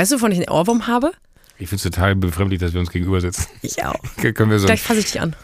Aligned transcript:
Weißt 0.00 0.12
du, 0.12 0.16
wovon 0.16 0.32
ich 0.32 0.38
einen 0.38 0.48
Ohrwurm 0.48 0.86
habe? 0.86 1.12
Ich 1.58 1.68
finde 1.68 1.76
es 1.76 1.82
total 1.82 2.16
befremdlich, 2.16 2.58
dass 2.58 2.72
wir 2.72 2.80
uns 2.80 2.90
gegenüber 2.90 3.20
sitzen. 3.20 3.44
Ich 3.60 3.84
auch. 3.84 4.00
Können 4.16 4.50
wir 4.50 4.58
so. 4.58 4.64
Gleich 4.64 4.80
fasse 4.80 5.00
ich 5.00 5.12
dich 5.12 5.20
an. 5.20 5.36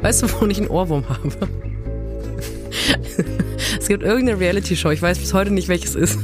Weißt 0.00 0.22
du, 0.22 0.28
wo 0.40 0.46
ich 0.46 0.58
einen 0.58 0.68
Ohrwurm 0.68 1.08
habe? 1.08 1.48
es 3.86 3.88
gibt 3.88 4.02
irgendeine 4.02 4.40
Reality-Show, 4.40 4.90
ich 4.90 5.00
weiß 5.00 5.16
bis 5.20 5.32
heute 5.32 5.52
nicht, 5.52 5.68
welches 5.68 5.94
ist. 5.94 6.18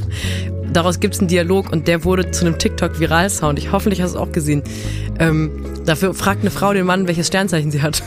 Daraus 0.73 0.99
gibt 0.99 1.15
es 1.15 1.21
einen 1.21 1.29
Dialog 1.29 1.71
und 1.71 1.87
der 1.87 2.03
wurde 2.03 2.29
zu 2.33 2.45
einem 2.45 2.59
TikTok-Viral-Sound. 2.59 3.57
Ich 3.57 3.71
hoffentlich 3.71 4.03
hast 4.03 4.15
du 4.15 4.19
es 4.19 4.21
auch 4.21 4.33
gesehen. 4.33 4.65
Ähm, 5.21 5.65
dafür 5.87 6.13
fragt 6.13 6.41
eine 6.41 6.51
Frau 6.51 6.73
den 6.73 6.87
Mann, 6.87 7.07
welches 7.07 7.29
Sternzeichen 7.29 7.71
sie 7.71 7.81
hat. 7.81 8.03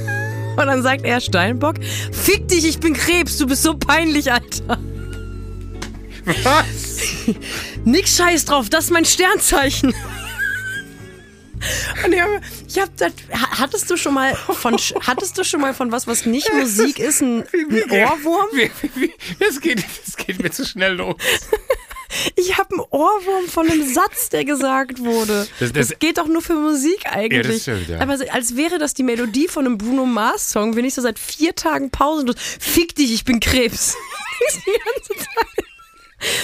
Und 0.56 0.66
dann 0.66 0.82
sagt 0.82 1.04
er 1.04 1.20
Steinbock, 1.20 1.74
fick 2.12 2.48
dich, 2.48 2.66
ich 2.66 2.78
bin 2.78 2.94
Krebs, 2.94 3.36
du 3.36 3.46
bist 3.46 3.62
so 3.62 3.76
peinlich, 3.76 4.32
Alter. 4.32 4.78
Was? 6.24 7.00
Nix 7.84 8.16
scheiß 8.16 8.46
drauf, 8.46 8.70
das 8.70 8.84
ist 8.84 8.90
mein 8.90 9.04
Sternzeichen. 9.04 9.92
Und 12.04 12.12
ich 12.12 12.20
hab, 12.20 12.28
ich 12.68 12.78
hab 12.80 12.96
das, 12.96 13.12
hattest 13.60 13.90
du 13.90 13.96
schon 13.96 14.14
mal 14.14 14.34
von, 14.34 14.76
hattest 15.06 15.38
du 15.38 15.44
schon 15.44 15.60
mal 15.60 15.74
von 15.74 15.92
was, 15.92 16.06
was 16.06 16.26
nicht 16.26 16.52
Musik 16.52 16.98
ist, 16.98 17.20
ein, 17.22 17.40
ein 17.52 17.90
Ohrwurm? 17.90 18.46
Wie, 18.52 18.70
wie, 18.82 18.90
wie, 19.00 19.14
das, 19.40 19.60
geht, 19.60 19.84
das 20.04 20.16
geht 20.16 20.42
mir 20.42 20.50
zu 20.50 20.64
schnell 20.64 20.94
los. 20.94 21.16
Ich 22.36 22.56
habe 22.58 22.70
einen 22.70 22.80
Ohrwurm 22.90 23.48
von 23.48 23.68
einem 23.68 23.92
Satz, 23.92 24.28
der 24.28 24.44
gesagt 24.44 25.00
wurde. 25.00 25.48
Das- 25.58 25.72
Das, 25.72 25.88
das- 25.88 25.98
geht 25.98 26.18
doch 26.18 26.28
nur 26.28 26.42
für 26.42 26.54
Musik 26.54 27.00
Ja, 27.06 27.12
eigentlich. 27.12 27.46
das 27.48 27.62
stimmt, 27.62 27.88
ja. 27.88 27.98
Aber 27.98 28.16
als 28.30 28.54
wäre 28.54 28.78
das 28.78 28.94
die 28.94 29.02
Melodie 29.02 29.48
von 29.48 29.66
einem 29.66 29.78
Bruno 29.78 30.06
Mars 30.06 30.50
Song, 30.52 30.76
wenn 30.76 30.84
ich 30.84 30.94
so 30.94 31.02
seit 31.02 31.18
vier 31.18 31.56
Tagen 31.56 31.90
pausenlos, 31.90 32.36
fick 32.60 32.94
dich, 32.94 33.12
ich 33.12 33.24
bin 33.24 33.40
Krebs. 33.40 33.96
die 34.64 34.70
ganze 34.70 35.24
Zeit. 35.24 35.64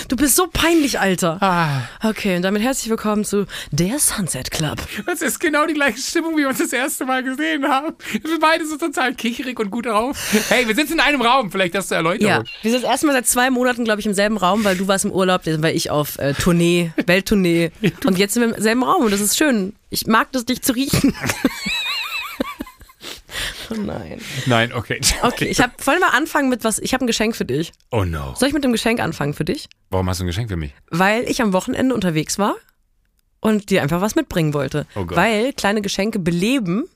Du 0.09 0.17
bist 0.17 0.36
so 0.36 0.47
peinlich, 0.53 0.98
Alter. 1.00 1.39
Ah, 1.41 1.83
Okay, 2.03 2.36
und 2.36 2.42
damit 2.42 2.62
herzlich 2.62 2.91
willkommen 2.91 3.25
zu 3.25 3.47
der 3.70 3.98
Sunset 3.98 4.50
Club. 4.50 4.78
das 5.06 5.23
ist 5.23 5.39
genau 5.41 5.67
die 5.67 5.75
gleiche 5.75 5.98
Stimmung, 5.98 6.34
wie 6.36 6.41
wir 6.42 6.48
uns 6.48 6.59
das 6.59 6.73
erste 6.73 7.05
Mal 7.05 7.23
gesehen 7.23 7.67
haben. 7.69 7.95
Wir 8.11 8.28
sind 8.31 8.41
beide 8.41 8.67
so 8.67 8.77
total 8.77 9.14
kicherig 9.14 9.58
und 9.61 9.70
gut 9.70 9.86
drauf. 9.86 10.17
Hey, 10.48 10.67
wir 10.67 10.75
sitzen 10.75 10.95
in 10.95 11.01
einem 11.01 11.23
Raum, 11.23 11.51
vielleicht 11.51 11.75
das 11.75 11.89
zur 11.89 11.97
Erläuterung. 11.98 12.28
Ja, 12.31 12.42
wir 12.62 12.70
sind 12.70 12.83
das 12.83 12.91
erste 12.91 13.06
Mal 13.06 13.12
seit 13.12 13.27
zwei 13.27 13.51
Monaten, 13.51 13.84
glaube 13.84 14.01
ich, 14.01 14.06
im 14.06 14.14
selben 14.14 14.36
Raum, 14.36 14.64
weil 14.64 14.77
du 14.77 14.89
warst 14.89 15.05
im 15.05 15.12
Urlaub, 15.12 15.42
dann 15.45 15.62
war 15.62 15.70
ich 15.70 15.91
auf 15.91 16.19
äh, 16.19 16.34
Tournee, 16.34 16.92
Welttournee. 17.06 17.70
Und 18.05 18.19
jetzt 18.19 18.34
sind 18.34 18.42
wir 18.48 18.55
im 18.56 18.62
selben 18.62 18.83
Raum 18.83 19.05
und 19.05 19.12
das 19.12 19.20
ist 19.20 19.36
schön. 19.36 19.75
Ich 19.91 20.06
mag 20.06 20.31
das, 20.33 20.45
dich 20.45 20.62
zu 20.62 20.73
riechen. 20.73 21.14
oh 23.70 23.75
nein. 23.75 24.20
Nein, 24.47 24.73
okay. 24.73 25.00
Okay, 25.23 25.47
ich 25.47 25.61
habe 25.61 25.73
wollen 25.84 26.00
wir 26.00 26.14
anfangen 26.14 26.48
mit 26.48 26.64
was. 26.64 26.78
Ich 26.78 26.95
habe 26.95 27.05
ein 27.05 27.06
Geschenk 27.06 27.36
für 27.36 27.45
dich. 27.45 27.73
Oh 27.91 28.05
no. 28.05 28.34
Soll 28.36 28.48
ich 28.48 28.55
mit 28.55 28.64
dem 28.64 28.73
Geschenk 28.73 29.00
anfangen 29.00 29.34
für 29.34 29.45
dich? 29.45 29.69
Warum 29.91 30.09
hast 30.09 30.20
du 30.20 30.25
ein 30.25 30.27
Geschenk 30.28 30.48
für 30.48 30.56
mich? 30.56 30.73
Weil 30.91 31.25
ich 31.25 31.42
am 31.42 31.53
Wochenende 31.53 31.95
unterwegs 31.95 32.39
war 32.39 32.56
und 33.41 33.70
dir 33.70 33.83
einfach 33.83 34.01
was 34.01 34.14
mitbringen 34.14 34.55
wollte. 34.55 34.86
Oh 34.95 35.05
Gott. 35.05 35.17
Weil 35.17 35.53
kleine 35.53 35.83
Geschenke 35.83 36.19
beleben 36.19 36.89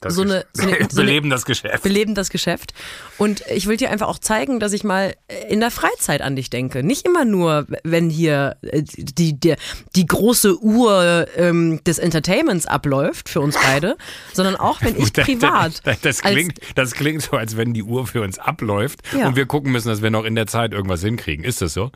Das 0.00 0.14
So 0.14 0.22
eine- 0.22 0.44
so 0.52 0.62
eine- 0.62 0.76
so 0.90 1.00
eine- 1.00 1.06
Beleben 1.08 1.30
das 1.30 1.44
Geschäft. 1.44 1.82
beleben 1.82 2.14
das 2.14 2.30
Geschäft. 2.30 2.72
Und 3.18 3.42
ich 3.52 3.66
will 3.66 3.76
dir 3.76 3.90
einfach 3.90 4.06
auch 4.08 4.18
zeigen, 4.18 4.60
dass 4.60 4.72
ich 4.72 4.84
mal 4.84 5.14
in 5.48 5.60
der 5.60 5.70
Freizeit 5.70 6.20
an 6.22 6.36
dich 6.36 6.50
denke. 6.50 6.82
Nicht 6.84 7.04
immer 7.06 7.24
nur, 7.24 7.66
wenn 7.84 8.08
hier 8.10 8.56
äh, 8.62 8.82
die, 8.82 9.38
die, 9.38 9.54
die 9.96 10.06
große 10.06 10.58
Uhr 10.62 11.26
ähm, 11.36 11.82
des 11.84 11.98
Entertainments 11.98 12.66
abläuft 12.66 13.28
für 13.28 13.40
uns 13.40 13.56
beide, 13.60 13.96
sondern 14.32 14.56
auch 14.56 14.80
wenn 14.82 14.96
ich 14.96 15.12
Das- 15.12 15.24
privat. 15.26 15.80
Das, 15.84 16.00
das, 16.00 16.22
als- 16.24 16.34
klingt, 16.34 16.58
das 16.76 16.92
klingt 16.92 17.22
so, 17.22 17.36
als 17.36 17.56
wenn 17.56 17.74
die 17.74 17.82
Uhr 17.82 18.06
für 18.06 18.22
uns 18.22 18.38
abläuft 18.38 19.00
Ja. 19.18 19.26
und 19.28 19.36
wir 19.36 19.46
gucken 19.46 19.72
müssen, 19.72 19.88
dass 19.88 20.02
wir 20.02 20.10
noch 20.10 20.24
in 20.24 20.34
der 20.34 20.46
Zeit 20.46 20.72
irgendwas 20.72 21.02
hinkriegen. 21.02 21.44
Ist 21.44 21.60
das 21.62 21.74
so? 21.74 21.90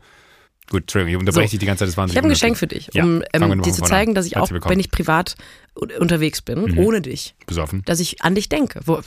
Gut, 0.73 0.81
Entschuldigung, 0.85 1.11
ich 1.13 1.19
unterbreche 1.19 1.47
So. 1.47 1.51
dich 1.51 1.59
die 1.59 1.65
ganze 1.67 1.85
Zeit. 1.87 1.95
Das 1.95 2.09
Ich 2.11 2.17
habe 2.17 2.27
ein 2.27 2.31
Geschenk 2.31 2.57
für 2.57 2.65
dich, 2.65 2.89
Ja, 2.93 3.03
um 3.03 3.19
wir 3.19 3.27
ähm, 3.33 3.61
dir 3.61 3.71
zu 3.73 3.83
zeigen, 3.83 4.15
dass 4.15 4.25
ich 4.25 4.37
auch. 4.37 4.49
Mhm. 4.49 4.59
wenn 4.65 4.79
ich 4.79 4.89
privat 4.89 5.35
un- 5.79 5.91
unterwegs 5.99 6.41
bin, 6.41 6.77
ohne 6.79 6.99
dich, 7.01 7.35
Besoffen? 7.45 7.83
dass 7.85 7.99
ich 7.99 8.23
an 8.23 8.33
dich 8.33 8.49
denke. 8.49 8.79
Wo, 8.85 8.99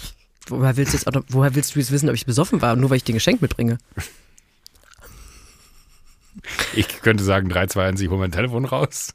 woher 0.46 0.76
willst 0.76 0.92
du 0.92 0.96
jetzt, 0.96 1.08
woher 1.30 1.56
willst 1.56 1.74
du 1.74 1.80
jetzt 1.80 1.90
wissen, 1.90 2.08
ob 2.08 2.14
ich 2.14 2.24
besoffen 2.24 2.62
war, 2.62 2.76
nur 2.76 2.90
weil 2.90 2.98
ich 2.98 3.04
dir 3.04 3.14
ein 3.14 3.16
Geschenk 3.16 3.42
mitbringe? 3.42 3.78
Ich 6.74 6.86
könnte 7.02 7.24
sagen, 7.24 7.48
3, 7.48 7.66
2, 7.66 7.84
1, 7.88 8.00
ich 8.00 8.08
hole 8.10 8.20
mein 8.20 8.30
Telefon 8.30 8.64
raus. 8.64 9.12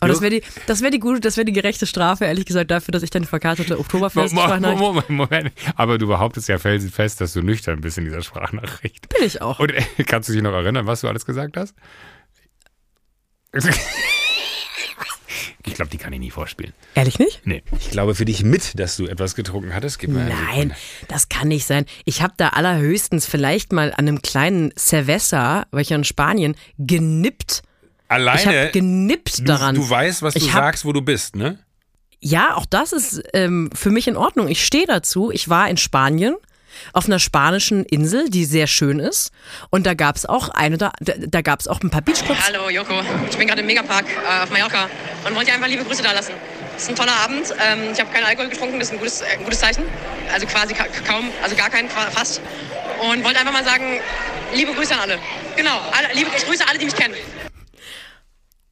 Aber 0.00 0.08
das 0.12 0.20
wäre 0.20 0.30
die, 0.30 0.42
das 0.66 0.80
wäre 0.80 0.90
die 0.90 0.98
gute, 0.98 1.20
das 1.20 1.36
wäre 1.36 1.44
die 1.44 1.52
gerechte 1.52 1.86
Strafe, 1.86 2.24
ehrlich 2.24 2.44
gesagt, 2.46 2.70
dafür, 2.70 2.92
dass 2.92 3.02
ich 3.02 3.10
deine 3.10 3.26
verkartete 3.26 3.74
Mo- 3.74 3.80
Oktoberfest 3.80 4.34
Mo- 4.34 4.40
Sprachnachricht 4.42 4.80
Moment, 4.80 5.10
Moment. 5.10 5.52
Aber 5.76 5.98
du 5.98 6.06
behauptest 6.08 6.48
ja 6.48 6.58
felsenfest, 6.58 7.20
dass 7.20 7.32
du 7.34 7.42
nüchtern 7.42 7.80
bist 7.80 7.98
in 7.98 8.04
dieser 8.04 8.22
Sprachnachricht. 8.22 9.08
bin 9.08 9.24
ich 9.26 9.40
auch. 9.42 9.60
Und 9.60 9.70
äh, 9.72 9.82
kannst 10.06 10.28
du 10.28 10.32
dich 10.32 10.42
noch 10.42 10.52
erinnern, 10.52 10.86
was 10.86 11.02
du 11.02 11.08
alles 11.08 11.24
gesagt 11.26 11.56
hast? 11.56 11.74
Ich 15.66 15.74
glaube, 15.74 15.90
die 15.90 15.98
kann 15.98 16.12
ich 16.12 16.20
nie 16.20 16.30
vorspielen. 16.30 16.72
Ehrlich 16.94 17.18
nicht? 17.18 17.42
Nee. 17.44 17.62
Ich 17.78 17.90
glaube 17.90 18.14
für 18.14 18.24
dich 18.24 18.42
mit, 18.42 18.78
dass 18.80 18.96
du 18.96 19.06
etwas 19.06 19.34
getrunken 19.34 19.74
hattest. 19.74 19.98
Gib 19.98 20.10
mir 20.10 20.24
Nein, 20.24 20.74
das 21.08 21.28
kann 21.28 21.48
nicht 21.48 21.66
sein. 21.66 21.84
Ich 22.06 22.22
habe 22.22 22.32
da 22.38 22.48
allerhöchstens 22.48 23.26
vielleicht 23.26 23.72
mal 23.72 23.90
an 23.92 24.08
einem 24.08 24.22
kleinen 24.22 24.72
Cerveza, 24.78 25.66
weil 25.70 25.82
ich 25.82 25.90
ja 25.90 25.96
in 25.96 26.04
Spanien, 26.04 26.56
genippt. 26.78 27.62
Ich 28.10 28.16
habe 28.16 28.30
Alleine, 28.56 28.70
genippt 28.72 29.38
du, 29.38 29.44
daran. 29.44 29.74
du 29.76 29.88
weißt, 29.88 30.22
was 30.22 30.34
du 30.34 30.40
Ich 30.40 30.52
hab- 30.52 30.62
sagst, 30.64 30.84
wo 30.84 30.92
du 30.92 31.00
bist, 31.00 31.36
ne? 31.36 31.58
Ja, 32.20 32.54
auch 32.56 32.66
das 32.66 32.92
ist 32.92 33.22
ähm, 33.32 33.70
für 33.72 33.90
mich 33.90 34.08
in 34.08 34.16
Ordnung. 34.16 34.48
Ich 34.48 34.66
stehe 34.66 34.84
dazu. 34.86 35.30
Ich 35.30 35.48
war 35.48 35.70
in 35.70 35.76
Spanien 35.76 36.36
auf 36.92 37.06
einer 37.06 37.18
spanischen 37.18 37.84
Insel, 37.84 38.28
die 38.28 38.44
sehr 38.44 38.66
schön 38.66 38.98
ist. 38.98 39.30
Und 39.70 39.86
da 39.86 39.94
gab 39.94 40.16
es 40.16 40.26
auch 40.26 40.48
eine, 40.50 40.76
da, 40.76 40.92
da, 41.00 41.40
gab 41.42 41.60
es 41.60 41.68
auch 41.68 41.80
ein 41.82 41.90
paar 41.90 42.02
Beachclubs. 42.02 42.40
Hallo 42.46 42.68
Joko, 42.68 42.94
ich 43.30 43.36
bin 43.36 43.46
gerade 43.46 43.60
im 43.60 43.66
Megapark 43.66 44.04
äh, 44.06 44.42
auf 44.42 44.50
Mallorca 44.50 44.88
und 45.26 45.34
wollte 45.34 45.46
dir 45.46 45.54
einfach 45.54 45.68
liebe 45.68 45.84
Grüße 45.84 46.02
da 46.02 46.12
lassen. 46.12 46.32
Es 46.76 46.82
ist 46.84 46.88
ein 46.90 46.96
toller 46.96 47.14
Abend. 47.24 47.54
Ähm, 47.64 47.92
ich 47.92 48.00
habe 48.00 48.10
keinen 48.12 48.24
Alkohol 48.24 48.48
getrunken, 48.50 48.78
das 48.78 48.88
ist 48.88 48.94
ein 48.94 48.98
gutes, 48.98 49.20
äh, 49.22 49.24
ein 49.38 49.44
gutes 49.44 49.58
Zeichen. 49.60 49.84
Also 50.32 50.46
quasi 50.46 50.74
ka 50.74 50.84
kaum, 51.06 51.26
also 51.42 51.54
gar 51.56 51.70
keinen 51.70 51.88
fa- 51.88 52.10
fast. 52.10 52.40
Und 53.10 53.24
wollte 53.24 53.38
einfach 53.40 53.52
mal 53.52 53.64
sagen, 53.64 53.98
liebe 54.54 54.72
Grüße 54.74 54.94
an 54.94 55.00
alle. 55.00 55.18
Genau, 55.56 55.78
alle, 55.92 56.14
liebe 56.14 56.30
ich 56.36 56.44
grüße 56.46 56.64
alle, 56.68 56.78
die 56.78 56.84
mich 56.86 56.94
kennen. 56.96 57.14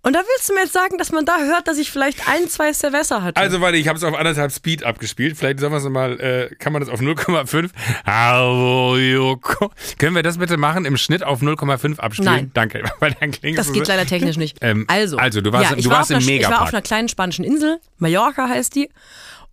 Und 0.03 0.13
da 0.15 0.21
willst 0.21 0.49
du 0.49 0.55
mir 0.55 0.61
jetzt 0.61 0.73
sagen, 0.73 0.97
dass 0.97 1.11
man 1.11 1.25
da 1.25 1.39
hört, 1.39 1.67
dass 1.67 1.77
ich 1.77 1.91
vielleicht 1.91 2.29
ein, 2.29 2.49
zwei 2.49 2.73
Cerveza 2.73 3.21
hatte. 3.23 3.37
Also, 3.41 3.61
warte, 3.61 3.77
ich 3.79 3.89
habe 3.89 3.99
es 3.99 4.05
auf 4.05 4.15
anderthalb 4.15 4.53
Speed 4.53 4.85
abgespielt. 4.85 5.37
Vielleicht 5.37 5.59
sollen 5.59 5.73
wir 5.73 5.79
es 5.79 5.85
mal, 5.89 6.21
äh, 6.21 6.55
kann 6.55 6.73
man 6.73 6.81
das 6.81 6.89
auf 6.89 7.01
0,5? 7.01 7.71
Hallo, 8.07 8.97
Joko. 8.97 9.71
Können 9.99 10.15
wir 10.15 10.23
das 10.23 10.39
bitte 10.39 10.57
machen, 10.57 10.85
im 10.85 10.97
Schnitt 10.97 11.25
auf 11.25 11.43
0,5 11.43 11.99
abspielen? 11.99 12.33
Nein. 12.33 12.51
Danke, 12.55 12.85
weil 13.01 13.15
dann 13.21 13.33
klingt 13.33 13.59
Das 13.59 13.73
geht 13.73 13.87
so- 13.87 13.93
leider 13.93 14.07
technisch 14.07 14.37
nicht. 14.37 14.57
Ähm, 14.69 14.85
also, 14.89 15.17
also, 15.19 15.41
du 15.41 15.53
warst- 15.53 15.71
ja, 15.71 15.77
ich 15.77 15.85
du 15.85 15.91
war 15.91 15.99
warst 15.99 16.11
im 16.11 16.17
einer, 16.17 16.23
Ich 16.27 16.29
war 16.31 16.37
Megapark. 16.37 16.63
auf 16.63 16.69
einer 16.75 16.83
kleinen 16.83 17.09
spanischen 17.09 17.45
Insel, 17.45 17.79
Mallorca 17.99 18.49
heißt 18.49 18.75
die. 18.75 18.89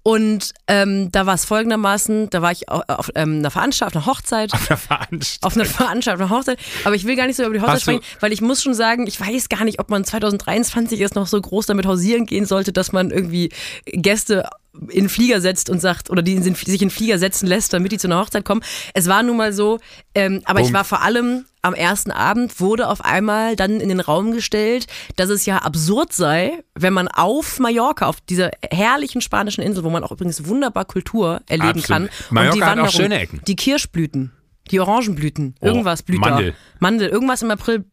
Und 0.08 0.54
ähm, 0.68 1.12
da 1.12 1.26
war 1.26 1.34
es 1.34 1.46
folgendermaßen, 1.46 2.30
da 2.30 2.44
war 2.44 2.52
ich 2.52 2.70
auf, 2.70 2.84
auf 2.88 3.12
ähm, 3.16 3.40
einer 3.40 3.50
Veranstaltung, 3.50 4.04
auf 4.04 4.08
einer 4.08 4.16
Hochzeit. 4.16 4.54
Auf 4.54 4.68
der 4.68 4.78
Veranstaltung. 4.78 5.48
Auf 5.48 5.56
einer 5.56 5.66
Veranstaltung, 5.66 6.24
auf 6.24 6.32
einer 6.32 6.40
Hochzeit. 6.40 6.60
Aber 6.84 6.94
ich 6.94 7.06
will 7.06 7.16
gar 7.16 7.26
nicht 7.26 7.38
so 7.38 7.44
über 7.44 7.56
die 7.56 7.60
Hochzeit 7.60 7.74
Hast 7.74 7.82
sprechen, 7.82 8.04
weil 8.20 8.32
ich 8.32 8.40
muss 8.40 8.62
schon 8.62 8.76
sagen, 8.76 9.08
ich 9.08 9.20
weiß 9.20 9.50
gar 9.50 9.64
nicht, 9.64 9.80
ob 9.80 9.90
man 9.90 10.06
2023 10.06 11.00
jetzt 11.00 11.16
noch 11.16 11.26
so 11.26 11.42
groß 11.42 11.66
damit 11.66 11.88
hausieren 11.88 12.28
gehen 12.28 12.46
sollte, 12.46 12.72
dass 12.72 12.92
man 12.92 13.10
irgendwie 13.10 13.50
Gäste 13.86 14.48
in 14.82 15.06
den 15.06 15.10
Flieger 15.10 15.42
setzt 15.42 15.70
und 15.70 15.80
sagt, 15.80 16.10
oder 16.10 16.22
die 16.22 16.38
sich 16.42 16.56
in 16.82 16.90
den 16.90 16.90
Flieger 16.90 17.20
setzen 17.20 17.48
lässt, 17.48 17.74
damit 17.74 17.92
die 17.92 17.98
zu 17.98 18.08
einer 18.08 18.20
Hochzeit 18.20 18.46
kommen. 18.46 18.62
Es 18.94 19.08
war 19.08 19.24
nun 19.24 19.38
mal 19.38 19.54
so, 19.54 19.80
ähm, 20.14 20.42
aber 20.46 20.60
ich 20.60 20.66
Punkt. 20.66 20.78
war 20.78 20.84
vor 20.84 21.02
allem 21.02 21.46
am 21.62 21.74
ersten 21.74 22.12
Abend, 22.12 22.60
wurde 22.60 22.88
auf 22.88 23.04
einmal 23.04 23.56
dann 23.56 23.80
in 23.80 23.90
den 23.90 24.00
Raum 24.00 24.32
gestellt, 24.32 24.86
dass 25.16 25.30
es 25.30 25.46
ja 25.46 25.58
absurd 25.58 26.14
sei, 26.14 26.64
wenn 26.76 26.94
man 26.94 27.08
auf 27.08 27.60
Mallorca, 27.60 28.06
auf 28.06 28.22
dieser 28.22 28.52
herrlichen 28.70 29.22
spanischen 29.22 29.62
Insel, 29.62 29.84
wo 29.84 29.90
man 29.90 30.04
auch 30.04 30.12
übrigens 30.12 30.46
wunderbar 30.46 30.86
Kultur 30.86 31.42
erleben 31.48 31.80
Absolut. 31.80 31.88
kann. 31.88 32.04
und 32.04 32.32
Mallorca 32.32 32.56
die 32.56 32.64
hat 32.64 32.68
auch 32.68 32.72
Wanderung, 32.72 32.92
schöne 32.92 33.20
Ecken. 33.20 33.42
Die 33.48 33.56
Kirschblüten. 33.56 34.32
Die 34.72 34.80
Orangenblüten, 34.80 35.56
Oh, 35.60 35.66
irgendwas 35.68 36.02
blüht 36.02 36.20
Mandel. 36.20 36.52
da. 36.52 36.58
Mandel, 36.80 37.08
irgendwas 37.10 37.42
im 37.44 37.52
April. 37.52 37.86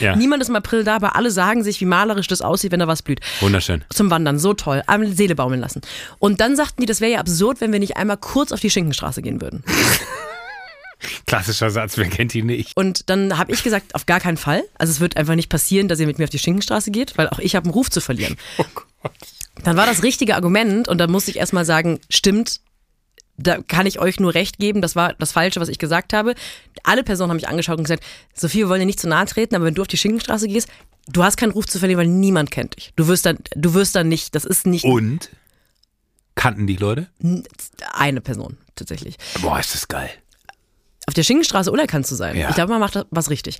Ja. 0.00 0.14
Niemand 0.16 0.42
ist 0.42 0.48
im 0.50 0.56
April 0.56 0.84
da, 0.84 0.96
aber 0.96 1.16
alle 1.16 1.30
sagen 1.30 1.64
sich, 1.64 1.80
wie 1.80 1.86
malerisch 1.86 2.26
das 2.28 2.42
aussieht, 2.42 2.72
wenn 2.72 2.80
da 2.80 2.86
was 2.86 3.00
blüht. 3.02 3.20
Wunderschön. 3.40 3.84
Zum 3.88 4.10
Wandern, 4.10 4.38
so 4.38 4.52
toll. 4.52 4.82
Am 4.86 5.06
Seele 5.14 5.34
baumeln 5.34 5.60
lassen. 5.60 5.80
Und 6.18 6.40
dann 6.40 6.56
sagten 6.56 6.82
die, 6.82 6.86
das 6.86 7.00
wäre 7.00 7.12
ja 7.12 7.18
absurd, 7.20 7.60
wenn 7.62 7.72
wir 7.72 7.78
nicht 7.80 7.96
einmal 7.96 8.18
kurz 8.18 8.52
auf 8.52 8.60
die 8.60 8.68
Schinkenstraße 8.70 9.22
gehen 9.22 9.40
würden. 9.40 9.64
Klassischer 11.26 11.70
Satz, 11.70 11.96
wer 11.96 12.06
kennt 12.08 12.34
ihn 12.34 12.46
nicht? 12.46 12.76
Und 12.76 13.08
dann 13.08 13.38
habe 13.38 13.52
ich 13.52 13.62
gesagt, 13.62 13.94
auf 13.94 14.04
gar 14.04 14.20
keinen 14.20 14.36
Fall. 14.36 14.62
Also 14.76 14.90
es 14.90 15.00
wird 15.00 15.16
einfach 15.16 15.34
nicht 15.34 15.48
passieren, 15.48 15.88
dass 15.88 15.98
ihr 15.98 16.06
mit 16.06 16.18
mir 16.18 16.24
auf 16.24 16.30
die 16.30 16.38
Schinkenstraße 16.38 16.90
geht, 16.90 17.16
weil 17.16 17.28
auch 17.30 17.38
ich 17.38 17.56
habe 17.56 17.64
einen 17.64 17.72
Ruf 17.72 17.90
zu 17.90 18.00
verlieren. 18.02 18.36
Oh 18.58 18.64
Gott. 18.74 19.12
Dann 19.64 19.76
war 19.76 19.86
das 19.86 20.02
richtige 20.02 20.34
Argument 20.34 20.88
und 20.88 20.98
dann 20.98 21.10
musste 21.10 21.30
ich 21.30 21.38
erstmal 21.38 21.64
sagen, 21.64 22.00
stimmt, 22.10 22.60
da 23.42 23.58
kann 23.62 23.86
ich 23.86 23.98
euch 23.98 24.20
nur 24.20 24.34
recht 24.34 24.58
geben, 24.58 24.80
das 24.82 24.96
war 24.96 25.14
das 25.14 25.32
Falsche, 25.32 25.60
was 25.60 25.68
ich 25.68 25.78
gesagt 25.78 26.12
habe. 26.12 26.34
Alle 26.82 27.02
Personen 27.04 27.30
haben 27.30 27.36
mich 27.36 27.48
angeschaut 27.48 27.78
und 27.78 27.84
gesagt, 27.84 28.04
Sophie, 28.34 28.58
wir 28.58 28.68
wollen 28.68 28.80
dir 28.80 28.86
nicht 28.86 29.00
zu 29.00 29.08
nahe 29.08 29.26
treten, 29.26 29.54
aber 29.54 29.64
wenn 29.64 29.74
du 29.74 29.82
auf 29.82 29.88
die 29.88 29.96
Schinkenstraße 29.96 30.48
gehst, 30.48 30.68
du 31.08 31.24
hast 31.24 31.36
keinen 31.36 31.52
Ruf 31.52 31.66
zu 31.66 31.78
verlieren, 31.78 31.98
weil 32.00 32.06
niemand 32.06 32.50
kennt 32.50 32.76
dich. 32.76 32.92
Du 32.96 33.06
wirst 33.08 33.26
dann, 33.26 33.38
du 33.54 33.74
wirst 33.74 33.94
dann 33.96 34.08
nicht, 34.08 34.34
das 34.34 34.44
ist 34.44 34.66
nicht 34.66 34.84
Und? 34.84 35.30
Kannten 36.34 36.66
die 36.66 36.76
Leute? 36.76 37.08
eine 37.92 38.20
Person 38.20 38.56
tatsächlich. 38.76 39.16
Boah, 39.42 39.58
ist 39.60 39.74
das 39.74 39.88
geil. 39.88 40.10
Auf 41.06 41.14
der 41.14 41.22
Schinkenstraße 41.24 41.70
unerkannt 41.72 42.06
zu 42.06 42.14
sein. 42.14 42.36
Ja. 42.36 42.48
Ich 42.50 42.54
glaube, 42.54 42.70
man 42.72 42.80
macht 42.80 43.04
was 43.10 43.30
richtig. 43.30 43.58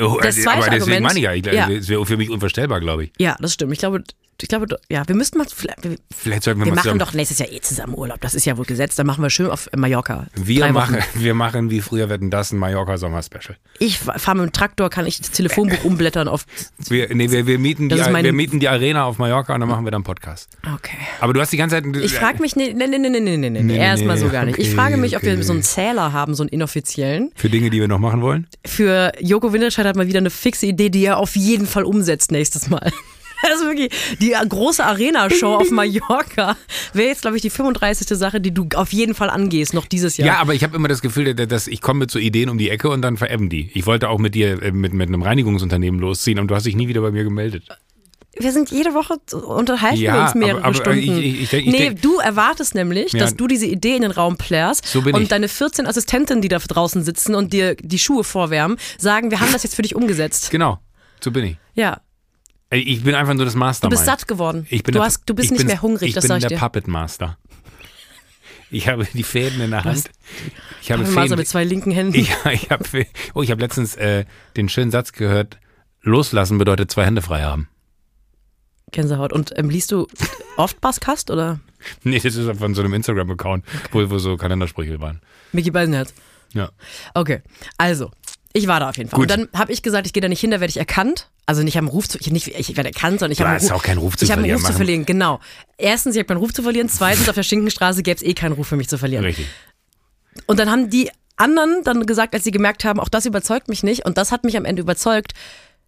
Oh, 0.00 0.18
Das 0.20 0.36
äh, 0.36 0.42
zweite 0.42 0.58
aber 0.58 0.70
deswegen 0.70 0.82
Argument- 0.82 1.02
meine 1.06 1.18
ich 1.18 1.24
ja, 1.24 1.32
ich, 1.32 1.46
Ja. 1.46 1.68
das 1.78 1.88
wäre 1.88 2.04
für 2.04 2.16
mich 2.16 2.28
unvorstellbar, 2.30 2.80
glaube 2.80 3.04
ich. 3.04 3.12
Ja, 3.18 3.36
das 3.38 3.54
stimmt. 3.54 3.72
Ich 3.72 3.78
glaube, 3.78 4.02
ich 4.40 4.48
glaube, 4.48 4.66
ja, 4.88 5.06
wir 5.06 5.14
müssten 5.14 5.38
mal, 5.38 5.46
vielleicht- 5.54 5.80
Vielleicht 6.14 6.42
sollten 6.42 6.60
wir, 6.60 6.66
wir 6.66 6.72
mal 6.72 6.76
machen 6.76 6.82
zusammen, 6.84 6.98
doch 6.98 7.12
nächstes 7.12 7.38
Jahr 7.38 7.50
eh 7.52 7.60
zusammen 7.60 7.94
Urlaub. 7.94 8.20
Das 8.20 8.34
ist 8.34 8.44
ja 8.44 8.56
wohl 8.56 8.64
gesetzt. 8.64 8.98
Dann 8.98 9.06
machen 9.06 9.22
wir 9.22 9.30
schön 9.30 9.48
auf 9.50 9.68
Mallorca. 9.76 10.26
wir 10.34 10.72
machen, 10.72 10.98
wir 11.14 11.34
machen 11.34 11.70
wie 11.70 11.80
früher 11.80 12.08
wetten 12.08 12.30
das 12.30 12.52
ein 12.52 12.58
Mallorca 12.58 12.96
Sommer 12.96 13.22
Special. 13.22 13.56
Ich 13.78 13.98
fahre 13.98 14.36
mit 14.36 14.46
dem 14.46 14.52
Traktor, 14.52 14.90
kann 14.90 15.06
ich 15.06 15.18
das 15.18 15.30
Telefonbuch 15.30 15.84
umblättern 15.84 16.28
auf. 16.28 16.46
Wir, 16.88 17.14
nee, 17.14 17.30
wir, 17.30 17.46
wir, 17.46 17.58
mieten 17.58 17.88
die, 17.88 17.96
wir 17.96 18.32
mieten 18.32 18.60
die 18.60 18.68
Arena 18.68 19.04
auf 19.04 19.18
Mallorca 19.18 19.54
und 19.54 19.60
dann 19.60 19.68
machen 19.68 19.84
wir 19.84 19.90
dann 19.90 20.02
Podcast. 20.04 20.48
Okay. 20.74 20.96
Aber 21.20 21.32
du 21.32 21.40
hast 21.40 21.52
die 21.52 21.56
ganze 21.56 21.76
Zeit. 21.76 21.96
Ich 21.96 22.14
frage 22.14 22.40
mich, 22.40 22.56
nee, 22.56 22.72
nee, 22.74 22.86
nee, 22.86 22.98
nee, 22.98 23.08
nee, 23.08 23.20
nee, 23.20 23.36
nee, 23.36 23.50
Nee, 23.50 23.62
nee, 23.62 23.78
erstmal 23.78 24.16
nee, 24.16 24.22
so 24.22 24.28
gar 24.30 24.44
nicht. 24.44 24.58
Ich 24.58 24.74
frage 24.74 24.96
mich, 24.96 25.16
ob 25.16 25.22
okay. 25.22 25.36
wir 25.36 25.44
so 25.44 25.52
einen 25.52 25.62
Zähler 25.62 26.12
haben, 26.12 26.34
so 26.34 26.42
einen 26.42 26.50
inoffiziellen. 26.50 27.30
Für 27.34 27.48
Dinge, 27.48 27.70
die 27.70 27.80
wir 27.80 27.88
noch 27.88 27.98
machen 27.98 28.20
wollen. 28.20 28.46
Für 28.66 29.12
Joko 29.20 29.52
Winterscheid 29.52 29.86
hat 29.86 29.96
mal 29.96 30.06
wieder 30.06 30.18
eine 30.18 30.30
fixe 30.30 30.66
Idee, 30.66 30.90
die 30.90 31.04
er 31.04 31.18
auf 31.18 31.36
jeden 31.36 31.66
Fall 31.66 31.84
umsetzt 31.84 32.30
nächstes 32.30 32.68
Mal. 32.68 32.92
Also 33.50 33.64
wirklich, 33.66 33.90
die 34.20 34.34
große 34.48 34.84
Arena-Show 34.84 35.54
auf 35.54 35.70
Mallorca 35.70 36.56
wäre 36.92 37.08
jetzt, 37.08 37.22
glaube 37.22 37.36
ich, 37.36 37.42
die 37.42 37.50
35. 37.50 38.08
Sache, 38.16 38.40
die 38.40 38.52
du 38.52 38.68
auf 38.74 38.92
jeden 38.92 39.14
Fall 39.14 39.30
angehst, 39.30 39.74
noch 39.74 39.86
dieses 39.86 40.16
Ja, 40.16 40.26
Jahr. 40.26 40.38
aber 40.38 40.54
ich 40.54 40.62
habe 40.64 40.74
immer 40.76 40.88
das 40.88 41.02
Gefühl, 41.02 41.34
dass 41.34 41.66
ich 41.66 41.80
komme 41.80 42.00
mit 42.00 42.10
so 42.10 42.18
Ideen 42.18 42.48
um 42.48 42.58
die 42.58 42.70
Ecke 42.70 42.88
und 42.88 43.02
dann 43.02 43.16
verebben 43.16 43.48
die. 43.50 43.70
Ich 43.74 43.86
wollte 43.86 44.08
auch 44.08 44.18
mit 44.18 44.34
dir 44.34 44.62
äh, 44.62 44.72
mit, 44.72 44.92
mit 44.94 45.08
einem 45.08 45.22
Reinigungsunternehmen 45.22 46.00
losziehen 46.00 46.38
und 46.38 46.48
du 46.48 46.54
hast 46.54 46.64
dich 46.66 46.76
nie 46.76 46.88
wieder 46.88 47.00
bei 47.02 47.10
mir 47.10 47.24
gemeldet. 47.24 47.64
Wir 48.36 48.50
sind 48.50 48.70
jede 48.72 48.94
Woche, 48.94 49.14
unterhalten 49.46 50.00
Ja, 50.00 50.14
wir 50.14 50.22
uns 50.22 50.34
mehrere 50.34 50.56
aber- 50.58 50.64
aber 50.66 50.74
Stunden. 50.74 50.98
ich- 50.98 51.42
ich- 51.42 51.52
ich 51.52 51.66
nee, 51.66 51.78
denk- 51.90 52.02
du 52.02 52.18
erwartest 52.18 52.74
nämlich, 52.74 53.12
Ja. 53.12 53.20
dass 53.20 53.36
du 53.36 53.46
diese 53.46 53.66
Idee 53.66 53.94
in 53.94 54.02
den 54.02 54.10
Raum 54.10 54.36
plärrst 54.36 54.84
So 54.88 55.00
und 55.00 55.20
ich. 55.22 55.28
deine 55.28 55.46
14 55.46 55.86
Assistenten, 55.86 56.40
die 56.42 56.48
da 56.48 56.58
draußen 56.58 57.04
sitzen 57.04 57.36
und 57.36 57.52
dir 57.52 57.76
die 57.76 57.98
Schuhe 58.00 58.24
vorwärmen, 58.24 58.76
sagen, 58.98 59.30
wir 59.30 59.38
haben 59.38 59.52
das 59.52 59.62
jetzt 59.62 59.76
für 59.76 59.82
dich 59.82 59.94
umgesetzt. 59.94 60.50
Genau, 60.50 60.78
so 61.22 61.30
bin 61.30 61.44
ich. 61.44 61.56
Ja, 61.74 62.00
Ich 62.70 63.02
bin 63.04 63.14
einfach 63.14 63.34
nur 63.34 63.44
das 63.44 63.54
du 63.54 63.58
Mastermind. 63.60 63.98
bist 63.98 64.06
satt 64.06 64.26
geworden. 64.26 64.66
Ich 64.70 64.82
bin 64.82 64.92
du, 64.92 64.98
der- 64.98 65.06
hast, 65.06 65.22
du 65.26 65.34
bist 65.34 65.46
ich 65.46 65.50
nicht 65.52 65.58
bin- 65.58 65.66
mehr 65.68 65.82
hungrig, 65.82 66.08
ich 66.08 66.14
das 66.14 66.22
bin 66.22 66.28
sag 66.28 66.36
ich 66.38 66.42
der 66.42 66.50
dir. 66.50 66.58
Puppet 66.58 66.88
Master. 66.88 67.38
Ich 68.70 68.88
habe 68.88 69.06
die 69.12 69.22
Fäden 69.22 69.60
in 69.60 69.70
der 69.70 69.84
Hand. 69.84 70.10
Ich 70.82 70.90
habe 70.90 71.04
so 71.06 71.12
Fäden. 71.12 71.38
mit 71.38 71.46
zwei 71.46 71.62
linken 71.64 71.92
Händen. 71.92 72.14
Ich, 72.18 72.30
ich 72.52 72.70
habe 72.70 72.84
oh, 73.34 73.42
ich 73.42 73.50
habe 73.50 73.60
letztens 73.60 73.94
äh, 73.96 74.24
den 74.56 74.68
schönen 74.68 74.90
Satz 74.90 75.12
gehört. 75.12 75.58
Loslassen 76.02 76.58
bedeutet 76.58 76.90
zwei 76.90 77.04
Hände 77.04 77.22
frei 77.22 77.42
haben. 77.42 77.68
Gänsehaut. 78.90 79.32
Und 79.32 79.52
ähm, 79.56 79.70
liest 79.70 79.92
du 79.92 80.06
oft 80.56 80.80
Baskast 80.80 81.30
oder 81.30 81.60
Nee, 82.02 82.18
das 82.18 82.34
ist 82.34 82.58
von 82.58 82.74
so 82.74 82.82
einem 82.82 82.94
Instagram-Account, 82.94 83.64
wo, 83.92 84.10
wo 84.10 84.18
so 84.18 84.36
Kalendersprüche 84.36 85.00
waren. 85.00 85.20
Mickey 85.52 85.70
Beisenherz? 85.70 86.12
Ja. 86.52 86.70
Okay, 87.14 87.42
also, 87.78 88.10
ich 88.52 88.66
war 88.66 88.80
da 88.80 88.88
auf 88.90 88.96
jeden 88.96 89.10
Fall. 89.10 89.18
Gut. 89.20 89.30
Und 89.30 89.48
dann 89.52 89.60
habe 89.60 89.72
ich 89.72 89.82
gesagt, 89.82 90.06
ich 90.06 90.12
gehe 90.12 90.20
da 90.20 90.28
nicht 90.28 90.40
hin, 90.40 90.50
da 90.50 90.60
werde 90.60 90.70
ich 90.70 90.76
erkannt. 90.78 91.30
Also 91.46 91.62
nicht 91.62 91.76
am 91.76 91.88
Ruf 91.88 92.08
zu, 92.08 92.18
ich, 92.18 92.30
nicht, 92.30 92.48
ich 92.48 92.76
werde 92.76 92.88
erkannt, 92.88 93.20
sondern 93.20 93.32
ich 93.32 93.40
habe 93.40 93.50
hast 93.50 93.70
auch 93.70 93.82
keinen 93.82 93.98
Ruf 93.98 94.16
zu 94.16 94.24
ich 94.24 94.30
habe 94.30 94.38
einen 94.38 94.46
verlieren, 94.46 94.60
Ruf 94.62 94.70
zu 94.70 94.76
verlieren, 94.76 95.04
genau. 95.04 95.40
Erstens, 95.76 96.14
ich 96.14 96.20
habe 96.20 96.26
keinen 96.26 96.38
Ruf 96.38 96.54
zu 96.54 96.62
verlieren. 96.62 96.88
Zweitens, 96.88 97.28
auf 97.28 97.34
der 97.34 97.42
Schinkenstraße 97.42 98.02
gäbe 98.02 98.16
es 98.16 98.22
eh 98.22 98.32
keinen 98.32 98.52
Ruf 98.52 98.68
für 98.68 98.76
mich 98.76 98.88
zu 98.88 98.96
verlieren. 98.96 99.24
Richtig. 99.24 99.46
Und 100.46 100.58
dann 100.58 100.70
haben 100.70 100.88
die 100.88 101.10
anderen 101.36 101.82
dann 101.84 102.06
gesagt, 102.06 102.34
als 102.34 102.44
sie 102.44 102.50
gemerkt 102.50 102.84
haben, 102.84 103.00
auch 103.00 103.08
das 103.08 103.26
überzeugt 103.26 103.68
mich 103.68 103.82
nicht. 103.82 104.06
Und 104.06 104.16
das 104.16 104.32
hat 104.32 104.44
mich 104.44 104.56
am 104.56 104.64
Ende 104.64 104.82
überzeugt. 104.82 105.32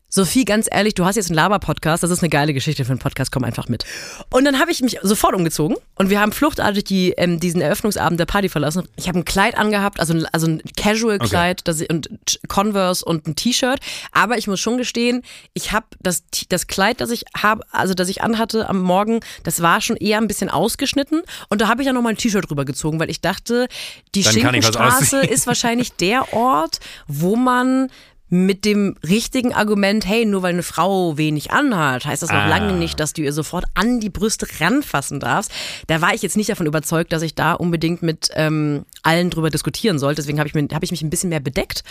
Sophie, 0.09 0.45
ganz 0.45 0.69
ehrlich, 0.71 0.95
du 0.95 1.05
hast 1.05 1.17
jetzt 1.17 1.27
einen 1.31 1.35
Laber-Podcast, 1.35 2.03
das 2.03 2.11
ist 2.13 2.21
eine 2.23 2.29
geile 2.31 2.55
Geschichte 2.55 2.85
für 2.85 2.93
einen 2.93 3.01
Podcast, 3.01 3.33
komm 3.33 3.43
einfach 3.43 3.69
mit. 3.69 3.85
Und 4.31 4.45
dann 4.45 4.61
habe 4.61 4.71
ich 4.71 4.81
mich 4.81 4.99
sofort 5.03 5.35
umgezogen 5.35 5.77
und 5.97 6.11
wir 6.11 6.21
haben 6.21 6.31
fluchtartig 6.31 6.85
die, 6.85 7.11
ähm, 7.17 7.41
diesen 7.41 7.61
Eröffnungsabend 7.61 8.21
der 8.21 8.25
Party 8.27 8.49
verlassen. 8.49 8.89
Ich 8.97 9.09
habe 9.09 9.19
ein 9.19 9.25
Kleid 9.25 9.59
angehabt, 9.59 9.99
also, 9.99 10.15
ein- 10.15 10.27
also 10.27 10.47
ein 10.47 10.63
Casual-Kleid 10.77 11.63
das 11.67 11.81
ich- 11.81 11.91
und 11.91 12.09
Converse 12.47 13.05
und 13.05 13.27
ein 13.27 13.35
T-Shirt. 13.35 13.81
Aber 14.13 14.39
ich 14.39 14.47
muss 14.47 14.61
schon 14.61 14.79
gestehen, 14.79 15.23
ich 15.55 15.73
habe 15.73 15.87
das, 16.01 16.23
das 16.49 16.69
Kleid, 16.69 17.01
das 17.01 17.11
ich 17.11 17.25
habe, 17.37 17.63
also 17.73 17.93
das 17.93 18.09
ich 18.09 18.23
anhatte 18.23 18.69
am 18.69 18.81
Morgen, 18.81 19.21
das 19.43 19.61
war 19.61 19.81
schon 19.81 19.97
eher 19.97 20.19
ein 20.19 20.29
bisschen 20.29 20.49
ausgeschnitten. 20.51 21.23
Und 21.49 21.61
da 21.61 21.69
habe 21.69 21.83
ich 21.83 21.87
ja 21.87 21.93
nochmal 21.93 22.13
ein 22.13 22.17
T-Shirt 22.17 22.49
drüber 22.49 22.65
gezogen, 22.65 23.01
weil 23.01 23.11
ich 23.11 23.21
dachte, 23.21 23.67
die 24.15 24.23
Dann 24.23 24.33
Schinkenstraße 24.33 25.21
ist 25.27 25.47
wahrscheinlich 25.49 25.93
der 25.95 26.33
Ort, 26.33 26.79
wo 27.09 27.35
man 27.35 27.89
mit 28.29 28.65
dem 28.65 28.97
richtigen 29.09 29.53
Argument, 29.55 30.05
hey, 30.05 30.25
nur 30.27 30.43
weil 30.43 30.53
eine 30.53 30.65
Frau 30.65 31.17
wenig 31.17 31.53
anhat, 31.53 32.05
heißt 32.07 32.23
das 32.25 32.31
noch 32.31 32.37
Ah. 32.41 32.49
lange 32.49 32.73
nicht, 32.73 32.99
dass 32.99 33.13
du 33.13 33.23
ihr 33.23 33.33
sofort 33.33 33.67
an 33.75 34.01
die 34.01 34.11
Brüste 34.11 34.47
ranfassen 34.61 35.21
darfst. 35.21 35.53
Da 35.87 36.01
war 36.01 36.13
ich 36.13 36.23
jetzt 36.23 36.37
nicht 36.37 36.49
davon 36.51 36.67
überzeugt, 36.67 37.13
dass 37.13 37.23
ich 37.23 37.37
da 37.37 37.53
unbedingt 37.53 38.03
mit 38.03 38.31
ähm, 38.35 38.85
allen 39.05 39.31
drüber 39.31 39.51
diskutieren 39.51 40.01
sollte. 40.01 40.23
Deswegen 40.23 40.41
habe 40.41 40.49
ich, 40.49 40.55
mir- 40.55 40.67
hab 40.73 40.83
ich 40.83 40.91
mich 40.91 41.03
ein 41.03 41.11
bisschen 41.11 41.31
mehr 41.31 41.39
bedeckt. 41.41 41.85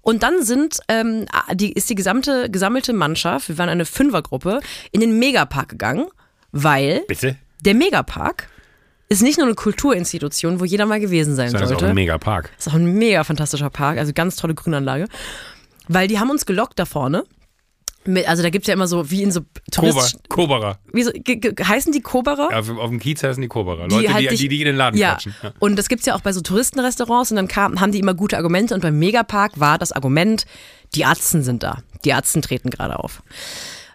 Und 0.00 0.22
dann 0.22 0.44
sind 0.44 0.78
ähm, 0.86 1.26
die, 1.54 1.72
ist 1.72 1.90
die 1.90 1.96
gesamte 1.96 2.48
gesammelte 2.50 2.92
Mannschaft, 2.92 3.48
wir 3.48 3.58
waren 3.58 3.68
eine 3.68 3.84
Fünfergruppe, 3.84 4.60
in 4.92 5.00
den 5.00 5.18
Megapark 5.18 5.70
gegangen, 5.70 6.06
weil 6.52 7.02
Bitte? 7.08 7.36
der 7.64 7.74
Megapark 7.74 8.48
ist 9.08 9.22
nicht 9.22 9.38
nur 9.38 9.46
eine 9.48 9.56
Kulturinstitution, 9.56 10.60
wo 10.60 10.64
jeder 10.64 10.86
mal 10.86 11.00
gewesen 11.00 11.34
sein 11.34 11.52
Das 11.52 11.62
ist 11.62 11.66
auch 11.66 11.70
sollte. 11.70 11.86
ein 11.88 11.94
Megapark. 11.96 12.50
Ist 12.56 12.68
auch 12.68 12.74
ein 12.74 12.84
mega 12.94 13.24
fantastischer 13.24 13.68
Park, 13.70 13.98
also 13.98 14.12
ganz 14.12 14.36
tolle 14.36 14.54
Grünanlage. 14.54 15.06
Weil 15.92 16.06
die 16.06 16.20
haben 16.20 16.30
uns 16.30 16.46
gelockt 16.46 16.78
da 16.78 16.84
vorne. 16.84 17.24
Mit, 18.04 18.28
also 18.28 18.42
da 18.44 18.48
gibt's 18.48 18.68
ja 18.68 18.74
immer 18.74 18.86
so, 18.86 19.10
wie 19.10 19.24
in 19.24 19.32
so 19.32 19.40
Kober, 19.40 19.90
Tourist, 19.90 20.28
Koberer. 20.28 20.78
wie 20.92 21.02
so, 21.02 21.10
heißen 21.10 21.92
die 21.92 22.00
Koberer? 22.00 22.48
Auf, 22.56 22.70
auf 22.70 22.88
dem 22.88 23.00
Kiez 23.00 23.22
heißen 23.22 23.42
die 23.42 23.48
Koberer. 23.48 23.88
Leute, 23.88 24.14
halt 24.14 24.30
die, 24.30 24.36
die, 24.36 24.48
die 24.48 24.60
in 24.60 24.66
den 24.66 24.76
Laden 24.76 24.96
ja. 24.96 25.12
quatschen. 25.12 25.34
Ja. 25.42 25.52
Und 25.58 25.76
das 25.76 25.88
gibt's 25.88 26.06
ja 26.06 26.14
auch 26.14 26.20
bei 26.20 26.32
so 26.32 26.40
Touristenrestaurants 26.40 27.32
und 27.32 27.36
dann 27.36 27.48
kam, 27.48 27.80
haben 27.80 27.90
die 27.90 27.98
immer 27.98 28.14
gute 28.14 28.36
Argumente 28.36 28.72
und 28.74 28.80
beim 28.80 28.98
Megapark 28.98 29.58
war 29.58 29.78
das 29.78 29.90
Argument, 29.90 30.46
die 30.94 31.04
Arzten 31.04 31.42
sind 31.42 31.62
da. 31.64 31.82
Die 32.04 32.14
Arzten 32.14 32.40
treten 32.40 32.70
gerade 32.70 32.98
auf. 32.98 33.22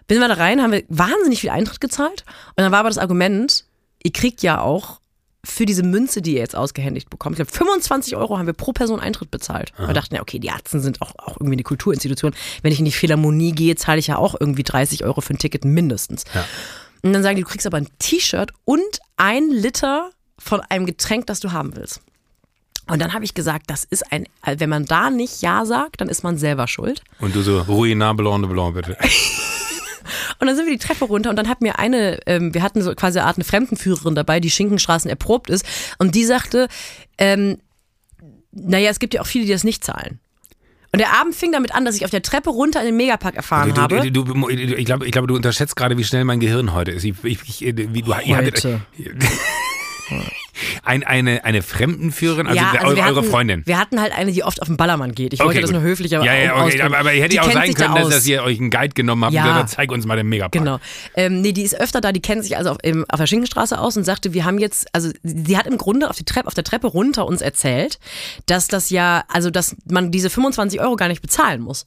Bin 0.06 0.20
wir 0.20 0.28
da 0.28 0.34
rein, 0.34 0.62
haben 0.62 0.72
wir 0.72 0.84
wahnsinnig 0.88 1.40
viel 1.40 1.50
Eintritt 1.50 1.80
gezahlt 1.80 2.24
und 2.50 2.62
dann 2.62 2.70
war 2.70 2.80
aber 2.80 2.90
das 2.90 2.98
Argument, 2.98 3.64
ihr 4.02 4.12
kriegt 4.12 4.42
ja 4.42 4.60
auch 4.60 5.00
für 5.46 5.64
diese 5.64 5.82
Münze, 5.82 6.22
die 6.22 6.34
ihr 6.34 6.40
jetzt 6.40 6.56
ausgehändigt 6.56 7.08
bekommt, 7.08 7.34
ich 7.34 7.44
glaube 7.44 7.52
25 7.52 8.16
Euro 8.16 8.38
haben 8.38 8.46
wir 8.46 8.52
pro 8.52 8.72
Person 8.72 9.00
Eintritt 9.00 9.30
bezahlt. 9.30 9.72
Wir 9.78 9.94
dachten 9.94 10.14
ja, 10.14 10.22
okay, 10.22 10.38
die 10.38 10.48
Ärzte 10.48 10.80
sind 10.80 11.00
auch, 11.00 11.12
auch 11.18 11.36
irgendwie 11.36 11.54
eine 11.54 11.62
Kulturinstitution. 11.62 12.34
Wenn 12.62 12.72
ich 12.72 12.78
in 12.78 12.84
die 12.84 12.92
Philharmonie 12.92 13.52
gehe, 13.52 13.76
zahle 13.76 13.98
ich 13.98 14.08
ja 14.08 14.16
auch 14.16 14.34
irgendwie 14.38 14.64
30 14.64 15.04
Euro 15.04 15.20
für 15.20 15.34
ein 15.34 15.38
Ticket 15.38 15.64
mindestens. 15.64 16.24
Und 17.02 17.12
dann 17.12 17.22
sagen 17.22 17.36
die, 17.36 17.42
du 17.42 17.48
kriegst 17.48 17.66
aber 17.66 17.76
ein 17.76 17.88
T-Shirt 17.98 18.50
und 18.64 19.00
ein 19.16 19.50
Liter 19.50 20.10
von 20.38 20.60
einem 20.60 20.86
Getränk, 20.86 21.26
das 21.26 21.40
du 21.40 21.52
haben 21.52 21.76
willst. 21.76 22.00
Und 22.88 23.00
dann 23.00 23.12
habe 23.12 23.24
ich 23.24 23.34
gesagt, 23.34 23.68
das 23.68 23.84
ist 23.84 24.12
ein, 24.12 24.26
wenn 24.44 24.70
man 24.70 24.84
da 24.84 25.10
nicht 25.10 25.42
Ja 25.42 25.64
sagt, 25.66 26.00
dann 26.00 26.08
ist 26.08 26.22
man 26.22 26.38
selber 26.38 26.68
schuld. 26.68 27.02
Und 27.20 27.34
du 27.34 27.42
so, 27.42 27.60
Ruinard 27.62 28.16
Blanc 28.16 28.42
de 28.44 28.52
Blanc, 28.52 28.74
bitte. 28.74 28.96
Und 30.38 30.46
dann 30.46 30.56
sind 30.56 30.66
wir 30.66 30.72
die 30.72 30.84
Treppe 30.84 31.04
runter 31.04 31.30
und 31.30 31.36
dann 31.36 31.48
hat 31.48 31.60
mir 31.60 31.78
eine, 31.78 32.20
ähm, 32.26 32.54
wir 32.54 32.62
hatten 32.62 32.82
so 32.82 32.94
quasi 32.94 33.18
eine 33.18 33.28
Art 33.28 33.36
eine 33.36 33.44
Fremdenführerin 33.44 34.14
dabei, 34.14 34.40
die 34.40 34.50
Schinkenstraßen 34.50 35.08
erprobt 35.10 35.50
ist. 35.50 35.64
Und 35.98 36.14
die 36.14 36.24
sagte, 36.24 36.68
ähm, 37.18 37.58
naja, 38.52 38.90
es 38.90 38.98
gibt 38.98 39.14
ja 39.14 39.20
auch 39.20 39.26
viele, 39.26 39.44
die 39.44 39.52
das 39.52 39.64
nicht 39.64 39.84
zahlen. 39.84 40.18
Und 40.92 41.00
der 41.00 41.12
Abend 41.20 41.34
fing 41.34 41.52
damit 41.52 41.74
an, 41.74 41.84
dass 41.84 41.96
ich 41.96 42.04
auf 42.04 42.10
der 42.10 42.22
Treppe 42.22 42.48
runter 42.48 42.80
in 42.80 42.86
den 42.86 42.96
Megapark 42.96 43.34
erfahren 43.34 43.74
Du, 43.74 43.80
habe. 43.82 44.10
du, 44.10 44.24
du, 44.24 44.48
ich, 44.48 44.86
glaube, 44.86 45.04
ich 45.04 45.12
glaube, 45.12 45.26
du 45.26 45.34
unterschätzt 45.34 45.76
gerade, 45.76 45.98
wie 45.98 46.04
schnell 46.04 46.24
mein 46.24 46.40
Gehirn 46.40 46.72
heute 46.72 46.92
ist. 46.92 47.04
Ich, 47.04 47.22
ich, 47.22 47.40
ich, 47.60 47.76
wie, 47.76 48.02
du, 48.02 48.14
ihr 48.24 48.36
hattet, 48.36 48.64
Heute. 48.64 48.80
Ein, 50.84 51.04
eine, 51.04 51.44
eine 51.44 51.62
Fremdenführerin, 51.62 52.46
also, 52.46 52.58
ja, 52.58 52.72
also 52.72 52.86
eure, 52.86 53.04
hatten, 53.04 53.24
Freundin. 53.24 53.62
Wir 53.66 53.78
hatten 53.78 54.00
halt 54.00 54.12
eine, 54.16 54.32
die 54.32 54.42
oft 54.44 54.62
auf 54.62 54.68
den 54.68 54.76
Ballermann 54.76 55.14
geht. 55.14 55.32
Ich 55.34 55.40
wollte 55.40 55.60
das 55.60 55.70
gut. 55.70 55.80
nur 55.80 55.88
höflicher 55.88 56.24
Ja, 56.24 56.34
ja, 56.34 56.52
okay, 56.52 56.62
ausdrücken. 56.62 56.82
aber, 56.86 56.98
aber 56.98 57.10
hätte 57.10 57.36
ja 57.36 57.42
auch 57.42 57.50
sein 57.52 57.66
sich 57.66 57.74
da 57.74 57.86
können, 57.86 57.96
dass, 57.96 58.08
dass 58.08 58.26
ihr 58.26 58.42
euch 58.42 58.58
einen 58.58 58.70
Guide 58.70 58.94
genommen 58.94 59.24
habt 59.24 59.34
Ja. 59.34 59.42
und 59.42 59.48
gesagt, 59.48 59.70
zeig 59.70 59.92
uns 59.92 60.06
mal 60.06 60.16
den 60.16 60.28
Megapark. 60.28 60.52
Genau. 60.52 60.78
Ähm, 61.14 61.40
nee, 61.40 61.52
die 61.52 61.62
ist 61.62 61.78
öfter 61.80 62.00
da, 62.00 62.12
die 62.12 62.20
kennt 62.20 62.42
sich 62.44 62.56
also 62.56 62.70
auf, 62.70 62.78
im, 62.82 63.04
auf 63.08 63.18
der 63.20 63.26
Schinkenstraße 63.26 63.78
aus 63.78 63.96
und 63.96 64.04
sagte, 64.04 64.32
wir 64.32 64.44
haben 64.44 64.58
jetzt, 64.58 64.86
also 64.92 65.10
sie 65.22 65.56
hat 65.58 65.66
im 65.66 65.78
Grunde 65.78 66.08
auf, 66.08 66.16
die 66.16 66.24
Treppe, 66.24 66.46
auf 66.46 66.54
der 66.54 66.64
Treppe 66.64 66.86
runter 66.86 67.26
uns 67.26 67.40
erzählt, 67.42 67.98
dass 68.46 68.68
das 68.68 68.90
ja, 68.90 69.24
also 69.28 69.50
dass 69.50 69.76
man 69.90 70.10
diese 70.10 70.30
25 70.30 70.80
Euro 70.80 70.96
gar 70.96 71.08
nicht 71.08 71.22
bezahlen 71.22 71.60
muss. 71.60 71.86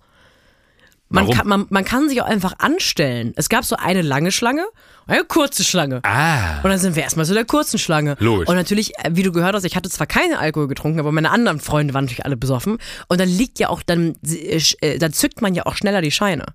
Man 1.09 1.23
Warum? 1.25 1.35
kann, 1.37 1.47
man, 1.47 1.65
man 1.69 1.85
kann 1.85 2.07
sich 2.07 2.21
auch 2.21 2.27
einfach 2.27 2.53
anstellen. 2.59 3.33
Es 3.35 3.49
gab 3.49 3.65
so 3.65 3.75
eine 3.75 4.01
lange 4.01 4.31
Schlange 4.31 4.65
eine 5.09 5.23
kurze 5.23 5.63
Schlange. 5.63 6.01
Ah, 6.03 6.61
Und 6.61 6.69
dann 6.69 6.77
sind 6.77 6.95
wir 6.95 7.01
erstmal 7.01 7.25
zu 7.25 7.33
der 7.33 7.43
kurzen 7.43 7.79
Schlange. 7.79 8.15
Logisch. 8.19 8.47
Und 8.47 8.55
natürlich, 8.55 8.95
äh, 8.99 9.09
wie 9.13 9.23
du 9.23 9.31
gehört 9.31 9.55
hast, 9.55 9.63
ich 9.63 9.75
hatte 9.75 9.89
zwar 9.89 10.05
keinen 10.05 10.35
Alkohol 10.35 10.67
getrunken, 10.67 10.99
aber 10.99 11.11
meine 11.11 11.31
anderen 11.31 11.59
Freunde 11.59 11.95
waren 11.95 12.05
natürlich 12.05 12.25
alle 12.25 12.37
besoffen. 12.37 12.77
Und 13.07 13.19
dann 13.19 13.27
liegt 13.27 13.57
ja 13.57 13.69
auch, 13.69 13.81
dann, 13.81 14.15
äh, 14.23 14.61
äh, 14.81 14.99
dann 14.99 15.11
zückt 15.11 15.41
man 15.41 15.55
ja 15.55 15.65
auch 15.65 15.75
schneller 15.75 16.01
die 16.01 16.11
Scheine. 16.11 16.45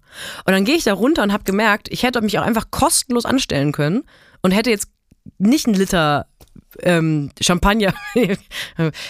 Und 0.45 0.53
dann 0.53 0.65
gehe 0.65 0.77
ich 0.77 0.85
da 0.85 0.95
runter 0.95 1.25
und 1.25 1.33
habe 1.33 1.43
gemerkt, 1.43 1.89
ich 1.91 2.05
hätte 2.05 2.23
mich 2.23 2.39
auch 2.39 2.45
einfach 2.45 2.71
kostenlos 2.71 3.25
anstellen 3.25 3.73
können 3.73 4.05
und 4.41 4.53
hätte 4.53 4.71
jetzt 4.71 4.89
nicht 5.39 5.67
einen 5.67 5.75
Liter 5.75 6.27
ähm, 6.83 7.31
Champagner, 7.41 7.93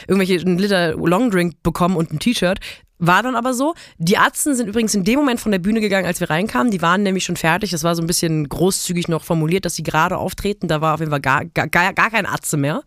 irgendwelche 0.06 0.40
einen 0.40 0.58
Liter 0.58 0.94
Longdrink 0.94 1.62
bekommen 1.62 1.96
und 1.96 2.12
ein 2.12 2.18
T-Shirt. 2.18 2.60
War 2.98 3.22
dann 3.22 3.34
aber 3.34 3.54
so. 3.54 3.74
Die 3.98 4.18
Atzen 4.18 4.54
sind 4.54 4.68
übrigens 4.68 4.94
in 4.94 5.04
dem 5.04 5.18
Moment 5.18 5.40
von 5.40 5.50
der 5.50 5.58
Bühne 5.58 5.80
gegangen, 5.80 6.06
als 6.06 6.20
wir 6.20 6.30
reinkamen. 6.30 6.70
Die 6.70 6.80
waren 6.80 7.02
nämlich 7.02 7.24
schon 7.24 7.36
fertig. 7.36 7.70
Das 7.70 7.82
war 7.82 7.96
so 7.96 8.02
ein 8.02 8.06
bisschen 8.06 8.48
großzügig 8.48 9.08
noch 9.08 9.24
formuliert, 9.24 9.64
dass 9.64 9.74
sie 9.74 9.82
gerade 9.82 10.16
auftreten. 10.16 10.68
Da 10.68 10.80
war 10.80 10.94
auf 10.94 11.00
jeden 11.00 11.10
Fall 11.10 11.20
gar, 11.20 11.44
gar, 11.44 11.68
gar 11.68 12.10
kein 12.10 12.26
Atze 12.26 12.56
mehr. 12.56 12.82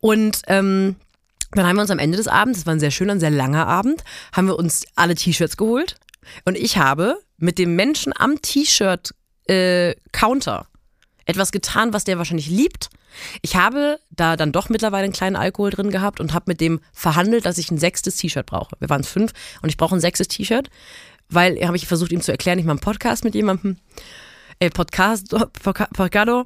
Und 0.00 0.42
ähm, 0.46 0.96
dann 1.52 1.66
haben 1.66 1.76
wir 1.76 1.82
uns 1.82 1.90
am 1.90 1.98
Ende 1.98 2.16
des 2.16 2.28
Abends, 2.28 2.60
das 2.60 2.66
war 2.66 2.74
ein 2.74 2.80
sehr 2.80 2.92
schöner, 2.92 3.14
ein 3.14 3.20
sehr 3.20 3.30
langer 3.30 3.66
Abend, 3.66 4.04
haben 4.32 4.46
wir 4.46 4.56
uns 4.56 4.84
alle 4.94 5.16
T-Shirts 5.16 5.56
geholt. 5.56 5.96
Und 6.44 6.56
ich 6.56 6.78
habe 6.78 7.18
mit 7.38 7.58
dem 7.58 7.74
Menschen 7.74 8.12
am 8.16 8.40
T-Shirt-Counter 8.40 10.60
äh, 10.60 10.64
etwas 11.24 11.50
getan, 11.50 11.92
was 11.92 12.04
der 12.04 12.18
wahrscheinlich 12.18 12.48
liebt. 12.48 12.88
Ich 13.42 13.56
habe 13.56 13.98
da 14.10 14.36
dann 14.36 14.52
doch 14.52 14.68
mittlerweile 14.68 15.04
einen 15.04 15.12
kleinen 15.12 15.36
Alkohol 15.36 15.70
drin 15.70 15.90
gehabt 15.90 16.20
und 16.20 16.32
habe 16.32 16.44
mit 16.48 16.60
dem 16.60 16.80
verhandelt, 16.92 17.44
dass 17.46 17.58
ich 17.58 17.70
ein 17.70 17.78
sechstes 17.78 18.16
T-Shirt 18.16 18.46
brauche. 18.46 18.76
Wir 18.78 18.88
waren 18.88 19.00
es 19.02 19.08
fünf 19.08 19.32
und 19.62 19.68
ich 19.68 19.76
brauche 19.76 19.94
ein 19.94 20.00
sechstes 20.00 20.28
T-Shirt, 20.28 20.70
weil 21.28 21.64
habe 21.66 21.76
ich 21.76 21.86
versucht 21.86 22.12
ihm 22.12 22.20
zu 22.20 22.32
erklären, 22.32 22.58
ich 22.58 22.64
mache 22.64 22.72
einen 22.72 22.80
Podcast 22.80 23.24
mit 23.24 23.34
jemandem. 23.34 23.76
El 24.58 24.70
Podcast, 24.70 25.34
Podcado, 25.62 26.44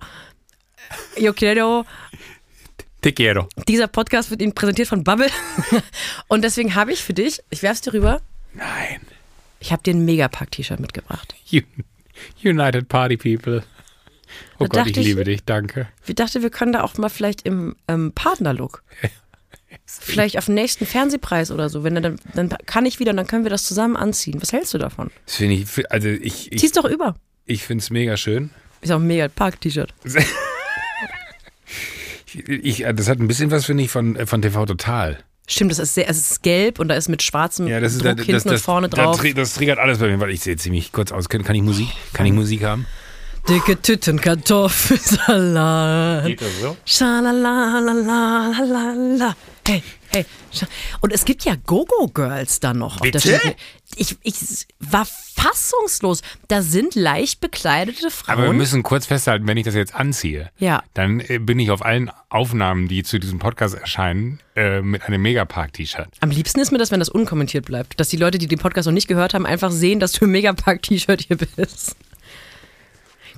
yo 1.19 1.33
quiero 1.33 1.85
Te 3.01 3.13
quiero. 3.13 3.49
dieser 3.69 3.89
Podcast 3.89 4.31
wird 4.31 4.41
Ihnen 4.41 4.55
präsentiert 4.55 4.89
von 4.89 5.03
Bubble. 5.05 5.29
Und 6.29 6.43
deswegen 6.43 6.75
habe 6.75 6.93
ich 6.93 7.03
für 7.03 7.13
dich, 7.13 7.41
ich 7.51 7.63
werf's 7.63 7.81
dir 7.81 7.93
rüber, 7.93 8.21
Nein. 8.55 9.01
ich 9.61 9.73
habe 9.73 9.83
dir 9.83 9.95
ein 9.95 10.05
Megapack-T-Shirt 10.05 10.81
mitgebracht. 10.81 11.35
United 12.45 12.89
Party 12.89 13.17
People. 13.17 13.63
Oh 14.59 14.65
Da 14.65 14.67
Gott, 14.67 14.87
ich 14.87 14.93
dachte 14.93 15.01
ich- 15.01 15.07
liebe 15.07 15.25
dich, 15.25 15.45
danke. 15.45 15.89
Ich 16.07 16.15
dachte, 16.15 16.43
wir 16.43 16.51
können 16.51 16.73
da 16.73 16.83
auch 16.83 16.97
mal 16.99 17.09
vielleicht 17.09 17.43
im 17.43 17.77
ähm, 17.89 18.13
Partnerlook. 18.15 18.83
Vielleicht 19.87 20.39
auf 20.39 20.47
den 20.47 20.55
nächsten 20.55 20.87
Fernsehpreis 20.87 21.51
oder 21.51 21.69
so. 21.69 21.83
Wenn 21.85 21.97
dann, 21.97 22.19
dann 22.33 22.49
kann 22.65 22.87
ich 22.87 23.01
wieder 23.01 23.11
und 23.11 23.17
dann 23.19 23.27
können 23.27 23.45
wir 23.45 23.51
das 23.51 23.65
zusammen 23.65 23.97
anziehen. 23.97 24.41
Was 24.41 24.53
hältst 24.53 24.73
du 24.73 24.79
davon? 24.79 25.11
Das 25.27 25.35
finde 25.37 25.55
ich, 25.57 25.91
also 25.91 26.09
ich, 26.09 26.51
ich, 26.53 26.61
Zieh's 26.61 26.73
doch 26.73 26.85
über. 26.85 27.17
ich 27.45 27.65
finde 27.65 27.83
es 27.83 27.91
mega 27.91 28.17
schön. 28.17 28.51
Ist 28.81 28.93
auch 28.93 28.97
ein 29.01 29.07
Mega-Park-T-Shirt. 29.07 29.93
Ich, 32.47 32.79
das 32.95 33.09
hat 33.09 33.21
ein 33.21 33.29
bisschen 33.29 33.51
was, 33.53 33.65
finde 33.67 33.85
ich, 33.85 33.91
von, 33.91 34.17
von 34.27 34.43
TV 34.43 34.67
Total. 34.67 35.19
Stimmt, 35.47 35.71
das 35.71 35.79
ist 35.79 35.95
sehr, 35.95 36.09
es 36.09 36.17
ist 36.17 36.43
gelb 36.43 36.81
und 36.81 36.89
da 36.89 36.95
ist 36.97 37.09
mit 37.09 37.23
schwarzem 37.23 37.69
Ja, 37.69 37.79
das 37.79 37.93
ist 37.95 38.05
Druck 38.05 38.17
das, 38.17 38.27
hinten 38.27 38.49
das, 38.49 38.61
und 38.61 38.65
vorne 38.65 38.89
drauf. 38.89 39.21
Das, 39.23 39.35
das 39.35 39.55
triggert 39.55 39.79
alles 39.79 39.99
bei 39.99 40.09
mir, 40.09 40.19
weil 40.19 40.31
ich 40.31 40.41
sehe 40.41 40.57
ziemlich 40.57 40.91
kurz 40.91 41.13
aus. 41.13 41.29
Kann, 41.29 41.45
kann 41.45 41.55
ich 41.55 41.63
Musik? 41.63 41.89
Kann 42.13 42.27
ich 42.27 42.33
Musik 42.33 42.65
haben? 42.65 42.87
Dicke 43.49 43.81
Tüten, 43.81 44.21
Kartoffelsalat. 44.21 46.41
das 46.41 46.61
so? 46.61 46.77
Schalalalala. 46.87 48.55
Hey, 49.67 49.83
hey. 50.13 50.25
Und 51.01 51.13
es 51.13 51.25
gibt 51.27 51.45
ja 51.45 51.55
Go-Go-Girls 51.67 52.61
da 52.61 52.73
noch. 52.73 53.01
Auf 53.03 53.11
der 53.11 53.21
Bitte? 53.21 53.55
Ich, 53.97 54.17
ich 54.23 54.35
war 54.81 55.07
fassungslos. 55.07 56.23
Da 56.49 56.63
sind 56.63 56.95
leicht 56.95 57.41
bekleidete 57.41 58.11
Frauen. 58.11 58.39
Aber 58.39 58.45
wir 58.47 58.55
müssen 58.55 58.83
kurz 58.83 59.05
festhalten, 59.07 59.47
wenn 59.47 59.59
ich 59.59 59.65
das 59.67 59.75
jetzt 59.75 59.95
anziehe, 59.95 60.51
Ja. 60.59 60.83
dann 60.95 61.21
äh, 61.21 61.39
bin 61.39 61.59
ich 61.59 61.71
auf 61.71 61.85
allen 61.85 62.11
Aufnahmen, 62.31 62.89
die 62.89 63.03
zu 63.03 63.19
diesem 63.19 63.39
Podcast 63.41 63.75
erscheinen, 63.75 64.41
äh, 64.57 64.81
mit 64.81 65.03
einem 65.03 65.21
Megapark-T-Shirt. 65.21 66.09
Am 66.21 66.31
liebsten 66.31 66.61
ist 66.61 66.73
mir 66.73 66.79
das, 66.79 66.91
wenn 66.91 67.01
das 67.01 67.11
unkommentiert 67.11 67.67
bleibt. 67.67 68.01
Dass 68.01 68.09
die 68.09 68.17
Leute, 68.17 68.39
die 68.39 68.47
den 68.49 68.59
Podcast 68.59 68.87
noch 68.87 68.95
nicht 68.95 69.09
gehört 69.09 69.35
haben, 69.35 69.45
einfach 69.45 69.71
sehen, 69.71 70.01
dass 70.01 70.13
du 70.13 70.25
im 70.25 70.31
Megapark-T-Shirt 70.33 71.21
hier 71.29 71.37
bist. 71.37 71.95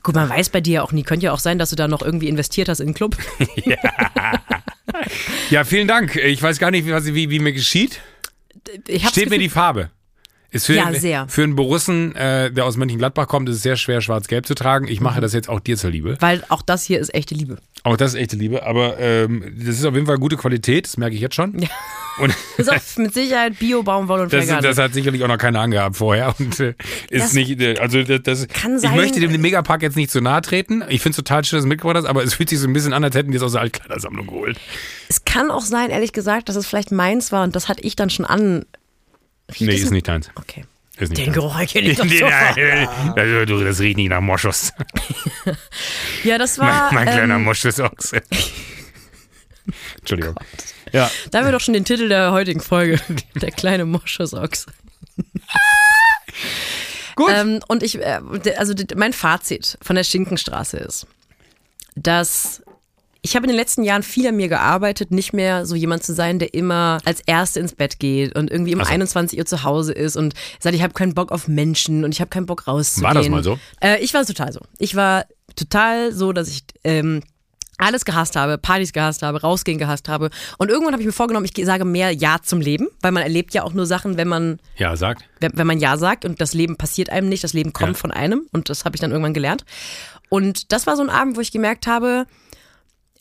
Gut, 0.02 0.14
man 0.14 0.28
weiß 0.28 0.50
bei 0.50 0.60
dir 0.60 0.74
ja 0.74 0.82
auch 0.82 0.92
nie. 0.92 1.02
Könnte 1.02 1.26
ja 1.26 1.32
auch 1.32 1.38
sein, 1.38 1.58
dass 1.58 1.70
du 1.70 1.76
da 1.76 1.88
noch 1.88 2.02
irgendwie 2.02 2.28
investiert 2.28 2.68
hast 2.68 2.80
in 2.80 2.88
den 2.88 2.94
Club. 2.94 3.16
Ja, 5.50 5.64
vielen 5.64 5.88
Dank. 5.88 6.16
Ich 6.16 6.42
weiß 6.42 6.58
gar 6.58 6.70
nicht, 6.70 6.86
wie, 6.86 7.14
wie, 7.14 7.30
wie 7.30 7.38
mir 7.38 7.52
geschieht. 7.52 8.00
Steht 9.10 9.30
mir 9.30 9.38
die 9.38 9.48
Farbe. 9.48 9.90
Ist 10.50 10.66
für, 10.66 10.74
Ja, 10.74 10.92
sehr. 10.92 11.26
für 11.28 11.42
einen 11.42 11.56
Borussen, 11.56 12.14
äh, 12.14 12.50
der 12.52 12.64
aus 12.64 12.76
Mönchengladbach 12.76 13.26
kommt, 13.28 13.48
ist 13.48 13.56
es 13.56 13.62
sehr 13.62 13.76
schwer, 13.76 14.00
schwarz-gelb 14.00 14.46
zu 14.46 14.54
tragen. 14.54 14.86
Ich 14.88 15.00
Mhm. 15.00 15.04
mache 15.04 15.20
das 15.20 15.32
jetzt 15.32 15.48
auch 15.48 15.60
dir 15.60 15.76
zur 15.76 15.90
Liebe. 15.90 16.16
Weil 16.20 16.44
auch 16.48 16.62
das 16.62 16.84
hier 16.84 16.98
ist 17.00 17.12
echte 17.14 17.34
Liebe. 17.34 17.58
Auch 17.82 17.96
das 17.96 18.14
ist 18.14 18.20
echte 18.20 18.36
Liebe, 18.36 18.64
aber 18.66 18.98
ähm, 18.98 19.44
das 19.58 19.76
ist 19.78 19.84
auf 19.84 19.94
jeden 19.94 20.06
Fall 20.06 20.18
gute 20.18 20.36
Qualität, 20.36 20.86
das 20.86 20.96
merke 20.96 21.14
ich 21.14 21.20
jetzt 21.20 21.34
schon. 21.36 21.58
Ja. 21.58 21.68
Und 22.18 22.34
Das 22.56 22.68
ist 22.86 22.98
mit 22.98 23.12
Sicherheit 23.12 23.58
Bio, 23.58 23.82
Baumwolle 23.82 24.22
und 24.24 24.32
das, 24.32 24.46
das 24.46 24.78
hat 24.78 24.94
sicherlich 24.94 25.22
auch 25.22 25.28
noch 25.28 25.36
keiner 25.38 25.60
angehabt 25.60 25.96
vorher. 25.96 26.34
Und 26.38 26.58
äh, 26.60 26.74
ist 27.10 27.24
Das 27.26 27.32
nicht, 27.34 27.60
äh, 27.60 27.78
also 27.78 28.02
das, 28.02 28.22
das 28.22 28.48
kann 28.48 28.76
ich 28.76 28.82
sein. 28.82 28.96
möchte 28.96 29.20
dem 29.20 29.38
Megapark 29.40 29.82
jetzt 29.82 29.96
nicht 29.96 30.10
zu 30.10 30.20
nahe 30.20 30.40
treten. 30.42 30.82
Ich 30.88 31.02
finde 31.02 31.10
es 31.10 31.16
total 31.16 31.44
schön, 31.44 31.58
dass 31.58 31.64
du 31.64 31.68
mitgebracht 31.68 31.96
hast, 31.96 32.06
aber 32.06 32.24
es 32.24 32.34
fühlt 32.34 32.48
sich 32.48 32.58
so 32.58 32.66
ein 32.66 32.72
bisschen 32.72 32.92
an, 32.92 33.04
als 33.04 33.14
hätten 33.14 33.30
die 33.32 33.36
es 33.36 33.42
aus 33.42 33.52
der 33.52 33.60
Altkleidersammlung 33.60 34.26
geholt. 34.26 34.58
Es 35.08 35.24
kann 35.24 35.50
auch 35.50 35.60
sein, 35.64 35.90
ehrlich 35.90 36.12
gesagt, 36.12 36.48
dass 36.48 36.56
es 36.56 36.66
vielleicht 36.66 36.90
meins 36.90 37.30
war 37.32 37.44
und 37.44 37.54
das 37.54 37.68
hatte 37.68 37.82
ich 37.82 37.94
dann 37.96 38.10
schon 38.10 38.24
an. 38.24 38.64
Riecht 39.50 39.60
Nee, 39.60 39.74
ist 39.74 39.90
nicht 39.90 40.08
deins. 40.08 40.30
Okay. 40.34 40.64
Ist 40.98 41.10
nicht 41.10 41.18
Den 41.18 41.26
deins. 41.26 41.34
Geruch 41.34 41.58
erkenne 41.58 41.88
ich 41.90 41.96
doch 41.98 42.06
sofort. 42.06 42.30
nein, 42.56 42.88
also, 43.16 43.44
du, 43.44 43.64
das 43.64 43.80
riecht 43.80 43.96
nicht 43.96 44.08
nach 44.10 44.20
Moschus. 44.20 44.72
Ja, 46.24 46.38
das 46.38 46.56
Mein, 46.56 46.68
war. 46.68 46.92
mein 46.92 47.06
kleiner 47.06 47.36
ähm, 47.36 47.44
Moschusochse. 47.44 48.22
Entschuldigung. 50.00 50.34
Ja, 50.92 51.10
da 51.30 51.38
haben 51.38 51.44
wir 51.46 51.52
doch 51.52 51.60
schon 51.60 51.74
den 51.74 51.84
Titel 51.84 52.08
der 52.08 52.32
heutigen 52.32 52.60
Folge. 52.60 53.00
Der 53.34 53.50
kleine 53.52 53.84
Moschusochs. 53.84 54.66
gut. 57.14 57.30
Ähm, 57.32 57.60
und 57.68 57.82
ich, 57.82 57.98
äh, 58.00 58.20
also 58.56 58.74
mein 58.96 59.12
Fazit 59.12 59.78
von 59.82 59.96
der 59.96 60.04
Schinkenstraße 60.04 60.78
ist, 60.78 61.06
dass 61.94 62.62
ich 63.26 63.34
habe 63.34 63.44
in 63.44 63.48
den 63.48 63.56
letzten 63.56 63.82
Jahren 63.82 64.04
viel 64.04 64.24
an 64.28 64.36
mir 64.36 64.46
gearbeitet, 64.48 65.10
nicht 65.10 65.32
mehr 65.32 65.66
so 65.66 65.74
jemand 65.74 66.04
zu 66.04 66.14
sein, 66.14 66.38
der 66.38 66.54
immer 66.54 66.98
als 67.04 67.20
Erste 67.26 67.58
ins 67.58 67.74
Bett 67.74 67.98
geht 67.98 68.36
und 68.36 68.52
irgendwie 68.52 68.72
um 68.74 68.80
Ach 68.80 68.86
so. 68.86 68.92
21 68.92 69.36
Uhr 69.36 69.46
zu 69.46 69.64
Hause 69.64 69.92
ist 69.92 70.14
und 70.16 70.34
sagt, 70.60 70.76
ich 70.76 70.82
habe 70.82 70.94
keinen 70.94 71.12
Bock 71.14 71.32
auf 71.32 71.48
Menschen 71.48 72.04
und 72.04 72.12
ich 72.12 72.20
habe 72.20 72.28
keinen 72.28 72.46
Bock 72.46 72.68
rauszugehen. 72.68 73.04
War 73.08 73.14
das 73.14 73.28
mal 73.28 73.42
so? 73.42 73.58
Äh, 73.82 73.98
ich 74.00 74.14
war 74.14 74.24
total 74.24 74.52
so. 74.52 74.60
Ich 74.78 74.94
war 74.94 75.24
total 75.56 76.12
so, 76.12 76.32
dass 76.32 76.46
ich 76.48 76.62
ähm, 76.84 77.20
alles 77.78 78.04
gehasst 78.04 78.36
habe, 78.36 78.58
Partys 78.58 78.92
gehasst 78.92 79.22
habe, 79.22 79.40
rausgehen 79.40 79.78
gehasst 79.78 80.08
habe. 80.08 80.30
Und 80.58 80.70
irgendwann 80.70 80.92
habe 80.92 81.02
ich 81.02 81.06
mir 81.06 81.12
vorgenommen, 81.12 81.46
ich 81.52 81.66
sage 81.66 81.84
mehr 81.84 82.12
Ja 82.12 82.38
zum 82.42 82.60
Leben, 82.60 82.86
weil 83.02 83.10
man 83.12 83.24
erlebt 83.24 83.54
ja 83.54 83.64
auch 83.64 83.72
nur 83.72 83.86
Sachen, 83.86 84.16
wenn 84.16 84.28
man 84.28 84.60
ja, 84.76 84.96
sagt. 84.96 85.24
wenn, 85.40 85.50
wenn 85.56 85.66
man 85.66 85.78
Ja 85.80 85.96
sagt 85.98 86.24
und 86.24 86.40
das 86.40 86.54
Leben 86.54 86.76
passiert 86.76 87.10
einem 87.10 87.28
nicht, 87.28 87.42
das 87.42 87.52
Leben 87.54 87.72
kommt 87.72 87.94
Ja. 87.96 87.98
von 87.98 88.12
einem 88.12 88.46
und 88.52 88.70
das 88.70 88.84
habe 88.84 88.94
ich 88.96 89.00
dann 89.00 89.10
irgendwann 89.10 89.34
gelernt. 89.34 89.64
Und 90.28 90.72
das 90.72 90.86
war 90.86 90.96
so 90.96 91.02
ein 91.02 91.10
Abend, 91.10 91.36
wo 91.36 91.40
ich 91.40 91.52
gemerkt 91.52 91.86
habe, 91.86 92.26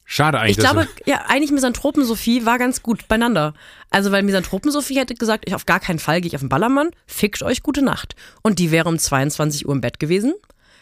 Schade 0.07 0.39
eigentlich. 0.39 0.57
ich 0.57 0.63
glaube, 0.63 0.87
ja, 1.05 1.25
eigentlich 1.27 1.51
Misanthropen-Sophie 1.51 2.45
war 2.45 2.59
ganz 2.59 2.83
gut 2.83 3.07
beieinander. 3.07 3.55
Also, 3.89 4.11
weil 4.11 4.21
Misanthropen-Sophie 4.21 4.99
hätte 4.99 5.15
gesagt, 5.15 5.45
ich 5.47 5.55
auf 5.55 5.65
gar 5.65 5.79
keinen 5.79 5.97
Fall 5.97 6.21
gehe 6.21 6.27
ich 6.27 6.35
auf 6.35 6.41
den 6.41 6.49
Ballermann, 6.49 6.91
fickt 7.07 7.41
euch 7.41 7.63
gute 7.63 7.81
Nacht. 7.81 8.15
Und 8.43 8.59
die 8.59 8.69
wäre 8.69 8.87
um 8.87 8.99
22 8.99 9.67
Uhr 9.67 9.73
im 9.73 9.81
Bett 9.81 9.99
gewesen. 9.99 10.35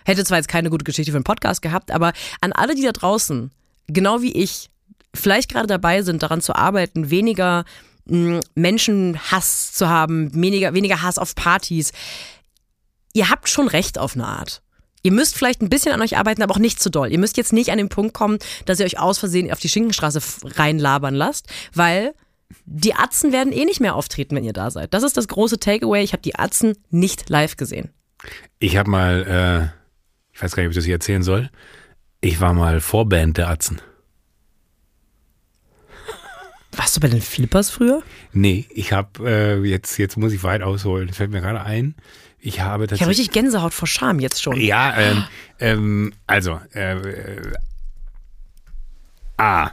Hätte 0.05 0.25
zwar 0.25 0.37
jetzt 0.37 0.49
keine 0.49 0.69
gute 0.69 0.83
Geschichte 0.83 1.11
für 1.13 1.17
einen 1.17 1.23
Podcast 1.23 1.61
gehabt, 1.61 1.91
aber 1.91 2.11
an 2.41 2.51
alle, 2.51 2.75
die 2.75 2.81
da 2.81 2.91
draußen, 2.91 3.51
genau 3.87 4.21
wie 4.21 4.33
ich, 4.33 4.69
vielleicht 5.15 5.49
gerade 5.49 5.67
dabei 5.67 6.01
sind, 6.01 6.21
daran 6.21 6.41
zu 6.41 6.55
arbeiten, 6.55 7.09
weniger 7.09 7.63
mh, 8.05 8.41
Menschenhass 8.55 9.71
zu 9.71 9.87
haben, 9.87 10.33
weniger, 10.33 10.73
weniger 10.73 11.01
Hass 11.01 11.17
auf 11.17 11.35
Partys. 11.35 11.93
Ihr 13.13 13.29
habt 13.29 13.47
schon 13.47 13.69
recht 13.69 13.97
auf 13.97 14.15
eine 14.15 14.27
Art. 14.27 14.61
Ihr 15.03 15.11
müsst 15.11 15.35
vielleicht 15.35 15.61
ein 15.61 15.69
bisschen 15.69 15.93
an 15.93 16.01
euch 16.01 16.17
arbeiten, 16.17 16.41
aber 16.41 16.53
auch 16.53 16.59
nicht 16.59 16.81
zu 16.81 16.89
doll. 16.89 17.11
Ihr 17.11 17.19
müsst 17.19 17.35
jetzt 17.35 17.51
nicht 17.51 17.71
an 17.71 17.77
den 17.77 17.89
Punkt 17.89 18.13
kommen, 18.13 18.39
dass 18.65 18.79
ihr 18.79 18.85
euch 18.85 18.99
aus 18.99 19.19
Versehen 19.19 19.51
auf 19.51 19.59
die 19.59 19.67
Schinkenstraße 19.67 20.21
reinlabern 20.55 21.13
lasst, 21.13 21.47
weil 21.73 22.13
die 22.65 22.95
Atzen 22.95 23.33
werden 23.33 23.51
eh 23.51 23.65
nicht 23.65 23.81
mehr 23.81 23.95
auftreten, 23.95 24.35
wenn 24.35 24.45
ihr 24.45 24.53
da 24.53 24.71
seid. 24.71 24.93
Das 24.93 25.03
ist 25.03 25.17
das 25.17 25.27
große 25.27 25.59
Takeaway. 25.59 26.03
Ich 26.03 26.13
habe 26.13 26.21
die 26.21 26.35
Atzen 26.35 26.77
nicht 26.89 27.29
live 27.29 27.57
gesehen. 27.57 27.89
Ich 28.59 28.77
habe 28.77 28.89
mal, 28.89 29.71
äh, 29.73 30.33
ich 30.33 30.41
weiß 30.41 30.55
gar 30.55 30.63
nicht, 30.63 30.67
ob 30.67 30.71
ich 30.71 30.77
das 30.77 30.85
hier 30.85 30.95
erzählen 30.95 31.23
soll. 31.23 31.49
Ich 32.21 32.39
war 32.39 32.53
mal 32.53 32.79
Vorband 32.79 33.37
der 33.37 33.49
Atzen. 33.49 33.81
Warst 36.75 36.95
du 36.95 37.01
bei 37.01 37.09
den 37.09 37.21
Flippers 37.21 37.69
früher? 37.69 38.01
Nee, 38.31 38.65
ich 38.69 38.93
habe, 38.93 39.29
äh, 39.29 39.67
jetzt, 39.67 39.97
jetzt 39.97 40.17
muss 40.17 40.31
ich 40.33 40.43
weit 40.43 40.63
ausholen. 40.63 41.07
Das 41.07 41.17
fällt 41.17 41.31
mir 41.31 41.41
gerade 41.41 41.61
ein. 41.61 41.95
Ich 42.45 42.59
habe 42.59 42.59
Ich 42.59 42.59
habe 42.59 42.87
tatsächlich. 42.87 43.19
richtig 43.19 43.31
Gänsehaut 43.31 43.73
vor 43.73 43.87
Scham 43.87 44.19
jetzt 44.19 44.43
schon. 44.43 44.59
Ja, 44.59 44.93
ähm, 44.97 45.23
ähm, 45.59 46.13
also, 46.27 46.59
äh, 46.75 46.97
äh, 46.97 47.53
A, 49.37 49.71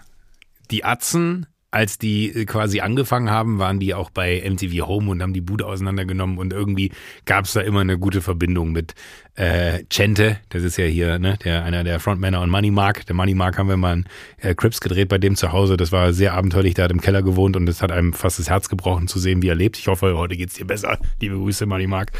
die 0.71 0.85
Atzen, 0.85 1.47
als 1.73 1.99
die 1.99 2.29
äh, 2.31 2.45
quasi 2.45 2.79
angefangen 2.79 3.29
haben, 3.29 3.59
waren 3.59 3.81
die 3.81 3.93
auch 3.93 4.11
bei 4.11 4.41
MTV 4.49 4.87
Home 4.87 5.11
und 5.11 5.21
haben 5.21 5.33
die 5.33 5.41
Bude 5.41 5.67
auseinandergenommen 5.67 6.39
und 6.39 6.53
irgendwie 6.53 6.93
gab 7.25 7.47
es 7.47 7.55
da 7.55 7.61
immer 7.61 7.81
eine 7.81 7.99
gute 7.99 8.23
Verbindung 8.23 8.71
mit 8.71 8.95
äh, 9.37 9.85
Chente, 9.91 10.39
das 10.51 10.63
ist 10.63 10.77
ja 10.77 10.85
hier, 10.85 11.19
ne, 11.19 11.39
der 11.45 11.65
einer 11.65 11.85
der 11.85 12.01
Frontmänner 12.01 12.41
und 12.41 12.51
Money 12.51 12.71
Mark. 12.71 13.07
Der 13.07 13.15
Money 13.15 13.35
Mark 13.35 13.59
haben 13.59 13.69
wir 13.69 13.77
mal 13.77 13.93
einen 13.93 14.09
äh, 14.39 14.55
Crips 14.55 14.81
gedreht 14.81 15.09
bei 15.09 15.19
dem 15.19 15.37
zu 15.37 15.53
Hause. 15.53 15.77
Das 15.77 15.93
war 15.93 16.13
sehr 16.13 16.35
abenteuerlich, 16.35 16.75
der 16.75 16.85
hat 16.85 16.91
im 16.93 17.01
Keller 17.01 17.23
gewohnt 17.23 17.57
und 17.57 17.69
es 17.69 17.83
hat 17.83 17.93
einem 17.93 18.13
fast 18.13 18.39
das 18.39 18.51
Herz 18.51 18.69
gebrochen 18.69 19.09
zu 19.09 19.19
sehen, 19.19 19.43
wie 19.43 19.49
er 19.49 19.55
lebt. 19.55 19.79
Ich 19.79 19.87
hoffe, 19.87 20.17
heute 20.17 20.37
geht's 20.37 20.55
dir 20.55 20.67
besser. 20.67 20.99
Liebe 21.21 21.37
Grüße, 21.37 21.67
Money 21.67 21.87
Mark. 21.87 22.13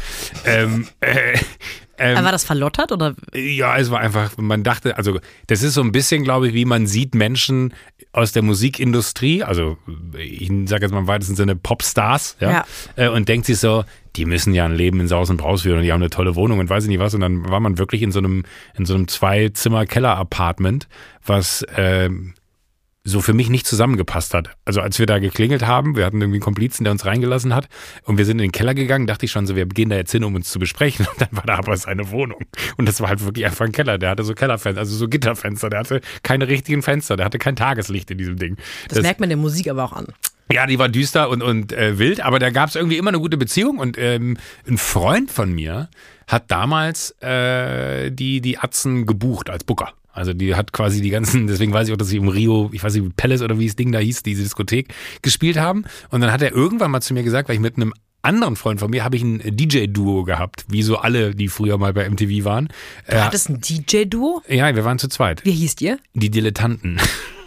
Ähm, 0.45 0.87
äh, 1.01 1.37
Ähm, 1.97 2.23
war 2.23 2.31
das 2.31 2.43
verlottert 2.43 2.91
oder? 2.91 3.13
Ja, 3.35 3.77
es 3.77 3.91
war 3.91 3.99
einfach, 3.99 4.35
man 4.37 4.63
dachte, 4.63 4.97
also 4.97 5.19
das 5.45 5.61
ist 5.61 5.75
so 5.75 5.81
ein 5.81 5.91
bisschen, 5.91 6.23
glaube 6.23 6.47
ich, 6.47 6.55
wie 6.55 6.65
man 6.65 6.87
sieht 6.87 7.13
Menschen 7.13 7.75
aus 8.11 8.31
der 8.31 8.41
Musikindustrie, 8.41 9.43
also 9.43 9.77
ich 10.17 10.49
sage 10.65 10.85
jetzt 10.85 10.91
mal 10.91 10.99
im 10.99 11.07
weitesten 11.07 11.35
Sinne 11.35 11.55
Popstars, 11.55 12.37
ja, 12.39 12.51
Ja. 12.51 12.65
Äh, 12.95 13.09
und 13.09 13.29
denkt 13.29 13.45
sich 13.45 13.59
so, 13.59 13.85
die 14.15 14.25
müssen 14.25 14.53
ja 14.53 14.65
ein 14.65 14.75
Leben 14.75 14.99
in 14.99 15.07
Saus 15.07 15.29
und 15.29 15.37
Braus 15.37 15.61
führen 15.61 15.77
und 15.77 15.83
die 15.83 15.91
haben 15.91 16.01
eine 16.01 16.09
tolle 16.09 16.35
Wohnung 16.35 16.59
und 16.59 16.69
weiß 16.69 16.83
ich 16.83 16.89
nicht 16.89 16.99
was. 16.99 17.13
Und 17.13 17.21
dann 17.21 17.49
war 17.49 17.59
man 17.59 17.77
wirklich 17.77 18.01
in 18.01 18.11
so 18.11 18.19
einem, 18.19 18.43
in 18.77 18.85
so 18.85 18.93
einem 18.93 19.07
Zwei-Zimmer-Keller-Apartment, 19.07 20.87
was 21.25 21.65
ähm, 21.75 22.33
so 23.03 23.21
für 23.21 23.33
mich 23.33 23.49
nicht 23.49 23.65
zusammengepasst 23.65 24.33
hat. 24.33 24.51
Also 24.63 24.81
als 24.81 24.99
wir 24.99 25.07
da 25.07 25.17
geklingelt 25.17 25.65
haben, 25.65 25.95
wir 25.95 26.05
hatten 26.05 26.21
irgendwie 26.21 26.37
einen 26.37 26.43
Komplizen, 26.43 26.83
der 26.83 26.91
uns 26.91 27.05
reingelassen 27.05 27.55
hat 27.55 27.67
und 28.03 28.17
wir 28.17 28.25
sind 28.25 28.37
in 28.37 28.43
den 28.43 28.51
Keller 28.51 28.75
gegangen, 28.75 29.07
dachte 29.07 29.25
ich 29.25 29.31
schon 29.31 29.47
so, 29.47 29.55
wir 29.55 29.65
gehen 29.65 29.89
da 29.89 29.95
jetzt 29.95 30.11
hin, 30.11 30.23
um 30.23 30.35
uns 30.35 30.51
zu 30.51 30.59
besprechen 30.59 31.07
und 31.11 31.19
dann 31.19 31.29
war 31.31 31.43
da 31.45 31.57
aber 31.57 31.75
seine 31.77 32.11
Wohnung 32.11 32.41
und 32.77 32.87
das 32.87 33.01
war 33.01 33.09
halt 33.09 33.25
wirklich 33.25 33.45
einfach 33.45 33.65
ein 33.65 33.71
Keller, 33.71 33.97
der 33.97 34.11
hatte 34.11 34.23
so 34.23 34.35
Kellerfenster, 34.35 34.79
also 34.79 34.95
so 34.95 35.07
Gitterfenster, 35.07 35.69
der 35.69 35.79
hatte 35.79 36.01
keine 36.21 36.47
richtigen 36.47 36.83
Fenster, 36.83 37.17
der 37.17 37.25
hatte 37.25 37.39
kein 37.39 37.55
Tageslicht 37.55 38.11
in 38.11 38.19
diesem 38.19 38.37
Ding. 38.37 38.57
Das, 38.87 39.01
merkt 39.01 39.19
man 39.19 39.29
der 39.29 39.37
Musik 39.37 39.67
aber 39.67 39.83
auch 39.83 39.93
an. 39.93 40.07
Ja, 40.51 40.65
die 40.67 40.79
war 40.79 40.89
düster 40.89 41.29
und, 41.29 41.41
und 41.41 41.71
äh, 41.73 41.97
wild, 41.97 42.19
aber 42.21 42.39
da 42.39 42.49
gab 42.49 42.69
es 42.69 42.75
irgendwie 42.75 42.97
immer 42.97 43.09
eine 43.09 43.19
gute 43.19 43.37
Beziehung 43.37 43.77
und 43.77 43.97
ähm, 43.97 44.37
ein 44.67 44.77
Freund 44.77 45.31
von 45.31 45.51
mir 45.53 45.89
hat 46.27 46.49
damals 46.51 47.11
äh, 47.21 48.11
die, 48.11 48.41
die 48.41 48.57
Atzen 48.57 49.05
gebucht 49.05 49.49
als 49.49 49.63
Booker. 49.63 49.93
Also 50.13 50.33
die 50.33 50.55
hat 50.55 50.73
quasi 50.73 51.01
die 51.01 51.09
ganzen, 51.09 51.47
deswegen 51.47 51.73
weiß 51.73 51.87
ich 51.87 51.93
auch, 51.93 51.97
dass 51.97 52.09
sie 52.09 52.17
im 52.17 52.27
Rio, 52.27 52.69
ich 52.73 52.83
weiß 52.83 52.93
nicht, 52.95 53.15
Palace 53.15 53.41
oder 53.41 53.59
wie 53.59 53.67
das 53.67 53.75
Ding 53.75 53.91
da 53.91 53.99
hieß, 53.99 54.23
diese 54.23 54.43
Diskothek 54.43 54.93
gespielt 55.21 55.57
haben. 55.57 55.85
Und 56.09 56.21
dann 56.21 56.31
hat 56.31 56.41
er 56.41 56.51
irgendwann 56.51 56.91
mal 56.91 57.01
zu 57.01 57.13
mir 57.13 57.23
gesagt, 57.23 57.47
weil 57.49 57.55
ich 57.55 57.61
mit 57.61 57.77
einem 57.77 57.93
anderen 58.23 58.55
Freund 58.55 58.79
von 58.79 58.91
mir 58.91 59.03
habe 59.03 59.15
ich 59.15 59.23
ein 59.23 59.39
DJ-Duo 59.43 60.23
gehabt, 60.25 60.65
wie 60.69 60.83
so 60.83 60.97
alle, 60.97 61.33
die 61.33 61.47
früher 61.47 61.77
mal 61.77 61.91
bei 61.93 62.07
MTV 62.09 62.43
waren. 62.45 62.67
Du 63.07 63.15
Äh, 63.15 63.21
hattest 63.21 63.49
ein 63.49 63.61
DJ-Duo? 63.61 64.43
ja, 64.47 64.75
wir 64.75 64.85
waren 64.85 64.99
zu 64.99 65.07
zweit. 65.07 65.43
Wie 65.43 65.51
hießt 65.51 65.81
ihr? 65.81 65.97
Die 66.13 66.29
Dilettanten. 66.29 66.99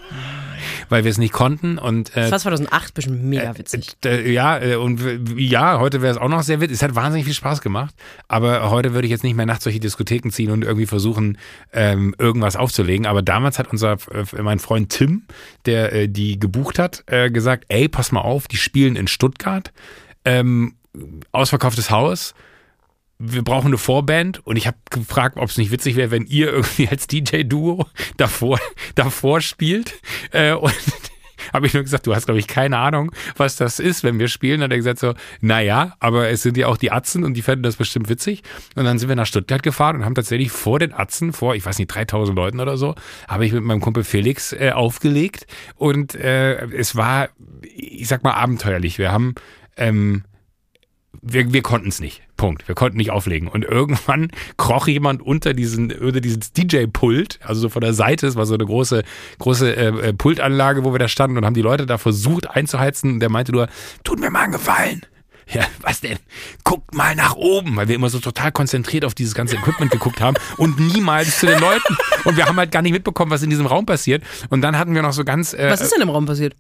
weil 0.88 1.04
wir 1.04 1.10
es 1.10 1.18
nicht 1.18 1.32
konnten 1.32 1.78
und 1.78 2.10
äh, 2.16 2.22
Das 2.22 2.30
war 2.30 2.38
2008 2.40 2.94
bestimmt 2.94 3.24
mega 3.24 3.56
witzig. 3.56 3.96
Äh, 4.04 4.30
ja, 4.32 4.58
äh, 4.60 4.76
und 4.76 5.00
ja, 5.36 5.78
heute 5.78 6.02
wäre 6.02 6.12
es 6.12 6.18
auch 6.18 6.28
noch 6.28 6.42
sehr 6.42 6.60
witzig. 6.60 6.76
Es 6.76 6.82
hat 6.82 6.94
wahnsinnig 6.94 7.24
viel 7.24 7.34
Spaß 7.34 7.60
gemacht. 7.60 7.94
Aber 8.28 8.70
heute 8.70 8.94
würde 8.94 9.06
ich 9.06 9.10
jetzt 9.10 9.24
nicht 9.24 9.34
mehr 9.34 9.46
nachts 9.46 9.64
solche 9.64 9.80
Diskotheken 9.80 10.30
ziehen 10.30 10.50
und 10.50 10.64
irgendwie 10.64 10.86
versuchen, 10.86 11.38
ähm, 11.72 12.14
irgendwas 12.18 12.56
aufzulegen. 12.56 13.06
Aber 13.06 13.22
damals 13.22 13.58
hat 13.58 13.68
unser, 13.70 13.98
äh, 14.12 14.42
mein 14.42 14.58
Freund 14.58 14.90
Tim, 14.90 15.22
der 15.66 15.92
äh, 15.92 16.08
die 16.08 16.38
gebucht 16.38 16.78
hat, 16.78 17.04
äh, 17.06 17.30
gesagt, 17.30 17.64
ey, 17.68 17.88
pass 17.88 18.12
mal 18.12 18.20
auf, 18.20 18.48
die 18.48 18.56
spielen 18.56 18.96
in 18.96 19.06
Stuttgart. 19.06 19.72
Ähm, 20.24 20.74
ausverkauftes 21.32 21.90
Haus. 21.90 22.34
Wir 23.18 23.42
brauchen 23.42 23.68
eine 23.68 23.78
Vorband 23.78 24.44
und 24.46 24.56
ich 24.56 24.66
habe 24.66 24.76
gefragt, 24.90 25.36
ob 25.36 25.48
es 25.48 25.56
nicht 25.56 25.70
witzig 25.70 25.96
wäre, 25.96 26.10
wenn 26.10 26.26
ihr 26.26 26.52
irgendwie 26.52 26.88
als 26.88 27.06
DJ-Duo 27.06 27.86
davor, 28.16 28.58
davor 28.94 29.40
spielt. 29.40 29.94
Äh, 30.32 30.52
und 30.54 30.74
habe 31.52 31.66
ich 31.66 31.74
nur 31.74 31.82
gesagt, 31.82 32.06
du 32.06 32.14
hast, 32.14 32.26
glaube 32.26 32.40
ich, 32.40 32.46
keine 32.46 32.78
Ahnung, 32.78 33.12
was 33.36 33.56
das 33.56 33.78
ist, 33.78 34.04
wenn 34.04 34.18
wir 34.18 34.28
spielen. 34.28 34.60
Dann 34.60 34.68
hat 34.68 34.72
er 34.72 34.78
gesagt 34.78 34.98
so, 34.98 35.14
naja, 35.40 35.94
aber 36.00 36.28
es 36.28 36.42
sind 36.42 36.56
ja 36.56 36.66
auch 36.66 36.76
die 36.76 36.90
Atzen 36.90 37.24
und 37.24 37.34
die 37.34 37.42
fänden 37.42 37.62
das 37.62 37.76
bestimmt 37.76 38.08
witzig. 38.08 38.42
Und 38.74 38.84
dann 38.84 38.98
sind 38.98 39.08
wir 39.08 39.16
nach 39.16 39.26
Stuttgart 39.26 39.62
gefahren 39.62 39.96
und 39.96 40.04
haben 40.04 40.14
tatsächlich 40.14 40.50
vor 40.50 40.78
den 40.78 40.92
Atzen, 40.92 41.32
vor, 41.32 41.54
ich 41.54 41.64
weiß 41.64 41.78
nicht, 41.78 41.88
3000 41.88 42.36
Leuten 42.36 42.60
oder 42.60 42.76
so, 42.76 42.94
habe 43.28 43.46
ich 43.46 43.52
mit 43.52 43.62
meinem 43.62 43.80
Kumpel 43.80 44.04
Felix 44.04 44.52
äh, 44.52 44.72
aufgelegt. 44.74 45.46
Und 45.76 46.14
äh, 46.14 46.66
es 46.66 46.96
war, 46.96 47.28
ich 47.62 48.08
sag 48.08 48.24
mal, 48.24 48.32
abenteuerlich. 48.32 48.98
Wir 48.98 49.12
haben... 49.12 49.34
Ähm, 49.76 50.24
wir, 51.24 51.52
wir 51.52 51.62
konnten 51.62 51.88
es 51.88 52.00
nicht. 52.00 52.22
Punkt. 52.36 52.68
Wir 52.68 52.74
konnten 52.74 52.98
nicht 52.98 53.10
auflegen. 53.10 53.48
Und 53.48 53.64
irgendwann 53.64 54.30
kroch 54.56 54.86
jemand 54.86 55.22
unter 55.22 55.54
diesen, 55.54 55.90
unter 55.92 56.20
dieses 56.20 56.52
DJ-Pult, 56.52 57.40
also 57.42 57.62
so 57.62 57.68
von 57.68 57.80
der 57.80 57.94
Seite, 57.94 58.26
es 58.26 58.36
war 58.36 58.46
so 58.46 58.54
eine 58.54 58.66
große, 58.66 59.02
große 59.38 59.74
äh, 59.74 60.08
äh, 60.08 60.12
Pultanlage, 60.12 60.84
wo 60.84 60.92
wir 60.92 60.98
da 60.98 61.08
standen 61.08 61.38
und 61.38 61.44
haben 61.44 61.54
die 61.54 61.62
Leute 61.62 61.86
da 61.86 61.98
versucht 61.98 62.48
einzuheizen. 62.50 63.14
Und 63.14 63.20
der 63.20 63.30
meinte 63.30 63.52
nur, 63.52 63.68
tut 64.04 64.20
mir 64.20 64.30
mal 64.30 64.42
einen 64.42 64.52
Gefallen. 64.52 65.02
Ja, 65.46 65.62
was 65.80 66.00
denn? 66.00 66.18
Guckt 66.62 66.94
mal 66.94 67.14
nach 67.14 67.34
oben, 67.34 67.76
weil 67.76 67.88
wir 67.88 67.94
immer 67.94 68.08
so 68.08 68.18
total 68.18 68.50
konzentriert 68.50 69.04
auf 69.04 69.14
dieses 69.14 69.34
ganze 69.34 69.56
Equipment 69.56 69.90
geguckt 69.90 70.20
haben 70.20 70.36
und 70.56 70.80
niemals 70.80 71.38
zu 71.38 71.46
den 71.46 71.60
Leuten. 71.60 71.96
Und 72.24 72.36
wir 72.36 72.46
haben 72.46 72.56
halt 72.56 72.70
gar 72.70 72.80
nicht 72.80 72.92
mitbekommen, 72.92 73.30
was 73.30 73.42
in 73.42 73.50
diesem 73.50 73.66
Raum 73.66 73.84
passiert. 73.84 74.22
Und 74.48 74.62
dann 74.62 74.78
hatten 74.78 74.94
wir 74.94 75.02
noch 75.02 75.12
so 75.12 75.24
ganz. 75.24 75.52
Äh, 75.52 75.68
Was 75.70 75.82
ist 75.82 75.94
denn 75.94 76.02
im 76.02 76.08
Raum 76.08 76.24
passiert? 76.24 76.54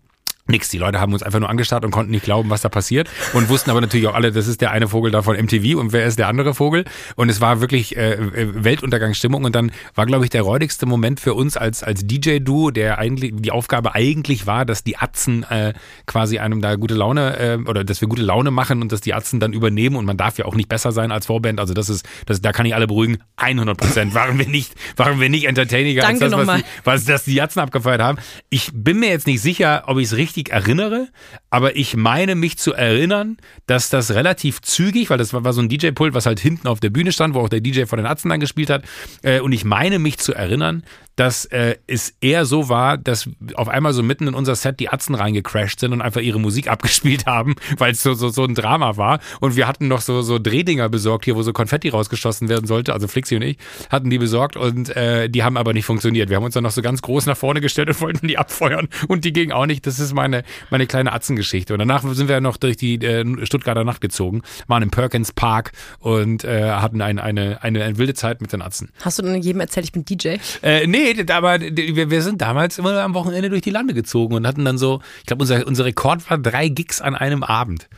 Nix, 0.46 0.68
die 0.68 0.76
Leute 0.76 1.00
haben 1.00 1.14
uns 1.14 1.22
einfach 1.22 1.40
nur 1.40 1.48
angestarrt 1.48 1.86
und 1.86 1.90
konnten 1.90 2.10
nicht 2.10 2.24
glauben, 2.24 2.50
was 2.50 2.60
da 2.60 2.68
passiert 2.68 3.08
und 3.32 3.48
wussten 3.48 3.70
aber 3.70 3.80
natürlich 3.80 4.06
auch 4.08 4.14
alle, 4.14 4.30
das 4.30 4.46
ist 4.46 4.60
der 4.60 4.72
eine 4.72 4.88
Vogel 4.88 5.10
da 5.10 5.22
von 5.22 5.42
MTV 5.42 5.78
und 5.78 5.94
wer 5.94 6.04
ist 6.04 6.18
der 6.18 6.28
andere 6.28 6.52
Vogel? 6.52 6.84
Und 7.16 7.30
es 7.30 7.40
war 7.40 7.62
wirklich 7.62 7.96
äh, 7.96 8.12
äh, 8.12 8.62
Weltuntergangsstimmung 8.62 9.44
und 9.44 9.54
dann 9.54 9.72
war 9.94 10.04
glaube 10.04 10.24
ich 10.24 10.30
der 10.30 10.42
räudigste 10.42 10.84
Moment 10.84 11.18
für 11.18 11.32
uns 11.32 11.56
als 11.56 11.82
als 11.82 12.06
DJ-Duo, 12.06 12.70
der 12.70 12.98
eigentlich 12.98 13.32
die 13.36 13.52
Aufgabe 13.52 13.94
eigentlich 13.94 14.46
war, 14.46 14.66
dass 14.66 14.84
die 14.84 14.98
Atzen 14.98 15.44
äh, 15.44 15.72
quasi 16.04 16.38
einem 16.38 16.60
da 16.60 16.74
gute 16.74 16.92
Laune 16.92 17.38
äh, 17.38 17.58
oder 17.66 17.82
dass 17.82 18.02
wir 18.02 18.08
gute 18.08 18.22
Laune 18.22 18.50
machen 18.50 18.82
und 18.82 18.92
dass 18.92 19.00
die 19.00 19.14
Atzen 19.14 19.40
dann 19.40 19.54
übernehmen 19.54 19.96
und 19.96 20.04
man 20.04 20.18
darf 20.18 20.36
ja 20.36 20.44
auch 20.44 20.56
nicht 20.56 20.68
besser 20.68 20.92
sein 20.92 21.10
als 21.10 21.24
Vorband, 21.24 21.58
also 21.58 21.72
das 21.72 21.88
ist 21.88 22.06
das 22.26 22.42
da 22.42 22.52
kann 22.52 22.66
ich 22.66 22.74
alle 22.74 22.86
beruhigen, 22.86 23.16
100 23.36 23.78
Prozent. 23.78 24.14
Waren 24.14 24.38
wir 24.38 24.46
nicht 24.46 24.74
waren 24.96 25.20
wir 25.20 25.30
nicht 25.30 25.46
entertainiger 25.46 26.06
als 26.06 26.18
Danke 26.18 26.36
das, 26.36 26.46
was 26.46 26.56
die, 26.58 26.64
was 26.84 27.04
das 27.06 27.24
die 27.24 27.40
Atzen 27.40 27.60
abgefeiert 27.60 28.02
haben. 28.02 28.18
Ich 28.50 28.70
bin 28.74 29.00
mir 29.00 29.08
jetzt 29.08 29.26
nicht 29.26 29.40
sicher, 29.40 29.84
ob 29.86 29.96
ich 29.96 30.04
es 30.08 30.16
richtig 30.18 30.33
erinnere, 30.42 31.08
aber 31.50 31.76
ich 31.76 31.96
meine 31.96 32.34
mich 32.34 32.58
zu 32.58 32.72
erinnern, 32.72 33.36
dass 33.66 33.88
das 33.88 34.12
relativ 34.12 34.60
zügig, 34.60 35.10
weil 35.10 35.18
das 35.18 35.32
war, 35.32 35.44
war 35.44 35.52
so 35.52 35.60
ein 35.60 35.68
DJ-Pult, 35.68 36.14
was 36.14 36.26
halt 36.26 36.40
hinten 36.40 36.68
auf 36.68 36.80
der 36.80 36.90
Bühne 36.90 37.12
stand, 37.12 37.34
wo 37.34 37.40
auch 37.40 37.48
der 37.48 37.60
DJ 37.60 37.84
von 37.84 37.98
den 37.98 38.06
Atzen 38.06 38.28
dann 38.28 38.40
gespielt 38.40 38.70
hat. 38.70 38.84
Äh, 39.22 39.40
und 39.40 39.52
ich 39.52 39.64
meine 39.64 39.98
mich 39.98 40.18
zu 40.18 40.34
erinnern, 40.34 40.82
dass 41.16 41.44
äh, 41.46 41.76
es 41.86 42.14
eher 42.20 42.44
so 42.44 42.68
war, 42.68 42.98
dass 42.98 43.28
auf 43.54 43.68
einmal 43.68 43.92
so 43.92 44.02
mitten 44.02 44.28
in 44.28 44.34
unser 44.34 44.54
Set 44.54 44.80
die 44.80 44.88
Atzen 44.88 45.14
reingecrashed 45.14 45.80
sind 45.80 45.92
und 45.92 46.02
einfach 46.02 46.20
ihre 46.20 46.40
Musik 46.40 46.68
abgespielt 46.74 47.26
haben, 47.26 47.54
weil 47.78 47.92
es 47.92 48.02
so, 48.02 48.14
so, 48.14 48.28
so 48.28 48.44
ein 48.44 48.54
Drama 48.54 48.96
war. 48.96 49.20
Und 49.40 49.56
wir 49.56 49.66
hatten 49.66 49.88
noch 49.88 50.00
so, 50.00 50.22
so 50.22 50.38
Drehdinger 50.38 50.88
besorgt 50.88 51.24
hier, 51.24 51.36
wo 51.36 51.42
so 51.42 51.52
Konfetti 51.52 51.88
rausgeschossen 51.88 52.48
werden 52.48 52.66
sollte. 52.66 52.92
Also 52.92 53.08
Flixi 53.08 53.36
und 53.36 53.42
ich 53.42 53.58
hatten 53.90 54.10
die 54.10 54.18
besorgt 54.18 54.56
und 54.56 54.94
äh, 54.96 55.28
die 55.28 55.42
haben 55.42 55.56
aber 55.56 55.72
nicht 55.72 55.84
funktioniert. 55.84 56.28
Wir 56.30 56.36
haben 56.36 56.44
uns 56.44 56.54
dann 56.54 56.64
noch 56.64 56.70
so 56.70 56.82
ganz 56.82 57.02
groß 57.02 57.26
nach 57.26 57.36
vorne 57.36 57.60
gestellt 57.60 57.88
und 57.88 58.00
wollten 58.00 58.26
die 58.26 58.38
abfeuern 58.38 58.88
und 59.08 59.24
die 59.24 59.32
ging 59.32 59.52
auch 59.52 59.66
nicht. 59.66 59.86
Das 59.86 60.00
ist 60.00 60.14
meine, 60.14 60.42
meine 60.70 60.86
kleine 60.86 61.12
Atzengeschichte. 61.12 61.72
Und 61.74 61.78
danach 61.78 62.02
sind 62.02 62.28
wir 62.28 62.40
noch 62.40 62.56
durch 62.56 62.76
die 62.76 62.94
äh, 62.96 63.24
Stuttgarter 63.46 63.84
Nacht 63.84 64.00
gezogen, 64.00 64.42
waren 64.66 64.82
im 64.82 64.90
Perkins 64.90 65.32
Park 65.32 65.72
und 65.98 66.44
äh, 66.44 66.70
hatten 66.70 67.00
ein, 67.00 67.18
eine, 67.18 67.62
eine, 67.62 67.84
eine 67.84 67.98
wilde 67.98 68.14
Zeit 68.14 68.40
mit 68.40 68.52
den 68.52 68.62
Atzen. 68.62 68.90
Hast 69.02 69.18
du 69.18 69.22
denn 69.22 69.40
jedem 69.42 69.60
erzählt, 69.60 69.86
ich 69.86 69.92
bin 69.92 70.04
DJ? 70.04 70.36
Äh, 70.62 70.86
nee, 71.12 71.32
aber 71.32 71.60
wir, 71.60 72.10
wir 72.10 72.22
sind 72.22 72.40
damals 72.40 72.78
immer 72.78 73.02
am 73.02 73.14
Wochenende 73.14 73.50
durch 73.50 73.62
die 73.62 73.70
Lande 73.70 73.94
gezogen 73.94 74.34
und 74.34 74.46
hatten 74.46 74.64
dann 74.64 74.78
so, 74.78 75.00
ich 75.20 75.26
glaube, 75.26 75.42
unser, 75.42 75.66
unser 75.66 75.84
Rekord 75.84 76.28
war 76.30 76.38
drei 76.38 76.68
Gigs 76.68 77.00
an 77.00 77.14
einem 77.14 77.42
Abend. 77.42 77.88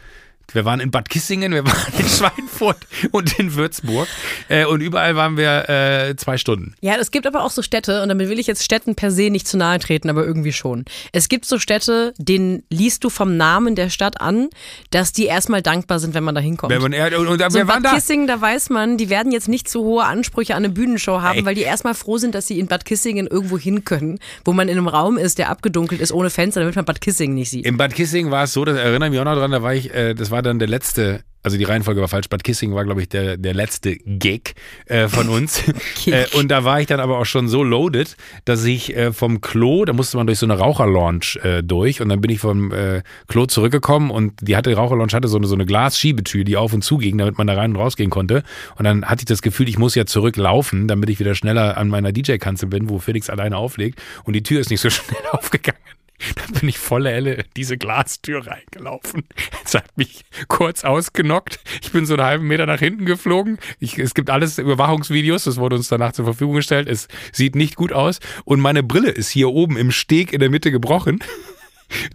Wir 0.52 0.64
waren 0.64 0.80
in 0.80 0.90
Bad 0.90 1.08
Kissingen, 1.08 1.52
wir 1.52 1.64
waren 1.66 1.92
in 1.98 2.06
Schweinfurt 2.06 2.78
und 3.10 3.38
in 3.38 3.54
Würzburg 3.54 4.08
äh, 4.48 4.64
und 4.64 4.80
überall 4.80 5.16
waren 5.16 5.36
wir 5.36 5.68
äh, 5.68 6.16
zwei 6.16 6.38
Stunden. 6.38 6.74
Ja, 6.80 6.96
es 6.96 7.10
gibt 7.10 7.26
aber 7.26 7.42
auch 7.44 7.50
so 7.50 7.62
Städte, 7.62 8.02
und 8.02 8.08
damit 8.08 8.28
will 8.28 8.38
ich 8.38 8.46
jetzt 8.46 8.62
Städten 8.62 8.94
per 8.94 9.10
se 9.10 9.30
nicht 9.30 9.48
zu 9.48 9.56
nahe 9.56 9.78
treten, 9.78 10.08
aber 10.08 10.24
irgendwie 10.24 10.52
schon. 10.52 10.84
Es 11.12 11.28
gibt 11.28 11.44
so 11.44 11.58
Städte, 11.58 12.14
denen 12.18 12.62
liest 12.70 13.04
du 13.04 13.10
vom 13.10 13.36
Namen 13.36 13.74
der 13.74 13.90
Stadt 13.90 14.20
an, 14.20 14.48
dass 14.90 15.12
die 15.12 15.24
erstmal 15.24 15.62
dankbar 15.62 15.98
sind, 15.98 16.14
wenn 16.14 16.24
man 16.24 16.34
da 16.34 16.40
hinkommt. 16.40 16.72
Wenn 16.72 16.82
man, 16.82 16.92
und, 17.14 17.26
und, 17.26 17.52
so 17.52 17.58
wir 17.58 17.64
Bad 17.64 17.84
da. 17.84 17.94
Kissingen, 17.94 18.26
da 18.26 18.40
weiß 18.40 18.70
man, 18.70 18.96
die 18.96 19.10
werden 19.10 19.32
jetzt 19.32 19.48
nicht 19.48 19.68
zu 19.68 19.82
hohe 19.82 20.04
Ansprüche 20.04 20.54
an 20.54 20.64
eine 20.64 20.72
Bühnenshow 20.72 21.20
haben, 21.20 21.38
Ey. 21.38 21.44
weil 21.44 21.54
die 21.54 21.62
erstmal 21.62 21.94
froh 21.94 22.18
sind, 22.18 22.34
dass 22.34 22.46
sie 22.46 22.58
in 22.58 22.66
Bad 22.66 22.84
Kissingen 22.84 23.26
irgendwo 23.26 23.58
hin 23.58 23.84
können, 23.84 24.18
wo 24.44 24.52
man 24.52 24.68
in 24.68 24.78
einem 24.78 24.88
Raum 24.88 25.18
ist, 25.18 25.38
der 25.38 25.50
abgedunkelt 25.50 26.00
ist, 26.00 26.12
ohne 26.12 26.30
Fenster, 26.30 26.60
damit 26.60 26.76
man 26.76 26.84
Bad 26.84 27.00
Kissingen 27.00 27.34
nicht 27.34 27.50
sieht. 27.50 27.66
In 27.66 27.76
Bad 27.76 27.94
Kissingen 27.94 28.30
war 28.30 28.44
es 28.44 28.52
so, 28.52 28.64
das 28.64 28.76
erinnere 28.76 29.08
ich 29.08 29.10
mich 29.12 29.20
auch 29.20 29.24
noch 29.24 29.34
dran, 29.34 29.50
da 29.50 29.62
war 29.62 29.74
ich, 29.74 29.92
äh, 29.92 30.14
das 30.14 30.30
war 30.30 30.35
dann 30.42 30.58
der 30.58 30.68
letzte, 30.68 31.24
also 31.42 31.56
die 31.56 31.64
Reihenfolge 31.64 32.00
war 32.00 32.08
falsch, 32.08 32.28
Bad 32.28 32.42
Kissingen 32.42 32.74
war, 32.74 32.84
glaube 32.84 33.02
ich, 33.02 33.08
der, 33.08 33.36
der 33.36 33.54
letzte 33.54 33.96
Gig 33.96 34.54
äh, 34.86 35.08
von 35.08 35.28
uns. 35.28 35.62
Äh, 36.06 36.26
und 36.34 36.48
da 36.52 36.62
war 36.62 36.80
ich 36.80 36.86
dann 36.86 37.00
aber 37.00 37.18
auch 37.18 37.24
schon 37.24 37.48
so 37.48 37.64
loaded, 37.64 38.16
dass 38.44 38.64
ich 38.64 38.96
äh, 38.96 39.12
vom 39.12 39.40
Klo, 39.40 39.84
da 39.84 39.92
musste 39.92 40.16
man 40.16 40.28
durch 40.28 40.38
so 40.38 40.46
eine 40.46 40.56
Raucherlounge 40.56 41.40
äh, 41.42 41.62
durch 41.64 42.00
und 42.00 42.08
dann 42.08 42.20
bin 42.20 42.30
ich 42.30 42.38
vom 42.38 42.70
äh, 42.70 43.02
Klo 43.26 43.46
zurückgekommen 43.46 44.12
und 44.12 44.34
die 44.40 44.56
hatte, 44.56 44.70
die 44.70 44.76
Raucherlounge 44.76 45.12
hatte 45.12 45.26
so 45.26 45.36
eine, 45.36 45.48
so 45.48 45.56
eine 45.56 45.66
Glasschiebetür, 45.66 46.44
die 46.44 46.56
auf 46.56 46.72
und 46.72 46.82
zu 46.82 46.98
ging, 46.98 47.18
damit 47.18 47.38
man 47.38 47.48
da 47.48 47.54
rein 47.54 47.72
und 47.72 47.76
rausgehen 47.78 48.10
konnte. 48.10 48.44
Und 48.76 48.84
dann 48.84 49.04
hatte 49.04 49.22
ich 49.22 49.26
das 49.26 49.42
Gefühl, 49.42 49.68
ich 49.68 49.78
muss 49.78 49.96
ja 49.96 50.06
zurücklaufen, 50.06 50.86
damit 50.86 51.10
ich 51.10 51.18
wieder 51.18 51.34
schneller 51.34 51.76
an 51.76 51.88
meiner 51.88 52.12
DJ-Kanzel 52.12 52.68
bin, 52.68 52.88
wo 52.88 53.00
Felix 53.00 53.28
alleine 53.28 53.56
auflegt. 53.56 54.00
Und 54.22 54.34
die 54.34 54.44
Tür 54.44 54.60
ist 54.60 54.70
nicht 54.70 54.80
so 54.80 54.90
schnell 54.90 55.18
aufgegangen. 55.32 55.80
Dann 56.36 56.60
bin 56.60 56.68
ich 56.68 56.78
volle 56.78 57.10
Elle 57.12 57.34
in 57.34 57.44
diese 57.56 57.76
Glastür 57.76 58.46
reingelaufen. 58.46 59.24
Es 59.64 59.74
hat 59.74 59.96
mich 59.96 60.24
kurz 60.48 60.84
ausgenockt. 60.84 61.58
Ich 61.82 61.92
bin 61.92 62.06
so 62.06 62.14
einen 62.14 62.24
halben 62.24 62.46
Meter 62.46 62.66
nach 62.66 62.78
hinten 62.78 63.04
geflogen. 63.04 63.58
Ich, 63.78 63.98
es 63.98 64.14
gibt 64.14 64.30
alles 64.30 64.58
Überwachungsvideos, 64.58 65.44
das 65.44 65.56
wurde 65.56 65.76
uns 65.76 65.88
danach 65.88 66.12
zur 66.12 66.24
Verfügung 66.24 66.56
gestellt. 66.56 66.88
Es 66.88 67.08
sieht 67.32 67.54
nicht 67.54 67.76
gut 67.76 67.92
aus. 67.92 68.20
Und 68.44 68.60
meine 68.60 68.82
Brille 68.82 69.10
ist 69.10 69.30
hier 69.30 69.50
oben 69.50 69.76
im 69.76 69.90
Steg 69.90 70.32
in 70.32 70.40
der 70.40 70.50
Mitte 70.50 70.70
gebrochen. 70.70 71.20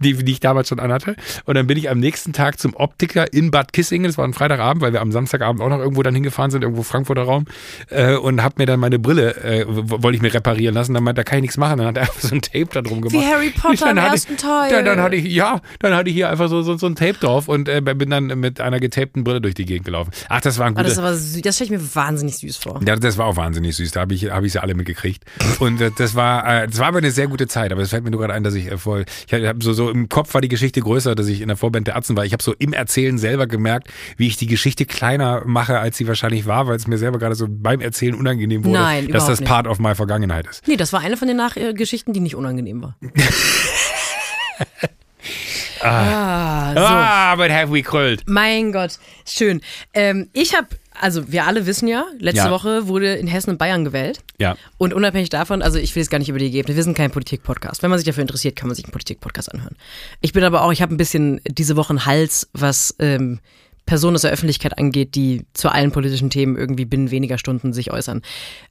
Die, 0.02 0.14
die 0.14 0.32
ich 0.32 0.40
damals 0.40 0.68
schon 0.68 0.80
anhatte. 0.80 1.16
Und 1.44 1.54
dann 1.54 1.66
bin 1.66 1.76
ich 1.78 1.90
am 1.90 1.98
nächsten 1.98 2.32
Tag 2.32 2.58
zum 2.58 2.74
Optiker 2.74 3.32
in 3.32 3.50
Bad 3.50 3.72
Kissingen, 3.72 4.08
das 4.08 4.18
war 4.18 4.24
ein 4.24 4.34
Freitagabend, 4.34 4.82
weil 4.82 4.92
wir 4.92 5.00
am 5.00 5.12
Samstagabend 5.12 5.60
auch 5.62 5.68
noch 5.68 5.78
irgendwo 5.78 6.02
dann 6.02 6.14
hingefahren 6.14 6.50
sind, 6.50 6.62
irgendwo 6.62 6.82
Frankfurter 6.82 7.22
Raum, 7.22 7.46
äh, 7.90 8.14
und 8.14 8.42
hab 8.42 8.58
mir 8.58 8.66
dann 8.66 8.80
meine 8.80 8.98
Brille, 8.98 9.36
äh, 9.42 9.64
wollte 9.68 10.16
ich 10.16 10.22
mir 10.22 10.32
reparieren 10.32 10.74
lassen. 10.74 10.94
Dann 10.94 11.04
meinte, 11.04 11.20
da 11.20 11.24
kann 11.24 11.38
ich 11.38 11.42
nichts 11.42 11.56
machen. 11.56 11.78
Dann 11.78 11.86
hat 11.88 11.96
er 11.96 12.02
einfach 12.02 12.20
so 12.20 12.34
ein 12.34 12.42
Tape 12.42 12.68
da 12.72 12.82
drum 12.82 13.00
gemacht. 13.00 13.14
Wie 13.14 13.26
Harry 13.26 13.50
Potter 13.50 13.90
im 13.90 13.96
ersten 13.96 14.34
ich, 14.34 14.40
Teil. 14.40 14.70
Dann, 14.70 14.84
dann 14.84 15.00
hatte 15.00 15.16
ich, 15.16 15.32
ja, 15.32 15.60
dann 15.80 15.94
hatte 15.94 16.08
ich 16.10 16.14
hier 16.14 16.28
einfach 16.30 16.48
so, 16.48 16.62
so, 16.62 16.76
so 16.76 16.86
ein 16.86 16.94
Tape 16.96 17.14
drauf 17.14 17.48
und 17.48 17.68
äh, 17.68 17.80
bin 17.80 18.10
dann 18.10 18.26
mit 18.38 18.60
einer 18.60 18.80
getapten 18.80 19.24
Brille 19.24 19.40
durch 19.40 19.54
die 19.54 19.64
Gegend 19.64 19.84
gelaufen. 19.86 20.10
Ach, 20.28 20.40
das 20.40 20.58
war 20.58 20.66
ein 20.66 20.72
Ah, 20.76 20.82
guter. 20.82 20.88
das 20.88 20.98
aber 20.98 21.14
süß. 21.14 21.42
Das 21.42 21.56
stelle 21.56 21.74
ich 21.74 21.80
mir 21.80 21.94
wahnsinnig 21.94 22.38
süß 22.38 22.56
vor. 22.56 22.80
Ja, 22.86 22.96
das 22.96 23.18
war 23.18 23.26
auch 23.26 23.36
wahnsinnig 23.36 23.76
süß. 23.76 23.92
Da 23.92 24.00
habe 24.00 24.14
ich, 24.14 24.30
hab 24.30 24.42
ich 24.44 24.52
sie 24.52 24.62
alle 24.62 24.74
mitgekriegt. 24.74 25.22
Und 25.60 25.80
äh, 25.80 25.90
das 25.96 26.14
war, 26.14 26.62
äh, 26.62 26.66
das 26.68 26.78
war 26.78 26.88
aber 26.88 26.98
eine 26.98 27.10
sehr 27.10 27.28
gute 27.28 27.46
Zeit. 27.46 27.72
Aber 27.72 27.82
es 27.82 27.90
fällt 27.90 28.04
mir 28.04 28.10
nur 28.10 28.20
gerade 28.20 28.34
ein, 28.34 28.42
dass 28.42 28.54
ich 28.54 28.70
äh, 28.70 28.78
voll, 28.78 29.04
ich 29.26 29.32
habe 29.32 29.61
so, 29.62 29.72
so 29.72 29.90
im 29.90 30.08
Kopf 30.08 30.34
war 30.34 30.40
die 30.40 30.48
Geschichte 30.48 30.80
größer, 30.80 31.14
dass 31.14 31.28
ich 31.28 31.40
in 31.40 31.48
der 31.48 31.56
Vorband 31.56 31.86
der 31.86 31.96
Atzen 31.96 32.16
war. 32.16 32.24
Ich 32.24 32.32
habe 32.32 32.42
so 32.42 32.54
im 32.58 32.72
Erzählen 32.72 33.18
selber 33.18 33.46
gemerkt, 33.46 33.88
wie 34.16 34.26
ich 34.26 34.36
die 34.36 34.46
Geschichte 34.46 34.86
kleiner 34.86 35.42
mache, 35.46 35.78
als 35.78 35.96
sie 35.96 36.06
wahrscheinlich 36.06 36.46
war, 36.46 36.66
weil 36.66 36.76
es 36.76 36.86
mir 36.86 36.98
selber 36.98 37.18
gerade 37.18 37.34
so 37.34 37.46
beim 37.48 37.80
Erzählen 37.80 38.14
unangenehm 38.14 38.64
wurde, 38.64 38.78
Nein, 38.78 39.08
dass 39.08 39.26
das 39.26 39.40
nicht. 39.40 39.48
Part 39.48 39.66
of 39.66 39.78
my 39.78 39.94
Vergangenheit 39.94 40.46
ist. 40.46 40.66
Nee, 40.68 40.76
das 40.76 40.92
war 40.92 41.00
eine 41.00 41.16
von 41.16 41.28
den 41.28 41.36
Nach 41.36 41.56
äh, 41.56 41.74
Geschichten, 41.74 42.12
die 42.12 42.20
nicht 42.20 42.36
unangenehm 42.36 42.82
war. 42.82 42.96
ah, 45.82 46.74
so. 46.74 46.80
Ah, 46.80 47.36
but 47.36 47.50
have 47.50 47.72
we 47.72 47.82
kröllt. 47.82 48.22
Mein 48.26 48.72
Gott, 48.72 48.98
schön. 49.26 49.60
Ähm, 49.94 50.28
ich 50.32 50.56
habe, 50.56 50.68
also 51.00 51.30
wir 51.30 51.46
alle 51.46 51.66
wissen 51.66 51.88
ja, 51.88 52.04
letzte 52.18 52.44
Ja. 52.46 52.50
Woche 52.50 52.86
wurde 52.88 53.14
in 53.14 53.26
Hessen 53.26 53.50
und 53.50 53.58
Bayern 53.58 53.84
gewählt. 53.84 54.20
Ja. 54.38 54.56
Und 54.78 54.92
unabhängig 54.94 55.30
davon, 55.30 55.62
also 55.62 55.78
ich 55.78 55.94
will 55.94 56.02
jetzt 56.02 56.10
gar 56.10 56.18
nicht 56.18 56.28
über 56.28 56.38
die 56.38 56.46
Ergebnisse, 56.46 56.76
wir 56.76 56.84
sind 56.84 56.96
kein 56.96 57.10
Politik-Podcast. 57.10 57.82
Wenn 57.82 57.90
man 57.90 57.98
sich 57.98 58.06
dafür 58.06 58.22
interessiert, 58.22 58.56
kann 58.56 58.68
man 58.68 58.74
sich 58.74 58.84
einen 58.84 58.92
Politik-Podcast 58.92 59.52
anhören. 59.52 59.76
Ich 60.20 60.32
bin 60.32 60.44
aber 60.44 60.62
auch, 60.62 60.72
ich 60.72 60.82
habe 60.82 60.94
ein 60.94 60.98
bisschen 60.98 61.40
diese 61.46 61.76
Woche 61.76 61.90
einen 61.90 62.06
Hals, 62.06 62.48
was 62.52 62.94
ähm, 62.98 63.40
Personen 63.86 64.14
aus 64.14 64.22
der 64.22 64.30
Öffentlichkeit 64.30 64.78
angeht, 64.78 65.14
die 65.14 65.44
zu 65.54 65.68
allen 65.68 65.92
politischen 65.92 66.30
Themen 66.30 66.56
irgendwie 66.56 66.84
binnen 66.84 67.10
weniger 67.10 67.38
Stunden 67.38 67.72
sich 67.72 67.92
äußern. 67.92 68.22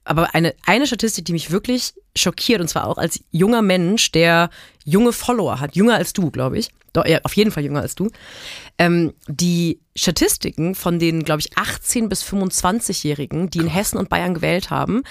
Aber 0.04 0.34
eine, 0.34 0.54
eine 0.66 0.86
Statistik, 0.86 1.26
die 1.26 1.32
mich 1.32 1.50
wirklich 1.50 1.94
schockiert, 2.16 2.60
und 2.60 2.68
zwar 2.68 2.86
auch 2.86 2.98
als 2.98 3.20
junger 3.30 3.62
Mensch, 3.62 4.12
der 4.12 4.50
junge 4.84 5.12
Follower 5.12 5.60
hat, 5.60 5.76
jünger 5.76 5.96
als 5.96 6.12
du, 6.12 6.30
glaube 6.30 6.58
ich, 6.58 6.70
doch, 6.92 7.06
ja, 7.06 7.20
auf 7.22 7.34
jeden 7.34 7.50
Fall 7.50 7.64
jünger 7.64 7.80
als 7.80 7.94
du, 7.94 8.10
ähm, 8.78 9.14
die 9.26 9.80
Statistiken 9.96 10.74
von 10.74 10.98
den, 10.98 11.24
glaube 11.24 11.40
ich, 11.40 11.52
18- 11.54 12.08
bis 12.08 12.22
25-Jährigen, 12.22 13.48
die 13.50 13.58
in 13.58 13.66
Hessen 13.66 13.98
und 13.98 14.08
Bayern 14.08 14.34
gewählt 14.34 14.70
haben, 14.70 15.02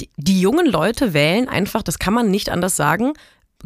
die, 0.00 0.10
die 0.16 0.40
jungen 0.40 0.66
Leute 0.66 1.14
wählen 1.14 1.48
einfach, 1.48 1.82
das 1.82 1.98
kann 1.98 2.14
man 2.14 2.30
nicht 2.30 2.48
anders 2.48 2.76
sagen, 2.76 3.12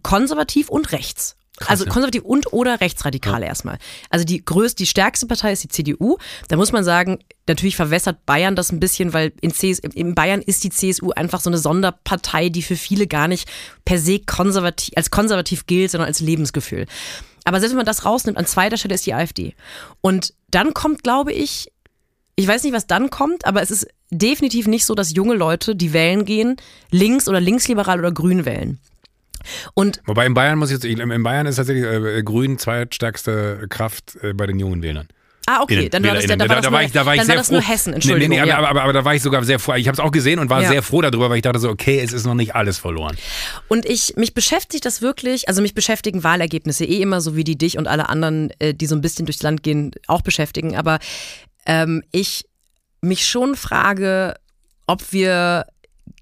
konservativ 0.03 0.69
und 0.69 0.93
rechts. 0.93 1.37
Also 1.65 1.85
ja. 1.85 1.91
konservativ 1.91 2.23
und 2.23 2.53
oder 2.53 2.81
rechtsradikal 2.81 3.43
erstmal. 3.43 3.79
Also 4.11 4.25
die 4.25 4.45
größte, 4.45 4.83
die 4.83 4.87
stärkste 4.87 5.27
Partei 5.27 5.53
ist 5.53 5.65
die 5.65 5.69
CDU. 5.69 6.19
Da 6.49 6.57
muss 6.57 6.73
man 6.73 6.85
sagen, 6.85 7.19
natürlich 7.47 7.77
verwässert 7.77 8.27
Bayern 8.27 8.57
das 8.57 8.73
ein 8.73 8.81
bisschen, 8.81 9.13
weil 9.13 9.33
in, 9.41 9.53
CS, 9.53 9.79
in 9.79 10.15
Bayern 10.15 10.43
ist 10.43 10.65
die 10.65 10.71
CSU 10.71 11.13
einfach 11.13 11.41
so 11.41 11.49
eine 11.49 11.59
Sonderpartei, 11.59 12.51
die 12.51 12.63
für 12.63 12.77
viele 12.77 13.07
gar 13.07 13.29
nicht 13.29 13.49
per 13.85 13.99
se 13.99 14.19
konservativ, 14.21 14.95
als 14.97 15.11
konservativ 15.11 15.67
gilt, 15.67 15.91
sondern 15.91 16.09
als 16.09 16.21
Lebensgefühl. 16.21 16.87
Aber 17.45 17.61
selbst 17.61 17.73
wenn 17.73 17.79
man 17.79 17.87
das 17.87 18.05
rausnimmt, 18.05 18.39
an 18.39 18.47
zweiter 18.47 18.77
Stelle 18.77 18.95
ist 18.95 19.07
die 19.07 19.15
AfD. 19.15 19.55
Und 20.01 20.35
dann 20.51 20.75
kommt, 20.75 21.05
glaube 21.05 21.33
ich, 21.33 21.73
ich 22.35 22.47
weiß 22.47 22.65
nicht, 22.65 22.75
was 22.75 22.87
dann 22.87 23.09
kommt, 23.09 23.47
aber 23.47 23.63
es 23.63 23.71
ist 23.71 23.87
definitiv 24.11 24.67
nicht 24.67 24.85
so, 24.85 24.95
dass 24.95 25.15
junge 25.15 25.35
Leute, 25.35 25.75
die 25.75 25.93
wählen 25.93 26.25
gehen, 26.25 26.57
links 26.91 27.29
oder 27.29 27.41
linksliberal 27.41 27.99
oder 27.99 28.13
grün 28.13 28.45
wählen. 28.45 28.79
Und 29.75 30.01
Wobei 30.07 30.27
in 30.27 30.35
Bayern 30.35 30.59
muss 30.59 30.71
ich 30.71 30.83
jetzt, 30.83 30.85
in 30.85 31.23
Bayern 31.23 31.47
ist 31.47 31.57
tatsächlich 31.57 31.85
äh, 31.85 32.23
Grün 32.23 32.59
zweitstärkste 32.59 33.67
Kraft 33.69 34.17
äh, 34.23 34.33
bei 34.33 34.47
den 34.47 34.59
jungen 34.59 34.83
Wählern. 34.83 35.09
ah, 35.49 35.63
okay, 35.63 35.87
Innen- 35.87 35.91
dann 35.91 36.05
war 36.05 36.15
das, 36.15 36.25
da, 36.25 36.31
WählerInnen. 36.31 36.49
war 36.49 36.57
das, 36.57 36.65
da 36.65 36.71
nur, 36.71 36.77
war 36.79 36.83
ich, 36.85 36.93
da 36.93 37.07
war 37.07 37.15
ich 37.15 37.19
dann 37.21 37.27
sehr 37.27 37.35
war 37.37 37.41
das 37.41 37.47
froh. 37.49 37.55
nur 37.55 37.63
Hessen, 37.63 37.93
Entschuldigung. 37.95 38.37
Nee, 38.37 38.43
nee, 38.43 38.49
ja. 38.49 38.59
aber, 38.59 38.69
aber, 38.69 38.83
aber 38.83 38.93
da 38.93 39.05
war 39.05 39.15
ich 39.15 39.23
sogar 39.23 39.45
sehr 39.45 39.59
froh. 39.59 39.75
Ich 39.75 39.87
habe 39.89 39.95
es 39.95 40.01
auch 40.01 40.11
gesehen 40.11 40.39
und 40.41 40.51
war 40.51 40.63
Ja. 40.63 40.69
sehr 40.69 40.83
froh 40.83 41.03
darüber, 41.03 41.31
weil 41.31 41.37
ich 41.37 41.43
dachte 41.43 41.59
so, 41.61 41.69
okay, 41.71 42.01
es 42.01 42.13
ist 42.13 42.27
noch 42.27 42.35
nicht 42.35 42.55
alles 42.55 42.79
verloren. 42.79 43.17
Und 43.69 43.87
ich, 43.87 44.15
mich 44.17 44.35
beschäftigt 44.35 44.85
das 44.85 45.03
wirklich, 45.03 45.49
also 45.49 45.63
mich 45.63 45.75
beschäftigen 45.75 46.25
Wahlergebnisse 46.25 46.85
eh 46.85 47.01
immer 47.01 47.21
so 47.21 47.37
wie 47.37 47.45
die 47.45 47.57
dich 47.57 47.79
und 47.79 47.87
alle 47.87 48.09
anderen, 48.09 48.51
äh, 48.59 48.75
die 48.75 48.87
so 48.87 48.95
ein 48.97 49.01
bisschen 49.01 49.27
durchs 49.27 49.43
Land 49.43 49.63
gehen, 49.63 49.93
auch 50.09 50.23
beschäftigen. 50.23 50.77
Aber 50.77 50.99
ähm, 51.65 52.03
ich 52.11 52.45
mich 53.01 53.27
schon 53.27 53.55
frage, 53.55 54.35
ob 54.89 55.13
wir 55.13 55.67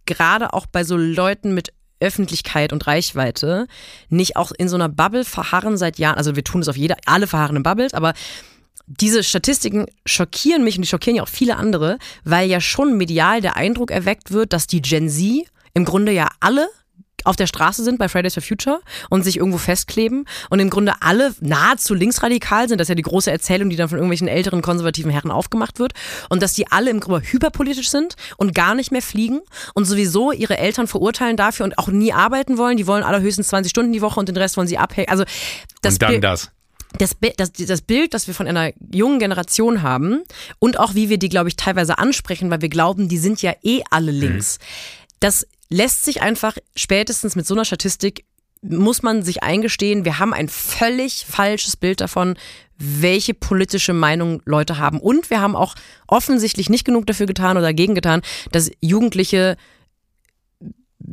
gerade 0.07 0.53
auch 0.53 0.67
bei 0.67 0.85
so 0.85 0.97
Leuten 0.99 1.55
mit 1.55 1.73
Öffentlichkeit 2.05 2.73
und 2.73 2.87
Reichweite 2.87 3.67
nicht 4.09 4.37
auch 4.37 4.53
in 4.53 4.69
so 4.69 4.77
einer 4.77 4.89
Bubble 4.89 5.25
verharren 5.25 5.77
seit 5.77 5.99
Jahren, 5.99 6.17
also 6.17 6.37
wir 6.37 6.45
tun 6.45 6.61
es 6.61 6.69
auf 6.69 6.77
jeder, 6.77 6.97
alle 7.07 7.27
verharren 7.27 7.57
in 7.57 7.63
Bubbles, 7.63 7.95
aber 7.95 8.13
diese 8.87 9.23
Statistiken 9.23 9.87
schockieren 10.05 10.63
mich 10.63 10.77
und 10.77 10.83
die 10.83 10.89
schockieren 10.89 11.17
ja 11.17 11.23
auch 11.23 11.29
viele 11.29 11.57
andere, 11.57 11.99
weil 12.25 12.49
ja 12.49 12.61
schon 12.61 12.97
medial 12.97 13.41
der 13.41 13.57
Eindruck 13.57 13.91
erweckt 13.91 14.31
wird, 14.31 14.53
dass 14.53 14.67
die 14.67 14.83
Gen 14.83 15.09
Z 15.09 15.47
im 15.73 15.85
Grunde 15.85 16.13
ja 16.13 16.29
alle 16.41 16.69
auf 17.25 17.37
der 17.37 17.47
Straße 17.47 17.83
sind 17.83 17.99
bei 17.99 18.09
Fridays 18.09 18.35
for 18.35 18.43
Future 18.43 18.81
und 19.11 19.23
sich 19.25 19.39
irgendwo 19.39 19.59
festkleben 19.59 20.27
und 20.51 20.61
im 20.61 20.71
Grunde 20.71 20.93
alle 21.01 21.35
nahezu 21.41 21.95
linksradikal 21.95 22.69
sind. 22.69 22.79
Das 22.79 22.87
ist 22.87 22.91
ja 22.91 22.95
die 22.95 23.03
große 23.03 23.31
Erzählung, 23.31 23.71
die 23.71 23.77
dann 23.77 23.89
von 23.89 23.99
irgendwelchen 23.99 24.29
älteren 24.29 24.63
konservativen 24.63 25.11
Herren 25.11 25.31
aufgemacht 25.31 25.79
wird. 25.79 25.93
Und 26.29 26.43
dass 26.43 26.53
die 26.53 26.71
alle 26.71 26.91
im 26.91 27.01
Grunde 27.01 27.27
hyperpolitisch 27.27 27.89
sind 27.91 28.15
und 28.37 28.55
gar 28.55 28.75
nicht 28.75 28.93
mehr 28.93 29.03
fliegen 29.03 29.41
und 29.75 29.85
sowieso 29.87 30.33
ihre 30.33 30.59
Eltern 30.59 30.87
verurteilen 30.87 31.37
dafür 31.37 31.65
und 31.65 31.79
auch 31.79 31.89
nie 31.89 32.13
arbeiten 32.13 32.59
wollen. 32.59 32.77
Die 32.77 32.87
wollen 32.87 33.03
allerhöchstens 33.03 33.49
20 33.49 33.71
Stunden 33.71 33.93
die 33.93 34.03
Woche 34.03 34.21
und 34.21 34.29
den 34.29 34.37
Rest 34.37 34.57
wollen 34.57 34.69
sie 34.69 34.79
abhängen. 34.79 35.09
Also 35.09 35.25
das 35.83 35.95
und 35.95 36.03
dann 36.03 36.11
Bild- 36.13 36.25
das. 36.25 36.51
das, 36.99 37.17
das, 37.37 37.53
das 37.53 37.81
Bild, 37.81 38.15
das 38.15 38.27
wir 38.27 38.35
von 38.35 38.47
einer 38.47 38.71
jungen 38.93 39.19
Generation 39.19 39.83
haben 39.83 40.23
und 40.59 40.79
auch 40.79 40.95
wie 40.95 41.09
wir 41.09 41.19
die, 41.19 41.29
glaube 41.29 41.49
ich, 41.49 41.57
teilweise 41.57 41.99
ansprechen, 41.99 42.51
weil 42.51 42.61
wir 42.61 42.69
glauben, 42.69 43.09
die 43.09 43.19
sind 43.19 43.43
ja 43.43 43.53
eh 43.63 43.83
alle 43.91 44.11
links. 44.13 44.59
Das 45.21 45.47
lässt 45.69 46.05
sich 46.05 46.23
einfach 46.23 46.57
spätestens 46.77 47.37
mit 47.37 47.47
so 47.47 47.55
einer 47.55 47.65
Statistik 47.65 48.25
muss 48.67 49.03
man 49.03 49.23
sich 49.23 49.43
eingestehen, 49.43 50.05
wir 50.05 50.19
haben 50.19 50.33
ein 50.33 50.49
völlig 50.49 51.27
falsches 51.29 51.77
Bild 51.77 52.01
davon, 52.01 52.35
welche 52.79 53.35
politische 53.35 53.93
Meinung 53.93 54.41
Leute 54.47 54.79
haben. 54.79 55.01
Und 55.01 55.31
wir 55.31 55.41
haben 55.41 55.55
auch 55.55 55.75
offensichtlich 56.07 56.71
nicht 56.71 56.85
genug 56.85 57.07
dafür 57.07 57.27
getan 57.27 57.57
oder 57.57 57.67
dagegen 57.67 57.95
getan, 57.95 58.23
dass 58.53 58.71
Jugendliche 58.81 59.57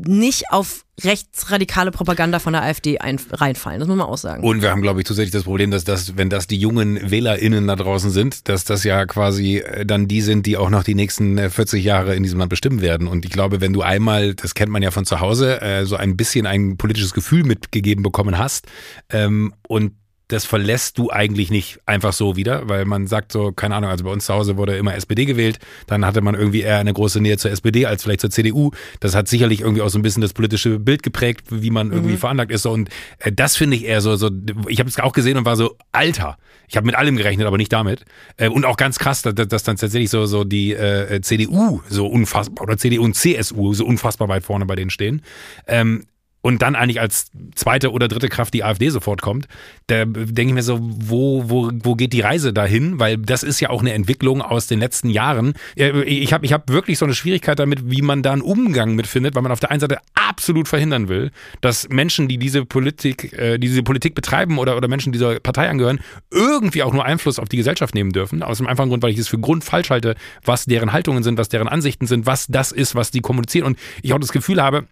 nicht 0.08 0.52
auf 0.52 0.86
rechtsradikale 1.04 1.92
Propaganda 1.92 2.40
von 2.40 2.54
der 2.54 2.64
AfD 2.64 3.00
ein, 3.00 3.20
reinfallen. 3.32 3.80
Das 3.80 3.88
muss 3.88 3.98
man 3.98 4.08
auch 4.08 4.18
sagen. 4.18 4.44
Und 4.44 4.62
wir 4.62 4.70
haben, 4.70 4.82
glaube 4.82 5.00
ich, 5.00 5.06
zusätzlich 5.06 5.32
das 5.32 5.44
Problem, 5.44 5.72
dass 5.72 5.84
das, 5.84 6.18
wenn 6.18 6.30
das 6.30 6.48
die 6.48 6.58
jungen 6.58 7.10
WählerInnen 7.10 7.68
da 7.68 7.76
draußen 7.76 8.12
sind, 8.12 8.48
dass 8.50 8.66
das 8.66 8.84
ja 8.84 9.06
quasi 9.06 9.58
äh, 9.58 9.86
dann 9.86 10.08
die 10.08 10.22
sind, 10.22 10.46
die 10.46 10.58
auch 10.58 10.70
noch 10.70 10.84
die 10.84 10.96
nächsten 10.96 11.38
äh, 11.38 11.50
40 11.50 11.84
Jahre 11.84 12.16
in 12.16 12.24
diesem 12.24 12.40
Land 12.40 12.50
bestimmen 12.50 12.82
werden. 12.82 13.08
Und 13.08 13.26
ich 13.26 13.32
glaube, 13.32 13.62
wenn 13.62 13.74
du 13.74 13.82
einmal, 13.82 14.36
das 14.36 14.54
kennt 14.54 14.72
man 14.72 14.84
ja 14.84 14.92
von 14.92 15.06
zu 15.06 15.20
Hause, 15.20 15.62
äh, 15.62 15.86
so 15.86 15.96
ein 15.96 16.18
bisschen 16.18 16.46
ein 16.46 16.78
politisches 16.78 17.14
Gefühl 17.14 17.44
mitgegeben 17.44 18.04
bekommen 18.04 18.38
hast 18.38 18.68
ähm, 19.10 19.54
und 19.68 19.94
das 20.32 20.46
verlässt 20.46 20.98
du 20.98 21.12
eigentlich 21.12 21.52
nicht 21.52 21.80
einfach 21.86 22.14
so 22.14 22.36
wieder, 22.36 22.70
weil 22.70 22.86
man 22.86 23.08
sagt 23.08 23.32
so, 23.32 23.52
keine 23.52 23.76
Ahnung, 23.76 23.90
also 23.90 24.06
bei 24.06 24.12
uns 24.12 24.26
zu 24.26 24.34
Hause 24.34 24.56
wurde 24.56 24.78
immer 24.78 24.96
SPD 24.96 25.26
gewählt, 25.26 25.60
dann 25.88 26.06
hatte 26.06 26.22
man 26.22 26.36
irgendwie 26.36 26.62
eher 26.62 26.78
eine 26.78 26.94
große 26.94 27.20
Nähe 27.20 27.38
zur 27.38 27.52
SPD 27.52 27.86
als 27.86 28.04
vielleicht 28.04 28.22
zur 28.22 28.30
CDU. 28.30 28.72
Das 29.02 29.14
hat 29.14 29.28
sicherlich 29.28 29.62
irgendwie 29.62 29.82
auch 29.82 29.90
so 29.90 30.00
ein 30.00 30.02
bisschen 30.02 30.22
das 30.22 30.34
politische 30.34 30.80
Bild 30.80 31.04
geprägt, 31.04 31.48
wie 31.50 31.70
man 31.70 31.92
irgendwie 31.92 32.16
veranlagt 32.16 32.52
ist. 32.52 32.64
So. 32.64 32.72
Und 32.72 32.90
äh, 33.20 33.32
das 33.32 33.58
finde 33.58 33.76
ich 33.76 33.86
eher 33.86 34.00
so, 34.00 34.16
so 34.16 34.30
ich 34.68 34.80
habe 34.80 34.90
es 34.90 34.98
auch 35.00 35.14
gesehen 35.14 35.38
und 35.38 35.46
war 35.46 35.58
so, 35.58 35.76
Alter, 35.92 36.38
ich 36.70 36.78
habe 36.78 36.86
mit 36.86 36.96
allem 36.96 37.18
gerechnet, 37.18 37.46
aber 37.46 37.58
nicht 37.58 37.74
damit. 37.74 38.06
Äh, 38.38 38.48
und 38.48 38.64
auch 38.64 38.78
ganz 38.78 38.98
krass, 39.00 39.22
dass, 39.22 39.36
dass 39.36 39.64
dann 39.64 39.76
tatsächlich 39.76 40.10
so, 40.10 40.26
so 40.26 40.46
die 40.46 40.72
äh, 40.74 41.20
CDU 41.22 41.82
so 41.90 42.08
unfassbar, 42.08 42.64
oder 42.64 42.78
CDU 42.78 43.04
und 43.04 43.16
CSU 43.16 43.74
so 43.74 43.86
unfassbar 43.86 44.30
weit 44.30 44.44
vorne 44.44 44.66
bei 44.66 44.76
denen 44.76 44.90
stehen. 44.90 45.22
Ähm, 45.68 46.06
und 46.42 46.62
dann 46.62 46.76
eigentlich 46.76 47.00
als 47.00 47.32
zweite 47.56 47.92
oder 47.92 48.08
dritte 48.08 48.30
Kraft 48.30 48.54
die 48.54 48.64
AfD 48.64 48.90
sofort 48.90 49.22
kommt, 49.22 49.48
da 49.88 50.06
denke 50.06 50.42
ich 50.42 50.54
mir 50.54 50.64
so, 50.64 50.80
wo, 50.82 51.50
wo, 51.50 51.72
wo 51.74 51.96
geht 51.96 52.14
die 52.14 52.22
Reise 52.22 52.54
dahin? 52.54 53.00
Weil 53.00 53.18
das 53.18 53.44
ist 53.44 53.60
ja 53.60 53.70
auch 53.70 53.82
eine 53.82 53.94
Entwicklung 53.94 54.42
aus 54.42 54.68
den 54.68 54.80
letzten 54.80 55.10
Jahren. 55.10 55.54
Ich 55.76 56.34
habe 56.34 56.46
ich 56.46 56.54
hab 56.54 56.70
wirklich 56.70 56.98
so 56.98 57.06
eine 57.06 57.14
Schwierigkeit 57.14 57.60
damit, 57.60 57.90
wie 57.90 58.02
man 58.02 58.24
da 58.24 58.34
einen 58.34 58.42
Umgang 58.42 58.96
mit 58.96 59.08
findet, 59.08 59.36
weil 59.36 59.44
man 59.44 59.52
auf 59.52 59.60
der 59.60 59.72
einen 59.72 59.80
Seite 59.80 60.00
absolut 60.16 60.68
verhindern 60.68 61.10
will, 61.10 61.32
dass 61.62 61.90
Menschen, 61.90 62.28
die 62.28 62.38
diese 62.38 62.66
Politik, 62.66 63.34
äh, 63.34 63.58
die 63.58 63.68
diese 63.68 63.84
Politik 63.84 64.16
betreiben 64.16 64.58
oder, 64.58 64.78
oder 64.78 64.88
Menschen 64.88 65.12
dieser 65.12 65.40
Partei 65.40 65.70
angehören, 65.70 66.00
irgendwie 66.32 66.84
auch 66.84 66.94
nur 66.94 67.06
Einfluss 67.06 67.38
auf 67.38 67.50
die 67.50 67.58
Gesellschaft 67.58 67.94
nehmen 67.94 68.12
dürfen. 68.12 68.42
Aus 68.42 68.58
dem 68.58 68.68
einfachen 68.68 68.90
Grund, 68.90 69.04
weil 69.04 69.12
ich 69.12 69.20
es 69.20 69.28
für 69.28 69.40
grundfalsch 69.40 69.90
halte, 69.90 70.16
was 70.44 70.66
deren 70.66 70.94
Haltungen 70.94 71.24
sind, 71.24 71.38
was 71.38 71.50
deren 71.50 71.68
Ansichten 71.68 72.08
sind, 72.08 72.26
was 72.26 72.48
das 72.48 72.72
ist, 72.72 72.96
was 72.96 73.12
die 73.12 73.22
kommunizieren. 73.22 73.68
Und 73.68 73.80
ich 74.02 74.14
auch 74.14 74.20
das 74.20 74.32
Gefühl 74.32 74.62
habe, 74.62 74.88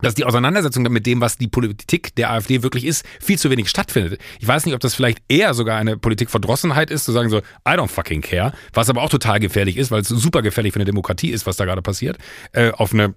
dass 0.00 0.14
die 0.14 0.24
Auseinandersetzung 0.24 0.82
mit 0.84 1.06
dem, 1.06 1.20
was 1.20 1.38
die 1.38 1.48
Politik 1.48 2.14
der 2.16 2.30
AfD 2.32 2.62
wirklich 2.62 2.84
ist, 2.84 3.04
viel 3.20 3.38
zu 3.38 3.50
wenig 3.50 3.68
stattfindet. 3.68 4.20
Ich 4.40 4.46
weiß 4.46 4.66
nicht, 4.66 4.74
ob 4.74 4.80
das 4.80 4.94
vielleicht 4.94 5.18
eher 5.28 5.54
sogar 5.54 5.78
eine 5.78 5.96
Politikverdrossenheit 5.96 6.90
ist, 6.90 7.04
zu 7.04 7.12
sagen 7.12 7.30
so, 7.30 7.38
I 7.38 7.72
don't 7.72 7.88
fucking 7.88 8.20
care, 8.20 8.52
was 8.72 8.90
aber 8.90 9.02
auch 9.02 9.10
total 9.10 9.40
gefährlich 9.40 9.76
ist, 9.76 9.90
weil 9.90 10.02
es 10.02 10.08
super 10.08 10.42
gefährlich 10.42 10.72
für 10.72 10.78
eine 10.78 10.84
Demokratie 10.84 11.30
ist, 11.30 11.46
was 11.46 11.56
da 11.56 11.64
gerade 11.64 11.82
passiert, 11.82 12.18
äh, 12.52 12.70
auf 12.72 12.92
eine 12.92 13.14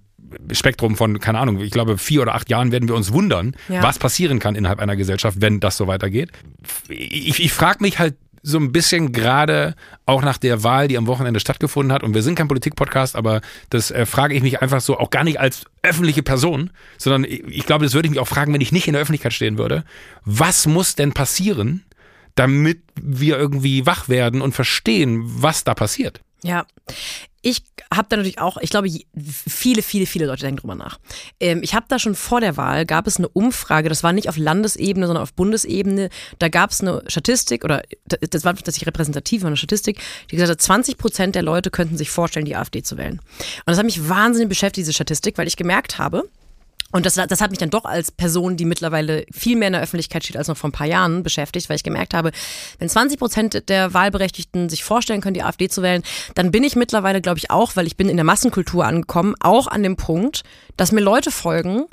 Spektrum 0.52 0.96
von, 0.96 1.20
keine 1.20 1.40
Ahnung, 1.40 1.60
ich 1.62 1.72
glaube, 1.72 1.98
vier 1.98 2.22
oder 2.22 2.36
acht 2.36 2.50
Jahren 2.50 2.72
werden 2.72 2.88
wir 2.90 2.96
uns 2.96 3.14
wundern, 3.14 3.56
ja. 3.70 3.82
was 3.82 3.98
passieren 3.98 4.40
kann 4.40 4.56
innerhalb 4.56 4.80
einer 4.80 4.96
Gesellschaft, 4.96 5.40
wenn 5.42 5.60
das 5.60 5.78
so 5.78 5.88
weitergeht. 5.88 6.32
Ich, 6.90 7.40
ich 7.40 7.54
frage 7.54 7.80
mich 7.82 8.00
halt 8.00 8.16
so 8.44 8.58
ein 8.58 8.72
bisschen 8.72 9.12
gerade 9.12 9.76
auch 10.06 10.22
nach 10.22 10.38
der 10.38 10.64
Wahl, 10.64 10.88
die 10.88 10.98
am 10.98 11.08
Wochenende 11.08 11.40
stattgefunden 11.40 11.94
hat. 11.94 12.04
Und 12.04 12.14
wir 12.14 12.22
sind 12.22 12.36
kein 12.36 12.48
Politik-Podcast, 12.48 13.16
aber 13.16 13.42
das 13.70 13.92
äh, 13.92 14.06
frage 14.06 14.36
ich 14.36 14.42
mich 14.42 14.62
einfach 14.62 14.82
so, 14.82 14.98
auch 14.98 15.10
gar 15.10 15.24
nicht 15.24 15.40
als 15.40 15.66
öffentliche 15.84 16.24
Person, 16.24 16.72
sondern 16.98 17.24
ich, 17.24 17.44
ich 17.48 17.66
glaube, 17.66 17.86
das 17.86 17.94
würde 17.94 18.08
ich 18.08 18.12
mich 18.12 18.20
auch 18.20 18.28
fragen, 18.28 18.54
wenn 18.54 18.62
ich 18.62 18.72
nicht 18.72 18.88
in 18.88 18.94
der 18.94 19.02
Öffentlichkeit 19.02 19.34
stehen 19.34 19.58
würde. 19.58 19.84
Was 20.26 20.66
muss 20.68 20.96
denn 20.96 21.14
passieren, 21.14 21.84
damit 22.36 22.82
wir 22.96 23.38
irgendwie 23.38 23.86
wach 23.86 24.10
werden 24.10 24.42
und 24.42 24.54
verstehen, 24.54 25.22
was 25.24 25.64
da 25.64 25.74
passiert? 25.74 26.22
Ja, 26.44 26.66
ich 27.42 27.64
habe 27.94 28.08
da 28.10 28.18
natürlich 28.18 28.40
auch, 28.40 28.58
ich 28.58 28.70
glaube, 28.70 28.90
viele, 29.16 29.82
viele, 29.82 30.06
viele 30.06 30.26
Leute 30.26 30.42
denken 30.42 30.60
drüber 30.60 30.76
nach. 30.76 31.00
Ähm, 31.40 31.62
ich 31.64 31.74
habe 31.74 31.86
da 31.88 31.98
schon 31.98 32.14
vor 32.14 32.42
der 32.42 32.58
Wahl, 32.58 32.86
gab 32.86 33.08
es 33.08 33.18
eine 33.18 33.30
Umfrage, 33.30 33.90
das 33.90 34.04
war 34.04 34.12
nicht 34.12 34.28
auf 34.28 34.38
Landesebene, 34.38 35.08
sondern 35.08 35.24
auf 35.24 35.34
Bundesebene, 35.34 36.10
da 36.40 36.50
gab 36.50 36.72
es 36.72 36.82
eine 36.82 37.04
Statistik, 37.08 37.64
oder 37.64 37.84
das 38.06 38.44
war 38.44 38.54
tatsächlich 38.56 38.88
repräsentativ, 38.88 39.46
eine 39.46 39.58
Statistik, 39.58 40.00
die 40.30 40.36
gesagt 40.36 40.52
hat, 40.52 40.62
20 40.62 40.98
Prozent 40.98 41.36
der 41.36 41.44
Leute 41.44 41.72
könnten 41.72 41.98
sich 41.98 42.10
vorstellen, 42.10 42.46
die 42.46 42.56
AfD 42.56 42.84
zu 42.84 42.98
wählen. 42.98 43.20
Und 43.20 43.68
das 43.68 43.78
hat 43.78 43.86
mich 43.86 44.10
wahnsinnig 44.10 44.50
beschäftigt, 44.50 44.86
diese 44.86 44.94
Statistik, 44.94 45.38
weil 45.38 45.48
ich 45.48 45.58
gemerkt 45.58 45.98
habe, 45.98 46.30
und 46.92 47.06
das, 47.06 47.16
das 47.16 47.42
hat 47.42 47.52
mich 47.52 47.60
dann 47.60 47.70
doch 47.70 47.86
als 47.86 48.12
Person, 48.12 48.56
die 48.56 48.66
mittlerweile 48.66 49.26
viel 49.32 49.58
mehr 49.58 49.68
in 49.68 49.74
der 49.74 49.82
Öffentlichkeit 49.82 50.24
steht 50.24 50.38
als 50.38 50.48
noch 50.48 50.58
vor 50.58 50.70
ein 50.70 50.74
paar 50.74 50.88
Jahren 50.88 51.24
beschäftigt, 51.24 51.70
weil 51.70 51.76
ich 51.76 51.84
gemerkt 51.84 52.14
habe, 52.14 52.32
wenn 52.80 52.88
20 52.88 53.20
Prozent 53.20 53.70
der 53.70 53.94
Wahlberechtigten 53.94 54.70
sich 54.70 54.84
vorstellen 54.84 55.22
können, 55.22 55.34
die 55.34 55.44
AfD 55.44 55.68
zu 55.68 55.82
wählen, 55.82 56.04
dann 56.36 56.52
bin 56.52 56.64
ich 56.64 56.76
mittlerweile, 56.76 57.22
glaube 57.22 57.40
ich, 57.40 57.52
auch, 57.52 57.76
weil 57.76 57.88
ich 57.88 57.98
bin 57.98 58.10
in 58.10 58.18
der 58.18 58.24
Massenkultur 58.24 58.86
angekommen, 58.86 59.36
auch 59.40 59.68
an 59.68 59.84
dem 59.84 59.98
Punkt, 59.98 60.44
dass 60.78 60.92
mir 60.92 61.02
Leute 61.02 61.32
folgen, 61.32 61.86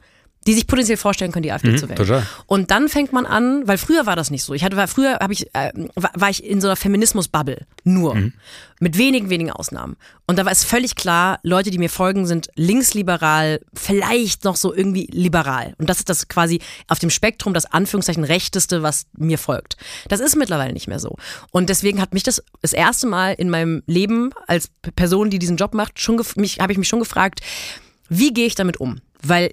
die 0.47 0.55
sich 0.55 0.67
potenziell 0.67 0.97
vorstellen 0.97 1.33
können, 1.33 1.43
die 1.43 1.53
AfD 1.53 1.71
mhm, 1.71 1.79
zu 1.79 1.89
wählen. 1.89 1.97
Total. 1.97 2.27
Und 2.47 2.71
dann 2.71 2.89
fängt 2.89 3.13
man 3.13 3.27
an, 3.27 3.67
weil 3.67 3.79
früher 3.79 4.07
war 4.07 4.17
das 4.17 4.31
nicht 4.31 4.43
so. 4.43 4.55
Ich 4.55 4.65
hatte, 4.65 4.87
früher 4.87 5.19
habe 5.21 5.33
ich, 5.33 5.55
äh, 5.55 5.73
war 5.95 6.31
ich 6.31 6.45
in 6.45 6.61
so 6.61 6.69
einer 6.69 6.77
Feminismus-Bubble. 6.77 7.67
Nur. 7.85 8.15
Mhm. 8.15 8.33
Mit 8.81 8.99
wenigen, 8.99 9.31
wenigen 9.31 9.53
Ausnahmen. 9.53 9.97
Und 10.27 10.39
da 10.39 10.45
war 10.45 10.53
es 10.53 10.65
völlig 10.65 10.97
klar, 10.97 11.39
Leute, 11.43 11.71
die 11.71 11.79
mir 11.79 11.89
folgen, 11.89 12.27
sind 12.27 12.49
linksliberal, 12.57 13.61
vielleicht 13.73 14.45
noch 14.45 14.57
so 14.57 14.75
irgendwie 14.75 15.09
liberal. 15.11 15.75
Und 15.79 15.89
das 15.89 15.99
ist 15.99 16.09
das 16.09 16.29
quasi 16.29 16.61
auf 16.89 16.99
dem 16.99 17.11
Spektrum 17.11 17.55
das 17.55 17.67
Anführungszeichen 17.67 18.25
rechteste, 18.25 18.83
was 18.83 19.07
mir 19.17 19.39
folgt. 19.39 19.77
Das 20.09 20.21
ist 20.21 20.37
mittlerweile 20.37 20.73
nicht 20.73 20.89
mehr 20.89 20.99
so. 20.99 21.17
Und 21.53 21.69
deswegen 21.71 22.01
hat 22.01 22.13
mich 22.13 22.25
das 22.25 22.43
das 22.61 22.73
erste 22.73 23.07
Mal 23.07 23.35
in 23.35 23.51
meinem 23.51 23.83
Leben 23.87 24.31
als 24.47 24.71
Person, 24.97 25.31
die 25.31 25.39
diesen 25.39 25.57
Job 25.57 25.75
macht, 25.75 26.01
schon 26.01 26.21
mich, 26.37 26.61
habe 26.61 26.73
ich 26.73 26.79
mich 26.79 26.89
schon 26.89 26.99
gefragt, 26.99 27.41
wie 28.09 28.33
gehe 28.33 28.47
ich 28.47 28.55
damit 28.55 28.79
um? 28.79 29.01
Weil 29.23 29.53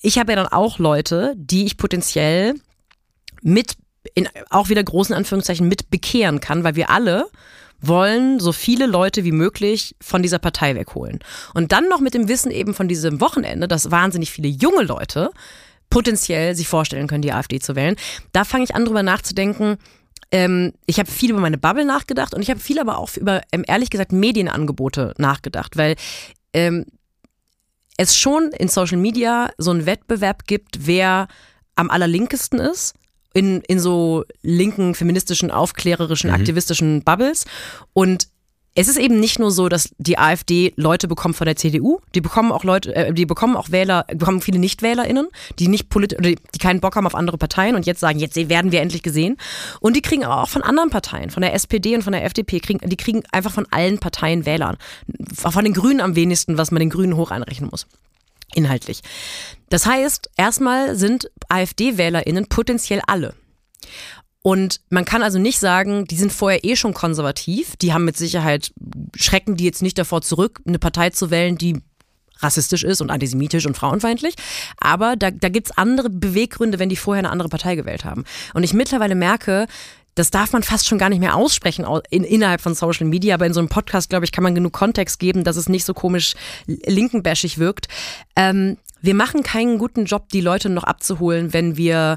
ich 0.00 0.18
habe 0.18 0.32
ja 0.32 0.36
dann 0.36 0.48
auch 0.48 0.78
Leute, 0.78 1.34
die 1.36 1.64
ich 1.64 1.76
potenziell 1.76 2.54
mit, 3.42 3.76
in 4.14 4.28
auch 4.50 4.68
wieder 4.68 4.82
großen 4.82 5.14
Anführungszeichen, 5.14 5.68
mit 5.68 5.90
bekehren 5.90 6.40
kann, 6.40 6.64
weil 6.64 6.76
wir 6.76 6.90
alle 6.90 7.26
wollen 7.80 8.40
so 8.40 8.52
viele 8.52 8.86
Leute 8.86 9.24
wie 9.24 9.32
möglich 9.32 9.94
von 10.00 10.22
dieser 10.22 10.38
Partei 10.38 10.74
wegholen. 10.74 11.18
Und 11.54 11.72
dann 11.72 11.88
noch 11.88 12.00
mit 12.00 12.14
dem 12.14 12.28
Wissen 12.28 12.50
eben 12.50 12.74
von 12.74 12.88
diesem 12.88 13.20
Wochenende, 13.20 13.68
dass 13.68 13.90
wahnsinnig 13.90 14.30
viele 14.30 14.48
junge 14.48 14.82
Leute 14.82 15.30
potenziell 15.90 16.54
sich 16.54 16.68
vorstellen 16.68 17.06
können, 17.06 17.22
die 17.22 17.32
AfD 17.32 17.60
zu 17.60 17.76
wählen. 17.76 17.96
Da 18.32 18.44
fange 18.44 18.64
ich 18.64 18.74
an, 18.74 18.84
drüber 18.84 19.02
nachzudenken. 19.02 19.76
Ähm, 20.32 20.72
ich 20.86 20.98
habe 20.98 21.10
viel 21.10 21.30
über 21.30 21.40
meine 21.40 21.58
Bubble 21.58 21.84
nachgedacht 21.84 22.34
und 22.34 22.42
ich 22.42 22.50
habe 22.50 22.58
viel 22.58 22.80
aber 22.80 22.98
auch 22.98 23.16
über, 23.16 23.42
ähm, 23.52 23.64
ehrlich 23.66 23.90
gesagt, 23.90 24.12
Medienangebote 24.12 25.14
nachgedacht, 25.18 25.76
weil 25.76 25.94
ähm, 26.52 26.86
es 27.96 28.16
schon 28.16 28.52
in 28.52 28.68
Social 28.68 28.98
Media 28.98 29.50
so 29.58 29.70
einen 29.70 29.86
Wettbewerb 29.86 30.46
gibt, 30.46 30.86
wer 30.86 31.28
am 31.74 31.90
allerlinkesten 31.90 32.58
ist. 32.58 32.94
In, 33.32 33.60
in 33.62 33.78
so 33.78 34.24
linken, 34.40 34.94
feministischen, 34.94 35.50
aufklärerischen, 35.50 36.30
mhm. 36.30 36.36
aktivistischen 36.36 37.02
Bubbles. 37.02 37.44
Und 37.92 38.28
es 38.76 38.88
ist 38.88 38.98
eben 38.98 39.18
nicht 39.18 39.38
nur 39.38 39.50
so, 39.50 39.68
dass 39.68 39.90
die 39.98 40.18
AfD 40.18 40.72
Leute 40.76 41.08
bekommt 41.08 41.34
von 41.36 41.46
der 41.46 41.56
CDU, 41.56 41.98
die 42.14 42.20
bekommen 42.20 42.52
auch 42.52 42.62
Leute, 42.62 42.94
äh, 42.94 43.12
die 43.12 43.26
bekommen 43.26 43.56
auch 43.56 43.70
Wähler, 43.70 44.04
bekommen 44.14 44.42
viele 44.42 44.58
Nichtwählerinnen, 44.58 45.28
die 45.58 45.68
nicht 45.68 45.88
politisch 45.88 46.18
die 46.20 46.58
keinen 46.58 46.80
Bock 46.80 46.94
haben 46.94 47.06
auf 47.06 47.14
andere 47.14 47.38
Parteien 47.38 47.74
und 47.74 47.86
jetzt 47.86 48.00
sagen, 48.00 48.18
jetzt 48.18 48.36
werden 48.36 48.72
wir 48.72 48.80
endlich 48.82 49.02
gesehen. 49.02 49.38
Und 49.80 49.96
die 49.96 50.02
kriegen 50.02 50.24
aber 50.24 50.42
auch 50.42 50.48
von 50.48 50.62
anderen 50.62 50.90
Parteien, 50.90 51.30
von 51.30 51.40
der 51.40 51.54
SPD 51.54 51.94
und 51.94 52.02
von 52.02 52.12
der 52.12 52.24
FDP, 52.24 52.60
kriegen, 52.60 52.88
die 52.88 52.96
kriegen 52.96 53.22
einfach 53.32 53.52
von 53.52 53.66
allen 53.70 53.98
Parteien 53.98 54.46
Wählern. 54.46 54.76
Von 55.34 55.64
den 55.64 55.72
Grünen 55.72 56.00
am 56.00 56.14
wenigsten, 56.14 56.58
was 56.58 56.70
man 56.70 56.80
den 56.80 56.90
Grünen 56.90 57.16
hoch 57.16 57.30
einrechnen 57.30 57.70
muss 57.70 57.86
inhaltlich. 58.54 59.02
Das 59.68 59.86
heißt, 59.86 60.30
erstmal 60.36 60.96
sind 60.96 61.30
AfD-WählerInnen 61.48 62.46
potenziell 62.46 63.02
alle. 63.06 63.34
Und 64.46 64.80
man 64.90 65.04
kann 65.04 65.24
also 65.24 65.40
nicht 65.40 65.58
sagen, 65.58 66.04
die 66.04 66.14
sind 66.14 66.32
vorher 66.32 66.62
eh 66.62 66.76
schon 66.76 66.94
konservativ, 66.94 67.74
die 67.74 67.92
haben 67.92 68.04
mit 68.04 68.16
Sicherheit, 68.16 68.70
schrecken 69.16 69.56
die 69.56 69.64
jetzt 69.64 69.82
nicht 69.82 69.98
davor 69.98 70.22
zurück, 70.22 70.60
eine 70.64 70.78
Partei 70.78 71.10
zu 71.10 71.32
wählen, 71.32 71.58
die 71.58 71.82
rassistisch 72.38 72.84
ist 72.84 73.00
und 73.00 73.10
antisemitisch 73.10 73.66
und 73.66 73.76
frauenfeindlich. 73.76 74.36
Aber 74.76 75.16
da, 75.16 75.32
da 75.32 75.48
gibt 75.48 75.66
es 75.66 75.76
andere 75.76 76.10
Beweggründe, 76.10 76.78
wenn 76.78 76.88
die 76.88 76.94
vorher 76.94 77.18
eine 77.18 77.30
andere 77.30 77.48
Partei 77.48 77.74
gewählt 77.74 78.04
haben. 78.04 78.22
Und 78.54 78.62
ich 78.62 78.72
mittlerweile 78.72 79.16
merke, 79.16 79.66
das 80.14 80.30
darf 80.30 80.52
man 80.52 80.62
fast 80.62 80.86
schon 80.86 80.98
gar 80.98 81.08
nicht 81.08 81.18
mehr 81.18 81.34
aussprechen 81.34 81.84
in, 82.10 82.22
innerhalb 82.22 82.60
von 82.60 82.76
Social 82.76 83.08
Media, 83.08 83.34
aber 83.34 83.46
in 83.46 83.52
so 83.52 83.58
einem 83.58 83.68
Podcast, 83.68 84.10
glaube 84.10 84.26
ich, 84.26 84.30
kann 84.30 84.44
man 84.44 84.54
genug 84.54 84.72
Kontext 84.72 85.18
geben, 85.18 85.42
dass 85.42 85.56
es 85.56 85.68
nicht 85.68 85.84
so 85.84 85.92
komisch 85.92 86.34
linkenbäschig 86.68 87.58
wirkt. 87.58 87.88
Ähm, 88.36 88.76
wir 89.02 89.14
machen 89.16 89.42
keinen 89.42 89.78
guten 89.78 90.04
Job, 90.04 90.28
die 90.28 90.40
Leute 90.40 90.68
noch 90.68 90.84
abzuholen, 90.84 91.52
wenn 91.52 91.76
wir 91.76 92.16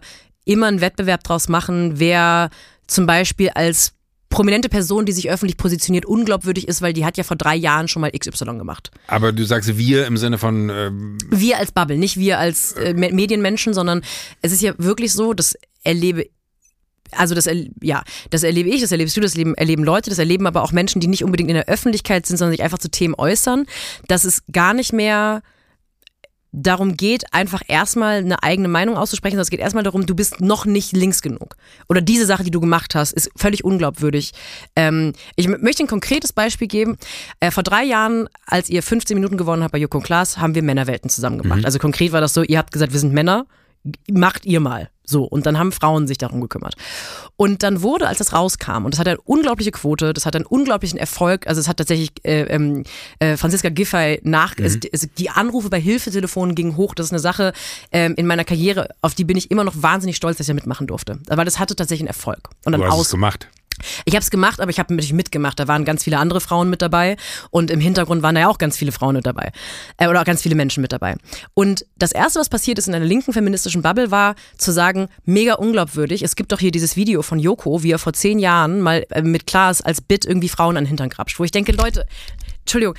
immer 0.50 0.68
einen 0.68 0.82
Wettbewerb 0.82 1.24
draus 1.24 1.48
machen, 1.48 2.00
wer 2.00 2.50
zum 2.88 3.06
Beispiel 3.06 3.50
als 3.50 3.94
prominente 4.30 4.70
Person, 4.70 5.06
die 5.06 5.12
sich 5.12 5.30
öffentlich 5.30 5.58
positioniert, 5.58 6.06
unglaubwürdig 6.06 6.68
ist, 6.68 6.82
weil 6.82 6.94
die 6.94 7.04
hat 7.04 7.18
ja 7.18 7.24
vor 7.24 7.36
drei 7.36 7.56
Jahren 7.56 7.88
schon 7.88 8.02
mal 8.02 8.12
XY 8.12 8.58
gemacht. 8.58 8.92
Aber 9.08 9.32
du 9.32 9.44
sagst 9.44 9.78
wir 9.78 10.06
im 10.06 10.18
Sinne 10.18 10.38
von... 10.38 10.70
Ähm 10.70 11.18
wir 11.30 11.58
als 11.58 11.72
Bubble, 11.72 11.98
nicht 11.98 12.18
wir 12.18 12.38
als 12.38 12.74
äh, 12.74 12.94
Medienmenschen, 12.94 13.74
sondern 13.74 14.02
es 14.42 14.52
ist 14.52 14.62
ja 14.62 14.74
wirklich 14.78 15.14
so, 15.14 15.34
das 15.34 15.58
erlebe 15.84 16.28
also 17.12 17.34
das, 17.34 17.50
ja, 17.82 18.04
das 18.30 18.44
erlebe 18.44 18.70
ich, 18.70 18.82
das 18.82 18.92
erlebst 18.92 19.18
du, 19.18 19.22
das 19.22 19.34
erleben, 19.34 19.56
erleben 19.56 19.84
Leute, 19.84 20.12
das 20.12 20.20
erleben 20.20 20.46
aber 20.46 20.62
auch 20.62 20.72
Menschen, 20.72 21.02
die 21.02 21.08
nicht 21.08 21.24
unbedingt 21.24 21.50
in 21.50 21.56
der 21.56 21.68
Öffentlichkeit 21.68 22.28
sind, 22.28 22.38
sondern 22.38 22.52
sich 22.52 22.62
einfach 22.62 22.78
zu 22.78 22.92
Themen 22.92 23.16
äußern, 23.18 23.66
dass 24.08 24.26
es 24.26 24.44
gar 24.52 24.76
nicht 24.76 24.94
mehr 24.94 25.42
darum 26.52 26.98
geht, 26.98 27.34
einfach 27.34 27.62
erstmal 27.68 28.18
eine 28.18 28.42
eigene 28.42 28.68
Meinung 28.68 28.98
auszusprechen, 28.98 29.34
sondern 29.34 29.44
es 29.44 29.50
geht 29.50 29.60
erstmal 29.60 29.84
darum, 29.84 30.06
du 30.06 30.16
bist 30.16 30.42
noch 30.42 30.66
nicht 30.66 30.94
links 30.94 31.22
genug. 31.22 31.56
Oder 31.88 32.02
diese 32.02 32.26
Sache, 32.26 32.44
die 32.44 32.52
du 32.52 32.60
gemacht 32.60 32.96
hast, 32.96 33.14
ist 33.14 33.30
völlig 33.36 33.64
unglaubwürdig. 33.64 34.32
Ähm, 34.76 35.14
ich 35.36 35.48
möchte 35.48 35.84
ein 35.84 35.88
konkretes 35.88 36.34
Beispiel 36.34 36.68
geben. 36.68 36.98
Äh, 37.40 37.52
vor 37.52 37.64
drei 37.64 37.84
Jahren, 37.84 38.28
als 38.46 38.70
ihr 38.70 38.82
15 38.82 39.16
Minuten 39.16 39.38
gewonnen 39.38 39.64
habt 39.64 39.74
bei 39.74 39.78
Joko 39.78 39.98
und 39.98 40.04
Klaas, 40.04 40.40
haben 40.40 40.56
wir 40.56 40.64
Männerwelten 40.64 41.10
zusammen 41.10 41.42
gemacht. 41.42 41.60
Mhm. 41.60 41.66
Also 41.66 41.80
konkret 41.80 42.12
war 42.12 42.22
das 42.22 42.34
so, 42.34 42.42
ihr 42.44 42.58
habt 42.58 42.72
gesagt, 42.72 42.94
wir 42.94 43.00
sind 43.00 43.14
Männer, 43.14 43.46
macht 44.10 44.46
ihr 44.46 44.60
mal. 44.60 44.90
So, 45.10 45.24
und 45.24 45.48
dann 45.48 45.58
haben 45.58 45.72
Frauen 45.72 46.08
sich 46.08 46.20
darum 46.20 46.40
gekümmert. 46.40 46.76
Und 47.36 47.64
dann 47.64 47.82
wurde, 47.82 48.08
als 48.08 48.20
das 48.20 48.32
rauskam, 48.32 48.86
und 48.86 48.94
das 48.94 49.00
hat 49.00 49.08
eine 49.08 49.20
unglaubliche 49.22 49.72
Quote, 49.72 50.14
das 50.14 50.28
hat 50.28 50.36
einen 50.36 50.46
unglaublichen 50.46 51.00
Erfolg, 51.00 51.48
also 51.48 51.60
es 51.60 51.68
hat 51.68 51.78
tatsächlich 51.78 52.12
äh, 52.24 52.42
ähm, 52.42 52.84
äh, 53.18 53.36
Franziska 53.36 53.70
Giffey 53.70 54.20
nach, 54.24 54.56
mhm. 54.56 54.66
es, 54.66 54.78
es, 54.92 55.10
die 55.18 55.32
Anrufe 55.32 55.72
bei 55.72 55.82
Hilfetelefonen 55.82 56.54
gingen 56.54 56.78
hoch, 56.78 56.94
das 56.94 57.08
ist 57.08 57.12
eine 57.12 57.20
Sache 57.20 57.54
ähm, 57.92 58.14
in 58.18 58.28
meiner 58.28 58.44
Karriere, 58.44 58.90
auf 59.02 59.16
die 59.16 59.24
bin 59.24 59.36
ich 59.36 59.50
immer 59.50 59.64
noch 59.64 59.82
wahnsinnig 59.82 60.16
stolz, 60.16 60.38
dass 60.38 60.46
ich 60.48 60.52
da 60.52 60.54
mitmachen 60.54 60.86
durfte. 60.86 61.18
Weil 61.28 61.46
das 61.46 61.58
hatte 61.58 61.76
tatsächlich 61.76 62.02
einen 62.02 62.16
Erfolg. 62.16 62.50
Und 62.66 62.74
dann 62.74 62.82
du 62.82 62.88
hast 62.88 62.94
aus 62.94 63.06
es 63.08 63.12
gemacht. 63.12 63.50
Ich 64.06 64.16
habe 64.16 64.24
es 64.24 64.30
gemacht, 64.30 64.60
aber 64.60 64.70
ich 64.70 64.80
habe 64.80 64.94
natürlich 64.94 65.14
mitgemacht. 65.14 65.60
Da 65.60 65.68
waren 65.68 65.86
ganz 65.86 66.04
viele 66.04 66.18
andere 66.18 66.42
Frauen 66.42 66.70
mit 66.70 66.82
dabei 66.82 67.18
und 67.52 67.72
im 67.72 67.80
Hintergrund 67.80 68.24
waren 68.24 68.36
da 68.36 68.42
ja 68.42 68.48
auch 68.48 68.58
ganz 68.58 68.78
viele 68.78 68.92
Frauen 68.92 69.16
mit 69.16 69.26
dabei 69.26 69.52
äh, 69.98 70.08
oder 70.08 70.22
auch 70.22 70.26
ganz 70.26 70.42
viele 70.42 70.56
Menschen 70.56 70.82
mit 70.82 70.92
dabei. 70.92 71.16
Und 71.54 71.86
das 71.98 72.12
erste, 72.12 72.40
was 72.40 72.50
passiert 72.50 72.78
ist 72.78 72.88
in 72.88 72.96
einer 72.96 73.06
linken 73.06 73.34
feministischen 73.34 73.82
Bubble, 73.82 74.12
war 74.12 74.36
zu 74.58 74.72
sagen, 74.72 75.10
mega 75.26 75.56
unglaubwürdig. 75.56 76.24
Es 76.24 76.36
gibt 76.36 76.52
doch 76.52 76.60
hier 76.60 76.72
dieses 76.72 76.96
Video 76.96 77.22
von 77.22 77.40
Joko, 77.40 77.84
wie 77.84 77.92
er 77.92 78.00
vor 78.00 78.14
zehn 78.14 78.40
Jahren 78.40 78.82
mal 78.82 79.06
äh, 79.10 79.22
mit 79.22 79.48
Klaas 79.48 79.82
als 79.82 80.02
Bit 80.02 80.26
irgendwie 80.26 80.50
Frauen 80.50 80.78
an 80.78 80.84
den 80.84 80.90
Hintern 80.90 81.10
grapscht, 81.10 81.40
wo 81.40 81.44
ich 81.44 81.52
denke, 81.52 81.72
Leute, 81.72 82.06
Entschuldigung, 82.62 82.96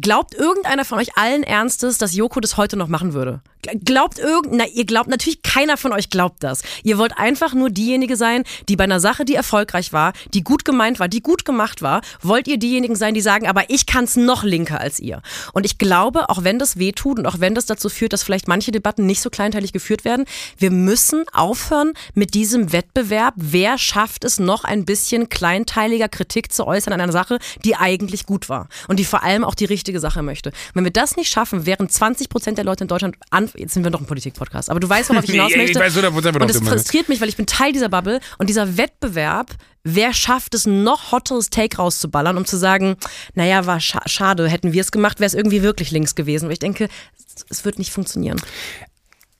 Glaubt 0.00 0.34
irgendeiner 0.34 0.84
von 0.84 0.98
euch 0.98 1.16
allen 1.16 1.44
Ernstes, 1.44 1.98
dass 1.98 2.16
Joko 2.16 2.40
das 2.40 2.56
heute 2.56 2.76
noch 2.76 2.88
machen 2.88 3.12
würde? 3.12 3.42
Glaubt 3.84 4.18
irgend, 4.18 4.52
na, 4.52 4.66
ihr 4.66 4.84
glaubt, 4.84 5.08
natürlich 5.08 5.40
keiner 5.42 5.76
von 5.76 5.92
euch 5.92 6.10
glaubt 6.10 6.42
das. 6.42 6.62
Ihr 6.82 6.98
wollt 6.98 7.16
einfach 7.16 7.54
nur 7.54 7.70
diejenige 7.70 8.16
sein, 8.16 8.42
die 8.68 8.76
bei 8.76 8.84
einer 8.84 9.00
Sache, 9.00 9.24
die 9.24 9.36
erfolgreich 9.36 9.92
war, 9.92 10.12
die 10.34 10.42
gut 10.42 10.64
gemeint 10.64 11.00
war, 11.00 11.08
die 11.08 11.22
gut 11.22 11.44
gemacht 11.44 11.80
war, 11.80 12.02
wollt 12.20 12.48
ihr 12.48 12.58
diejenigen 12.58 12.96
sein, 12.96 13.14
die 13.14 13.20
sagen, 13.20 13.46
aber 13.46 13.70
ich 13.70 13.86
kann 13.86 14.04
es 14.04 14.16
noch 14.16 14.42
linker 14.42 14.80
als 14.80 14.98
ihr. 14.98 15.22
Und 15.52 15.64
ich 15.64 15.78
glaube, 15.78 16.28
auch 16.28 16.44
wenn 16.44 16.58
das 16.58 16.76
weh 16.76 16.92
tut 16.92 17.18
und 17.18 17.26
auch 17.26 17.40
wenn 17.40 17.54
das 17.54 17.64
dazu 17.64 17.88
führt, 17.88 18.12
dass 18.12 18.24
vielleicht 18.24 18.48
manche 18.48 18.72
Debatten 18.72 19.06
nicht 19.06 19.22
so 19.22 19.30
kleinteilig 19.30 19.72
geführt 19.72 20.04
werden, 20.04 20.26
wir 20.58 20.72
müssen 20.72 21.24
aufhören 21.32 21.94
mit 22.14 22.34
diesem 22.34 22.72
Wettbewerb. 22.72 23.34
Wer 23.36 23.78
schafft 23.78 24.24
es 24.24 24.38
noch 24.38 24.64
ein 24.64 24.84
bisschen 24.84 25.28
kleinteiliger 25.30 26.08
Kritik 26.08 26.52
zu 26.52 26.66
äußern 26.66 26.92
an 26.92 27.00
einer 27.00 27.12
Sache, 27.12 27.38
die 27.64 27.76
eigentlich 27.76 28.26
gut 28.26 28.48
war 28.48 28.68
und 28.88 28.98
die 28.98 29.04
vor 29.04 29.22
allem 29.22 29.44
auch 29.44 29.54
die 29.54 29.64
richtige 29.64 29.83
Sache 30.00 30.22
möchte? 30.22 30.52
Wenn 30.72 30.84
wir 30.84 30.90
das 30.90 31.16
nicht 31.16 31.30
schaffen, 31.30 31.66
während 31.66 31.92
20 31.92 32.28
Prozent 32.28 32.58
der 32.58 32.64
Leute 32.64 32.84
in 32.84 32.88
Deutschland 32.88 33.16
an 33.30 33.50
jetzt 33.56 33.74
sind 33.74 33.84
wir 33.84 33.90
doch 33.90 34.00
ein 34.00 34.06
Politik-Podcast, 34.06 34.70
aber 34.70 34.80
du 34.80 34.88
weißt, 34.88 35.10
worauf 35.10 35.24
ich 35.24 35.30
hinaus 35.32 35.50
Nee, 35.50 35.58
möchte. 35.58 35.72
ich 35.72 35.84
weiß 35.84 35.96
100%, 35.96 36.06
und 36.08 36.24
das 36.24 36.34
worauf 36.34 36.50
du 36.52 36.64
frustriert 36.64 37.08
mich, 37.08 37.20
weil 37.20 37.28
ich 37.28 37.36
bin 37.36 37.46
Teil 37.46 37.72
dieser 37.72 37.88
Bubble 37.88 38.20
und 38.38 38.48
dieser 38.48 38.76
Wettbewerb, 38.76 39.50
wer 39.84 40.14
schafft 40.14 40.54
es, 40.54 40.66
noch 40.66 41.12
hotteres 41.12 41.50
Take 41.50 41.76
rauszuballern, 41.76 42.36
um 42.38 42.44
zu 42.46 42.56
sagen, 42.56 42.96
naja, 43.34 43.66
war 43.66 43.80
scha 43.80 44.00
schade, 44.06 44.48
hätten 44.48 44.72
wir 44.72 44.80
es 44.80 44.90
gemacht, 44.92 45.20
wäre 45.20 45.26
es 45.26 45.34
irgendwie 45.34 45.62
wirklich 45.62 45.90
links 45.90 46.14
gewesen. 46.14 46.46
Weil 46.46 46.54
ich 46.54 46.58
denke, 46.58 46.88
es- 47.18 47.44
es 47.50 47.64
wird 47.64 47.78
nicht 47.78 47.92
funktionieren. 47.92 48.40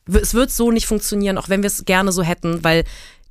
Es 0.07 0.35
wird 0.35 0.50
so 0.50 0.70
nicht 0.70 0.87
funktionieren, 0.87 1.38
auch 1.38 1.48
wenn 1.48 1.62
wir 1.62 1.68
es 1.68 1.85
gerne 1.87 2.12
so 2.12 2.22
hätten, 2.22 2.62
weil 2.62 2.85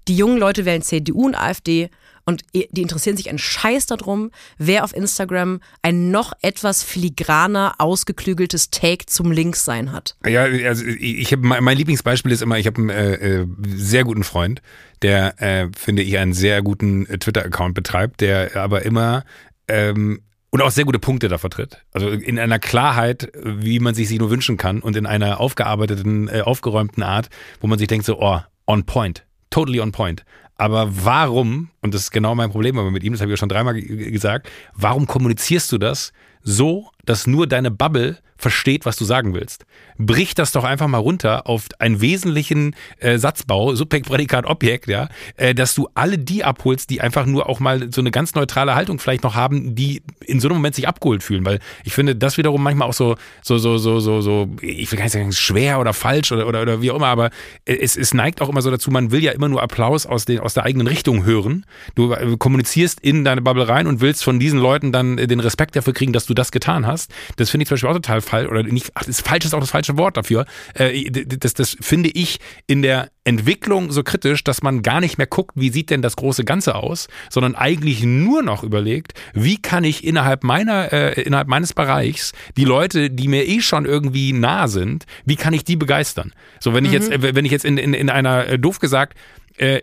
die 0.07 0.17
jungen 0.17 0.37
Leute 0.37 0.65
wählen 0.65 0.81
CDU 0.81 1.25
und 1.27 1.35
AfD 1.35 1.89
und 2.25 2.43
die 2.53 2.81
interessieren 2.81 3.17
sich 3.17 3.29
einen 3.29 3.39
Scheiß 3.39 3.85
darum, 3.87 4.31
wer 4.57 4.83
auf 4.83 4.95
Instagram 4.95 5.59
ein 5.81 6.11
noch 6.11 6.33
etwas 6.41 6.83
filigraner, 6.83 7.75
ausgeklügeltes 7.79 8.69
Take 8.69 9.05
zum 9.07 9.31
Linkssein 9.31 9.91
hat. 9.91 10.15
Ja, 10.25 10.43
also 10.43 10.85
ich, 10.85 11.35
mein 11.37 11.63
mein 11.63 11.77
Lieblingsbeispiel 11.77 12.31
ist 12.31 12.41
immer, 12.41 12.59
ich 12.59 12.67
habe 12.67 12.81
einen 12.81 12.89
äh, 12.89 13.13
äh, 13.13 13.47
sehr 13.65 14.03
guten 14.03 14.23
Freund, 14.23 14.61
der 15.01 15.41
äh, 15.41 15.69
finde 15.75 16.03
ich 16.03 16.17
einen 16.17 16.33
sehr 16.33 16.61
guten 16.61 17.07
äh, 17.07 17.17
Twitter-Account 17.17 17.73
betreibt, 17.73 18.21
der 18.21 18.55
aber 18.55 18.83
immer 18.83 19.23
ähm, 19.67 20.21
und 20.51 20.61
auch 20.61 20.69
sehr 20.69 20.85
gute 20.85 20.99
Punkte 20.99 21.29
da 21.29 21.39
vertritt. 21.39 21.83
Also 21.93 22.09
in 22.09 22.37
einer 22.37 22.59
Klarheit, 22.59 23.31
wie 23.43 23.79
man 23.79 23.95
sich 23.95 24.07
sie 24.07 24.19
nur 24.19 24.29
wünschen 24.29 24.55
kann 24.55 24.81
und 24.81 24.95
in 24.95 25.07
einer 25.07 25.39
aufgearbeiteten, 25.39 26.27
äh, 26.27 26.41
aufgeräumten 26.41 27.01
Art, 27.01 27.29
wo 27.59 27.65
man 27.65 27.79
sich 27.79 27.87
denkt 27.87 28.05
so, 28.05 28.19
oh, 28.19 28.39
on 28.67 28.85
point, 28.85 29.25
totally 29.53 29.79
on 29.79 29.91
point. 29.91 30.23
Aber 30.57 30.87
warum, 31.05 31.69
und 31.81 31.93
das 31.93 32.03
ist 32.03 32.11
genau 32.11 32.35
mein 32.35 32.51
Problem 32.51 32.77
aber 32.77 32.91
mit 32.91 33.03
ihm, 33.03 33.13
das 33.13 33.21
habe 33.21 33.31
ich 33.31 33.33
ja 33.33 33.37
schon 33.37 33.49
dreimal 33.49 33.73
ge- 33.73 34.11
gesagt, 34.11 34.49
warum 34.75 35.07
kommunizierst 35.07 35.71
du 35.71 35.77
das 35.77 36.13
so, 36.43 36.89
dass 37.05 37.25
nur 37.27 37.47
deine 37.47 37.71
Bubble 37.71 38.17
versteht, 38.43 38.85
was 38.85 38.95
du 38.97 39.05
sagen 39.05 39.33
willst? 39.33 39.65
Brich 39.97 40.35
das 40.35 40.51
doch 40.51 40.63
einfach 40.63 40.87
mal 40.87 40.99
runter 40.99 41.47
auf 41.47 41.67
einen 41.79 42.01
wesentlichen 42.01 42.75
äh, 42.99 43.17
Satzbau, 43.17 43.73
Subjekt, 43.73 44.05
Prädikat, 44.05 44.45
Objekt, 44.45 44.87
ja, 44.87 45.09
äh, 45.37 45.55
dass 45.55 45.73
du 45.73 45.87
alle 45.95 46.19
die 46.19 46.43
abholst, 46.43 46.89
die 46.91 47.01
einfach 47.01 47.25
nur 47.25 47.49
auch 47.49 47.59
mal 47.59 47.91
so 47.91 48.01
eine 48.01 48.11
ganz 48.11 48.35
neutrale 48.35 48.75
Haltung 48.75 48.99
vielleicht 48.99 49.23
noch 49.23 49.33
haben, 49.33 49.73
die 49.75 50.03
in 50.25 50.39
so 50.39 50.47
einem 50.47 50.57
Moment 50.57 50.75
sich 50.75 50.87
abgeholt 50.87 51.23
fühlen, 51.23 51.45
weil 51.45 51.59
ich 51.83 51.93
finde 51.93 52.15
das 52.15 52.37
wiederum 52.37 52.61
manchmal 52.61 52.87
auch 52.87 52.93
so, 52.93 53.15
so, 53.41 53.57
so, 53.57 53.77
so, 53.77 53.99
so, 53.99 54.21
so, 54.21 54.49
ich 54.61 54.91
will 54.91 54.97
gar 54.97 55.05
nicht 55.05 55.13
sagen 55.13 55.31
schwer 55.31 55.79
oder 55.79 55.93
falsch 55.93 56.31
oder, 56.31 56.47
oder, 56.47 56.61
oder 56.61 56.81
wie 56.81 56.91
auch 56.91 56.97
immer, 56.97 57.07
aber 57.07 57.31
es, 57.65 57.95
es 57.95 58.13
neigt 58.13 58.41
auch 58.41 58.49
immer 58.49 58.61
so 58.61 58.69
dazu, 58.69 58.91
man 58.91 59.11
will 59.11 59.23
ja 59.23 59.31
immer 59.31 59.49
nur 59.49 59.63
Applaus 59.63 60.05
aus, 60.05 60.25
den, 60.25 60.39
aus 60.39 60.53
der 60.53 60.63
eigenen 60.63 60.87
Richtung 60.87 61.25
hören. 61.25 61.65
Du 61.95 62.11
äh, 62.11 62.35
kommunizierst 62.37 62.99
in 62.99 63.23
deine 63.23 63.41
Bubble 63.41 63.67
rein 63.67 63.87
und 63.87 64.01
willst 64.01 64.23
von 64.23 64.39
diesen 64.39 64.59
Leuten 64.59 64.91
dann 64.91 65.17
äh, 65.17 65.27
den 65.27 65.39
Respekt 65.39 65.75
dafür 65.75 65.93
kriegen, 65.93 66.13
dass 66.13 66.25
du 66.25 66.33
das 66.33 66.51
getan 66.51 66.85
hast. 66.85 67.11
Das 67.37 67.49
finde 67.49 67.63
ich 67.63 67.67
zum 67.69 67.75
Beispiel 67.75 67.89
auch 67.89 67.93
total 67.93 68.21
falsch, 68.21 68.32
oder 68.33 68.63
nicht, 68.63 68.91
ach, 68.95 69.03
das 69.03 69.21
falsch 69.21 69.45
ist 69.45 69.53
auch 69.53 69.59
das 69.59 69.71
falsche 69.71 69.97
Wort 69.97 70.17
dafür. 70.17 70.45
Äh, 70.73 71.09
das, 71.09 71.53
das 71.53 71.77
finde 71.79 72.09
ich 72.13 72.39
in 72.67 72.81
der 72.81 73.09
Entwicklung 73.23 73.91
so 73.91 74.03
kritisch, 74.03 74.43
dass 74.43 74.61
man 74.61 74.81
gar 74.81 74.99
nicht 74.99 75.17
mehr 75.17 75.27
guckt, 75.27 75.51
wie 75.55 75.69
sieht 75.69 75.89
denn 75.89 76.01
das 76.01 76.15
große 76.15 76.43
Ganze 76.43 76.75
aus, 76.75 77.07
sondern 77.29 77.55
eigentlich 77.55 78.03
nur 78.03 78.43
noch 78.43 78.63
überlegt, 78.63 79.13
wie 79.33 79.61
kann 79.61 79.83
ich 79.83 80.03
innerhalb 80.03 80.43
meiner, 80.43 80.91
äh, 80.91 81.21
innerhalb 81.21 81.47
meines 81.47 81.73
Bereichs 81.73 82.33
die 82.57 82.65
Leute, 82.65 83.09
die 83.09 83.27
mir 83.27 83.47
eh 83.47 83.61
schon 83.61 83.85
irgendwie 83.85 84.33
nah 84.33 84.67
sind, 84.67 85.05
wie 85.25 85.35
kann 85.35 85.53
ich 85.53 85.63
die 85.63 85.75
begeistern? 85.75 86.33
So, 86.59 86.73
wenn 86.73 86.85
ich 86.85 86.91
jetzt, 86.91 87.11
äh, 87.11 87.35
wenn 87.35 87.45
ich 87.45 87.51
jetzt 87.51 87.65
in, 87.65 87.77
in, 87.77 87.93
in 87.93 88.09
einer, 88.09 88.47
äh, 88.47 88.59
doof 88.59 88.79
gesagt, 88.79 89.17
äh, 89.57 89.81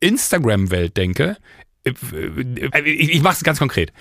Instagram-Welt 0.00 0.96
denke, 0.96 1.36
äh, 1.84 1.90
äh, 1.90 2.80
ich, 2.82 3.14
ich 3.14 3.22
mache 3.22 3.34
es 3.34 3.44
ganz 3.44 3.58
konkret. 3.58 3.92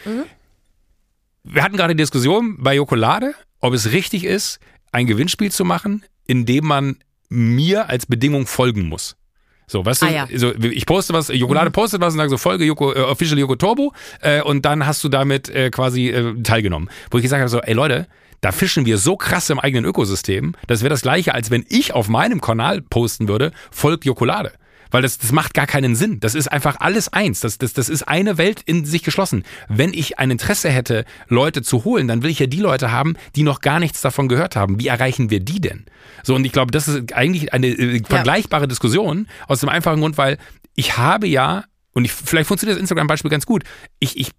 Wir 1.43 1.63
hatten 1.63 1.77
gerade 1.77 1.95
die 1.95 2.01
Diskussion 2.01 2.58
bei 2.60 2.75
Jokolade, 2.75 3.34
ob 3.62 3.74
es 3.74 3.91
richtig 3.91 4.24
ist, 4.26 4.60
ein 4.91 5.08
Gewinnspiel 5.08 5.52
zu 5.52 5.63
machen, 5.63 6.04
in 6.28 6.45
dem 6.45 6.65
man 6.65 6.97
mir 7.30 7.89
als 7.89 8.06
Bedingung 8.06 8.45
folgen 8.45 8.89
muss. 8.89 9.15
So, 9.67 9.86
weißt 9.86 10.02
du, 10.02 10.06
Ah, 10.08 10.10
ja. 10.10 10.28
so, 10.36 10.54
ich 10.54 10.86
poste 10.86 11.13
was, 11.13 11.30
Jokolade 11.30 11.71
postet 11.71 12.02
was 12.02 12.13
und 12.13 12.17
sage 12.17 12.30
so, 12.30 12.38
Folge 12.38 12.65
Joko, 12.65 12.93
äh, 12.93 13.00
Official 13.00 13.39
Joko 13.39 13.56
Turbo 13.56 13.93
äh, 14.19 14.41
und 14.41 14.65
dann 14.65 14.86
hast 14.86 15.02
du 15.04 15.08
damit 15.08 15.47
äh, 15.47 15.69
quasi 15.69 16.10
äh, 16.10 16.34
teilgenommen. 16.43 16.89
Wo 17.10 17.17
ich 17.17 17.21
gesagt 17.24 17.39
habe, 17.39 17.47
so, 17.50 17.62
ey 17.62 17.74
Leute, 17.74 18.08
da 18.41 18.52
fischen 18.52 18.86
wir 18.86 18.97
so 18.97 19.15
krass 19.15 19.50
im 19.50 19.60
eigenen 19.60 19.86
Ökosystem, 19.86 20.56
das 20.67 20.82
wäre 20.82 20.89
das 20.89 21.04
gleiche, 21.04 21.34
als 21.34 21.52
wenn 21.52 21.65
ich 21.69 21.93
auf 21.93 22.10
meinem 22.10 22.41
Kanal 22.41 22.82
posten 22.82 23.30
würde, 23.30 23.54
folgt 23.71 24.04
Jokolade. 24.04 24.52
Weil 24.91 25.01
das, 25.01 25.17
das 25.17 25.32
macht 25.32 25.54
gar 25.54 25.67
keinen 25.67 25.95
Sinn. 25.95 26.19
Das 26.19 26.36
ist 26.36 26.51
einfach 26.51 26.80
alles 26.80 27.12
eins. 27.12 27.39
Das, 27.39 27.58
das, 27.58 27.73
das 27.73 27.89
ist 27.89 28.04
eine 28.04 28.38
Welt 28.38 28.62
in 28.65 28.86
sich 28.86 29.04
geschlossen. 29.04 29.43
Wenn 29.67 29.93
ich 29.93 30.19
ein 30.19 30.32
Interesse 30.32 30.69
hätte, 30.69 31.06
Leute 31.27 31.62
zu 31.62 31.84
holen, 31.86 32.08
dann 32.08 32.23
will 32.23 32.30
ich 32.30 32.39
ja 32.39 32.47
die 32.47 32.60
Leute 32.60 32.91
haben, 32.91 33.15
die 33.36 33.43
noch 33.43 33.62
gar 33.62 33.80
nichts 33.80 34.01
davon 34.01 34.27
gehört 34.27 34.56
haben. 34.56 34.80
Wie 34.80 34.88
erreichen 34.88 35.30
wir 35.30 35.39
die 35.39 35.62
denn? 35.62 35.86
So, 36.23 36.36
und 36.36 36.45
ich 36.45 36.51
glaube, 36.51 36.71
das 36.71 36.88
ist 36.88 37.13
eigentlich 37.13 37.54
eine 37.54 37.67
äh, 37.67 38.04
vergleichbare 38.04 38.67
Diskussion 38.67 39.27
aus 39.47 39.62
dem 39.62 39.69
einfachen 39.69 40.01
Grund, 40.01 40.17
weil 40.17 40.38
ich 40.75 40.97
habe 40.97 41.27
ja, 41.27 41.63
und 41.93 42.06
ich, 42.06 42.12
vielleicht 42.12 42.47
funktioniert 42.47 42.77
das 42.77 42.82
Instagram-Beispiel 42.82 43.32
ganz 43.32 43.45
gut, 43.45 43.63
ich, 43.99 44.17
ich 44.17 44.32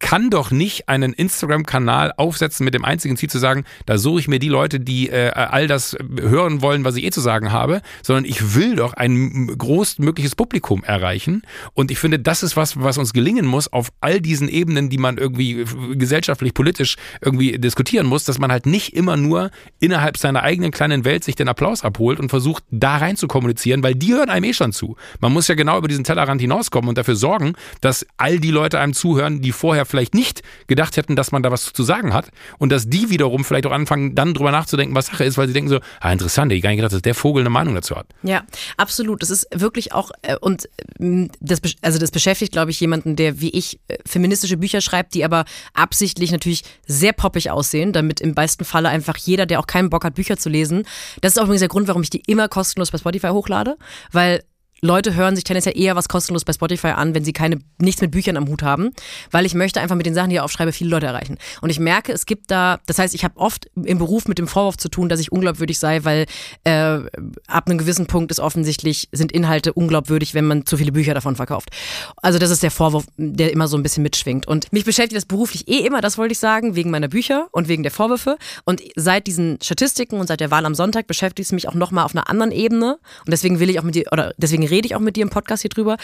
kann 0.00 0.30
doch 0.30 0.50
nicht 0.50 0.88
einen 0.88 1.12
Instagram-Kanal 1.12 2.14
aufsetzen 2.16 2.64
mit 2.64 2.74
dem 2.74 2.84
einzigen 2.84 3.16
Ziel 3.16 3.30
zu 3.30 3.38
sagen, 3.38 3.64
da 3.86 3.98
suche 3.98 4.20
ich 4.20 4.28
mir 4.28 4.38
die 4.38 4.48
Leute, 4.48 4.80
die 4.80 5.10
äh, 5.10 5.30
all 5.30 5.68
das 5.68 5.96
hören 6.18 6.62
wollen, 6.62 6.84
was 6.84 6.96
ich 6.96 7.04
eh 7.04 7.10
zu 7.10 7.20
sagen 7.20 7.52
habe, 7.52 7.82
sondern 8.02 8.24
ich 8.24 8.56
will 8.56 8.76
doch 8.76 8.94
ein 8.94 9.46
großmögliches 9.56 10.34
Publikum 10.34 10.82
erreichen. 10.82 11.42
Und 11.74 11.90
ich 11.90 11.98
finde, 11.98 12.18
das 12.18 12.42
ist 12.42 12.56
was, 12.56 12.80
was 12.80 12.98
uns 12.98 13.12
gelingen 13.12 13.46
muss 13.46 13.72
auf 13.72 13.92
all 14.00 14.20
diesen 14.20 14.48
Ebenen, 14.48 14.88
die 14.88 14.98
man 14.98 15.18
irgendwie 15.18 15.64
gesellschaftlich, 15.92 16.54
politisch 16.54 16.96
irgendwie 17.20 17.58
diskutieren 17.58 18.06
muss, 18.06 18.24
dass 18.24 18.38
man 18.38 18.50
halt 18.50 18.66
nicht 18.66 18.94
immer 18.94 19.16
nur 19.16 19.50
innerhalb 19.78 20.16
seiner 20.16 20.42
eigenen 20.42 20.70
kleinen 20.70 21.04
Welt 21.04 21.24
sich 21.24 21.36
den 21.36 21.48
Applaus 21.48 21.84
abholt 21.84 22.18
und 22.18 22.30
versucht, 22.30 22.64
da 22.70 22.96
rein 22.96 23.16
zu 23.16 23.28
kommunizieren, 23.28 23.82
weil 23.82 23.94
die 23.94 24.14
hören 24.14 24.30
einem 24.30 24.44
eh 24.44 24.54
schon 24.54 24.72
zu. 24.72 24.96
Man 25.20 25.32
muss 25.32 25.46
ja 25.46 25.54
genau 25.54 25.76
über 25.76 25.88
diesen 25.88 26.04
Tellerrand 26.04 26.40
hinauskommen 26.40 26.88
und 26.88 26.96
dafür 26.96 27.16
sorgen, 27.16 27.52
dass 27.82 28.06
all 28.16 28.38
die 28.38 28.50
Leute 28.50 28.80
einem 28.80 28.94
zuhören, 28.94 29.42
die 29.42 29.52
vorher 29.52 29.84
vielleicht 29.90 30.14
nicht 30.14 30.42
gedacht 30.66 30.96
hätten, 30.96 31.16
dass 31.16 31.32
man 31.32 31.42
da 31.42 31.50
was 31.50 31.72
zu 31.72 31.82
sagen 31.82 32.14
hat 32.14 32.30
und 32.58 32.70
dass 32.70 32.88
die 32.88 33.10
wiederum 33.10 33.44
vielleicht 33.44 33.66
auch 33.66 33.72
anfangen, 33.72 34.14
dann 34.14 34.34
drüber 34.34 34.50
nachzudenken, 34.50 34.94
was 34.94 35.06
Sache 35.06 35.24
ist, 35.24 35.36
weil 35.36 35.46
sie 35.46 35.52
denken 35.52 35.68
so, 35.68 35.80
ah, 36.00 36.12
interessant, 36.12 36.52
ich 36.52 36.62
gar 36.62 36.70
nicht 36.70 36.78
gedacht, 36.78 36.92
dass 36.92 37.02
der 37.02 37.14
Vogel 37.14 37.42
eine 37.42 37.50
Meinung 37.50 37.74
dazu 37.74 37.96
hat. 37.96 38.06
Ja, 38.22 38.44
absolut. 38.76 39.22
Das 39.22 39.30
ist 39.30 39.46
wirklich 39.52 39.92
auch, 39.92 40.10
äh, 40.22 40.36
und 40.40 40.68
ähm, 40.98 41.30
das, 41.40 41.60
also 41.82 41.98
das 41.98 42.10
beschäftigt, 42.10 42.52
glaube 42.52 42.70
ich, 42.70 42.80
jemanden, 42.80 43.16
der 43.16 43.40
wie 43.40 43.50
ich 43.50 43.80
äh, 43.88 43.96
feministische 44.06 44.56
Bücher 44.56 44.80
schreibt, 44.80 45.14
die 45.14 45.24
aber 45.24 45.44
absichtlich 45.74 46.30
natürlich 46.32 46.62
sehr 46.86 47.12
poppig 47.12 47.50
aussehen, 47.50 47.92
damit 47.92 48.20
im 48.20 48.34
besten 48.34 48.64
Falle 48.64 48.88
einfach 48.88 49.16
jeder, 49.16 49.46
der 49.46 49.60
auch 49.60 49.66
keinen 49.66 49.90
Bock 49.90 50.04
hat, 50.04 50.14
Bücher 50.14 50.36
zu 50.36 50.48
lesen. 50.48 50.84
Das 51.20 51.32
ist 51.32 51.38
auch 51.38 51.44
übrigens 51.44 51.60
der 51.60 51.68
Grund, 51.68 51.88
warum 51.88 52.02
ich 52.02 52.10
die 52.10 52.22
immer 52.26 52.48
kostenlos 52.48 52.90
bei 52.90 52.98
Spotify 52.98 53.28
hochlade, 53.28 53.76
weil 54.12 54.42
Leute 54.82 55.14
hören 55.14 55.34
sich 55.34 55.44
tendenziell 55.44 55.78
eher 55.78 55.96
was 55.96 56.08
kostenlos 56.08 56.44
bei 56.44 56.52
Spotify 56.52 56.88
an, 56.88 57.14
wenn 57.14 57.24
sie 57.24 57.32
keine 57.32 57.58
nichts 57.78 58.00
mit 58.00 58.10
Büchern 58.10 58.36
am 58.36 58.48
Hut 58.48 58.62
haben, 58.62 58.90
weil 59.30 59.46
ich 59.46 59.54
möchte 59.54 59.80
einfach 59.80 59.96
mit 59.96 60.06
den 60.06 60.14
Sachen, 60.14 60.30
die 60.30 60.36
ich 60.36 60.40
aufschreibe, 60.40 60.72
viele 60.72 60.90
Leute 60.90 61.06
erreichen. 61.06 61.38
Und 61.60 61.70
ich 61.70 61.80
merke, 61.80 62.12
es 62.12 62.26
gibt 62.26 62.50
da, 62.50 62.80
das 62.86 62.98
heißt, 62.98 63.14
ich 63.14 63.24
habe 63.24 63.36
oft 63.36 63.70
im 63.74 63.98
Beruf 63.98 64.28
mit 64.28 64.38
dem 64.38 64.48
Vorwurf 64.48 64.76
zu 64.76 64.88
tun, 64.88 65.08
dass 65.08 65.20
ich 65.20 65.32
unglaubwürdig 65.32 65.78
sei, 65.78 66.04
weil 66.04 66.26
äh, 66.64 66.98
ab 67.46 67.66
einem 67.66 67.78
gewissen 67.78 68.06
Punkt 68.06 68.30
ist 68.30 68.40
offensichtlich 68.40 69.08
sind 69.12 69.32
Inhalte 69.32 69.72
unglaubwürdig, 69.72 70.34
wenn 70.34 70.46
man 70.46 70.66
zu 70.66 70.76
viele 70.76 70.92
Bücher 70.92 71.14
davon 71.14 71.36
verkauft. 71.36 71.70
Also 72.16 72.38
das 72.38 72.50
ist 72.50 72.62
der 72.62 72.70
Vorwurf, 72.70 73.04
der 73.16 73.52
immer 73.52 73.68
so 73.68 73.76
ein 73.76 73.82
bisschen 73.82 74.02
mitschwingt. 74.02 74.46
Und 74.46 74.72
mich 74.72 74.84
beschäftigt 74.84 75.16
das 75.16 75.26
beruflich 75.26 75.68
eh 75.68 75.78
immer, 75.86 76.00
das 76.00 76.18
wollte 76.18 76.32
ich 76.32 76.38
sagen, 76.38 76.74
wegen 76.74 76.90
meiner 76.90 77.08
Bücher 77.08 77.48
und 77.52 77.68
wegen 77.68 77.82
der 77.82 77.92
Vorwürfe. 77.92 78.36
Und 78.64 78.82
seit 78.96 79.26
diesen 79.26 79.58
Statistiken 79.62 80.20
und 80.20 80.26
seit 80.26 80.40
der 80.40 80.50
Wahl 80.50 80.64
am 80.64 80.74
Sonntag 80.74 81.06
beschäftigt 81.06 81.46
es 81.46 81.52
mich 81.52 81.68
auch 81.68 81.74
nochmal 81.74 82.04
auf 82.04 82.14
einer 82.14 82.28
anderen 82.28 82.52
Ebene. 82.52 82.98
Und 83.26 83.30
deswegen 83.30 83.60
will 83.60 83.70
ich 83.70 83.78
auch 83.78 83.84
mit 83.84 83.94
dir, 83.94 84.04
oder 84.12 84.32
deswegen 84.36 84.62
rede 84.70 84.86
ich 84.86 84.94
auch 84.94 85.00
mit 85.00 85.16
dir 85.16 85.22
im 85.22 85.30
Podcast 85.30 85.62
hier 85.62 85.70
drüber, 85.70 85.96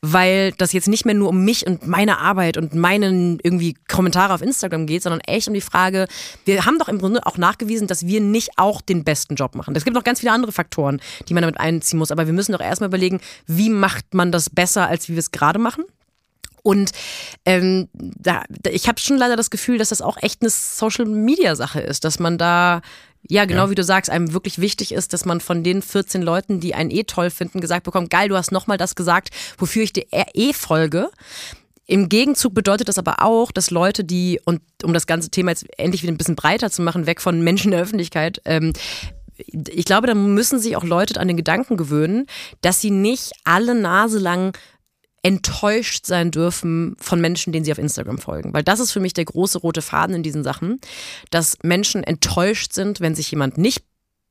weil 0.00 0.52
das 0.52 0.72
jetzt 0.72 0.88
nicht 0.88 1.04
mehr 1.04 1.14
nur 1.14 1.28
um 1.28 1.44
mich 1.44 1.66
und 1.66 1.86
meine 1.86 2.18
Arbeit 2.18 2.56
und 2.56 2.74
meinen 2.74 3.38
irgendwie 3.42 3.74
Kommentare 3.88 4.34
auf 4.34 4.42
Instagram 4.42 4.86
geht, 4.86 5.02
sondern 5.02 5.20
echt 5.20 5.48
um 5.48 5.54
die 5.54 5.60
Frage, 5.60 6.06
wir 6.44 6.64
haben 6.64 6.78
doch 6.78 6.88
im 6.88 6.98
Grunde 6.98 7.24
auch 7.26 7.38
nachgewiesen, 7.38 7.86
dass 7.86 8.06
wir 8.06 8.20
nicht 8.20 8.50
auch 8.56 8.80
den 8.80 9.04
besten 9.04 9.34
Job 9.34 9.54
machen. 9.54 9.74
Es 9.76 9.84
gibt 9.84 9.94
noch 9.94 10.04
ganz 10.04 10.20
viele 10.20 10.32
andere 10.32 10.52
Faktoren, 10.52 11.00
die 11.28 11.34
man 11.34 11.42
damit 11.42 11.58
einziehen 11.58 11.98
muss, 11.98 12.10
aber 12.10 12.26
wir 12.26 12.32
müssen 12.32 12.52
doch 12.52 12.60
erstmal 12.60 12.88
überlegen, 12.88 13.20
wie 13.46 13.70
macht 13.70 14.14
man 14.14 14.32
das 14.32 14.50
besser, 14.50 14.88
als 14.88 15.08
wie 15.08 15.12
wir 15.12 15.20
es 15.20 15.30
gerade 15.30 15.58
machen? 15.58 15.84
Und 16.62 16.92
ähm, 17.44 17.88
da, 17.92 18.44
ich 18.70 18.86
habe 18.88 19.00
schon 19.00 19.16
leider 19.16 19.36
das 19.36 19.50
Gefühl, 19.50 19.78
dass 19.78 19.88
das 19.88 20.00
auch 20.00 20.16
echt 20.20 20.42
eine 20.42 20.50
Social-Media-Sache 20.50 21.80
ist, 21.80 22.04
dass 22.04 22.20
man 22.20 22.38
da 22.38 22.82
ja, 23.28 23.44
genau 23.44 23.64
Ja. 23.64 23.70
wie 23.70 23.74
du 23.74 23.84
sagst, 23.84 24.10
einem 24.10 24.32
wirklich 24.32 24.58
wichtig 24.60 24.92
ist, 24.92 25.12
dass 25.12 25.24
man 25.24 25.40
von 25.40 25.62
den 25.62 25.82
14 25.82 26.22
Leuten, 26.22 26.60
die 26.60 26.74
einen 26.74 26.90
eh 26.90 27.04
toll 27.04 27.30
finden, 27.30 27.60
gesagt 27.60 27.84
bekommt, 27.84 28.10
geil, 28.10 28.28
du 28.28 28.36
hast 28.36 28.52
nochmal 28.52 28.78
das 28.78 28.94
gesagt, 28.94 29.30
wofür 29.58 29.82
ich 29.82 29.92
dir 29.92 30.06
eh 30.12 30.52
folge. 30.52 31.08
Im 31.86 32.08
Gegenzug 32.08 32.54
bedeutet 32.54 32.88
das 32.88 32.98
aber 32.98 33.22
auch, 33.22 33.52
dass 33.52 33.70
Leute, 33.70 34.04
die, 34.04 34.40
und 34.44 34.60
um 34.82 34.92
das 34.92 35.06
ganze 35.06 35.30
Thema 35.30 35.50
jetzt 35.50 35.66
endlich 35.78 36.02
wieder 36.02 36.12
ein 36.12 36.16
bisschen 36.18 36.36
breiter 36.36 36.70
zu 36.70 36.80
machen, 36.82 37.06
weg 37.06 37.20
von 37.20 37.42
Menschen 37.42 37.66
in 37.68 37.72
der 37.72 37.82
Öffentlichkeit, 37.82 38.40
ähm, 38.44 38.72
ich 39.36 39.84
glaube, 39.84 40.06
da 40.06 40.14
müssen 40.14 40.60
sich 40.60 40.76
auch 40.76 40.84
Leute 40.84 41.18
an 41.18 41.26
den 41.26 41.36
Gedanken 41.36 41.76
gewöhnen, 41.76 42.26
dass 42.60 42.80
sie 42.80 42.90
nicht 42.90 43.32
alle 43.44 43.74
Nase 43.74 44.18
lang 44.18 44.56
enttäuscht 45.22 46.04
sein 46.06 46.30
dürfen 46.30 46.96
von 46.98 47.20
Menschen, 47.20 47.52
denen 47.52 47.64
sie 47.64 47.72
auf 47.72 47.78
Instagram 47.78 48.18
folgen. 48.18 48.52
Weil 48.52 48.64
das 48.64 48.80
ist 48.80 48.90
für 48.90 49.00
mich 49.00 49.12
der 49.12 49.24
große 49.24 49.58
rote 49.58 49.82
Faden 49.82 50.16
in 50.16 50.22
diesen 50.22 50.42
Sachen, 50.42 50.80
dass 51.30 51.58
Menschen 51.62 52.02
enttäuscht 52.02 52.72
sind, 52.72 53.00
wenn 53.00 53.14
sich 53.14 53.30
jemand 53.30 53.56
nicht 53.56 53.84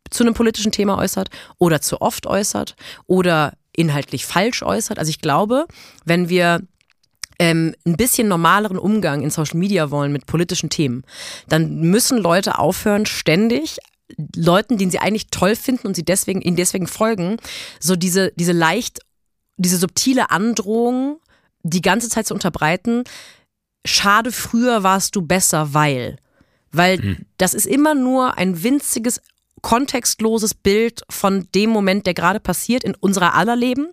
zu 0.09 0.23
einem 0.23 0.33
politischen 0.33 0.73
Thema 0.73 0.97
äußert 0.97 1.29
oder 1.57 1.81
zu 1.81 2.01
oft 2.01 2.27
äußert 2.27 2.75
oder 3.07 3.53
inhaltlich 3.73 4.25
falsch 4.25 4.63
äußert. 4.63 4.99
Also 4.99 5.09
ich 5.09 5.21
glaube, 5.21 5.65
wenn 6.03 6.27
wir 6.27 6.61
ähm, 7.39 7.73
ein 7.85 7.95
bisschen 7.95 8.27
normaleren 8.27 8.77
Umgang 8.77 9.21
in 9.21 9.29
Social 9.29 9.57
Media 9.57 9.89
wollen 9.91 10.11
mit 10.11 10.25
politischen 10.25 10.69
Themen, 10.69 11.03
dann 11.47 11.79
müssen 11.79 12.17
Leute 12.17 12.59
aufhören, 12.59 13.05
ständig 13.05 13.77
Leuten, 14.35 14.77
den 14.77 14.91
sie 14.91 14.99
eigentlich 14.99 15.27
toll 15.27 15.55
finden 15.55 15.87
und 15.87 15.95
sie 15.95 16.03
deswegen, 16.03 16.41
ihnen 16.41 16.57
deswegen 16.57 16.85
folgen, 16.85 17.37
so 17.79 17.95
diese, 17.95 18.33
diese 18.35 18.51
leicht, 18.51 18.99
diese 19.61 19.77
subtile 19.77 20.31
Androhung 20.31 21.19
die 21.63 21.81
ganze 21.81 22.09
Zeit 22.09 22.27
zu 22.27 22.33
unterbreiten. 22.33 23.03
Schade, 23.85 24.31
früher 24.31 24.83
warst 24.83 25.15
du 25.15 25.21
besser, 25.21 25.73
weil. 25.73 26.17
Weil 26.71 27.17
das 27.37 27.53
ist 27.53 27.67
immer 27.67 27.95
nur 27.95 28.37
ein 28.37 28.63
winziges, 28.63 29.21
kontextloses 29.61 30.53
Bild 30.53 31.01
von 31.09 31.47
dem 31.53 31.69
Moment, 31.69 32.05
der 32.05 32.13
gerade 32.13 32.39
passiert 32.39 32.83
in 32.83 32.95
unserer 32.95 33.35
aller 33.35 33.55
Leben. 33.55 33.89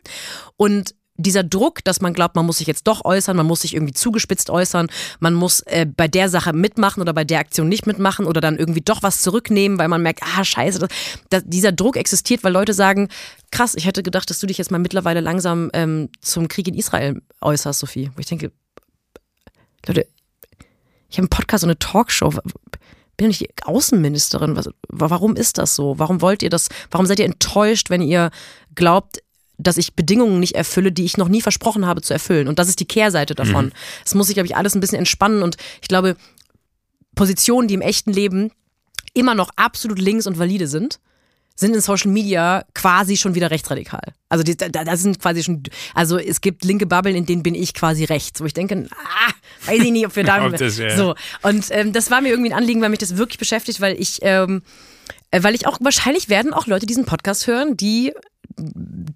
Und 0.56 0.94
dieser 1.18 1.42
Druck, 1.42 1.84
dass 1.84 2.00
man 2.00 2.14
glaubt, 2.14 2.36
man 2.36 2.46
muss 2.46 2.58
sich 2.58 2.68
jetzt 2.68 2.86
doch 2.86 3.04
äußern, 3.04 3.36
man 3.36 3.46
muss 3.46 3.62
sich 3.62 3.74
irgendwie 3.74 3.92
zugespitzt 3.92 4.50
äußern, 4.50 4.88
man 5.18 5.34
muss 5.34 5.60
äh, 5.62 5.84
bei 5.84 6.06
der 6.08 6.28
Sache 6.28 6.52
mitmachen 6.52 7.00
oder 7.02 7.12
bei 7.12 7.24
der 7.24 7.40
Aktion 7.40 7.68
nicht 7.68 7.86
mitmachen 7.86 8.24
oder 8.24 8.40
dann 8.40 8.56
irgendwie 8.56 8.80
doch 8.80 9.02
was 9.02 9.20
zurücknehmen, 9.20 9.78
weil 9.78 9.88
man 9.88 10.00
merkt, 10.00 10.22
ah 10.22 10.44
scheiße, 10.44 10.78
das, 10.78 10.88
das, 11.28 11.42
dieser 11.44 11.72
Druck 11.72 11.96
existiert, 11.96 12.44
weil 12.44 12.52
Leute 12.52 12.72
sagen, 12.72 13.08
krass, 13.50 13.74
ich 13.74 13.84
hätte 13.84 14.04
gedacht, 14.04 14.30
dass 14.30 14.38
du 14.38 14.46
dich 14.46 14.58
jetzt 14.58 14.70
mal 14.70 14.78
mittlerweile 14.78 15.20
langsam 15.20 15.70
ähm, 15.72 16.08
zum 16.20 16.46
Krieg 16.46 16.68
in 16.68 16.74
Israel 16.74 17.20
äußerst, 17.40 17.80
Sophie. 17.80 18.10
Wo 18.14 18.20
ich 18.20 18.26
denke, 18.26 18.52
Leute, 19.86 20.06
ich 21.10 21.16
habe 21.16 21.24
einen 21.24 21.30
Podcast 21.30 21.64
und 21.64 21.70
eine 21.70 21.78
Talkshow. 21.78 22.32
Bin 23.16 23.30
ich 23.30 23.38
die 23.38 23.50
Außenministerin? 23.64 24.54
Was, 24.54 24.68
warum 24.88 25.34
ist 25.34 25.58
das 25.58 25.74
so? 25.74 25.98
Warum 25.98 26.20
wollt 26.20 26.44
ihr 26.44 26.50
das? 26.50 26.68
Warum 26.92 27.06
seid 27.06 27.18
ihr 27.18 27.24
enttäuscht, 27.24 27.90
wenn 27.90 28.02
ihr 28.02 28.30
glaubt, 28.76 29.18
dass 29.58 29.76
ich 29.76 29.94
Bedingungen 29.94 30.40
nicht 30.40 30.54
erfülle, 30.54 30.92
die 30.92 31.04
ich 31.04 31.16
noch 31.16 31.28
nie 31.28 31.42
versprochen 31.42 31.86
habe 31.86 32.00
zu 32.00 32.12
erfüllen? 32.12 32.48
Und 32.48 32.58
das 32.58 32.68
ist 32.68 32.80
die 32.80 32.86
Kehrseite 32.86 33.34
davon. 33.34 33.72
Es 34.04 34.14
muss 34.14 34.28
sich, 34.28 34.34
glaube 34.34 34.46
ich, 34.46 34.56
alles 34.56 34.74
ein 34.74 34.80
bisschen 34.80 34.98
entspannen. 34.98 35.42
Und 35.42 35.56
ich 35.82 35.88
glaube, 35.88 36.16
Positionen, 37.14 37.68
die 37.68 37.74
im 37.74 37.80
echten 37.80 38.12
Leben 38.12 38.52
immer 39.14 39.34
noch 39.34 39.50
absolut 39.56 39.98
links 39.98 40.26
und 40.26 40.38
valide 40.38 40.68
sind, 40.68 41.00
sind 41.58 41.74
in 41.74 41.80
Social 41.80 42.12
Media 42.12 42.64
quasi 42.72 43.16
schon 43.16 43.34
wieder 43.34 43.50
rechtsradikal. 43.50 44.12
Also 44.28 44.44
die, 44.44 44.56
da, 44.56 44.68
da 44.68 44.96
sind 44.96 45.18
quasi 45.18 45.42
schon, 45.42 45.64
also 45.92 46.16
es 46.16 46.40
gibt 46.40 46.64
linke 46.64 46.86
Bubbeln, 46.86 47.16
in 47.16 47.26
denen 47.26 47.42
bin 47.42 47.56
ich 47.56 47.74
quasi 47.74 48.04
rechts, 48.04 48.40
wo 48.40 48.44
ich 48.44 48.54
denke, 48.54 48.86
ah, 48.92 49.32
weiß 49.66 49.82
ich 49.82 49.90
nicht, 49.90 50.06
ob 50.06 50.14
wir 50.14 50.22
da 50.22 50.38
Ob 50.46 50.56
das, 50.56 50.78
ja. 50.78 50.96
so 50.96 51.16
und 51.42 51.66
ähm, 51.70 51.92
das 51.92 52.12
war 52.12 52.20
mir 52.20 52.28
irgendwie 52.28 52.52
ein 52.52 52.58
Anliegen, 52.58 52.80
weil 52.80 52.90
mich 52.90 53.00
das 53.00 53.16
wirklich 53.16 53.38
beschäftigt, 53.38 53.80
weil 53.80 54.00
ich 54.00 54.20
ähm, 54.22 54.62
äh, 55.32 55.42
weil 55.42 55.56
ich 55.56 55.66
auch 55.66 55.78
wahrscheinlich 55.80 56.28
werden 56.28 56.54
auch 56.54 56.68
Leute 56.68 56.86
diesen 56.86 57.06
Podcast 57.06 57.48
hören, 57.48 57.76
die 57.76 58.12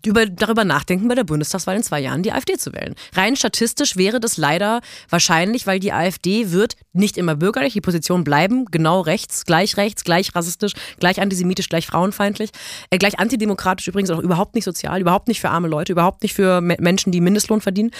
über, 0.04 0.26
darüber 0.26 0.64
nachdenken, 0.64 1.08
bei 1.08 1.14
der 1.14 1.24
Bundestagswahl 1.24 1.76
in 1.76 1.82
zwei 1.82 2.00
Jahren 2.00 2.22
die 2.22 2.32
AfD 2.32 2.56
zu 2.56 2.72
wählen. 2.72 2.94
Rein 3.14 3.36
statistisch 3.36 3.96
wäre 3.96 4.20
das 4.20 4.36
leider 4.36 4.80
wahrscheinlich, 5.08 5.66
weil 5.66 5.80
die 5.80 5.92
AfD 5.92 6.50
wird 6.50 6.76
nicht 6.92 7.18
immer 7.18 7.34
bürgerlich, 7.34 7.72
die 7.72 7.80
Positionen 7.80 8.24
bleiben 8.24 8.66
genau 8.66 9.00
rechts, 9.00 9.44
gleich 9.44 9.76
rechts, 9.76 10.04
gleich 10.04 10.34
rassistisch, 10.34 10.72
gleich 10.98 11.20
antisemitisch, 11.20 11.68
gleich 11.68 11.86
frauenfeindlich, 11.86 12.50
äh, 12.90 12.98
gleich 12.98 13.18
antidemokratisch 13.18 13.88
übrigens 13.88 14.10
auch 14.10 14.18
überhaupt 14.18 14.54
nicht 14.54 14.64
sozial, 14.64 15.00
überhaupt 15.00 15.28
nicht 15.28 15.40
für 15.40 15.50
arme 15.50 15.68
Leute, 15.68 15.92
überhaupt 15.92 16.22
nicht 16.22 16.34
für 16.34 16.60
Me 16.60 16.76
Menschen, 16.80 17.12
die 17.12 17.20
Mindestlohn 17.20 17.60
verdienen. 17.60 17.90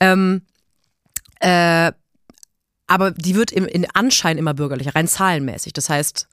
Ähm, 0.00 0.42
äh, 1.40 1.92
aber 2.86 3.10
die 3.10 3.34
wird 3.34 3.52
im, 3.52 3.66
in 3.66 3.86
Anschein 3.94 4.38
immer 4.38 4.54
bürgerlicher, 4.54 4.94
rein 4.94 5.08
zahlenmäßig. 5.08 5.72
Das 5.72 5.90
heißt, 5.90 6.28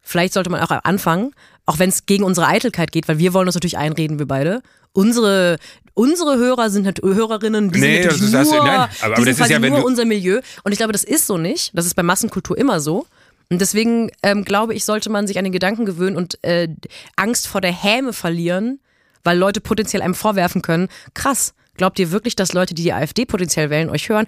vielleicht 0.00 0.32
sollte 0.32 0.50
man 0.50 0.60
auch 0.60 0.70
anfangen, 0.70 1.32
auch 1.68 1.78
wenn 1.78 1.90
es 1.90 2.06
gegen 2.06 2.24
unsere 2.24 2.46
Eitelkeit 2.46 2.92
geht, 2.92 3.08
weil 3.08 3.18
wir 3.18 3.34
wollen 3.34 3.46
uns 3.46 3.54
natürlich 3.54 3.76
einreden, 3.76 4.18
wir 4.18 4.26
beide. 4.26 4.62
Unsere, 4.94 5.58
unsere 5.92 6.38
Hörer 6.38 6.70
sind 6.70 6.86
halt 6.86 7.02
Hörerinnen, 7.02 7.70
die 7.70 7.78
Nee, 7.80 8.02
sind 8.02 8.06
natürlich 8.12 8.32
das 8.32 8.46
ist- 8.48 8.54
nur, 8.54 8.64
nein, 8.64 8.88
aber- 9.02 9.16
aber 9.16 9.24
das 9.26 9.38
ist 9.38 9.50
ja, 9.50 9.58
nur 9.58 9.84
unser 9.84 10.06
Milieu. 10.06 10.40
Und 10.64 10.72
ich 10.72 10.78
glaube, 10.78 10.92
das 10.94 11.04
ist 11.04 11.26
so 11.26 11.36
nicht. 11.36 11.70
Das 11.76 11.84
ist 11.84 11.94
bei 11.94 12.02
Massenkultur 12.02 12.56
immer 12.56 12.80
so. 12.80 13.06
Und 13.50 13.60
deswegen 13.60 14.10
ähm, 14.22 14.44
glaube 14.44 14.72
ich, 14.74 14.84
sollte 14.86 15.10
man 15.10 15.26
sich 15.26 15.36
an 15.38 15.44
den 15.44 15.52
Gedanken 15.52 15.84
gewöhnen 15.84 16.16
und 16.16 16.42
äh, 16.42 16.68
Angst 17.16 17.46
vor 17.48 17.60
der 17.60 17.72
Häme 17.72 18.12
verlieren, 18.14 18.80
weil 19.24 19.36
Leute 19.36 19.60
potenziell 19.60 20.00
einem 20.00 20.14
vorwerfen 20.14 20.62
können, 20.62 20.88
krass, 21.12 21.52
glaubt 21.76 21.98
ihr 21.98 22.10
wirklich, 22.10 22.34
dass 22.34 22.54
Leute, 22.54 22.72
die 22.74 22.82
die 22.82 22.92
AfD 22.94 23.26
potenziell 23.26 23.68
wählen, 23.68 23.90
euch 23.90 24.08
hören? 24.08 24.26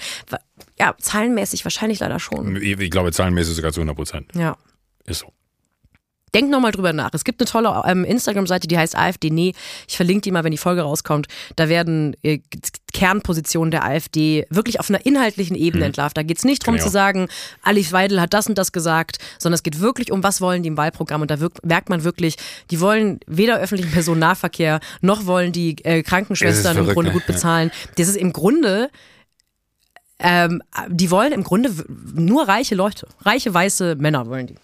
Ja, 0.78 0.94
zahlenmäßig 0.98 1.64
wahrscheinlich 1.64 2.00
leider 2.00 2.20
schon. 2.20 2.56
Ich, 2.56 2.78
ich 2.78 2.90
glaube, 2.90 3.12
zahlenmäßig 3.12 3.56
sogar 3.56 3.72
zu 3.72 3.80
100 3.80 3.96
Prozent. 3.96 4.26
Ja. 4.34 4.56
Ist 5.06 5.20
so. 5.20 5.32
Denkt 6.34 6.50
nochmal 6.50 6.72
drüber 6.72 6.92
nach. 6.92 7.10
Es 7.12 7.24
gibt 7.24 7.40
eine 7.40 7.48
tolle 7.48 7.82
ähm, 7.86 8.04
Instagram-Seite, 8.04 8.68
die 8.68 8.78
heißt 8.78 8.96
AfD 8.96 9.30
Nee. 9.30 9.54
Ich 9.88 9.96
verlinke 9.96 10.22
die 10.22 10.30
mal, 10.30 10.44
wenn 10.44 10.52
die 10.52 10.58
Folge 10.58 10.82
rauskommt. 10.82 11.26
Da 11.56 11.68
werden 11.68 12.16
äh, 12.22 12.38
Kernpositionen 12.92 13.70
der 13.70 13.84
AfD 13.84 14.46
wirklich 14.50 14.80
auf 14.80 14.88
einer 14.88 15.04
inhaltlichen 15.04 15.56
Ebene 15.56 15.86
entlarvt. 15.86 16.16
Da 16.16 16.22
geht 16.22 16.38
es 16.38 16.44
nicht 16.44 16.62
darum 16.62 16.74
Genau. 16.76 16.86
zu 16.86 16.92
sagen, 16.92 17.28
Alice 17.62 17.92
Weidel 17.92 18.20
hat 18.20 18.32
das 18.34 18.46
und 18.48 18.56
das 18.58 18.72
gesagt, 18.72 19.18
sondern 19.38 19.54
es 19.54 19.62
geht 19.62 19.80
wirklich 19.80 20.12
um, 20.12 20.22
was 20.22 20.40
wollen 20.40 20.62
die 20.62 20.68
im 20.68 20.76
Wahlprogramm. 20.76 21.22
Und 21.22 21.30
da 21.30 21.40
wirk 21.40 21.64
merkt 21.64 21.88
man 21.88 22.04
wirklich, 22.04 22.36
die 22.70 22.80
wollen 22.80 23.20
weder 23.26 23.58
öffentlichen 23.58 23.92
Personennahverkehr, 23.92 24.80
noch 25.00 25.26
wollen 25.26 25.52
die 25.52 25.76
äh, 25.84 26.02
Krankenschwestern 26.02 26.78
im 26.78 26.86
Grunde 26.86 27.10
gut 27.12 27.26
bezahlen. 27.26 27.70
Das 27.96 28.08
ist 28.08 28.16
im 28.16 28.32
Grunde 28.32 28.90
ähm, 30.22 30.62
die 30.88 31.10
wollen 31.10 31.32
im 31.32 31.42
Grunde 31.42 31.70
nur 32.14 32.46
reiche 32.46 32.74
Leute. 32.74 33.06
Reiche, 33.22 33.54
weiße 33.54 33.96
Männer 33.96 34.26
wollen 34.26 34.48
die. 34.48 34.56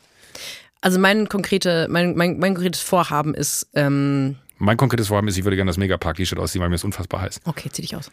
Also 0.87 1.01
mein, 1.01 1.28
konkrete, 1.28 1.89
mein, 1.91 2.14
mein, 2.16 2.39
mein 2.39 2.55
konkretes 2.55 2.80
Vorhaben 2.80 3.34
ist, 3.34 3.66
ähm, 3.74 4.37
Mein 4.59 4.76
konkretes 4.76 5.09
Vorhaben 5.09 5.26
ist, 5.26 5.37
ich 5.37 5.43
würde 5.43 5.57
gerne 5.57 5.68
das 5.68 5.78
Megapark-T-Shirt 5.78 6.39
ausziehen, 6.39 6.62
weil 6.62 6.68
mir 6.68 6.76
es 6.76 6.84
unfassbar 6.84 7.22
heiß. 7.22 7.41
okay, 7.45 7.68
zieh 7.72 7.82
dich 7.82 7.97
aus. 7.97 8.09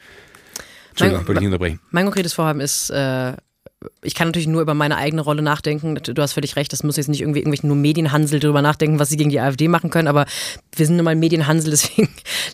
Entschuldigung, 0.89 1.19
Mein- 1.21 1.27
würde 1.27 1.37
ich 1.37 1.41
nicht 1.41 1.47
unterbrechen. 1.53 1.79
Mein 1.91 2.05
konkretes 2.05 2.33
Vorhaben 2.33 2.59
ist, 2.61 2.89
äh, 2.89 3.33
ich 4.01 4.15
kann 4.15 4.27
natürlich 4.27 4.47
nur 4.47 4.61
über 4.61 4.73
meine 4.73 4.97
eigene 4.97 5.21
Rolle 5.21 5.41
nachdenken. 5.41 5.95
Du 5.95 6.21
hast 6.21 6.33
völlig 6.33 6.55
recht, 6.55 6.73
das 6.73 6.83
muss 6.83 6.97
jetzt 6.97 7.07
nicht 7.09 7.21
irgendwie 7.21 7.39
irgendwelchen 7.39 7.67
nur 7.67 7.77
Medienhansel 7.77 8.39
darüber 8.39 8.61
nachdenken, 8.61 8.99
was 8.99 9.09
sie 9.09 9.17
gegen 9.17 9.29
die 9.29 9.39
AfD 9.39 9.67
machen 9.67 9.89
können, 9.89 10.07
aber 10.07 10.25
wir 10.75 10.85
sind 10.85 10.95
nun 10.95 11.05
mal 11.05 11.15
Medienhansel, 11.15 11.71
deswegen 11.71 12.09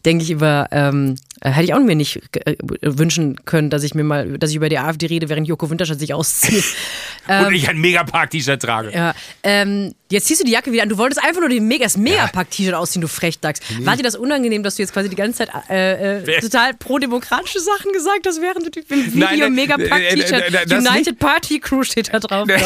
denke 0.06 0.24
ich 0.24 0.32
über, 0.32 0.68
ähm, 0.72 1.16
äh, 1.42 1.52
hätte 1.52 1.66
ich 1.66 1.74
auch 1.74 1.80
mir 1.80 1.96
nicht 1.96 2.22
äh, 2.46 2.56
wünschen 2.82 3.46
können, 3.46 3.70
dass 3.70 3.84
ich 3.84 3.96
mir 3.96 4.04
mal, 4.04 4.38
dass 4.38 4.50
ich 4.50 4.56
über 4.56 4.70
die 4.70 4.78
AfD 4.78 5.06
rede, 5.06 5.30
während 5.30 5.48
Joko 5.48 5.70
Winterscheid 5.70 6.00
sich 6.00 6.14
auszieht. 6.14 6.64
Und 7.28 7.54
ich 7.54 7.70
ein 7.70 7.78
Megapark-T-Shirt 7.78 8.62
trage. 8.62 8.92
Ja, 8.92 9.14
ähm, 9.44 9.94
jetzt 10.10 10.26
ziehst 10.26 10.42
du 10.42 10.46
die 10.46 10.52
Jacke 10.52 10.72
wieder 10.72 10.84
an. 10.84 10.90
Du 10.90 10.98
wolltest 10.98 11.24
einfach 11.24 11.40
nur 11.42 11.50
den 11.50 11.70
das 11.80 11.96
Megapack-T-Shirt 11.96 12.74
ausziehen, 12.74 13.02
du 13.02 13.08
Frechdachs. 13.08 13.60
War 13.82 13.96
dir 13.96 14.04
das 14.04 14.16
unangenehm, 14.16 14.64
dass 14.64 14.76
du 14.76 14.82
jetzt 14.82 14.94
quasi 14.94 15.10
die 15.10 15.16
ganze 15.16 15.46
Zeit 15.46 15.50
äh, 15.70 16.18
äh, 16.18 16.42
total 16.42 16.74
pro-demokratische 16.74 17.60
Sachen 17.60 17.92
gesagt 17.94 18.26
hast, 18.26 18.42
während 18.42 18.76
du 18.76 18.82
im 18.90 19.14
Video 19.14 19.50
Megapack-T-Shirt, 19.50 20.72
äh, 20.72 20.76
United 20.76 21.19
Party 21.20 21.60
Crew 21.60 21.84
steht 21.84 22.14
da 22.14 22.20
drauf. 22.20 22.48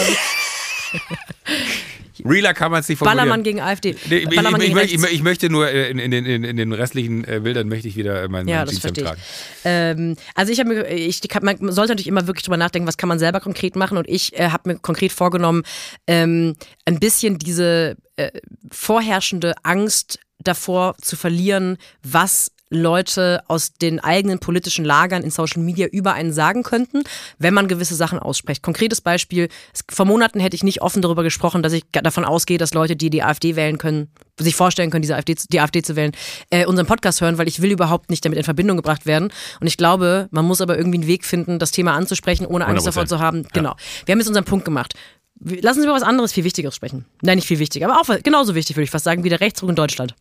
Realer 2.23 2.53
kann 2.53 2.71
man 2.71 2.81
es 2.81 2.89
nicht 2.89 2.99
formulieren. 2.99 3.17
Ballermann 3.17 3.43
gegen 3.43 3.59
AfD. 3.59 3.95
Nee, 4.07 4.17
ich, 4.17 4.23
ich, 4.23 4.35
Ballermann 4.35 4.61
ich, 4.61 4.67
gegen 4.73 4.79
ich, 4.79 5.03
ich, 5.11 5.23
möchte 5.23 5.49
nur 5.49 5.67
äh, 5.67 5.89
in, 5.89 5.99
in, 5.99 6.11
den, 6.11 6.25
in, 6.25 6.43
in 6.43 6.57
den 6.57 6.71
restlichen 6.71 7.23
äh, 7.27 7.41
Bildern 7.43 7.67
möchte 7.67 7.87
ich 7.87 7.95
wieder 7.95 8.23
äh, 8.23 8.27
mein, 8.27 8.47
Ja, 8.47 8.65
ich. 8.65 8.79
tragen. 8.79 9.19
Ähm, 9.65 10.15
also 10.35 10.51
ich 10.53 10.59
habe 10.59 10.69
mir, 10.69 10.87
ich, 10.87 11.21
kann- 11.27 11.43
man 11.43 11.57
sollte 11.71 11.91
natürlich 11.91 12.07
immer 12.07 12.27
wirklich 12.27 12.43
drüber 12.43 12.57
nachdenken, 12.57 12.87
was 12.87 12.97
kann 12.97 13.09
man 13.09 13.19
selber 13.19 13.39
konkret 13.39 13.75
machen. 13.75 13.97
Und 13.97 14.07
ich 14.07 14.37
äh, 14.39 14.49
habe 14.49 14.69
mir 14.73 14.79
konkret 14.79 15.11
vorgenommen, 15.11 15.63
ähm, 16.07 16.55
ein 16.85 16.99
bisschen 16.99 17.39
diese 17.39 17.97
äh, 18.15 18.31
vorherrschende 18.71 19.55
Angst 19.63 20.19
davor 20.39 20.95
zu 21.01 21.15
verlieren, 21.15 21.77
was 22.03 22.51
Leute 22.73 23.43
aus 23.47 23.73
den 23.73 23.99
eigenen 23.99 24.39
politischen 24.39 24.83
Lagern 24.85 25.23
in 25.23 25.29
Social 25.29 25.61
Media 25.61 25.87
über 25.87 26.13
einen 26.13 26.33
sagen 26.33 26.63
könnten, 26.63 27.03
wenn 27.37 27.53
man 27.53 27.67
gewisse 27.67 27.95
Sachen 27.95 28.19
ausspricht. 28.19 28.61
Konkretes 28.61 29.01
Beispiel, 29.01 29.49
vor 29.89 30.05
Monaten 30.05 30.39
hätte 30.39 30.55
ich 30.55 30.63
nicht 30.63 30.81
offen 30.81 31.01
darüber 31.01 31.23
gesprochen, 31.23 31.63
dass 31.63 31.73
ich 31.73 31.83
davon 31.91 32.25
ausgehe, 32.25 32.57
dass 32.57 32.73
Leute, 32.73 32.95
die 32.95 33.09
die 33.09 33.23
AfD 33.23 33.55
wählen 33.55 33.77
können, 33.77 34.09
sich 34.39 34.55
vorstellen 34.55 34.89
können, 34.89 35.03
diese 35.03 35.15
AfD, 35.15 35.35
die 35.51 35.59
AfD 35.59 35.81
zu 35.81 35.95
wählen, 35.95 36.11
äh, 36.49 36.65
unseren 36.65 36.87
Podcast 36.87 37.21
hören, 37.21 37.37
weil 37.37 37.47
ich 37.47 37.61
will 37.61 37.71
überhaupt 37.71 38.09
nicht 38.09 38.25
damit 38.25 38.37
in 38.37 38.43
Verbindung 38.43 38.77
gebracht 38.77 39.05
werden. 39.05 39.31
Und 39.59 39.67
ich 39.67 39.77
glaube, 39.77 40.27
man 40.31 40.45
muss 40.45 40.61
aber 40.61 40.77
irgendwie 40.77 40.97
einen 40.97 41.07
Weg 41.07 41.25
finden, 41.25 41.59
das 41.59 41.71
Thema 41.71 41.93
anzusprechen, 41.93 42.45
ohne 42.45 42.65
Angst 42.65 42.83
100%. 42.83 42.85
davor 42.85 43.05
zu 43.05 43.19
haben. 43.19 43.47
Genau. 43.53 43.75
Wir 44.05 44.13
haben 44.13 44.19
jetzt 44.19 44.27
unseren 44.27 44.45
Punkt 44.45 44.65
gemacht. 44.65 44.95
Lassen 45.39 45.81
Sie 45.81 45.85
über 45.85 45.95
was 45.95 46.03
anderes, 46.03 46.31
viel 46.31 46.43
Wichtigeres 46.43 46.75
sprechen. 46.75 47.05
Nein, 47.21 47.35
nicht 47.35 47.47
viel 47.47 47.59
wichtiger, 47.59 47.91
aber 47.91 47.99
auch 47.99 48.23
genauso 48.23 48.55
wichtig, 48.55 48.75
würde 48.75 48.85
ich 48.85 48.91
fast 48.91 49.03
sagen, 49.03 49.23
wie 49.23 49.29
der 49.29 49.41
Rechtsruck 49.41 49.69
in 49.69 49.75
Deutschland. 49.75 50.15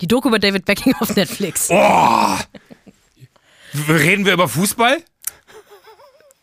Die 0.00 0.06
Doku 0.06 0.28
über 0.28 0.38
David 0.38 0.64
Becking 0.64 0.94
auf 1.00 1.14
Netflix. 1.16 1.68
Oh! 1.70 2.36
Reden 3.88 4.24
wir 4.24 4.32
über 4.32 4.48
Fußball? 4.48 4.98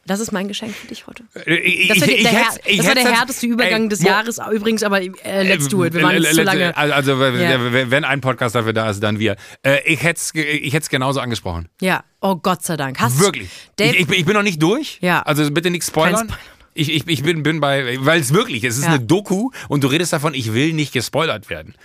Das 0.06 0.20
ist 0.20 0.34
mein 0.34 0.50
Geschenk 0.50 0.76
für 0.76 0.88
dich 0.88 1.08
heute. 1.08 1.24
Ich, 1.46 1.88
Das 1.88 2.02
war, 2.02 2.08
die, 2.08 2.14
ich 2.16 2.24
der, 2.24 2.32
Her- 2.32 2.60
ich 2.66 2.78
das 2.78 2.88
war 2.88 2.96
der 2.96 3.06
härteste 3.10 3.48
Übergang 3.48 3.84
Ey, 3.84 3.88
des 3.90 4.04
Jahres. 4.04 4.38
Übrigens, 4.52 4.84
aber 4.84 5.02
äh, 5.02 5.44
let's 5.48 5.70
do 5.70 5.86
it. 5.86 5.94
Wir 5.94 6.04
waren 6.04 6.16
Äh, 6.16 6.20
jetzt 6.20 6.36
zu 6.36 6.42
äh, 6.42 6.44
lange. 6.44 6.76
Also, 6.76 7.14
Ja. 7.24 7.90
wenn 7.90 8.04
ein 8.04 8.20
Podcast 8.20 8.54
dafür 8.54 8.74
da 8.74 8.90
ist, 8.90 9.02
dann 9.02 9.18
wir. 9.20 9.38
Äh, 9.64 9.80
Ich 9.86 10.04
hätte 10.04 10.20
es 10.20 10.32
ich 10.36 10.74
hätt's 10.74 10.90
genauso 10.90 11.22
angesprochen. 11.22 11.70
Ja, 11.80 12.04
oh 12.20 12.36
Gott 12.36 12.64
sei 12.64 12.76
Dank. 12.76 13.00
Hast 13.00 13.20
Wirklich. 13.22 13.50
Dave, 13.78 13.92
Ich, 13.94 14.02
ich, 14.02 14.08
bin- 14.08 14.20
ich 14.20 14.26
bin 14.26 14.34
noch 14.34 14.44
nicht 14.44 14.62
durch. 14.62 14.98
Ja. 15.02 15.22
Also 15.22 15.50
bitte 15.52 15.70
nichts 15.70 15.88
spoilern. 15.88 16.28
Kein 16.28 16.38
Spoiler. 16.38 16.40
Ich, 16.76 16.92
ich, 16.92 17.08
ich 17.08 17.24
bin, 17.24 17.42
bin 17.44 17.62
bei, 17.62 17.96
weil 18.00 18.20
es 18.20 18.34
wirklich, 18.34 18.64
es 18.66 18.78
ist 18.78 18.84
Ja. 18.84 18.90
eine 18.90 19.00
Doku 19.00 19.52
und 19.70 19.86
du 19.86 19.88
redest 19.88 20.12
davon, 20.12 20.34
ich 20.34 20.54
will 20.54 20.74
nicht 20.74 20.92
gespoilert 20.92 21.50
werden. 21.50 21.76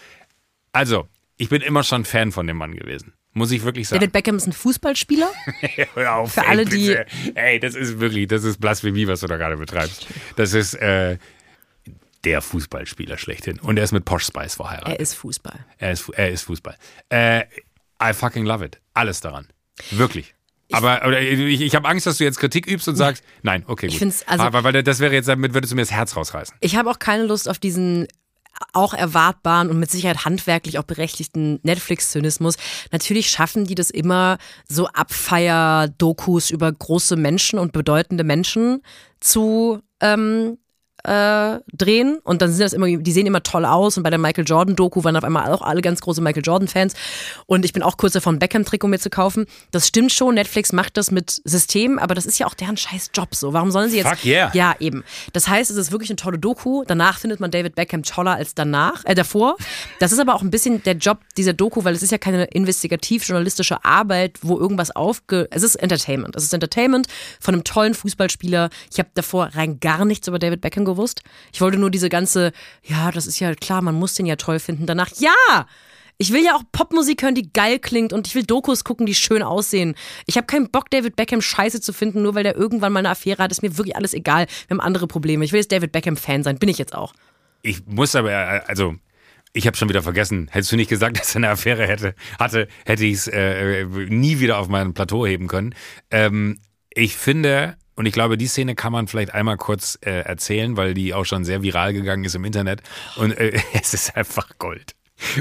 Also, 0.73 1.07
ich 1.39 1.49
bin 1.49 1.63
immer 1.63 1.83
schon 1.85 2.05
Fan 2.05 2.33
von 2.33 2.47
dem 2.47 2.57
Mann 2.59 2.75
gewesen. 2.77 3.15
Muss 3.33 3.51
ich 3.53 3.63
wirklich 3.63 3.89
sagen. 3.89 4.01
David 4.01 4.13
Beckham 4.13 4.37
ist 4.37 4.47
ein 4.47 4.53
Fußballspieler. 4.53 5.31
Hör 5.95 6.15
auf, 6.17 6.35
Für 6.35 6.41
ey, 6.41 6.47
alle, 6.49 6.65
die-. 6.65 6.97
Ey, 7.35 7.61
das 7.61 7.75
ist 7.75 8.01
wirklich, 8.01 8.27
das 8.27 8.43
ist 8.45 8.61
Blasphemie, 8.61 9.07
was 9.07 9.21
du 9.21 9.27
da 9.29 9.37
gerade 9.37 9.57
betreibst. 9.57 10.07
Das 10.37 10.53
ist 10.55 10.75
äh, 10.75 11.19
der 12.25 12.43
Fußballspieler 12.43 13.17
schlechthin. 13.17 13.61
Und 13.61 13.77
er 13.77 13.85
ist 13.85 13.93
mit 13.93 14.05
Posh 14.05 14.25
Spice 14.27 14.57
verheiratet. 14.57 14.95
Er 14.95 15.01
ist 15.01 15.15
Fußball. 15.15 15.65
Er 15.79 15.93
ist, 15.93 16.09
er 16.11 16.31
ist 16.31 16.43
Fußball. 16.43 16.77
Äh, 17.11 17.43
I 18.03 18.13
fucking 18.13 18.45
love 18.45 18.65
it. 18.65 18.81
Alles 18.95 19.21
daran. 19.21 19.47
Wirklich. 19.91 20.35
Aber 20.73 21.07
oder 21.07 21.21
ich, 21.23 21.61
ich 21.61 21.75
habe 21.75 21.89
Angst, 21.89 22.07
dass 22.07 22.19
du 22.19 22.25
jetzt 22.25 22.39
Kritik 22.39 22.67
übst 22.67 22.89
und 22.89 22.97
sagst, 22.97 23.25
nein, 23.43 23.65
okay, 23.69 23.87
gut. 23.89 23.97
find's, 23.97 24.27
also- 24.27 24.53
weil, 24.53 24.65
weil 24.65 24.83
das 24.83 25.01
wäre 25.01 25.15
jetzt, 25.15 25.29
damit 25.29 25.55
würdest 25.55 25.73
du 25.73 25.77
mir 25.77 25.83
das 25.83 25.93
Herz 25.93 26.15
rausreißen. 26.17 26.57
Ich 26.61 26.77
habe 26.77 26.91
auch 26.91 26.99
keine 26.99 27.25
Lust 27.25 27.49
auf 27.49 27.59
diesen 27.59 28.07
auch 28.73 28.95
erwartbaren 28.95 29.71
und 29.71 29.79
mit 29.79 29.91
Sicherheit 29.91 30.25
handwerklich 30.25 30.79
auch 30.79 30.85
berechtigten 30.85 31.61
Netflix-Zynismus. 31.63 32.57
Natürlich 32.93 33.31
schaffen 33.31 33.65
die 33.65 33.75
das 33.75 33.91
immer, 33.91 34.39
so 34.69 34.87
Abfeier-Dokus 34.89 36.51
über 36.51 36.71
große 36.71 37.17
Menschen 37.17 37.59
und 37.59 37.73
bedeutende 37.73 38.25
Menschen 38.25 38.83
zu 39.21 39.81
ähm, 40.01 40.59
äh, 41.05 41.59
drehen 41.73 42.19
und 42.25 42.43
dann 42.43 42.51
sind 42.51 42.63
das 42.63 42.73
immer, 42.73 42.87
die 42.87 43.13
sehen 43.13 43.27
immer 43.27 43.43
toll 43.43 43.65
aus 43.65 43.97
und 43.97 44.03
bei 44.03 44.11
der 44.11 44.19
Michael 44.19 44.45
Jordan 44.47 44.77
Doku 44.77 45.05
waren 45.05 45.17
auf 45.17 45.25
einmal 45.25 45.53
auch 45.53 45.63
alle 45.63 45.81
ganz 45.81 46.01
große 46.01 46.21
Michael 46.21 46.43
Jordan 46.45 46.69
Fans 46.69 46.95
und 47.47 47.65
ich 47.65 47.73
bin 47.73 47.83
auch 47.83 47.97
kurz 47.97 48.13
davon 48.13 48.39
Beckham 48.39 48.65
Trikot 48.65 48.89
mir 48.89 48.99
zu 48.99 49.11
kaufen. 49.11 49.47
Das 49.71 49.87
stimmt 49.87 50.13
schon, 50.13 50.35
Netflix 50.35 50.73
macht 50.73 50.97
das 50.97 51.11
mit 51.11 51.41
System, 51.45 51.99
aber 51.99 52.15
das 52.15 52.27
ist 52.27 52.39
ja 52.39 52.47
auch 52.47 52.55
deren 52.55 52.77
scheiß 52.77 53.11
Job 53.15 53.35
so. 53.35 53.53
Warum 53.53 53.71
sollen 53.71 53.91
sie 53.91 53.99
jetzt 53.99 54.09
Fuck 54.09 54.25
yeah. 54.25 54.51
Ja, 54.55 54.75
eben. 54.81 55.05
Das 55.33 55.49
heißt, 55.49 55.71
es 55.71 55.77
ist 55.77 55.93
wirklich 55.93 56.11
eine 56.11 56.17
tolle 56.17 56.39
Doku. 56.39 56.85
Danach 56.87 57.19
findet 57.19 57.41
man 57.41 57.51
David 57.51 57.75
Beckham 57.75 58.03
toller 58.03 58.33
als 58.33 58.55
danach, 58.55 59.05
äh, 59.05 59.15
davor. 59.15 59.57
Das 60.01 60.13
ist 60.13 60.19
aber 60.19 60.35
auch 60.35 60.43
ein 60.43 60.51
bisschen 60.51 60.83
der 60.83 60.95
Job 60.95 61.19
dieser 61.37 61.53
Doku, 61.53 61.85
weil 61.85 61.95
es 61.95 62.03
ist 62.03 62.13
ja 62.13 62.19
keine 62.19 62.45
investigativ-journalistische 62.45 63.85
Arbeit, 63.85 64.39
wo 64.43 64.59
irgendwas 64.59 64.95
aufge... 64.95 65.49
Es 65.51 65.63
ist 65.63 65.77
Entertainment. 65.77 66.37
Es 66.37 66.45
ist 66.45 66.53
Entertainment 66.53 67.07
von 67.41 67.55
einem 67.55 67.65
tollen 67.65 67.95
Fußballspieler. 67.95 68.71
Ich 68.93 68.99
habe 68.99 69.09
davor 69.15 69.51
rein 69.55 69.81
gar 69.81 70.05
nichts 70.05 70.29
über 70.29 70.39
David 70.39 70.61
Beckham 70.61 70.85
gewusst. 70.85 70.98
Ich 71.53 71.61
wollte 71.61 71.79
nur 71.79 71.91
diese 71.91 72.09
ganze, 72.09 72.53
ja, 72.83 73.11
das 73.11 73.27
ist 73.27 73.39
ja 73.41 73.55
klar, 73.55 73.83
man 73.83 73.95
muss 73.95 74.15
den 74.15 74.27
ja 74.27 74.37
toll 74.37 74.59
finden. 74.59 74.87
Danach, 74.87 75.11
ja! 75.19 75.67
Ich 76.21 76.33
will 76.33 76.45
ja 76.45 76.57
auch 76.57 76.65
Popmusik 76.73 77.23
hören, 77.23 77.37
die 77.37 77.53
geil 77.53 77.79
klingt 77.79 78.13
und 78.13 78.27
ich 78.27 78.35
will 78.35 78.43
Dokus 78.43 78.83
gucken, 78.83 79.07
die 79.07 79.15
schön 79.15 79.41
aussehen. 79.41 79.95
Ich 80.27 80.37
habe 80.37 80.49
keinen 80.49 80.69
Bock, 80.69 80.91
David 80.91 81.15
Beckham 81.15 81.41
scheiße 81.41 81.81
zu 81.81 81.93
finden, 81.93 82.23
nur 82.23 82.35
weil 82.35 82.43
der 82.43 82.57
irgendwann 82.57 82.93
mal 82.93 82.99
eine 82.99 83.11
Affäre 83.11 83.41
hat. 83.41 83.53
Ist 83.53 83.63
mir 83.63 83.79
wirklich 83.79 83.95
alles 83.95 84.15
egal. 84.15 84.47
Wir 84.67 84.77
haben 84.77 84.81
andere 84.81 85.07
Probleme. 85.07 85.45
Ich 85.45 85.53
will 85.53 85.61
jetzt 85.61 85.71
David 85.71 85.93
Beckham-Fan 85.93 86.43
sein. 86.43 86.59
Bin 86.59 86.69
ich 86.69 86.79
jetzt 86.79 86.93
auch. 86.93 87.15
Ich 87.63 87.87
muss 87.87 88.17
aber, 88.17 88.33
äh, 88.33 88.63
also, 88.67 88.97
ich 89.53 89.69
habe 89.69 89.77
schon 89.77 89.89
wieder 89.89 90.03
vergessen. 90.03 90.49
Hättest 90.51 90.73
du 90.73 90.77
nicht 90.77 90.91
gesagt, 90.91 91.19
dass 91.21 91.35
er 91.35 91.37
eine 91.37 91.51
Affäre 91.51 91.87
hätte, 91.87 92.17
hatte, 92.41 92.67
hätte 92.85 93.05
ich 93.05 93.15
es 93.15 93.29
äh, 93.29 93.85
nie 93.85 94.41
wieder 94.41 94.59
auf 94.59 94.67
mein 94.67 94.95
Plateau 94.95 95.25
heben 95.25 95.47
können. 95.47 95.73
Ähm, 96.11 96.59
ich 96.93 97.17
finde, 97.17 97.77
und 97.99 98.07
ich 98.07 98.13
glaube, 98.13 98.39
die 98.39 98.47
Szene 98.47 98.77
kann 98.77 98.93
man 98.93 99.09
vielleicht 99.09 99.35
einmal 99.35 99.57
kurz 99.57 99.99
äh, 100.03 100.21
erzählen, 100.21 100.77
weil 100.77 100.95
die 100.95 101.15
auch 101.15 101.25
schon 101.25 101.45
sehr 101.45 101.65
viral 101.65 101.93
gegangen 101.93 102.23
ist 102.23 102.37
im 102.37 102.45
Internet. 102.45 102.81
Und 103.17 103.33
äh, 103.33 103.61
es 103.73 103.93
ist 103.93 104.15
einfach 104.15 104.57
Gold. 104.59 104.95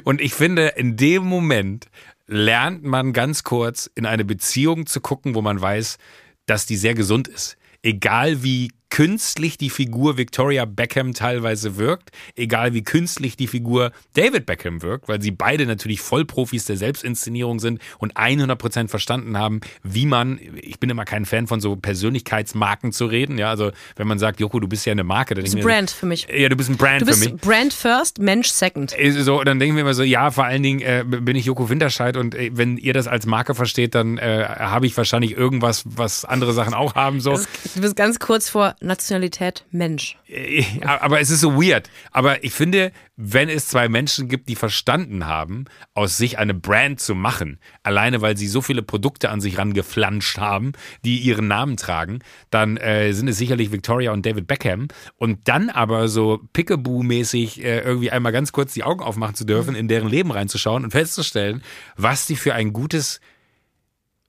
Und 0.03 0.19
ich 0.19 0.33
finde, 0.33 0.69
in 0.69 0.97
dem 0.97 1.23
Moment 1.23 1.85
lernt 2.25 2.83
man 2.83 3.13
ganz 3.13 3.43
kurz 3.43 3.91
in 3.93 4.07
eine 4.07 4.25
Beziehung 4.25 4.87
zu 4.87 5.01
gucken, 5.01 5.35
wo 5.35 5.43
man 5.43 5.61
weiß, 5.61 5.99
dass 6.47 6.65
die 6.65 6.77
sehr 6.77 6.95
gesund 6.95 7.27
ist. 7.27 7.57
Egal 7.83 8.41
wie 8.41 8.71
künstlich 8.89 9.57
die 9.57 9.69
Figur 9.69 10.17
Victoria 10.17 10.65
Beckham 10.65 11.13
teilweise 11.13 11.77
wirkt, 11.77 12.11
egal 12.35 12.73
wie 12.73 12.83
künstlich 12.83 13.35
die 13.37 13.47
Figur 13.47 13.91
David 14.13 14.45
Beckham 14.45 14.81
wirkt, 14.81 15.07
weil 15.07 15.21
sie 15.21 15.31
beide 15.31 15.65
natürlich 15.65 16.01
Vollprofis 16.01 16.65
der 16.65 16.77
Selbstinszenierung 16.77 17.59
sind 17.59 17.81
und 17.99 18.15
100% 18.15 18.87
verstanden 18.87 19.37
haben, 19.37 19.61
wie 19.83 20.05
man, 20.05 20.39
ich 20.55 20.79
bin 20.79 20.89
immer 20.89 21.05
kein 21.05 21.25
Fan 21.25 21.47
von 21.47 21.59
so 21.61 21.75
Persönlichkeitsmarken 21.75 22.91
zu 22.91 23.05
reden, 23.05 23.37
ja, 23.37 23.49
also 23.49 23.71
wenn 23.95 24.07
man 24.07 24.19
sagt, 24.19 24.39
Joko, 24.39 24.59
du 24.59 24.67
bist 24.67 24.85
ja 24.85 24.91
eine 24.91 25.03
Marke, 25.03 25.35
dann 25.35 25.43
Du 25.43 25.51
bist 25.51 25.57
ein 25.57 25.63
Brand 25.63 25.91
für 25.91 26.05
mich. 26.05 26.27
Ja, 26.33 26.49
du 26.49 26.55
bist 26.55 26.69
ein 26.69 26.77
Brand 26.77 27.01
Du 27.01 27.05
für 27.05 27.19
mich. 27.19 27.31
bist 27.33 27.41
Brand 27.41 27.73
first, 27.73 28.19
Mensch 28.19 28.49
second. 28.49 28.93
Ist 28.93 29.17
So, 29.17 29.43
dann 29.43 29.59
denken 29.59 29.75
wir 29.75 29.81
immer 29.81 29.93
so, 29.93 30.03
ja, 30.03 30.31
vor 30.31 30.45
allen 30.45 30.63
Dingen 30.63 30.81
äh, 30.81 31.03
bin 31.05 31.35
ich 31.35 31.45
Joko 31.45 31.69
Winterscheid 31.69 32.17
und 32.17 32.35
äh, 32.35 32.51
wenn 32.53 32.77
ihr 32.77 32.93
das 32.93 33.07
als 33.07 33.25
Marke 33.25 33.53
versteht, 33.55 33.95
dann 33.95 34.17
äh, 34.17 34.45
habe 34.47 34.85
ich 34.85 34.95
wahrscheinlich 34.97 35.35
irgendwas, 35.37 35.83
was 35.85 36.25
andere 36.25 36.53
Sachen 36.53 36.73
auch 36.73 36.95
haben. 36.95 37.19
So. 37.21 37.37
Du 37.75 37.81
bist 37.81 37.95
ganz 37.95 38.19
kurz 38.19 38.49
vor 38.49 38.75
Nationalität 38.79 39.65
Mensch. 39.71 40.17
Äh, 40.27 40.63
Aber 40.85 41.19
es 41.19 41.29
ist 41.29 41.41
so 41.41 41.61
weird. 41.61 41.89
Aber 42.11 42.43
ich 42.43 42.53
finde, 42.53 42.91
wenn 43.15 43.49
es 43.49 43.67
zwei 43.67 43.89
Menschen 43.89 44.27
gibt, 44.27 44.49
die 44.49 44.55
verstanden 44.55 45.25
haben, 45.25 45.65
aus 45.93 46.17
sich 46.17 46.37
eine 46.37 46.53
Brand 46.53 46.99
zu 46.99 47.15
machen, 47.15 47.59
alleine 47.83 48.21
weil 48.21 48.37
sie 48.37 48.47
so 48.47 48.61
viele 48.61 48.83
Produkte 48.83 49.29
an 49.29 49.41
sich 49.41 49.57
rangeflanscht 49.57 50.37
haben, 50.37 50.73
die 51.03 51.17
ihren 51.19 51.47
Namen 51.47 51.77
tragen, 51.77 52.19
dann 52.49 52.77
äh, 52.77 53.13
sind 53.13 53.27
es 53.27 53.37
sicherlich 53.37 53.71
Victoria 53.71 54.11
und 54.11 54.25
David 54.25 54.47
Beckham. 54.47 54.87
Und 55.15 55.47
dann 55.47 55.69
aber 55.69 56.07
so 56.07 56.41
Pickaboo-mäßig 56.53 57.63
äh, 57.63 57.79
irgendwie 57.79 58.11
einmal 58.11 58.31
ganz 58.31 58.51
kurz 58.51 58.73
die 58.73 58.83
Augen 58.83 59.01
aufmachen 59.01 59.35
zu 59.35 59.45
dürfen, 59.45 59.75
in 59.75 59.87
deren 59.87 60.09
Leben 60.09 60.31
reinzuschauen 60.31 60.83
und 60.83 60.91
festzustellen, 60.91 61.63
was 61.95 62.27
die 62.27 62.35
für 62.35 62.53
ein 62.53 62.73
gutes 62.73 63.19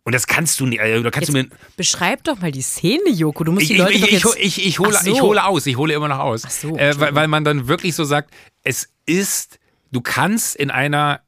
und 0.09 0.14
das 0.14 0.26
kannst 0.26 0.59
du 0.59 0.64
nicht, 0.64 0.80
äh, 0.80 1.02
kannst 1.11 1.28
du 1.28 1.34
mir 1.34 1.40
Jetzt 1.40 1.76
beschreib 1.76 2.24
doch 2.24 2.40
mal 2.40 2.50
die 2.50 2.62
Szene, 2.62 3.11
Joko. 3.11 3.44
Du 3.44 3.52
musst 3.52 3.64
ich, 3.64 3.72
die 3.72 3.76
Leute 3.76 3.92
ich, 3.92 4.22
doch 4.22 4.34
ich, 4.36 4.56
jetzt... 4.56 4.59
ich, 4.59 4.66
ich, 4.66 4.78
hole, 4.78 4.94
so. 4.94 5.12
ich 5.12 5.20
hole 5.20 5.44
aus, 5.44 5.66
ich 5.66 5.76
hole 5.76 5.92
immer 5.92 6.09
noch 6.09 6.20
aus. 6.20 6.44
Ach 6.46 6.50
so, 6.50 6.78
äh, 6.78 6.98
weil, 6.98 7.14
weil 7.14 7.28
man 7.28 7.44
dann 7.44 7.68
wirklich 7.68 7.94
so 7.94 8.04
sagt, 8.04 8.32
es 8.62 8.88
ist, 9.04 9.59
du 9.92 10.00
kannst 10.00 10.56
in 10.56 10.70
einer 10.70 11.20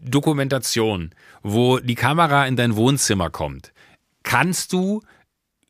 Dokumentation, 0.00 1.14
wo 1.44 1.78
die 1.78 1.94
Kamera 1.94 2.48
in 2.48 2.56
dein 2.56 2.74
Wohnzimmer 2.74 3.30
kommt, 3.30 3.72
kannst 4.24 4.72
du 4.72 5.00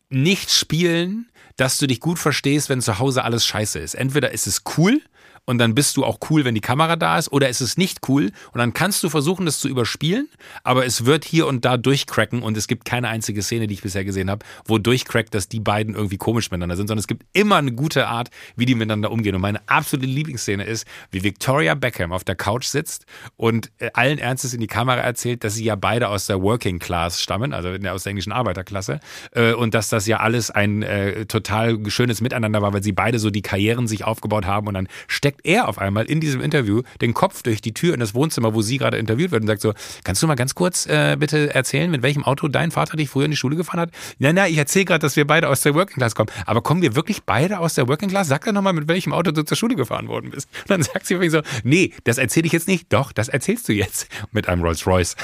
nicht 0.09 0.51
spielen, 0.51 1.29
dass 1.59 1.77
du 1.77 1.87
dich 1.87 2.01
gut 2.01 2.19
verstehst, 2.19 2.71
wenn 2.71 2.81
zu 2.81 2.99
Hause 2.99 3.25
alles 3.25 3.45
scheiße 3.45 3.79
ist. 3.79 3.93
Entweder 3.93 4.31
ist 4.31 4.47
es 4.47 4.63
cool 4.79 5.03
und 5.47 5.59
dann 5.59 5.75
bist 5.75 5.97
du 5.97 6.05
auch 6.05 6.19
cool, 6.29 6.45
wenn 6.45 6.55
die 6.55 6.61
Kamera 6.61 6.97
da 6.97 7.19
ist, 7.19 7.33
oder 7.33 7.49
ist 7.49 7.61
es 7.61 7.77
nicht 7.77 8.01
cool 8.09 8.31
und 8.53 8.59
dann 8.59 8.75
kannst 8.75 9.03
du 9.03 9.09
versuchen, 9.09 9.47
das 9.47 9.61
zu 9.61 9.69
überspielen, 9.69 10.29
aber 10.65 10.85
es 10.85 11.07
wird 11.07 11.25
hier 11.25 11.47
und 11.47 11.65
da 11.65 11.77
durchcracken 11.77 12.43
und 12.43 12.57
es 12.57 12.69
gibt 12.69 12.85
keine 12.85 13.09
einzige 13.09 13.43
Szene, 13.43 13.67
die 13.67 13.75
ich 13.75 13.83
bisher 13.83 14.05
gesehen 14.05 14.29
habe, 14.29 14.45
wo 14.67 14.79
durchcrackt, 14.79 15.35
dass 15.35 15.49
die 15.49 15.61
beiden 15.61 15.95
irgendwie 15.95 16.19
komisch 16.19 16.51
miteinander 16.51 16.77
sind, 16.77 16.89
sondern 16.89 17.01
es 17.01 17.07
gibt 17.07 17.25
immer 17.33 17.57
eine 17.57 17.73
gute 17.73 18.09
Art, 18.09 18.31
wie 18.57 18.67
die 18.67 18.75
miteinander 18.75 19.11
umgehen. 19.11 19.35
Und 19.35 19.41
meine 19.41 19.61
absolute 19.69 20.09
Lieblingsszene 20.09 20.65
ist, 20.65 20.87
wie 21.11 21.23
Victoria 21.23 21.75
Beckham 21.75 22.13
auf 22.13 22.25
der 22.25 22.35
Couch 22.35 22.67
sitzt 22.67 23.07
und 23.37 23.71
äh, 23.79 23.91
allen 23.95 24.19
Ernstes 24.19 24.53
in 24.53 24.61
die 24.61 24.67
Kamera 24.67 25.01
erzählt, 25.01 25.45
dass 25.45 25.55
sie 25.55 25.65
ja 25.65 25.77
beide 25.77 26.09
aus 26.09 26.27
der 26.27 26.43
Working 26.43 26.79
Class 26.79 27.23
stammen, 27.23 27.53
also 27.53 27.69
aus 27.89 28.03
der 28.03 28.11
englischen 28.11 28.33
Arbeiterklasse, 28.33 29.01
äh, 29.33 29.53
und 29.53 29.75
dass 29.75 29.89
das 29.89 30.07
ja 30.07 30.19
alles 30.19 30.51
ein 30.51 30.83
äh, 30.83 31.27
total 31.27 31.79
schönes 31.89 32.21
Miteinander 32.21 32.63
war, 32.63 32.73
weil 32.73 32.83
sie 32.83 32.93
beide 32.93 33.19
so 33.19 33.31
die 33.31 33.43
Karrieren 33.43 33.87
sich 33.87 34.05
aufgebaut 34.05 34.47
haben 34.47 34.67
und 34.67 34.75
dann 34.75 34.89
steckt 35.07 35.36
steckt 35.37 35.47
er 35.47 35.69
auf 35.69 35.79
einmal 35.79 36.07
in 36.07 36.21
diesem 36.21 36.41
Interview 36.41 36.83
den 37.01 37.15
Kopf 37.15 37.43
durch 37.43 37.61
die 37.61 37.75
Tür 37.75 37.95
in 37.95 38.01
das 38.01 38.15
Wohnzimmer, 38.15 38.55
wo 38.55 38.63
sie 38.63 38.79
gerade 38.79 38.99
interviewt 38.99 39.31
wird 39.31 39.43
und 39.43 39.49
sagt 39.49 39.61
so, 39.61 39.73
kannst 40.05 40.23
du 40.23 40.27
mal 40.27 40.35
ganz 40.35 40.55
kurz 40.55 40.87
äh, 40.87 41.17
bitte 41.19 41.55
erzählen, 41.55 41.91
mit 41.91 42.03
welchem 42.03 42.25
Auto 42.25 42.49
dein 42.49 42.71
Vater 42.71 42.97
dich 42.97 43.09
früher 43.09 43.25
in 43.27 43.31
die 43.31 43.37
Schule 43.37 43.57
gefahren 43.57 43.81
hat? 43.81 43.91
Nein, 44.19 44.35
nein, 44.35 44.51
ich 44.51 44.59
erzähle 44.59 44.85
gerade, 44.85 45.01
dass 45.01 45.17
wir 45.17 45.27
beide 45.27 45.49
aus 45.49 45.61
der 45.61 45.75
Working 45.75 45.97
Class 45.97 46.15
kommen. 46.15 46.31
Aber 46.47 46.63
kommen 46.63 46.83
wir 46.83 46.95
wirklich 46.95 47.25
beide 47.25 47.59
aus 47.59 47.75
der 47.75 47.89
Working 47.89 48.09
Class? 48.09 48.29
Sag 48.29 48.45
doch 48.45 48.53
nochmal, 48.53 48.73
mit 48.73 48.89
welchem 48.89 49.13
Auto 49.13 49.31
du 49.31 49.45
zur 49.45 49.57
Schule 49.57 49.77
gefahren 49.77 50.09
worden 50.09 50.31
bist. 50.31 50.49
Und 50.63 50.71
dann 50.71 50.83
sagt 50.83 51.07
sie 51.07 51.15
irgendwie 51.15 51.31
so, 51.31 51.43
nee, 51.65 51.93
das 52.05 52.19
erzähle 52.19 52.47
ich 52.47 52.53
jetzt 52.53 52.69
nicht. 52.69 52.93
Doch, 52.93 53.13
das 53.13 53.29
erzählst 53.29 53.69
du 53.69 53.73
jetzt 53.73 54.09
mit 54.33 54.49
einem 54.49 54.63
Rolls 54.63 54.87
Royce. 54.87 55.17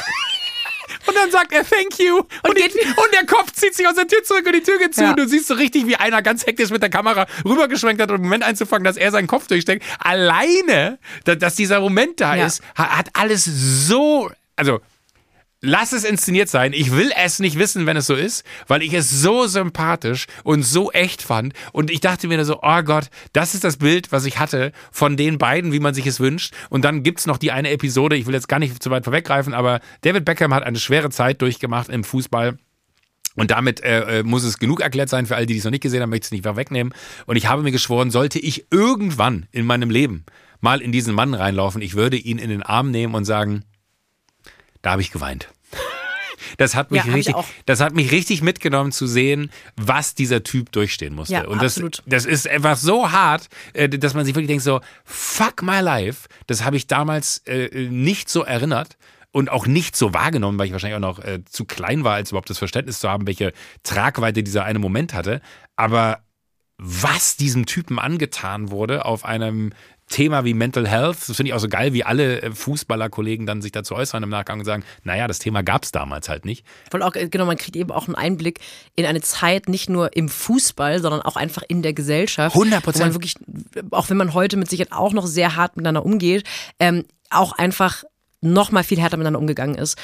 Und 1.07 1.16
dann 1.16 1.30
sagt 1.30 1.53
er 1.53 1.64
Thank 1.68 1.98
you. 1.98 2.18
Und, 2.18 2.28
und, 2.44 2.57
die, 2.57 2.62
und, 2.62 3.12
der 3.12 3.26
Kopf 3.26 3.53
zieht 3.53 3.74
sich 3.74 3.86
aus 3.86 3.94
der 3.94 4.07
Tür 4.07 4.22
zurück 4.24 4.46
und 4.46 4.55
die 4.55 4.62
Tür 4.62 4.78
geht 4.78 4.94
zu. 4.94 5.03
Ja. 5.03 5.11
Und 5.11 5.18
du 5.18 5.26
siehst 5.26 5.46
so 5.46 5.55
richtig, 5.55 5.86
wie 5.86 5.96
einer 5.96 6.22
ganz 6.22 6.46
hektisch 6.46 6.70
mit 6.70 6.82
der 6.82 6.90
Kamera 6.90 7.26
rübergeschwenkt 7.44 8.00
hat, 8.00 8.11
um 8.11 8.16
einen 8.16 8.24
Moment 8.24 8.44
einzufangen, 8.44 8.84
dass 8.84 8.96
er 8.96 9.11
seinen 9.11 9.26
Kopf 9.26 9.46
durchsteckt. 9.48 9.84
Alleine, 9.98 10.98
dass 11.24 11.55
dieser 11.55 11.80
Moment 11.80 12.20
da 12.20 12.34
ja. 12.34 12.46
ist, 12.46 12.62
hat 12.74 13.11
alles 13.14 13.44
so. 13.44 14.30
Also 14.57 14.80
lass 15.62 15.92
es 15.92 16.04
inszeniert 16.04 16.48
sein. 16.48 16.72
Ich 16.74 16.92
will 16.92 17.10
es 17.16 17.38
nicht 17.38 17.58
wissen, 17.58 17.86
wenn 17.86 17.96
es 17.96 18.06
so 18.06 18.14
ist, 18.14 18.44
weil 18.66 18.82
ich 18.82 18.92
es 18.92 19.08
so 19.08 19.46
sympathisch 19.46 20.26
und 20.42 20.64
so 20.64 20.90
echt 20.90 21.22
fand. 21.22 21.54
Und 21.72 21.90
ich 21.90 22.00
dachte 22.00 22.28
mir 22.28 22.44
so, 22.44 22.58
oh 22.62 22.82
Gott, 22.82 23.08
das 23.32 23.54
ist 23.54 23.64
das 23.64 23.78
Bild, 23.78 24.12
was 24.12 24.26
ich 24.26 24.38
hatte 24.38 24.72
von 24.90 25.16
den 25.16 25.38
beiden, 25.38 25.72
wie 25.72 25.80
man 25.80 25.94
sich 25.94 26.06
es 26.06 26.20
wünscht. 26.20 26.52
Und 26.68 26.84
dann 26.84 27.04
gibt's 27.04 27.26
noch 27.26 27.38
die 27.38 27.52
eine 27.52 27.70
Episode, 27.70 28.16
ich 28.16 28.26
will 28.26 28.34
jetzt 28.34 28.48
gar 28.48 28.58
nicht 28.58 28.82
zu 28.82 28.90
weit 28.90 29.04
vorweggreifen, 29.04 29.54
aber 29.54 29.80
David 30.02 30.24
Beckham 30.24 30.52
hat 30.52 30.64
eine 30.64 30.78
schwere 30.78 31.10
Zeit 31.10 31.40
durchgemacht 31.40 31.88
im 31.88 32.04
Fußball. 32.04 32.58
Und 33.34 33.50
damit 33.50 33.82
äh, 33.82 34.18
äh 34.18 34.22
muss 34.24 34.42
es 34.42 34.58
genug 34.58 34.80
erklärt 34.80 35.08
sein 35.08 35.24
für 35.24 35.36
alle, 35.36 35.46
die 35.46 35.56
es 35.56 35.64
noch 35.64 35.70
nicht 35.70 35.82
gesehen 35.82 36.02
haben, 36.02 36.10
möchte 36.10 36.24
ich 36.24 36.40
es 36.40 36.44
nicht 36.44 36.56
wegnehmen. 36.56 36.92
Und 37.24 37.36
ich 37.36 37.46
habe 37.46 37.62
mir 37.62 37.72
geschworen, 37.72 38.10
sollte 38.10 38.38
ich 38.38 38.66
irgendwann 38.70 39.46
in 39.52 39.64
meinem 39.64 39.88
Leben 39.88 40.26
mal 40.60 40.82
in 40.82 40.92
diesen 40.92 41.14
Mann 41.14 41.34
reinlaufen, 41.34 41.82
ich 41.82 41.94
würde 41.94 42.16
ihn 42.16 42.38
in 42.38 42.50
den 42.50 42.62
Arm 42.62 42.90
nehmen 42.90 43.14
und 43.14 43.24
sagen, 43.24 43.64
da 44.83 44.93
habe 44.93 45.03
ich 45.03 45.11
geweint. 45.11 45.49
Das 46.59 46.74
hat 46.74 46.91
mich 46.91 47.05
ja, 47.05 47.12
richtig, 47.12 47.35
das 47.66 47.80
hat 47.80 47.95
mich 47.95 48.11
richtig 48.11 48.43
mitgenommen 48.43 48.93
zu 48.93 49.07
sehen, 49.07 49.51
was 49.76 50.14
dieser 50.14 50.43
Typ 50.43 50.72
durchstehen 50.72 51.14
musste. 51.14 51.35
Ja, 51.35 51.47
und 51.47 51.62
das, 51.62 51.74
absolut. 51.74 52.03
das 52.07 52.26
ist 52.26 52.49
einfach 52.49 52.76
so 52.76 53.11
hart, 53.11 53.49
äh, 53.72 53.89
dass 53.89 54.14
man 54.14 54.24
sich 54.24 54.35
wirklich 54.35 54.49
denkt 54.49 54.64
so, 54.64 54.80
fuck 55.05 55.62
my 55.62 55.80
life. 55.80 56.28
Das 56.47 56.64
habe 56.64 56.76
ich 56.76 56.87
damals 56.87 57.39
äh, 57.47 57.89
nicht 57.89 58.28
so 58.28 58.43
erinnert 58.43 58.97
und 59.30 59.51
auch 59.51 59.66
nicht 59.66 59.97
so 59.97 60.12
wahrgenommen, 60.12 60.59
weil 60.59 60.66
ich 60.66 60.72
wahrscheinlich 60.72 60.97
auch 60.97 61.01
noch 61.01 61.18
äh, 61.20 61.45
zu 61.45 61.64
klein 61.64 62.05
war, 62.05 62.14
als 62.14 62.30
überhaupt 62.30 62.51
das 62.51 62.59
Verständnis 62.59 63.01
zu 63.01 63.09
haben, 63.09 63.26
welche 63.26 63.53
Tragweite 63.83 64.43
dieser 64.43 64.64
eine 64.64 64.78
Moment 64.78 65.14
hatte. 65.14 65.41
Aber 65.76 66.20
was 66.78 67.37
diesem 67.37 67.66
Typen 67.66 67.99
angetan 67.99 68.70
wurde 68.70 69.05
auf 69.05 69.24
einem 69.24 69.72
Thema 70.12 70.44
wie 70.44 70.54
Mental 70.54 70.86
Health, 70.86 71.16
das 71.26 71.36
finde 71.36 71.48
ich 71.48 71.54
auch 71.54 71.58
so 71.60 71.68
geil, 71.68 71.92
wie 71.92 72.04
alle 72.04 72.42
äh, 72.42 72.52
Fußballerkollegen 72.52 73.46
dann 73.46 73.60
sich 73.62 73.72
dazu 73.72 73.94
äußern 73.94 74.22
im 74.22 74.28
Nachgang 74.28 74.60
und 74.60 74.64
sagen, 74.64 74.84
naja, 75.02 75.26
das 75.26 75.40
Thema 75.40 75.62
gab 75.62 75.82
es 75.82 75.90
damals 75.90 76.28
halt 76.28 76.44
nicht. 76.44 76.64
Voll 76.90 77.02
auch, 77.02 77.14
äh, 77.16 77.28
genau, 77.28 77.46
man 77.46 77.56
kriegt 77.56 77.74
eben 77.74 77.90
auch 77.90 78.06
einen 78.06 78.14
Einblick 78.14 78.60
in 78.94 79.06
eine 79.06 79.20
Zeit, 79.20 79.68
nicht 79.68 79.90
nur 79.90 80.16
im 80.16 80.28
Fußball, 80.28 81.00
sondern 81.00 81.22
auch 81.22 81.36
einfach 81.36 81.62
in 81.66 81.82
der 81.82 81.92
Gesellschaft. 81.92 82.54
100 82.54 82.82
Prozent. 82.82 83.14
Wirklich, 83.14 83.34
auch 83.90 84.08
wenn 84.10 84.16
man 84.16 84.34
heute 84.34 84.56
mit 84.56 84.70
Sicherheit 84.70 84.92
auch 84.92 85.12
noch 85.12 85.26
sehr 85.26 85.56
hart 85.56 85.76
miteinander 85.76 86.04
umgeht, 86.04 86.44
ähm, 86.78 87.04
auch 87.30 87.52
einfach 87.52 88.04
noch 88.40 88.70
mal 88.70 88.84
viel 88.84 89.00
härter 89.00 89.16
miteinander 89.16 89.40
umgegangen 89.40 89.76
ist. 89.76 89.98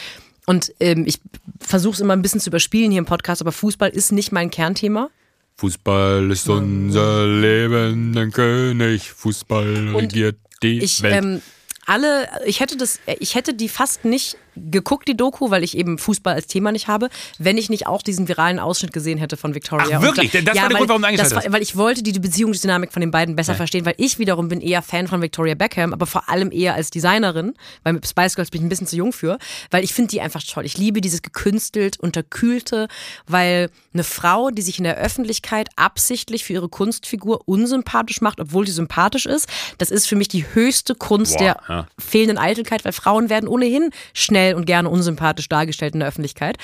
Und 0.46 0.72
ähm, 0.80 1.04
ich 1.06 1.20
versuche 1.60 1.94
es 1.94 2.00
immer 2.00 2.14
ein 2.14 2.22
bisschen 2.22 2.40
zu 2.40 2.48
überspielen 2.48 2.90
hier 2.90 3.00
im 3.00 3.04
Podcast, 3.04 3.42
aber 3.42 3.52
Fußball 3.52 3.90
ist 3.90 4.12
nicht 4.12 4.32
mein 4.32 4.50
Kernthema. 4.50 5.10
Fußball 5.58 6.30
ist 6.30 6.48
unser 6.48 7.26
Leben, 7.26 8.16
ein 8.16 8.30
König. 8.30 9.10
Fußball 9.10 9.88
regiert 9.96 10.36
die 10.62 10.78
ich, 10.78 11.02
Welt. 11.02 11.24
Ähm, 11.24 11.42
alle, 11.84 12.28
ich 12.46 12.60
hätte 12.60 12.76
das, 12.76 13.00
ich 13.18 13.34
hätte 13.34 13.54
die 13.54 13.68
fast 13.68 14.04
nicht 14.04 14.36
geguckt, 14.70 15.08
die 15.08 15.16
Doku, 15.16 15.50
weil 15.50 15.64
ich 15.64 15.76
eben 15.76 15.98
Fußball 15.98 16.34
als 16.34 16.46
Thema 16.46 16.72
nicht 16.72 16.88
habe, 16.88 17.08
wenn 17.38 17.58
ich 17.58 17.70
nicht 17.70 17.86
auch 17.86 18.02
diesen 18.02 18.28
viralen 18.28 18.58
Ausschnitt 18.58 18.92
gesehen 18.92 19.18
hätte 19.18 19.36
von 19.36 19.54
Victoria. 19.54 19.98
Ach, 19.98 20.02
wirklich? 20.02 20.30
das 20.32 20.42
ja, 20.56 20.62
war 20.62 20.68
der 20.68 20.78
Grund, 20.78 20.88
warum 20.88 21.02
du 21.02 21.08
eingeschaltet 21.08 21.36
hast? 21.36 21.52
Weil 21.52 21.62
ich 21.62 21.76
wollte 21.76 22.02
die 22.02 22.18
Beziehungsdynamik 22.18 22.92
von 22.92 23.00
den 23.00 23.10
beiden 23.10 23.36
besser 23.36 23.52
ja. 23.52 23.56
verstehen, 23.56 23.86
weil 23.86 23.94
ich 23.96 24.18
wiederum 24.18 24.48
bin 24.48 24.60
eher 24.60 24.82
Fan 24.82 25.08
von 25.08 25.22
Victoria 25.22 25.54
Beckham, 25.54 25.92
aber 25.92 26.06
vor 26.06 26.28
allem 26.28 26.50
eher 26.52 26.74
als 26.74 26.90
Designerin, 26.90 27.54
weil 27.84 27.94
mit 27.94 28.06
Spice 28.06 28.34
Girls 28.34 28.50
bin 28.50 28.60
ich 28.60 28.66
ein 28.66 28.68
bisschen 28.68 28.86
zu 28.86 28.96
jung 28.96 29.12
für, 29.12 29.38
weil 29.70 29.84
ich 29.84 29.94
finde 29.94 30.10
die 30.10 30.20
einfach 30.20 30.42
toll. 30.42 30.64
Ich 30.64 30.78
liebe 30.78 31.00
dieses 31.00 31.22
gekünstelt, 31.22 31.98
unterkühlte, 31.98 32.88
weil 33.26 33.70
eine 33.92 34.04
Frau, 34.04 34.50
die 34.50 34.62
sich 34.62 34.78
in 34.78 34.84
der 34.84 34.96
Öffentlichkeit 34.96 35.68
absichtlich 35.76 36.44
für 36.44 36.52
ihre 36.52 36.68
Kunstfigur 36.68 37.42
unsympathisch 37.46 38.20
macht, 38.20 38.40
obwohl 38.40 38.66
sie 38.66 38.72
sympathisch 38.72 39.26
ist, 39.26 39.48
das 39.78 39.90
ist 39.90 40.06
für 40.06 40.16
mich 40.16 40.28
die 40.28 40.44
höchste 40.54 40.94
Kunst 40.94 41.38
Boah, 41.38 41.44
der 41.44 41.60
ja. 41.68 41.86
fehlenden 41.98 42.38
Eitelkeit, 42.38 42.84
weil 42.84 42.92
Frauen 42.92 43.28
werden 43.28 43.48
ohnehin 43.48 43.90
schnell 44.12 44.47
schnell 44.48 44.54
und 44.54 44.66
gerne 44.66 44.88
unsympathisch 44.88 45.48
dargestellt 45.48 45.94
in 45.94 46.00
der 46.00 46.08
Öffentlichkeit. 46.08 46.58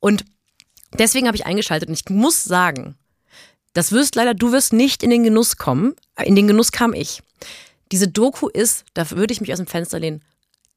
Und 0.00 0.24
deswegen 0.98 1.26
habe 1.26 1.36
ich 1.36 1.46
eingeschaltet 1.46 1.88
und 1.88 1.94
ich 1.94 2.08
muss 2.08 2.44
sagen, 2.44 2.96
das 3.72 3.92
wirst 3.92 4.14
leider, 4.14 4.34
du 4.34 4.52
wirst 4.52 4.72
nicht 4.72 5.02
in 5.02 5.10
den 5.10 5.22
Genuss 5.22 5.56
kommen. 5.56 5.94
In 6.22 6.34
den 6.34 6.46
Genuss 6.46 6.72
kam 6.72 6.94
ich. 6.94 7.22
Diese 7.92 8.08
Doku 8.08 8.48
ist, 8.48 8.84
da 8.94 9.10
würde 9.10 9.32
ich 9.32 9.40
mich 9.40 9.52
aus 9.52 9.58
dem 9.58 9.66
Fenster 9.66 9.98
lehnen, 9.98 10.22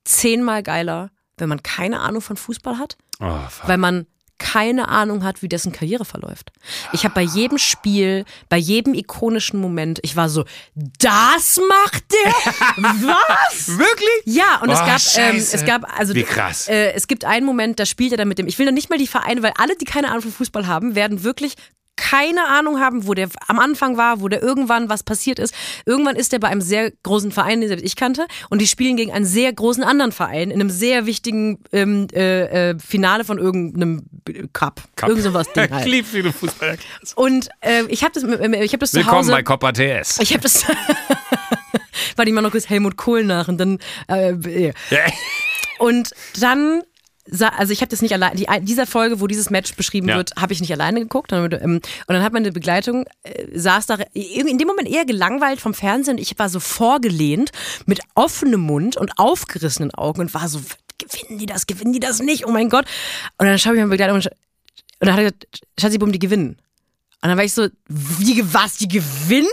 zehnmal 0.03 0.63
geiler, 0.63 1.09
wenn 1.37 1.49
man 1.49 1.63
keine 1.63 2.01
Ahnung 2.01 2.21
von 2.21 2.35
Fußball 2.35 2.77
hat, 2.77 2.97
oh, 3.21 3.39
weil 3.65 3.77
man 3.77 4.05
keine 4.39 4.87
Ahnung 4.87 5.23
hat, 5.23 5.43
wie 5.43 5.49
dessen 5.49 5.71
Karriere 5.71 6.05
verläuft. 6.05 6.51
Ich 6.93 7.03
habe 7.03 7.13
bei 7.13 7.21
jedem 7.21 7.57
Spiel, 7.57 8.25
bei 8.47 8.57
jedem 8.57 8.93
ikonischen 8.95 9.59
Moment, 9.59 9.99
ich 10.01 10.15
war 10.15 10.29
so, 10.29 10.45
das 10.75 11.59
macht 11.67 12.03
der? 12.11 12.33
Was? 12.77 13.67
Wirklich? 13.77 14.09
Ja, 14.25 14.59
und 14.61 14.69
oh, 14.69 14.73
es 14.73 14.79
gab, 14.79 15.23
ähm, 15.23 15.35
es 15.35 15.65
gab, 15.65 15.99
also, 15.99 16.15
wie 16.15 16.23
krass. 16.23 16.67
Äh, 16.67 16.93
es 16.93 17.07
gibt 17.07 17.25
einen 17.25 17.45
Moment, 17.45 17.79
da 17.79 17.85
spielt 17.85 18.11
er 18.11 18.17
dann 18.17 18.27
mit 18.27 18.39
dem, 18.39 18.47
ich 18.47 18.57
will 18.57 18.65
noch 18.65 18.73
nicht 18.73 18.89
mal 18.89 18.97
die 18.97 19.07
Vereine, 19.07 19.43
weil 19.43 19.53
alle, 19.57 19.75
die 19.75 19.85
keine 19.85 20.09
Ahnung 20.09 20.23
von 20.23 20.31
Fußball 20.31 20.65
haben, 20.65 20.95
werden 20.95 21.23
wirklich 21.23 21.55
keine 21.99 22.47
Ahnung 22.47 22.79
haben, 22.79 23.05
wo 23.07 23.13
der 23.13 23.29
am 23.47 23.59
Anfang 23.59 23.97
war, 23.97 24.21
wo 24.21 24.29
der 24.29 24.41
irgendwann 24.41 24.87
was 24.87 25.03
passiert 25.03 25.37
ist. 25.37 25.53
Irgendwann 25.85 26.15
ist 26.15 26.31
er 26.31 26.39
bei 26.39 26.47
einem 26.47 26.61
sehr 26.61 26.91
großen 27.03 27.31
Verein, 27.31 27.59
den 27.59 27.83
ich 27.83 27.95
kannte, 27.97 28.25
und 28.49 28.61
die 28.61 28.67
spielen 28.67 28.95
gegen 28.95 29.11
einen 29.11 29.25
sehr 29.25 29.51
großen 29.51 29.83
anderen 29.83 30.13
Verein 30.13 30.49
in 30.49 30.61
einem 30.61 30.69
sehr 30.69 31.05
wichtigen 31.05 31.59
ähm, 31.73 32.07
äh, 32.13 32.69
äh, 32.69 32.79
Finale 32.79 33.25
von 33.25 33.37
irgendeinem 33.37 34.03
Cup. 34.53 34.81
Cup. 34.95 35.09
Irgend 35.09 35.23
sowas 35.25 35.51
Ding 35.51 35.69
halt. 35.71 35.85
Ich 35.85 35.91
liebe 35.91 36.07
viele 36.07 36.31
Fußballer. 36.31 36.77
Und 37.15 37.49
äh, 37.61 37.83
ich 37.89 38.03
habe 38.03 38.13
das, 38.13 38.23
ich 38.23 38.73
hab 38.73 38.79
das 38.79 38.93
Willkommen 38.93 39.11
zu 39.11 39.17
Hause. 39.17 39.31
bei 39.31 39.43
Copa 39.43 39.73
TS. 39.73 40.19
Ich 40.21 40.31
habe 40.31 40.41
das. 40.41 40.65
war 42.15 42.25
die 42.25 42.31
mal 42.31 42.41
noch 42.41 42.51
kurz 42.51 42.69
Helmut 42.69 42.95
Kohl 42.95 43.25
nach 43.25 43.49
und 43.49 43.57
dann. 43.57 43.79
Äh, 44.07 44.35
ja. 44.69 44.71
Und 45.79 46.11
dann 46.39 46.83
also 47.57 47.73
ich 47.73 47.81
habe 47.81 47.89
das 47.89 48.01
nicht 48.01 48.13
allein, 48.13 48.35
die, 48.35 48.47
dieser 48.61 48.85
Folge, 48.85 49.19
wo 49.19 49.27
dieses 49.27 49.49
Match 49.49 49.75
beschrieben 49.75 50.09
ja. 50.09 50.17
wird, 50.17 50.33
habe 50.35 50.53
ich 50.53 50.61
nicht 50.61 50.71
alleine 50.71 50.99
geguckt. 50.99 51.31
Und 51.33 51.51
dann 51.51 52.23
hat 52.23 52.33
meine 52.33 52.51
Begleitung, 52.51 53.05
äh, 53.23 53.45
saß 53.57 53.85
da 53.85 53.95
in 54.13 54.57
dem 54.57 54.67
Moment 54.67 54.89
eher 54.89 55.05
gelangweilt 55.05 55.61
vom 55.61 55.73
Fernsehen 55.73 56.15
und 56.15 56.21
ich 56.21 56.37
war 56.39 56.49
so 56.49 56.59
vorgelehnt 56.59 57.51
mit 57.85 57.99
offenem 58.15 58.61
Mund 58.61 58.97
und 58.97 59.17
aufgerissenen 59.17 59.93
Augen 59.93 60.21
und 60.21 60.33
war 60.33 60.47
so, 60.47 60.61
gewinnen 60.97 61.39
die 61.39 61.45
das, 61.45 61.67
gewinnen 61.67 61.93
die 61.93 61.99
das 61.99 62.19
nicht, 62.19 62.45
oh 62.45 62.51
mein 62.51 62.69
Gott. 62.69 62.85
Und 63.37 63.45
dann 63.47 63.57
schaue 63.59 63.73
ich 63.73 63.79
meine 63.79 63.89
Begleitung 63.89 64.15
und, 64.15 64.27
und 64.27 64.33
dann 64.99 65.13
hat 65.13 65.19
er 65.19 65.31
gesagt, 65.31 65.47
Schatzi, 65.79 65.97
bumm, 65.97 66.11
die 66.11 66.19
gewinnen. 66.19 66.57
Und 67.21 67.29
dann 67.29 67.37
war 67.37 67.43
ich 67.43 67.53
so, 67.53 67.67
wie, 67.87 68.41
was, 68.53 68.77
die 68.77 68.87
gewinnen? 68.87 69.47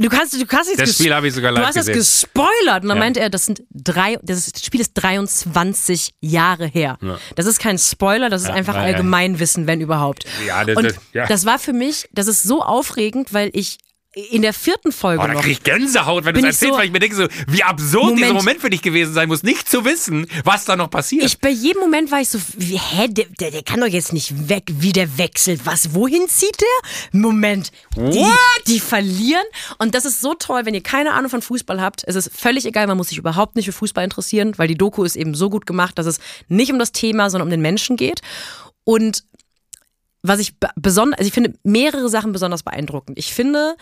Du 0.00 0.08
kannst, 0.08 0.40
du 0.40 0.46
kannst 0.46 0.78
Das 0.78 0.94
Spiel 0.94 1.14
habe 1.14 1.28
ich 1.28 1.34
sogar 1.34 1.52
live 1.52 1.62
Du 1.62 1.68
hast 1.68 1.74
gesehen. 1.74 1.96
das 1.96 2.22
gespoilert. 2.22 2.82
Und 2.82 2.88
dann 2.88 2.96
ja. 2.96 3.04
meinte 3.04 3.20
er, 3.20 3.28
das 3.28 3.46
sind 3.46 3.62
drei, 3.70 4.18
das 4.22 4.50
Spiel 4.62 4.80
ist 4.80 4.94
23 4.94 6.14
Jahre 6.20 6.66
her. 6.66 6.96
Ja. 7.02 7.18
Das 7.36 7.46
ist 7.46 7.60
kein 7.60 7.78
Spoiler, 7.78 8.30
das 8.30 8.42
ist 8.42 8.48
ja, 8.48 8.54
einfach 8.54 8.76
Allgemeinwissen, 8.76 9.66
wenn 9.66 9.80
überhaupt. 9.80 10.24
Ja, 10.46 10.64
das, 10.64 10.76
und 10.76 10.84
das, 10.84 10.94
ja. 11.12 11.26
das 11.26 11.44
war 11.44 11.58
für 11.58 11.74
mich, 11.74 12.08
das 12.12 12.28
ist 12.28 12.42
so 12.42 12.62
aufregend, 12.62 13.34
weil 13.34 13.50
ich 13.52 13.78
in 14.12 14.42
der 14.42 14.52
vierten 14.52 14.90
Folge 14.90 15.22
oh, 15.22 15.26
da 15.26 15.34
noch. 15.34 15.42
krieg 15.42 15.52
ich 15.52 15.62
Gänsehaut, 15.62 16.24
wenn 16.24 16.34
du 16.34 16.40
es 16.40 16.46
erzählst, 16.46 16.72
so, 16.72 16.78
weil 16.78 16.86
ich 16.86 16.92
mir 16.92 16.98
denke 16.98 17.14
so, 17.14 17.28
wie 17.46 17.62
absurd 17.62 18.02
Moment, 18.02 18.18
dieser 18.20 18.34
Moment 18.34 18.60
für 18.60 18.70
dich 18.70 18.82
gewesen 18.82 19.14
sein 19.14 19.28
muss, 19.28 19.44
nicht 19.44 19.68
zu 19.68 19.84
wissen, 19.84 20.26
was 20.42 20.64
da 20.64 20.74
noch 20.74 20.90
passiert. 20.90 21.24
Ich, 21.24 21.38
bei 21.38 21.50
jedem 21.50 21.80
Moment 21.80 22.10
war 22.10 22.20
ich 22.20 22.28
so, 22.28 22.40
wie, 22.56 22.76
hä, 22.76 23.06
der, 23.08 23.26
der, 23.38 23.52
der 23.52 23.62
kann 23.62 23.80
doch 23.80 23.86
jetzt 23.86 24.12
nicht 24.12 24.48
weg, 24.48 24.64
wie 24.66 24.92
der 24.92 25.16
wechselt. 25.16 25.60
Was, 25.64 25.94
wohin 25.94 26.28
zieht 26.28 26.60
der? 26.60 27.20
Moment. 27.20 27.70
Die, 27.96 28.26
die, 28.66 28.80
verlieren. 28.80 29.44
Und 29.78 29.94
das 29.94 30.04
ist 30.04 30.20
so 30.20 30.34
toll, 30.34 30.62
wenn 30.64 30.74
ihr 30.74 30.82
keine 30.82 31.12
Ahnung 31.12 31.30
von 31.30 31.42
Fußball 31.42 31.80
habt. 31.80 32.02
Es 32.04 32.16
ist 32.16 32.32
völlig 32.36 32.66
egal, 32.66 32.88
man 32.88 32.96
muss 32.96 33.10
sich 33.10 33.18
überhaupt 33.18 33.54
nicht 33.54 33.66
für 33.66 33.72
Fußball 33.72 34.02
interessieren, 34.02 34.54
weil 34.56 34.66
die 34.66 34.76
Doku 34.76 35.04
ist 35.04 35.14
eben 35.14 35.34
so 35.34 35.50
gut 35.50 35.66
gemacht, 35.66 35.98
dass 35.98 36.06
es 36.06 36.18
nicht 36.48 36.72
um 36.72 36.80
das 36.80 36.90
Thema, 36.90 37.30
sondern 37.30 37.46
um 37.46 37.50
den 37.50 37.62
Menschen 37.62 37.96
geht. 37.96 38.22
Und 38.82 39.22
was 40.22 40.40
ich 40.40 40.54
besonders, 40.76 41.18
also 41.18 41.28
ich 41.28 41.34
finde 41.34 41.54
mehrere 41.62 42.08
Sachen 42.08 42.32
besonders 42.32 42.62
beeindruckend. 42.62 43.18
Ich 43.18 43.32
finde 43.32 43.76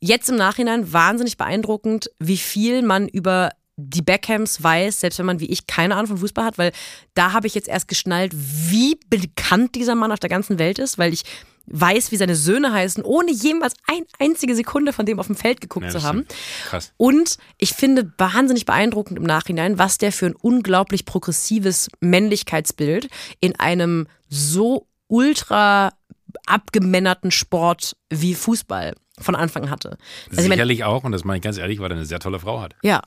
jetzt 0.00 0.28
im 0.28 0.36
Nachhinein 0.36 0.92
wahnsinnig 0.92 1.36
beeindruckend, 1.36 2.10
wie 2.18 2.36
viel 2.36 2.82
man 2.82 3.08
über 3.08 3.50
die 3.76 4.02
Beckhams 4.02 4.62
weiß, 4.62 5.00
selbst 5.00 5.18
wenn 5.18 5.26
man 5.26 5.40
wie 5.40 5.46
ich 5.50 5.66
keine 5.66 5.94
Ahnung 5.94 6.06
von 6.06 6.18
Fußball 6.18 6.44
hat, 6.44 6.58
weil 6.58 6.72
da 7.14 7.32
habe 7.32 7.46
ich 7.46 7.54
jetzt 7.54 7.68
erst 7.68 7.88
geschnallt, 7.88 8.32
wie 8.34 8.98
bekannt 9.10 9.74
dieser 9.74 9.94
Mann 9.94 10.12
auf 10.12 10.20
der 10.20 10.30
ganzen 10.30 10.58
Welt 10.58 10.78
ist, 10.78 10.96
weil 10.96 11.12
ich 11.12 11.24
weiß, 11.66 12.12
wie 12.12 12.16
seine 12.16 12.36
Söhne 12.36 12.72
heißen, 12.72 13.02
ohne 13.02 13.32
jemals 13.32 13.74
eine 13.86 14.04
einzige 14.18 14.54
Sekunde 14.54 14.92
von 14.92 15.06
dem 15.06 15.18
auf 15.18 15.26
dem 15.26 15.36
Feld 15.36 15.60
geguckt 15.60 15.86
Ja, 15.86 15.92
zu 15.92 16.02
haben. 16.02 16.26
Krass. 16.68 16.92
Und 16.96 17.38
ich 17.58 17.72
finde 17.72 18.12
wahnsinnig 18.18 18.66
beeindruckend 18.66 19.18
im 19.18 19.24
Nachhinein, 19.24 19.78
was 19.78 19.98
der 19.98 20.12
für 20.12 20.26
ein 20.26 20.36
unglaublich 20.36 21.06
progressives 21.06 21.88
Männlichkeitsbild 22.00 23.08
in 23.40 23.58
einem 23.58 24.06
so 24.28 24.86
ultra 25.08 25.92
abgemännerten 26.46 27.30
Sport 27.30 27.96
wie 28.10 28.34
Fußball 28.34 28.94
von 29.18 29.34
Anfang 29.36 29.70
hatte. 29.70 29.90
Also 29.90 29.98
ich 30.30 30.36
meine, 30.36 30.54
Sicherlich 30.54 30.84
auch, 30.84 31.04
und 31.04 31.12
das 31.12 31.24
meine 31.24 31.36
ich 31.36 31.42
ganz 31.42 31.58
ehrlich, 31.58 31.78
weil 31.80 31.90
er 31.90 31.96
eine 31.96 32.06
sehr 32.06 32.20
tolle 32.20 32.40
Frau 32.40 32.60
hat. 32.60 32.74
ja. 32.82 33.02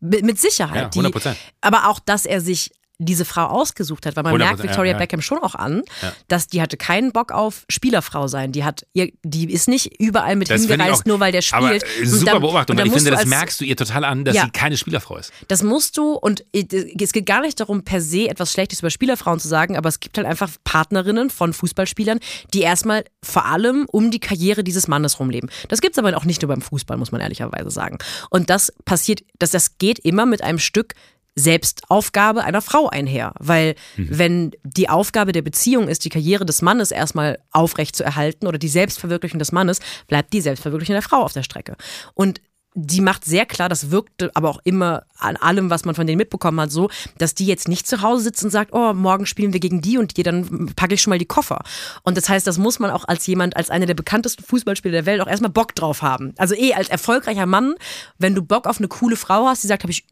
Mit, 0.00 0.24
mit 0.24 0.38
Sicherheit. 0.38 0.94
Ja, 0.94 1.02
die, 1.02 1.08
100%. 1.08 1.34
aber 1.60 1.88
auch, 1.88 1.98
dass 1.98 2.24
er 2.24 2.40
sich 2.40 2.70
diese 3.00 3.24
Frau 3.24 3.44
ausgesucht 3.46 4.06
hat, 4.06 4.16
weil 4.16 4.24
man 4.24 4.32
100%, 4.34 4.38
merkt 4.38 4.62
Victoria 4.64 4.92
ja. 4.92 4.98
Beckham 4.98 5.22
schon 5.22 5.38
auch 5.38 5.54
an, 5.54 5.82
Ja. 6.02 6.12
dass 6.26 6.48
die 6.48 6.60
hatte 6.60 6.76
keinen 6.76 7.12
Bock 7.12 7.30
auf 7.30 7.64
Spielerfrau 7.68 8.26
sein. 8.26 8.50
Die 8.50 8.64
hat 8.64 8.86
ihr, 8.92 9.12
die 9.22 9.52
ist 9.52 9.68
nicht 9.68 10.00
überall 10.00 10.34
mit 10.34 10.50
Das 10.50 10.62
hingereist, 10.64 11.06
nur 11.06 11.20
weil 11.20 11.30
der 11.30 11.42
spielt. 11.42 11.62
Aber 11.62 11.74
äh, 11.76 12.06
super 12.06 12.32
dann- 12.32 12.40
Beobachtung, 12.42 12.76
weil 12.76 12.86
ich 12.88 12.92
finde, 12.92 13.10
das 13.12 13.20
als- 13.20 13.28
merkst 13.28 13.60
du 13.60 13.64
ihr 13.64 13.76
total 13.76 14.04
an, 14.04 14.24
dass 14.24 14.34
Ja. 14.34 14.44
sie 14.46 14.50
keine 14.50 14.76
Spielerfrau 14.76 15.16
ist. 15.16 15.32
Das 15.46 15.62
musst 15.62 15.96
du, 15.96 16.12
und 16.14 16.44
es 16.52 17.12
geht 17.12 17.26
gar 17.26 17.40
nicht 17.42 17.60
darum, 17.60 17.84
per 17.84 18.00
se 18.00 18.28
etwas 18.28 18.52
Schlechtes 18.52 18.80
über 18.80 18.90
Spielerfrauen 18.90 19.38
zu 19.38 19.46
sagen, 19.46 19.76
aber 19.76 19.88
es 19.88 20.00
gibt 20.00 20.18
halt 20.18 20.26
einfach 20.26 20.50
Partnerinnen 20.64 21.30
von 21.30 21.52
Fußballspielern, 21.52 22.18
die 22.52 22.62
erstmal 22.62 23.04
vor 23.22 23.44
allem 23.46 23.86
um 23.92 24.10
die 24.10 24.18
Karriere 24.20 24.64
dieses 24.64 24.88
Mannes 24.88 25.20
rumleben. 25.20 25.50
Das 25.68 25.80
gibt's 25.80 25.98
aber 25.98 26.16
auch 26.16 26.24
nicht 26.24 26.42
nur 26.42 26.48
beim 26.48 26.62
Fußball, 26.62 26.96
muss 26.96 27.12
man 27.12 27.20
ehrlicherweise 27.20 27.70
sagen. 27.70 27.98
Und 28.30 28.50
das 28.50 28.72
passiert, 28.84 29.22
das, 29.38 29.50
das 29.52 29.78
geht 29.78 30.00
immer 30.00 30.26
mit 30.26 30.42
einem 30.42 30.58
Stück 30.58 30.94
Selbstaufgabe 31.38 32.44
einer 32.44 32.62
Frau 32.62 32.88
einher. 32.88 33.32
Weil 33.38 33.74
wenn 33.96 34.52
die 34.64 34.88
Aufgabe 34.88 35.32
der 35.32 35.42
Beziehung 35.42 35.88
ist, 35.88 36.04
die 36.04 36.08
Karriere 36.08 36.44
des 36.44 36.62
Mannes 36.62 36.90
erstmal 36.90 37.38
aufrecht 37.52 37.96
zu 37.96 38.04
erhalten 38.04 38.46
oder 38.46 38.58
die 38.58 38.68
Selbstverwirklichung 38.68 39.38
des 39.38 39.52
Mannes, 39.52 39.80
bleibt 40.06 40.32
die 40.32 40.40
Selbstverwirklichung 40.40 40.94
der 40.94 41.02
Frau 41.02 41.22
auf 41.22 41.32
der 41.32 41.42
Strecke. 41.42 41.76
Und 42.14 42.40
die 42.80 43.00
macht 43.00 43.24
sehr 43.24 43.44
klar, 43.44 43.68
das 43.68 43.90
wirkte 43.90 44.30
aber 44.34 44.48
auch 44.48 44.60
immer 44.62 45.02
an 45.18 45.36
allem, 45.36 45.68
was 45.68 45.84
man 45.84 45.96
von 45.96 46.06
denen 46.06 46.18
mitbekommen 46.18 46.60
hat, 46.60 46.70
so, 46.70 46.90
dass 47.18 47.34
die 47.34 47.46
jetzt 47.46 47.66
nicht 47.66 47.88
zu 47.88 48.02
Hause 48.02 48.24
sitzt 48.24 48.44
und 48.44 48.50
sagt, 48.50 48.72
oh, 48.72 48.94
morgen 48.94 49.26
spielen 49.26 49.52
wir 49.52 49.58
gegen 49.58 49.80
die 49.80 49.98
und 49.98 50.16
die, 50.16 50.22
dann 50.22 50.72
packe 50.76 50.94
ich 50.94 51.02
schon 51.02 51.10
mal 51.10 51.18
die 51.18 51.26
Koffer. 51.26 51.62
Und 52.04 52.16
das 52.16 52.28
heißt, 52.28 52.46
das 52.46 52.56
muss 52.56 52.78
man 52.78 52.90
auch 52.90 53.04
als 53.06 53.26
jemand, 53.26 53.56
als 53.56 53.70
einer 53.70 53.86
der 53.86 53.94
bekanntesten 53.94 54.44
Fußballspieler 54.44 54.92
der 54.92 55.06
Welt 55.06 55.20
auch 55.20 55.26
erstmal 55.26 55.50
Bock 55.50 55.74
drauf 55.74 56.02
haben. 56.02 56.34
Also 56.38 56.54
eh 56.54 56.74
als 56.74 56.88
erfolgreicher 56.88 57.46
Mann, 57.46 57.74
wenn 58.18 58.36
du 58.36 58.42
Bock 58.42 58.66
auf 58.68 58.78
eine 58.78 58.88
coole 58.88 59.16
Frau 59.16 59.46
hast, 59.46 59.64
die 59.64 59.66
sagt, 59.66 59.82
hab 59.82 59.90
ich, 59.90 60.06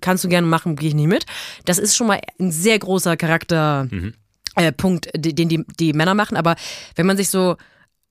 kannst 0.00 0.24
du 0.24 0.28
gerne 0.28 0.46
machen, 0.46 0.76
gehe 0.76 0.88
ich 0.88 0.94
nicht 0.94 1.08
mit. 1.08 1.26
Das 1.66 1.78
ist 1.78 1.96
schon 1.96 2.06
mal 2.06 2.20
ein 2.40 2.50
sehr 2.50 2.78
großer 2.78 3.16
Charakter. 3.18 3.88
Äh, 4.54 4.72
Punkt, 4.72 5.10
den 5.14 5.50
die, 5.50 5.64
die 5.78 5.92
Männer 5.92 6.14
machen. 6.14 6.38
Aber 6.38 6.56
wenn 6.94 7.04
man 7.04 7.18
sich 7.18 7.28
so 7.28 7.56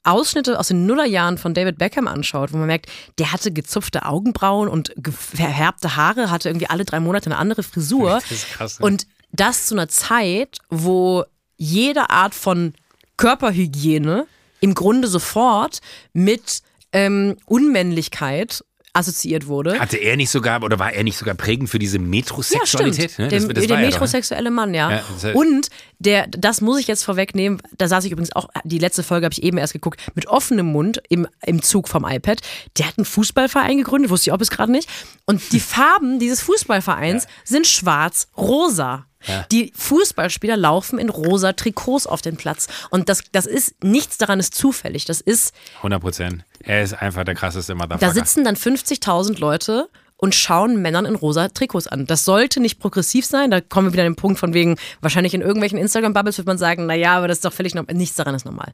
Ausschnitte 0.05 0.59
aus 0.59 0.67
den 0.67 0.85
Nullerjahren 0.85 1.37
von 1.37 1.53
David 1.53 1.77
Beckham 1.77 2.07
anschaut, 2.07 2.53
wo 2.53 2.57
man 2.57 2.67
merkt, 2.67 2.87
der 3.17 3.31
hatte 3.31 3.51
gezupfte 3.51 4.05
Augenbrauen 4.05 4.69
und 4.69 4.93
gefärbte 4.97 5.95
Haare, 5.95 6.31
hatte 6.31 6.49
irgendwie 6.49 6.67
alle 6.69 6.85
drei 6.85 6.99
Monate 6.99 7.27
eine 7.27 7.37
andere 7.37 7.63
Frisur. 7.63 8.19
Das 8.25 8.31
ist 8.31 8.49
krass, 8.51 8.79
ne? 8.79 8.85
Und 8.85 9.07
das 9.31 9.65
zu 9.67 9.75
einer 9.75 9.87
Zeit, 9.87 10.59
wo 10.69 11.25
jede 11.57 12.09
Art 12.09 12.33
von 12.33 12.73
Körperhygiene 13.17 14.27
im 14.61 14.73
Grunde 14.73 15.07
sofort 15.07 15.79
mit 16.13 16.61
ähm, 16.91 17.37
Unmännlichkeit 17.45 18.63
assoziiert 18.95 19.47
wurde. 19.47 19.79
Hatte 19.79 19.97
er 19.97 20.15
nicht 20.17 20.29
sogar, 20.29 20.63
oder 20.63 20.79
war 20.79 20.93
er 20.93 21.03
nicht 21.03 21.17
sogar 21.17 21.35
prägend 21.35 21.69
für 21.69 21.79
diese 21.79 21.99
Metrosexualität? 21.99 23.01
Ja, 23.03 23.09
stimmt. 23.09 23.19
Ne? 23.19 23.27
Der, 23.29 23.39
Das- 23.39 23.47
das 23.47 23.53
der 23.67 23.69
war 23.69 23.77
er 23.77 23.81
doch, 23.81 23.81
ne? 23.81 23.85
metrosexuelle 23.93 24.51
Mann, 24.51 24.73
ja. 24.73 24.91
Ja, 24.91 25.03
das 25.13 25.25
heißt- 25.25 25.33
Und 25.33 25.69
der, 25.99 26.27
das 26.27 26.61
muss 26.61 26.79
ich 26.79 26.87
jetzt 26.87 27.03
vorwegnehmen, 27.03 27.61
da 27.77 27.87
saß 27.87 28.05
ich 28.05 28.11
übrigens 28.11 28.35
auch, 28.35 28.47
die 28.63 28.77
letzte 28.79 29.03
Folge 29.03 29.25
habe 29.25 29.33
ich 29.33 29.43
eben 29.43 29.57
erst 29.57 29.73
geguckt, 29.73 30.01
mit 30.15 30.27
offenem 30.27 30.67
Mund 30.67 31.01
im, 31.09 31.27
im 31.45 31.61
Zug 31.61 31.87
vom 31.87 32.05
iPad. 32.05 32.39
Der 32.77 32.87
hat 32.87 32.97
einen 32.97 33.05
Fußballverein 33.05 33.77
gegründet, 33.77 34.09
wusste 34.11 34.29
ich 34.29 34.33
auch 34.33 34.37
bis 34.37 34.49
gerade 34.49 34.71
nicht. 34.71 34.89
Und 35.25 35.41
die 35.51 35.59
Farben 35.75 36.19
dieses 36.19 36.41
Fußballvereins 36.41 37.27
sind 37.43 37.67
schwarz-rosa. 37.67 39.05
Die 39.51 39.71
Fußballspieler 39.75 40.57
laufen 40.57 40.99
in 40.99 41.09
rosa 41.09 41.53
Trikots 41.53 42.07
auf 42.07 42.21
den 42.21 42.37
Platz. 42.37 42.67
Und 42.89 43.09
das, 43.09 43.23
das 43.31 43.45
ist, 43.45 43.83
nichts 43.83 44.17
daran 44.17 44.39
ist 44.39 44.55
zufällig. 44.55 45.05
Das 45.05 45.21
ist 45.21 45.53
100 45.77 46.01
Prozent. 46.01 46.43
Er 46.59 46.83
ist 46.83 46.93
einfach 46.93 47.23
der 47.23 47.35
krasseste 47.35 47.75
Motherfucker. 47.75 48.05
da 48.05 48.13
sitzen 48.13 48.43
dann 48.43 48.55
50.000 48.55 49.39
Leute 49.39 49.89
und 50.17 50.33
schauen 50.33 50.81
Männern 50.81 51.05
in 51.05 51.15
rosa 51.15 51.49
Trikots 51.49 51.87
an. 51.87 52.05
Das 52.05 52.25
sollte 52.25 52.59
nicht 52.59 52.79
progressiv 52.79 53.25
sein. 53.25 53.51
Da 53.51 53.61
kommen 53.61 53.87
wir 53.87 53.93
wieder 53.93 54.03
an 54.03 54.13
den 54.13 54.15
Punkt 54.15 54.39
von 54.39 54.53
wegen, 54.53 54.77
wahrscheinlich 55.01 55.33
in 55.33 55.41
irgendwelchen 55.41 55.77
Instagram-Bubbles 55.77 56.37
wird 56.37 56.47
man 56.47 56.57
sagen, 56.57 56.85
naja, 56.85 57.17
aber 57.17 57.27
das 57.27 57.39
ist 57.39 57.45
doch 57.45 57.53
völlig 57.53 57.75
normal. 57.75 57.95
Nichts 57.95 58.15
daran 58.15 58.35
ist 58.35 58.45
normal. 58.45 58.73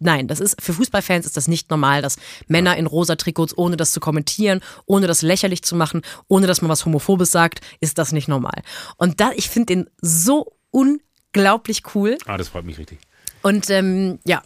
Nein, 0.00 0.28
das 0.28 0.40
ist, 0.40 0.60
für 0.60 0.72
Fußballfans 0.72 1.26
ist 1.26 1.36
das 1.36 1.48
nicht 1.48 1.70
normal, 1.70 2.02
dass 2.02 2.16
Männer 2.46 2.76
in 2.76 2.86
rosa 2.86 3.16
Trikots, 3.16 3.56
ohne 3.56 3.76
das 3.76 3.92
zu 3.92 4.00
kommentieren, 4.00 4.60
ohne 4.86 5.06
das 5.06 5.22
lächerlich 5.22 5.62
zu 5.62 5.76
machen, 5.76 6.02
ohne 6.28 6.46
dass 6.46 6.62
man 6.62 6.70
was 6.70 6.84
Homophobes 6.84 7.30
sagt, 7.30 7.60
ist 7.80 7.98
das 7.98 8.12
nicht 8.12 8.28
normal. 8.28 8.62
Und 8.96 9.20
da, 9.20 9.30
ich 9.34 9.48
finde 9.48 9.66
den 9.74 9.90
so 10.00 10.56
unglaublich 10.70 11.82
cool. 11.94 12.18
Ah, 12.26 12.36
das 12.36 12.48
freut 12.48 12.64
mich 12.64 12.78
richtig. 12.78 12.98
Und 13.42 13.70
ähm, 13.70 14.18
ja, 14.24 14.42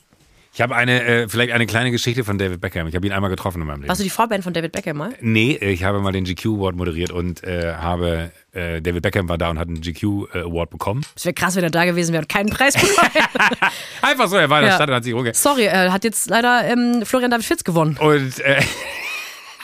Ich 0.54 0.60
habe 0.60 0.76
eine, 0.76 1.02
äh, 1.02 1.28
vielleicht 1.28 1.52
eine 1.52 1.64
kleine 1.64 1.90
Geschichte 1.90 2.24
von 2.24 2.36
David 2.36 2.60
Beckham. 2.60 2.86
Ich 2.86 2.94
habe 2.94 3.06
ihn 3.06 3.12
einmal 3.12 3.30
getroffen 3.30 3.62
in 3.62 3.66
meinem 3.66 3.78
Leben. 3.80 3.88
warst 3.88 4.00
du 4.00 4.04
die 4.04 4.10
Vorband 4.10 4.44
von 4.44 4.52
David 4.52 4.70
Beckham 4.72 4.98
mal? 4.98 5.14
Nee, 5.22 5.56
ich 5.56 5.82
habe 5.82 6.00
mal 6.00 6.12
den 6.12 6.24
GQ 6.24 6.44
Award 6.58 6.76
moderiert 6.76 7.10
und 7.10 7.42
äh, 7.42 7.72
habe, 7.74 8.32
äh, 8.52 8.82
David 8.82 9.00
Beckham 9.02 9.30
war 9.30 9.38
da 9.38 9.48
und 9.48 9.58
hat 9.58 9.68
einen 9.68 9.80
GQ 9.80 10.02
äh, 10.34 10.40
Award 10.40 10.68
bekommen. 10.68 11.06
Es 11.16 11.24
wäre 11.24 11.32
krass, 11.32 11.56
wenn 11.56 11.64
er 11.64 11.70
da 11.70 11.86
gewesen 11.86 12.12
wäre 12.12 12.22
und 12.24 12.28
keinen 12.28 12.50
Preis 12.50 12.74
bekommen. 12.74 13.10
Einfach 14.02 14.28
so, 14.28 14.36
er 14.36 14.50
war 14.50 14.58
in 14.58 14.64
der 14.64 14.72
Ja. 14.72 14.76
Stadt 14.76 14.90
und 14.90 14.94
hat 14.96 15.04
sich 15.04 15.14
rumge... 15.14 15.32
Sorry, 15.32 15.64
er 15.64 15.90
hat 15.90 16.04
jetzt 16.04 16.28
leider 16.28 16.64
ähm, 16.66 17.02
Florian 17.06 17.30
David 17.30 17.46
Fitz 17.46 17.64
gewonnen. 17.64 17.96
Und 17.98 18.38
äh, 18.40 18.60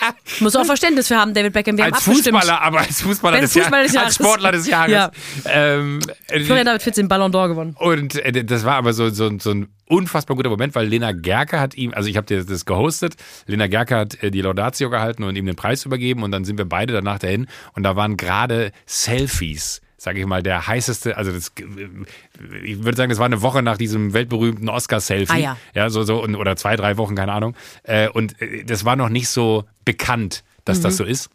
Muss 0.40 0.56
auch 0.56 0.64
Verständnis 0.64 1.08
für 1.08 1.16
haben, 1.16 1.34
David 1.34 1.52
Beckham. 1.52 1.76
Wir 1.76 1.84
haben 1.84 1.94
als. 1.94 2.04
Fußballer, 2.04 2.60
aber 2.60 2.80
als 2.80 3.02
Fußballer, 3.02 3.40
des, 3.40 3.52
Fußballer 3.52 3.82
des 3.84 3.92
Jahres, 3.92 4.06
als. 4.06 4.14
Sportler 4.14 4.52
des 4.52 4.66
Jahres. 4.66 4.92
Ja. 4.92 5.10
Ähm, 5.46 6.00
äh, 6.28 6.40
Florian 6.40 6.66
David 6.66 6.82
Fitz 6.82 6.96
den 6.96 7.08
Ballon 7.08 7.32
d'Or 7.32 7.48
gewonnen. 7.48 7.76
Und 7.78 8.16
äh, 8.16 8.44
das 8.44 8.64
war 8.64 8.76
aber 8.76 8.92
so, 8.92 9.10
so, 9.10 9.30
so 9.38 9.50
ein 9.50 9.68
unfassbar 9.86 10.36
guter 10.36 10.50
Moment, 10.50 10.74
weil 10.74 10.86
Lena 10.86 11.12
Gerke 11.12 11.60
hat 11.60 11.74
ihm, 11.74 11.92
also 11.94 12.08
ich 12.08 12.16
habe 12.16 12.26
das, 12.26 12.46
das 12.46 12.64
gehostet, 12.64 13.14
Lena 13.46 13.66
Gerke 13.66 13.96
hat 13.96 14.22
äh, 14.22 14.30
die 14.30 14.40
Laudatio 14.40 14.90
gehalten 14.90 15.24
und 15.24 15.36
ihm 15.36 15.46
den 15.46 15.56
Preis 15.56 15.84
übergeben 15.84 16.22
und 16.22 16.30
dann 16.30 16.44
sind 16.44 16.58
wir 16.58 16.66
beide 16.66 16.92
danach 16.92 17.18
dahin 17.18 17.46
und 17.74 17.82
da 17.82 17.96
waren 17.96 18.16
gerade 18.16 18.72
Selfies. 18.86 19.80
Sage 20.00 20.20
ich 20.20 20.26
mal, 20.26 20.44
der 20.44 20.68
heißeste, 20.68 21.16
also 21.16 21.32
das, 21.32 21.52
ich 22.62 22.84
würde 22.84 22.96
sagen, 22.96 23.10
das 23.10 23.18
war 23.18 23.26
eine 23.26 23.42
Woche 23.42 23.62
nach 23.64 23.76
diesem 23.76 24.12
weltberühmten 24.12 24.68
Oscar-Selfie. 24.68 25.32
Ah, 25.32 25.36
ja. 25.36 25.56
Ja, 25.74 25.90
so, 25.90 26.04
so, 26.04 26.22
und, 26.22 26.36
oder 26.36 26.54
zwei, 26.54 26.76
drei 26.76 26.96
Wochen, 26.96 27.16
keine 27.16 27.32
Ahnung. 27.32 27.56
Äh, 27.82 28.08
und 28.08 28.40
äh, 28.40 28.62
das 28.64 28.84
war 28.84 28.94
noch 28.94 29.08
nicht 29.08 29.28
so 29.28 29.64
bekannt, 29.84 30.44
dass 30.64 30.78
Mhm. 30.78 30.82
das 30.84 30.96
so 30.98 31.04
ist 31.04 31.30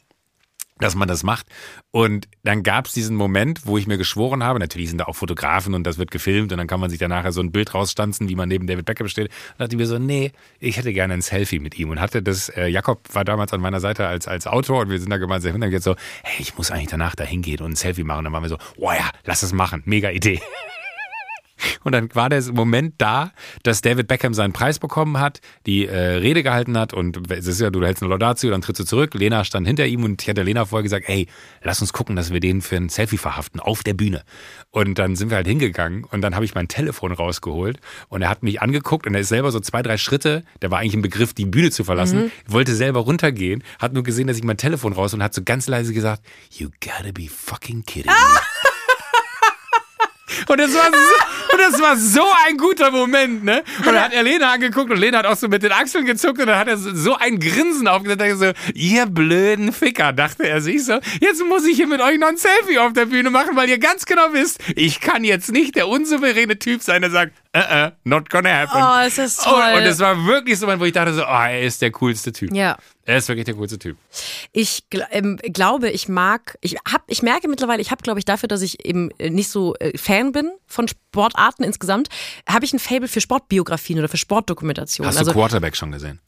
dass 0.80 0.96
man 0.96 1.08
das 1.08 1.24
macht. 1.24 1.48
Und 1.92 2.28
dann 2.44 2.64
gab 2.64 2.88
es 2.88 2.94
diesen 2.94 3.16
Moment, 3.16 3.66
wo 3.66 3.78
ich 3.78 3.88
mir 3.88 3.98
geschworen 3.98 4.44
habe, 4.44 4.60
natürlich 4.60 4.90
sind 4.90 4.98
da 4.98 5.06
auch 5.06 5.16
Fotografen 5.16 5.74
und 5.74 5.86
das 5.86 5.98
wird 5.98 6.12
gefilmt 6.12 6.52
und 6.52 6.58
dann 6.58 6.68
kann 6.68 6.80
man 6.80 6.90
sich 6.90 7.00
da 7.00 7.08
nachher 7.08 7.32
so 7.32 7.42
ein 7.42 7.52
Bild 7.52 7.74
rausstanzen, 7.74 8.30
wie 8.30 8.36
man 8.36 8.50
neben 8.50 8.68
David 8.68 8.86
Beckham 8.86 9.08
steht. 9.08 9.28
Und 9.28 9.60
dachte 9.60 9.76
ich 9.76 9.78
mir 9.78 9.86
so, 9.86 10.00
nee, 10.00 10.32
ich 10.60 10.78
hätte 10.78 10.94
gerne 10.94 11.14
ein 11.14 11.22
Selfie 11.22 11.60
mit 11.60 11.78
ihm 11.78 11.90
und 11.90 12.00
hatte 12.00 12.24
das, 12.24 12.50
äh, 12.50 12.68
Jakob 12.68 13.02
war 13.14 13.24
damals 13.24 13.54
an 13.54 13.62
meiner 13.62 13.80
Seite 13.80 14.08
als, 14.08 14.28
als 14.28 14.48
Autor 14.48 14.82
und 14.82 14.90
wir 14.90 15.00
sind 15.00 15.10
da 15.10 15.18
gemeinsam 15.18 15.52
hin 15.54 15.64
und 15.64 15.72
jetzt 15.72 15.84
so, 15.84 15.96
hey, 16.24 16.42
ich 16.42 16.58
muss 16.58 16.72
eigentlich 16.72 16.90
danach 16.90 17.16
da 17.16 17.24
hingehen 17.24 17.62
und 17.62 17.74
ein 17.74 17.76
Selfie 17.76 18.04
machen. 18.04 18.20
Und 18.20 18.24
dann 18.26 18.34
waren 18.34 18.44
wir 18.44 18.50
so, 18.50 18.58
oh 18.78 18.92
ja, 18.92 19.10
lass 19.26 19.44
es 19.44 19.54
machen, 19.54 19.84
mega 19.86 20.10
Idee. 20.10 20.42
Und 21.84 21.94
dann 21.94 22.14
war 22.14 22.30
der 22.30 22.42
Moment 22.52 22.96
da, 22.98 23.32
dass 23.64 23.82
David 23.82 24.08
Beckham 24.08 24.34
seinen 24.34 24.54
Preis 24.54 24.80
bekommen 24.80 25.20
hat, 25.20 25.42
die 25.66 25.86
äh, 25.86 25.98
Rede 25.98 26.44
gehalten 26.44 26.78
hat 26.78 26.94
und 26.94 27.32
es 27.32 27.48
ist 27.48 27.62
ja, 27.62 27.70
du 27.70 27.84
hältst 27.84 28.04
eine 28.04 28.10
Laudatio, 28.10 28.50
dann 28.52 28.62
trittst 28.62 28.82
du 28.82 28.86
zurück. 28.86 29.14
Lena 29.14 29.44
stand 29.44 29.68
hinter 29.68 29.86
ihm 29.86 30.04
und 30.04 30.22
ich 30.22 30.30
hatte 30.30 30.44
Lena 30.44 30.66
vorher 30.66 30.84
gesagt, 30.84 31.06
ey, 31.08 31.28
lass 31.62 31.82
uns 31.82 31.94
gucken, 31.94 32.16
dass 32.16 32.32
wir 32.32 32.40
den 32.40 32.62
für 32.62 32.76
ein 32.76 32.90
Selfie 32.90 33.18
verhaften 33.18 33.60
auf 33.60 33.84
der 33.84 33.94
Bühne. 33.94 34.24
Und 34.72 34.98
dann 35.00 35.16
sind 35.16 35.30
wir 35.30 35.38
halt 35.38 35.48
hingegangen 35.48 36.04
und 36.04 36.22
dann 36.22 36.36
habe 36.36 36.46
ich 36.46 36.56
mein 36.56 36.68
Telefon 36.68 37.12
rausgeholt 37.12 37.80
und 38.10 38.22
er 38.22 38.30
hat 38.30 38.44
mich 38.44 38.62
angeguckt 38.62 39.06
und 39.08 39.14
er 39.14 39.22
ist 39.22 39.30
selber 39.30 39.52
so 39.52 39.60
zwei, 39.60 39.82
drei 39.82 39.98
Schritte, 39.98 40.44
der 40.62 40.72
war 40.72 40.80
eigentlich 40.80 40.96
im 40.96 41.02
Begriff, 41.02 41.34
die 41.34 41.46
Bühne 41.46 41.72
zu 41.72 41.84
verlassen, 41.84 42.32
wollte 42.48 42.76
selber 42.76 43.02
runtergehen, 43.02 43.64
hat 43.80 43.94
nur 43.94 44.04
gesehen, 44.04 44.28
dass 44.28 44.38
ich 44.38 44.44
mein 44.44 44.58
Telefon 44.58 44.94
raus 44.94 45.14
und 45.14 45.22
hat 45.22 45.34
so 45.34 45.44
ganz 45.44 45.68
leise 45.68 45.94
gesagt, 45.94 46.24
you 46.52 46.70
gotta 46.82 47.12
be 47.12 47.28
fucking 47.30 47.84
kidding 47.86 48.12
me. 48.12 48.40
Und 50.48 50.60
das 50.60 50.74
war 50.74 50.86
so, 50.86 51.54
und 51.54 51.60
das 51.60 51.82
war 51.82 51.98
so 51.98 52.26
ein 52.48 52.58
guter 52.58 52.92
Moment, 52.92 53.44
ne? 53.44 53.64
Und 53.80 53.88
dann 53.88 54.00
hat 54.00 54.14
er 54.14 54.24
Lena 54.24 54.52
angeguckt 54.52 54.90
und 54.90 54.98
Lena 54.98 55.20
hat 55.20 55.26
auch 55.26 55.36
so 55.36 55.48
mit 55.48 55.64
den 55.64 55.72
Achseln 55.72 56.06
gezuckt 56.06 56.40
und 56.40 56.48
dann 56.48 56.58
hat 56.58 56.68
er 56.68 56.78
so, 56.78 57.16
ein 57.18 57.40
Grinsen 57.40 57.88
aufgesetzt. 57.88 58.22
Da 58.22 58.36
so, 58.36 58.52
ihr 58.74 59.06
blöden 59.06 59.74
Ficker, 59.74 60.14
dachte 60.14 60.48
er 60.48 60.62
sich 60.62 60.86
so. 60.86 61.00
Jetzt 61.20 61.44
muss 61.46 61.66
ich 61.66 61.76
hier 61.76 61.88
mit 61.88 62.02
euch 62.02 62.18
noch 62.20 62.30
ein 62.30 62.38
Selfie 62.38 62.80
auf 62.80 62.94
der 62.94 63.06
Bühne 63.06 63.30
machen, 63.30 63.56
weil 63.56 63.70
ihr 63.70 63.80
ganz 63.80 64.06
genau 64.06 64.32
wisst, 64.32 64.60
ich 64.76 65.02
kann 65.02 65.24
jetzt 65.24 65.52
nicht 65.52 65.76
der 65.76 65.88
unsouveräne 65.88 66.58
Typ 66.58 66.82
sein, 66.82 67.02
der 67.02 67.12
sagt, 67.12 67.34
uh, 67.56 67.60
uh, 67.60 67.90
not 68.04 68.30
gonna 68.30 68.50
happen. 68.50 68.82
Oh, 68.82 69.08
ist 69.08 69.18
das 69.18 69.38
toll. 69.38 69.54
Oh, 69.56 69.78
und 69.78 69.84
es 69.84 70.00
war 70.00 70.26
wirklich 70.26 70.58
so, 70.58 70.68
wo 70.80 70.86
ich 70.86 70.94
dachte 70.94 71.14
so, 71.14 71.24
oh, 71.24 71.26
er 71.26 71.62
ist 71.62 71.82
der 71.82 71.92
coolste 71.92 72.32
Typ. 72.32 72.54
Ja. 72.54 72.78
Er 73.06 73.18
ist 73.18 73.28
wirklich 73.28 73.46
der 73.46 73.56
coolste 73.56 73.78
Typ. 73.78 73.98
Ich 74.54 74.90
gl 74.90 75.04
ähm, 75.12 75.38
glaube, 75.38 75.90
ich 75.90 76.08
mag, 76.08 76.58
ich 76.62 76.76
hab, 76.90 77.04
ich 77.08 77.22
merke 77.22 77.48
mittlerweile, 77.50 77.82
ich 77.82 77.92
habe, 77.92 78.02
glaube 78.02 78.20
ich, 78.20 78.26
dafür, 78.26 78.48
dass 78.48 78.62
ich 78.62 78.86
eben 78.86 79.12
äh, 79.18 79.30
nicht 79.30 79.50
so 79.50 79.76
äh, 79.76 79.98
Fan 79.98 80.32
bin 80.32 80.52
von 80.68 80.88
Sportarten 80.88 81.64
insgesamt, 81.64 82.08
habe 82.48 82.64
ich 82.64 82.74
ein 82.74 82.80
Fable 82.80 83.08
für 83.10 83.20
Sportbiografien 83.20 84.00
oder 84.00 84.08
für 84.08 84.18
Sportdokumentationen. 84.18 85.10
Hast 85.10 85.18
also 85.18 85.32
du 85.32 85.38
Quarterback 85.38 85.76
schon 85.76 85.92
gesehen? 85.92 86.20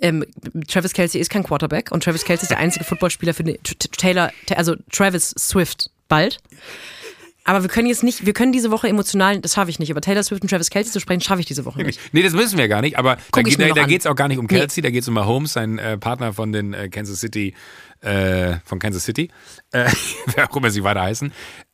ähm, 0.00 0.24
Travis 0.68 0.92
Kelsey 0.92 1.20
ist 1.20 1.30
kein 1.30 1.42
Quarterback 1.42 1.90
und 1.90 2.04
Travis 2.04 2.24
Kelsey 2.24 2.44
ist 2.44 2.50
der 2.50 2.58
einzige 2.58 2.84
Footballspieler 2.84 3.34
für 3.34 3.44
den, 3.44 3.58
Taylor, 3.96 4.32
also 4.54 4.76
Travis 4.90 5.34
Swift 5.38 5.90
bald. 6.08 6.38
Aber 7.44 7.62
wir 7.62 7.68
können 7.68 7.88
jetzt 7.88 8.02
nicht, 8.04 8.24
wir 8.24 8.32
können 8.32 8.52
diese 8.52 8.70
Woche 8.70 8.88
emotional, 8.88 9.40
das 9.40 9.54
schaffe 9.54 9.70
ich 9.70 9.78
nicht, 9.78 9.90
über 9.90 10.00
Taylor 10.00 10.22
Swift 10.22 10.42
und 10.42 10.48
Travis 10.48 10.70
Kelsey 10.70 10.92
zu 10.92 11.00
sprechen, 11.00 11.20
schaffe 11.20 11.40
ich 11.40 11.46
diese 11.46 11.64
Woche 11.64 11.82
nicht. 11.82 11.98
Nee, 12.12 12.22
das 12.22 12.32
müssen 12.34 12.56
wir 12.56 12.68
gar 12.68 12.82
nicht, 12.82 12.98
aber 12.98 13.16
da, 13.16 13.22
Guck 13.32 13.48
ich 13.48 13.56
da, 13.56 13.68
da 13.68 13.82
an. 13.82 13.88
geht 13.88 14.00
es 14.02 14.06
auch 14.06 14.14
gar 14.14 14.28
nicht 14.28 14.38
um 14.38 14.46
Nee. 14.48 14.58
Kelsey, 14.58 14.82
da 14.82 14.90
geht 14.90 15.02
es 15.02 15.08
um 15.08 15.14
Mahomes, 15.14 15.52
sein 15.52 15.78
äh, 15.78 15.98
Partner 15.98 16.32
von 16.32 16.52
den 16.52 16.72
äh, 16.72 16.88
Kansas 16.88 17.20
City, 17.20 17.54
äh, 18.00 18.56
von 18.64 18.78
Kansas 18.78 19.04
City, 19.04 19.28
äh, 19.72 19.90
wer 20.34 20.50
auch 20.50 20.56
immer 20.56 20.70
sie 20.70 20.84
weiter 20.84 21.02
heißen. 21.02 21.32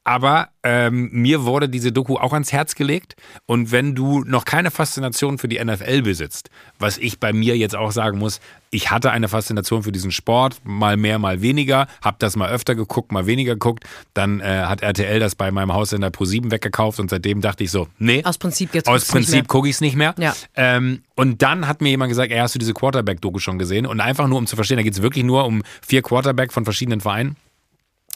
Aber 0.09 0.49
ähm, 0.63 1.11
mir 1.13 1.45
wurde 1.45 1.69
diese 1.69 1.93
Doku 1.93 2.17
auch 2.17 2.33
ans 2.33 2.51
Herz 2.51 2.75
gelegt. 2.75 3.15
Und 3.45 3.73
wenn 3.73 3.95
du 3.95 4.25
noch 4.25 4.47
keine 4.47 4.71
Faszination 4.71 5.37
für 5.37 5.49
die 5.49 5.63
NFL 5.63 6.01
besitzt, 6.01 6.49
was 6.79 6.97
ich 6.97 7.21
bei 7.21 7.35
mir 7.35 7.59
jetzt 7.59 7.77
auch 7.77 7.93
sagen 7.93 8.19
muss, 8.19 8.41
ich 8.71 8.91
hatte 8.91 9.11
eine 9.11 9.29
Faszination 9.29 9.83
für 9.83 9.93
diesen 9.93 10.11
Sport, 10.11 10.63
mal 10.65 10.97
mehr, 10.97 11.19
mal 11.19 11.43
weniger, 11.43 11.89
hab 12.01 12.21
das 12.21 12.37
mal 12.37 12.49
öfter 12.49 12.75
geguckt, 12.75 13.13
mal 13.13 13.27
weniger 13.27 13.53
geguckt. 13.53 13.85
Dann 14.15 14.41
äh, 14.41 14.45
hat 14.65 14.81
RTL 14.81 15.21
das 15.21 15.35
bei 15.35 15.51
meinem 15.51 15.75
Haussender 15.75 16.09
Pro7 16.09 16.51
weggekauft 16.51 17.01
und 17.01 17.11
seitdem 17.11 17.43
dachte 17.43 17.65
ich 17.65 17.71
so, 17.71 17.87
nee, 17.99 18.25
Aus 18.25 18.39
Prinzip 18.39 18.75
jetzt 18.75 18.89
aus 18.89 19.05
Prinzip 19.05 19.47
gucke 19.47 19.69
ich 19.69 19.75
es 19.75 19.83
nicht 19.83 19.95
mehr. 19.95 20.15
Ja. 20.17 20.35
Ähm, 20.57 21.03
und 21.17 21.43
dann 21.43 21.69
hat 21.69 21.83
mir 21.83 21.91
jemand 21.91 22.09
gesagt, 22.09 22.33
ey, 22.33 22.39
hast 22.39 22.55
du 22.55 22.59
diese 22.59 22.73
Quarterback-Doku 22.73 23.41
schon 23.41 23.59
gesehen? 23.59 23.85
Und 23.85 24.01
einfach 24.01 24.27
nur, 24.27 24.39
um 24.39 24.47
zu 24.47 24.57
verstehen, 24.57 24.79
da 24.79 24.83
geht 24.83 24.95
es 24.95 25.03
wirklich 25.03 25.27
nur 25.27 25.45
um 25.45 25.63
vier 25.87 26.01
Quarterback 26.01 26.51
von 26.51 26.65
verschiedenen 26.65 27.03
Vereinen. 27.03 27.37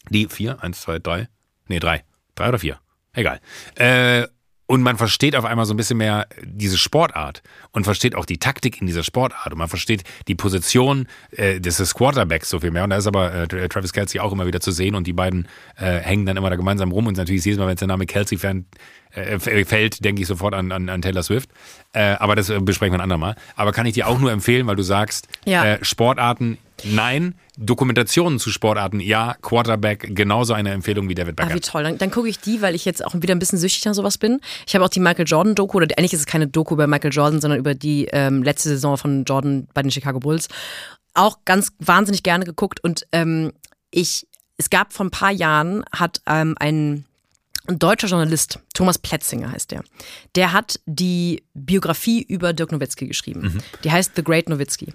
Die 0.09 0.27
vier, 0.27 0.63
eins, 0.63 0.81
zwei, 0.81 0.99
drei, 0.99 1.29
nee, 1.73 1.81
drei. 1.81 2.05
Drei 2.35 2.49
oder 2.49 2.59
vier. 2.59 2.79
Egal. 3.15 3.41
Äh, 3.77 4.27
und 4.67 4.81
man 4.81 4.97
versteht 4.97 5.37
auf 5.37 5.45
einmal 5.45 5.67
so 5.67 5.75
ein 5.75 5.77
bisschen 5.77 5.99
mehr 5.99 6.27
diese 6.43 6.79
Sportart 6.79 7.43
und 7.73 7.85
versteht 7.85 8.15
auch 8.15 8.25
die 8.25 8.39
Taktik 8.39 8.81
in 8.81 8.87
dieser 8.87 9.03
Sportart 9.03 9.53
und 9.53 9.59
man 9.59 9.69
versteht 9.69 10.03
die 10.29 10.35
Position 10.35 11.09
äh, 11.33 11.61
des 11.61 11.95
Quarterbacks 11.95 12.49
so 12.49 12.61
viel 12.61 12.71
mehr. 12.71 12.85
Und 12.85 12.91
da 12.91 12.97
ist 12.97 13.07
aber 13.07 13.35
äh, 13.35 13.69
Travis 13.69 13.93
Kelsey 13.93 14.21
auch 14.21 14.33
immer 14.33 14.47
wieder 14.47 14.61
zu 14.61 14.71
sehen 14.71 14.95
und 14.95 15.07
die 15.07 15.13
beiden 15.13 15.47
äh, 15.77 15.99
hängen 15.99 16.25
dann 16.25 16.39
immer 16.39 16.49
da 16.49 16.57
gemeinsam 16.57 16.91
rum 16.91 17.07
und 17.07 17.17
natürlich 17.19 17.45
jedes 17.45 17.59
Mal, 17.59 17.67
wenn 17.67 17.77
der 17.77 17.89
Name 17.89 18.07
Kelsey 18.07 18.39
fern, 18.39 18.65
äh, 19.11 19.39
fällt, 19.39 20.03
denke 20.05 20.23
ich 20.23 20.29
sofort 20.29 20.55
an, 20.55 20.73
an, 20.73 20.89
an 20.89 21.03
Taylor 21.03 21.23
Swift. 21.23 21.51
Äh, 21.93 22.17
aber 22.19 22.35
das 22.35 22.49
äh, 22.49 22.59
besprechen 22.61 22.93
wir 22.95 22.99
ein 22.99 23.03
andermal. 23.03 23.37
Aber 23.57 23.73
kann 23.73 23.85
ich 23.85 23.95
dir 23.95 24.07
auch 24.07 24.19
nur 24.19 24.33
empfehlen, 24.33 24.67
weil 24.67 24.77
du 24.77 24.85
sagst, 24.85 25.29
Ja. 25.45 25.85
Sportarten 25.85 26.57
nein, 26.85 27.35
Dokumentationen 27.57 28.39
zu 28.39 28.51
Sportarten 28.51 29.01
ja, 29.01 29.35
Quarterback 29.43 30.15
genauso 30.15 30.53
eine 30.55 30.71
Empfehlung 30.73 31.09
wie 31.09 31.15
David 31.15 31.39
Ah, 31.41 31.45
Becker. 31.45 31.55
wie 31.57 31.61
toll. 31.61 31.83
Dann, 31.83 31.99
dann 31.99 32.11
gucke 32.11 32.29
ich 32.29 32.39
die, 32.39 32.63
weil 32.63 32.75
ich 32.75 32.85
jetzt 32.85 33.05
auch 33.05 33.15
wieder 33.15 33.35
ein 33.35 33.39
bisschen 33.39 33.59
süchtig 33.59 33.85
nach 33.85 33.95
sowas 33.95 34.19
bin. 34.19 34.41
Ich 34.67 34.75
habe 34.75 34.85
auch 34.85 34.89
die 34.89 35.01
Michael 35.01 35.27
Jordan-Doku, 35.27 35.77
oder 35.79 35.87
eigentlich 35.99 36.13
ist 36.13 36.21
es 36.21 36.27
keine 36.27 36.47
Doku 36.49 36.75
über 36.75 36.87
Michael 36.87 37.13
Jordan, 37.13 37.41
sondern 37.41 37.59
über 37.61 37.75
die 37.75 38.07
ähm, 38.13 38.43
letzte 38.43 38.69
Saison 38.71 38.97
von 38.97 39.25
Jordan 39.25 39.69
bei 39.75 39.83
den 39.83 39.91
Chicago 39.91 40.19
Bulls. 40.21 40.49
Auch 41.15 41.39
ganz 41.45 41.73
wahnsinnig 41.79 42.23
gerne 42.23 42.45
geguckt. 42.45 42.81
Und 42.83 43.07
ähm, 43.13 43.53
ich, 43.91 44.27
es 44.57 44.71
gab 44.71 44.93
vor 44.93 45.07
ein 45.07 45.11
paar 45.11 45.33
Jahren, 45.33 45.85
hat 45.93 46.21
ähm, 46.27 46.55
ein 46.59 47.05
ein 47.69 47.79
deutscher 47.79 48.09
Journalist, 48.09 48.59
Thomas 48.75 48.99
Plätzinger 48.99 49.53
heißt 49.53 49.71
der, 49.71 49.85
der 50.35 50.53
hat 50.53 50.81
die 50.87 51.45
Biografie 51.55 52.21
über 52.21 52.53
Dirk 52.53 52.73
Nowitzki 52.73 53.07
geschrieben. 53.07 53.63
Die 53.85 53.93
heißt 53.93 54.17
The 54.17 54.25
Great 54.25 54.49
Nowitzki. 54.49 54.93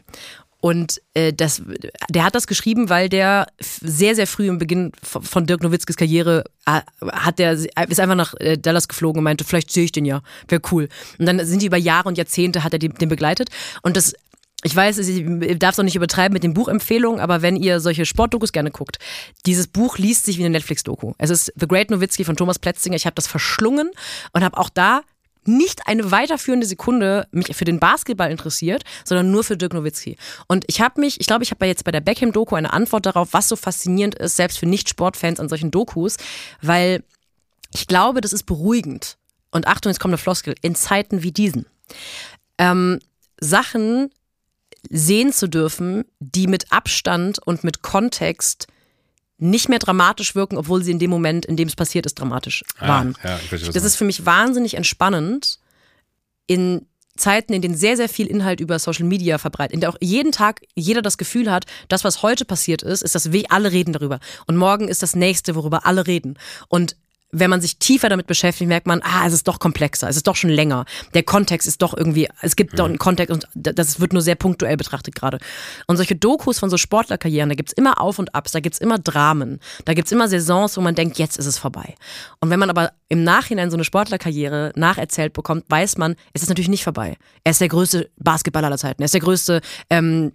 Und 0.60 1.02
äh, 1.14 1.34
das, 1.34 1.62
der 2.10 2.24
hat 2.24 2.34
das 2.34 2.48
geschrieben, 2.48 2.90
weil 2.90 3.10
der 3.10 3.48
sehr, 3.60 4.16
sehr 4.16 4.26
früh 4.26 4.48
im 4.48 4.58
Beginn 4.58 4.92
von 5.04 5.46
Dirk 5.46 5.62
Nowitzkis 5.62 5.98
Karriere 5.98 6.46
äh, 6.66 6.82
hat 7.12 7.40
der, 7.40 7.54
ist 7.54 7.78
einfach 7.78 8.16
nach 8.16 8.34
äh, 8.40 8.58
Dallas 8.58 8.88
geflogen 8.88 9.20
und 9.20 9.24
meinte, 9.24 9.44
vielleicht 9.44 9.72
sehe 9.72 9.86
ich 9.86 9.92
den 9.92 10.06
ja, 10.06 10.22
wäre 10.48 10.62
cool. 10.72 10.90
Und 11.20 11.28
dann 11.28 11.46
sind 11.46 11.62
die 11.62 11.68
über 11.68 11.78
Jahre 11.78 12.10
und 12.10 12.18
Jahrzehnte 12.18 12.64
hat 12.64 12.74
er 12.74 12.80
die, 12.80 12.90
den 12.90 13.10
begleitet. 13.10 13.50
Und 13.84 13.98
das 13.98 14.14
ich 14.64 14.76
weiß, 14.76 14.98
ich 14.98 15.60
darf 15.60 15.74
es 15.74 15.80
auch 15.80 15.84
nicht 15.84 15.96
übertreiben 15.96 16.34
mit 16.34 16.44
den 16.44 16.56
Buchempfehlungen, 16.56 17.22
aber 17.22 17.44
wenn 17.44 17.56
ihr 17.56 17.80
solche 17.80 18.06
Sportdokus 18.06 18.52
gerne 18.52 18.72
guckt, 18.72 18.98
dieses 19.46 19.68
Buch 19.68 20.00
liest 20.00 20.26
sich 20.26 20.40
wie 20.40 20.42
eine 20.42 20.50
Netflix-Doku. 20.50 21.14
Es 21.20 21.30
ist 21.30 21.54
The 21.56 21.68
Great 21.68 21.92
Nowitzki 21.92 22.24
von 22.24 22.36
Thomas 22.36 22.58
Plätzinger. 22.58 22.96
Ich 22.96 23.06
habe 23.06 23.14
das 23.14 23.28
verschlungen 23.28 23.92
und 24.34 24.44
habe 24.44 24.58
auch 24.58 24.70
da 24.70 25.02
nicht 25.48 25.88
eine 25.88 26.12
weiterführende 26.12 26.66
Sekunde 26.66 27.28
mich 27.32 27.56
für 27.56 27.66
den 27.66 27.80
Basketball 27.80 28.32
interessiert, 28.32 28.84
sondern 29.04 29.32
nur 29.32 29.44
für 29.44 29.58
Dirk 29.58 29.74
Nowitzki. 29.74 30.18
Und 30.48 30.66
ich 30.68 30.82
habe 30.82 31.00
mich, 31.02 31.20
ich 31.20 31.28
glaube, 31.28 31.44
ich 31.44 31.52
habe 31.52 31.66
jetzt 31.66 31.84
bei 31.84 31.92
der 31.92 32.02
Beckham-Doku 32.02 32.56
eine 32.56 32.74
Antwort 32.74 33.06
darauf, 33.06 33.30
was 33.34 33.48
so 33.48 33.56
faszinierend 33.56 34.16
ist, 34.16 34.36
selbst 34.36 34.60
für 34.60 34.66
Nicht-Sportfans 34.66 35.40
an 35.40 35.50
solchen 35.50 35.72
Dokus, 35.72 36.18
weil 36.62 37.04
ich 37.74 37.88
glaube, 37.88 38.22
das 38.22 38.34
ist 38.34 38.44
beruhigend. 38.44 39.18
Und 39.52 39.68
Achtung, 39.68 39.92
jetzt 39.92 40.00
kommt 40.00 40.12
eine 40.12 40.18
Floskel, 40.18 40.56
in 40.62 40.76
Zeiten 40.76 41.24
wie 41.24 41.32
diesen. 41.32 41.66
Ähm, 42.58 43.00
Sachen 43.40 44.10
sehen 44.90 45.34
zu 45.34 45.48
dürfen, 45.48 46.06
die 46.20 46.48
mit 46.48 46.72
Abstand 46.72 47.40
und 47.46 47.64
mit 47.64 47.82
Kontext 47.82 48.68
nicht 49.40 49.70
mehr 49.70 49.80
dramatisch 49.80 50.34
wirken, 50.36 50.58
obwohl 50.58 50.84
sie 50.84 50.92
in 50.92 51.00
dem 51.00 51.10
Moment, 51.12 51.46
in 51.46 51.56
dem 51.58 51.68
es 51.68 51.76
passiert 51.76 52.06
ist, 52.06 52.16
dramatisch 52.16 52.64
waren. 52.80 53.16
Ah, 53.22 53.30
ja, 53.30 53.40
was 53.52 53.70
Das 53.72 53.84
ist 53.84 53.96
für 53.96 54.06
mich 54.06 54.26
wahnsinnig 54.26 54.74
entspannend 54.76 55.60
in 56.48 56.86
Zeiten, 57.16 57.54
in 57.54 57.62
denen 57.62 57.76
sehr, 57.76 57.98
sehr 57.98 58.10
viel 58.10 58.28
Inhalt 58.28 58.60
über 58.60 58.78
Social 58.80 59.06
Media 59.06 59.38
verbreitet, 59.40 59.74
in 59.74 59.82
der 59.82 59.90
auch 59.90 59.98
jeden 60.00 60.32
Tag 60.32 60.62
jeder 60.76 61.02
das 61.02 61.18
Gefühl 61.18 61.52
hat, 61.52 61.66
das, 61.88 62.04
was 62.04 62.22
heute 62.22 62.46
passiert 62.46 62.84
ist, 62.84 63.02
ist 63.02 63.16
das, 63.16 63.32
We- 63.34 63.50
alle 63.50 63.72
reden 63.72 63.92
darüber. 63.94 64.20
Und 64.46 64.56
morgen 64.58 64.88
ist 64.88 65.02
das 65.02 65.16
nächste, 65.16 65.56
worüber 65.56 65.86
alle 65.86 66.06
reden. 66.08 66.38
Und 66.68 66.96
wenn 67.32 67.50
man 67.50 67.60
sich 67.60 67.78
tiefer 67.78 68.08
damit 68.10 68.28
beschäftigt, 68.28 68.70
merkt 68.70 68.88
man, 68.88 69.02
ah, 69.04 69.26
es 69.26 69.34
ist 69.34 69.48
doch 69.48 69.60
komplexer, 69.60 70.08
es 70.08 70.16
ist 70.16 70.28
doch 70.28 70.36
schon 70.36 70.50
länger. 70.50 70.86
Der 71.14 71.24
Kontext 71.24 71.68
ist 71.68 71.82
doch 71.82 71.96
irgendwie, 71.96 72.30
es 72.42 72.56
gibt 72.56 72.80
doch 72.80 72.86
einen 72.86 72.98
Kontext 72.98 73.34
und 73.34 73.48
das 73.54 74.00
wird 74.00 74.14
nur 74.14 74.22
sehr 74.22 74.36
punktuell 74.36 74.78
betrachtet 74.78 75.16
gerade. 75.16 75.40
Und 75.88 75.98
solche 75.98 76.16
Dokus 76.16 76.60
von 76.60 76.70
so 76.70 76.78
Sportlerkarrieren, 76.78 77.50
da 77.50 77.56
gibt's 77.56 77.74
immer 77.74 78.00
Auf 78.00 78.20
und 78.20 78.34
Abs, 78.34 78.54
da 78.54 78.62
gibt's 78.62 78.80
immer 78.80 78.98
Dramen, 78.98 79.60
da 79.84 79.94
gibt's 79.94 80.12
immer 80.12 80.30
Saisons, 80.30 80.78
wo 80.78 80.82
man 80.82 80.96
denkt, 80.96 81.18
jetzt 81.18 81.38
ist 81.38 81.48
es 81.48 81.58
vorbei. 81.58 81.96
Und 82.40 82.50
wenn 82.50 82.60
man 82.60 82.70
aber 82.70 82.92
im 83.10 83.24
Nachhinein 83.24 83.70
so 83.72 83.76
eine 83.78 83.84
Sportlerkarriere 83.84 84.72
nacherzählt 84.76 85.34
bekommt, 85.34 85.66
weiß 85.68 85.98
man, 85.98 86.16
es 86.34 86.44
ist 86.44 86.50
natürlich 86.50 86.70
nicht 86.70 86.84
vorbei. 86.84 87.18
Er 87.44 87.52
ist 87.52 87.62
der 87.62 87.68
größte 87.68 88.10
Basketballer 88.18 88.68
aller 88.68 88.78
Zeiten, 88.78 89.02
er 89.02 89.06
ist 89.06 89.14
der 89.14 89.22
größte 89.22 89.62
ähm, 89.90 90.32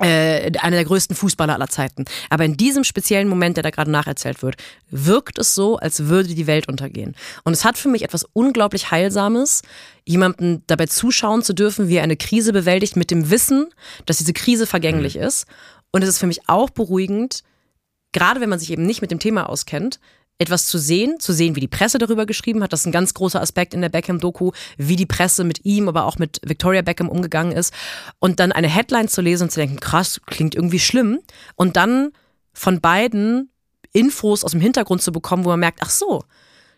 äh, 0.00 0.50
einer 0.58 0.76
der 0.76 0.84
größten 0.84 1.14
Fußballer 1.14 1.54
aller 1.54 1.68
Zeiten. 1.68 2.04
Aber 2.30 2.44
in 2.44 2.56
diesem 2.56 2.84
speziellen 2.84 3.28
Moment, 3.28 3.56
der 3.56 3.62
da 3.62 3.70
gerade 3.70 3.90
nacherzählt 3.90 4.42
wird, 4.42 4.56
wirkt 4.90 5.38
es 5.38 5.54
so, 5.54 5.76
als 5.76 6.06
würde 6.06 6.34
die 6.34 6.46
Welt 6.46 6.68
untergehen. 6.68 7.14
Und 7.44 7.52
es 7.52 7.64
hat 7.64 7.76
für 7.76 7.88
mich 7.88 8.02
etwas 8.02 8.26
unglaublich 8.32 8.90
Heilsames, 8.90 9.62
jemandem 10.06 10.62
dabei 10.66 10.86
zuschauen 10.86 11.42
zu 11.42 11.52
dürfen, 11.52 11.88
wie 11.88 11.96
er 11.96 12.02
eine 12.02 12.16
Krise 12.16 12.52
bewältigt, 12.52 12.96
mit 12.96 13.10
dem 13.10 13.30
Wissen, 13.30 13.66
dass 14.06 14.18
diese 14.18 14.32
Krise 14.32 14.66
vergänglich 14.66 15.16
ist. 15.16 15.46
Und 15.92 16.02
es 16.02 16.08
ist 16.08 16.18
für 16.18 16.26
mich 16.26 16.48
auch 16.48 16.70
beruhigend, 16.70 17.42
gerade 18.12 18.40
wenn 18.40 18.48
man 18.48 18.58
sich 18.58 18.70
eben 18.70 18.86
nicht 18.86 19.02
mit 19.02 19.10
dem 19.10 19.18
Thema 19.18 19.48
auskennt, 19.48 20.00
etwas 20.42 20.66
zu 20.66 20.78
sehen, 20.78 21.18
zu 21.18 21.32
sehen, 21.32 21.56
wie 21.56 21.60
die 21.60 21.68
Presse 21.68 21.98
darüber 21.98 22.26
geschrieben 22.26 22.62
hat. 22.62 22.72
Das 22.72 22.80
ist 22.80 22.86
ein 22.86 22.92
ganz 22.92 23.14
großer 23.14 23.40
Aspekt 23.40 23.74
in 23.74 23.80
der 23.80 23.88
Beckham-Doku, 23.88 24.52
wie 24.76 24.96
die 24.96 25.06
Presse 25.06 25.44
mit 25.44 25.64
ihm, 25.64 25.88
aber 25.88 26.04
auch 26.04 26.18
mit 26.18 26.40
Victoria 26.44 26.82
Beckham 26.82 27.08
umgegangen 27.08 27.52
ist. 27.52 27.72
Und 28.18 28.40
dann 28.40 28.52
eine 28.52 28.68
Headline 28.68 29.08
zu 29.08 29.20
lesen 29.22 29.44
und 29.44 29.50
zu 29.50 29.60
denken, 29.60 29.80
krass, 29.80 30.20
klingt 30.26 30.54
irgendwie 30.54 30.78
schlimm. 30.78 31.20
Und 31.56 31.76
dann 31.76 32.12
von 32.52 32.80
beiden 32.80 33.50
Infos 33.92 34.44
aus 34.44 34.52
dem 34.52 34.60
Hintergrund 34.60 35.02
zu 35.02 35.12
bekommen, 35.12 35.44
wo 35.44 35.50
man 35.50 35.60
merkt, 35.60 35.80
ach 35.82 35.90
so, 35.90 36.24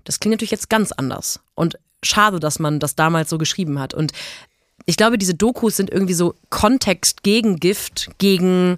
das 0.04 0.20
klingt 0.20 0.32
natürlich 0.32 0.50
jetzt 0.50 0.70
ganz 0.70 0.92
anders. 0.92 1.40
Und 1.54 1.78
schade, 2.02 2.40
dass 2.40 2.58
man 2.58 2.80
das 2.80 2.94
damals 2.94 3.30
so 3.30 3.38
geschrieben 3.38 3.78
hat. 3.78 3.94
Und 3.94 4.12
ich 4.86 4.96
glaube, 4.96 5.18
diese 5.18 5.34
Dokus 5.34 5.76
sind 5.76 5.90
irgendwie 5.90 6.14
so 6.14 6.34
Kontext 6.50 7.22
gegen 7.22 7.56
Gift, 7.56 8.10
gegen 8.18 8.76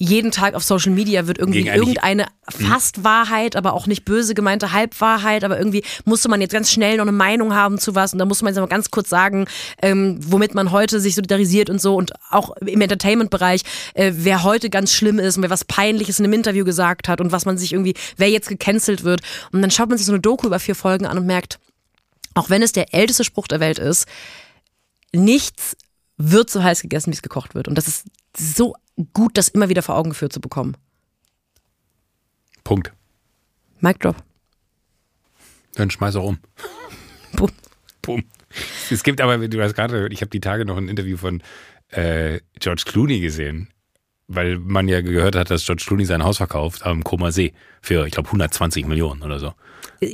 jeden 0.00 0.30
Tag 0.30 0.54
auf 0.54 0.62
Social 0.62 0.92
Media 0.92 1.26
wird 1.26 1.38
irgendwie 1.38 1.66
irgendeine 1.66 2.26
fast 2.48 3.02
Wahrheit, 3.02 3.56
aber 3.56 3.72
auch 3.72 3.86
nicht 3.86 4.04
böse 4.04 4.34
gemeinte 4.34 4.72
Halbwahrheit, 4.72 5.42
aber 5.42 5.58
irgendwie 5.58 5.82
musste 6.04 6.28
man 6.28 6.40
jetzt 6.40 6.52
ganz 6.52 6.70
schnell 6.70 6.98
noch 6.98 7.02
eine 7.02 7.12
Meinung 7.12 7.54
haben 7.54 7.78
zu 7.78 7.94
was 7.96 8.12
und 8.12 8.20
da 8.20 8.24
muss 8.24 8.40
man 8.40 8.52
jetzt 8.52 8.60
mal 8.60 8.66
ganz 8.68 8.90
kurz 8.90 9.08
sagen, 9.08 9.46
ähm, 9.82 10.18
womit 10.20 10.54
man 10.54 10.70
heute 10.70 11.00
sich 11.00 11.16
solidarisiert 11.16 11.68
und 11.68 11.80
so 11.80 11.96
und 11.96 12.12
auch 12.30 12.56
im 12.58 12.80
Entertainment-Bereich, 12.80 13.62
äh, 13.94 14.12
wer 14.14 14.44
heute 14.44 14.70
ganz 14.70 14.92
schlimm 14.92 15.18
ist 15.18 15.36
und 15.36 15.42
wer 15.42 15.50
was 15.50 15.64
Peinliches 15.64 16.20
in 16.20 16.24
einem 16.24 16.34
Interview 16.34 16.64
gesagt 16.64 17.08
hat 17.08 17.20
und 17.20 17.32
was 17.32 17.44
man 17.44 17.58
sich 17.58 17.72
irgendwie, 17.72 17.94
wer 18.16 18.30
jetzt 18.30 18.48
gecancelt 18.48 19.02
wird 19.02 19.20
und 19.52 19.62
dann 19.62 19.72
schaut 19.72 19.88
man 19.88 19.98
sich 19.98 20.06
so 20.06 20.12
eine 20.12 20.20
Doku 20.20 20.46
über 20.46 20.60
vier 20.60 20.76
Folgen 20.76 21.06
an 21.06 21.18
und 21.18 21.26
merkt, 21.26 21.58
auch 22.34 22.50
wenn 22.50 22.62
es 22.62 22.70
der 22.70 22.94
älteste 22.94 23.24
Spruch 23.24 23.48
der 23.48 23.58
Welt 23.58 23.80
ist, 23.80 24.06
nichts 25.12 25.76
wird 26.18 26.50
so 26.50 26.62
heiß 26.62 26.82
gegessen, 26.82 27.10
wie 27.10 27.16
es 27.16 27.22
gekocht 27.22 27.54
wird. 27.54 27.68
Und 27.68 27.76
das 27.76 27.88
ist 27.88 28.04
so 28.38 28.74
gut, 29.12 29.36
das 29.36 29.48
immer 29.48 29.68
wieder 29.68 29.82
vor 29.82 29.96
Augen 29.96 30.10
geführt 30.10 30.32
zu 30.32 30.40
bekommen. 30.40 30.76
Punkt. 32.64 32.92
Mic 33.80 33.98
drop. 34.00 34.16
Dann 35.74 35.90
schmeiß 35.90 36.16
auch 36.16 36.24
um. 36.24 36.38
Bumm. 37.36 37.50
Bumm. 38.02 38.24
Es 38.90 39.02
gibt 39.02 39.20
aber, 39.20 39.38
du 39.48 39.62
hast 39.62 39.74
gerade, 39.74 40.08
ich 40.10 40.20
habe 40.20 40.30
die 40.30 40.40
Tage 40.40 40.64
noch 40.64 40.76
ein 40.76 40.88
Interview 40.88 41.16
von 41.16 41.42
äh, 41.90 42.40
George 42.58 42.82
Clooney 42.86 43.20
gesehen, 43.20 43.68
weil 44.26 44.58
man 44.58 44.88
ja 44.88 45.00
gehört 45.00 45.36
hat, 45.36 45.50
dass 45.50 45.64
George 45.64 45.84
Clooney 45.86 46.04
sein 46.04 46.24
Haus 46.24 46.38
verkauft 46.38 46.84
am 46.84 47.04
Koma 47.04 47.30
See 47.30 47.52
für, 47.80 48.06
ich 48.06 48.12
glaube, 48.12 48.28
120 48.28 48.86
Millionen 48.86 49.22
oder 49.22 49.38
so. 49.38 49.54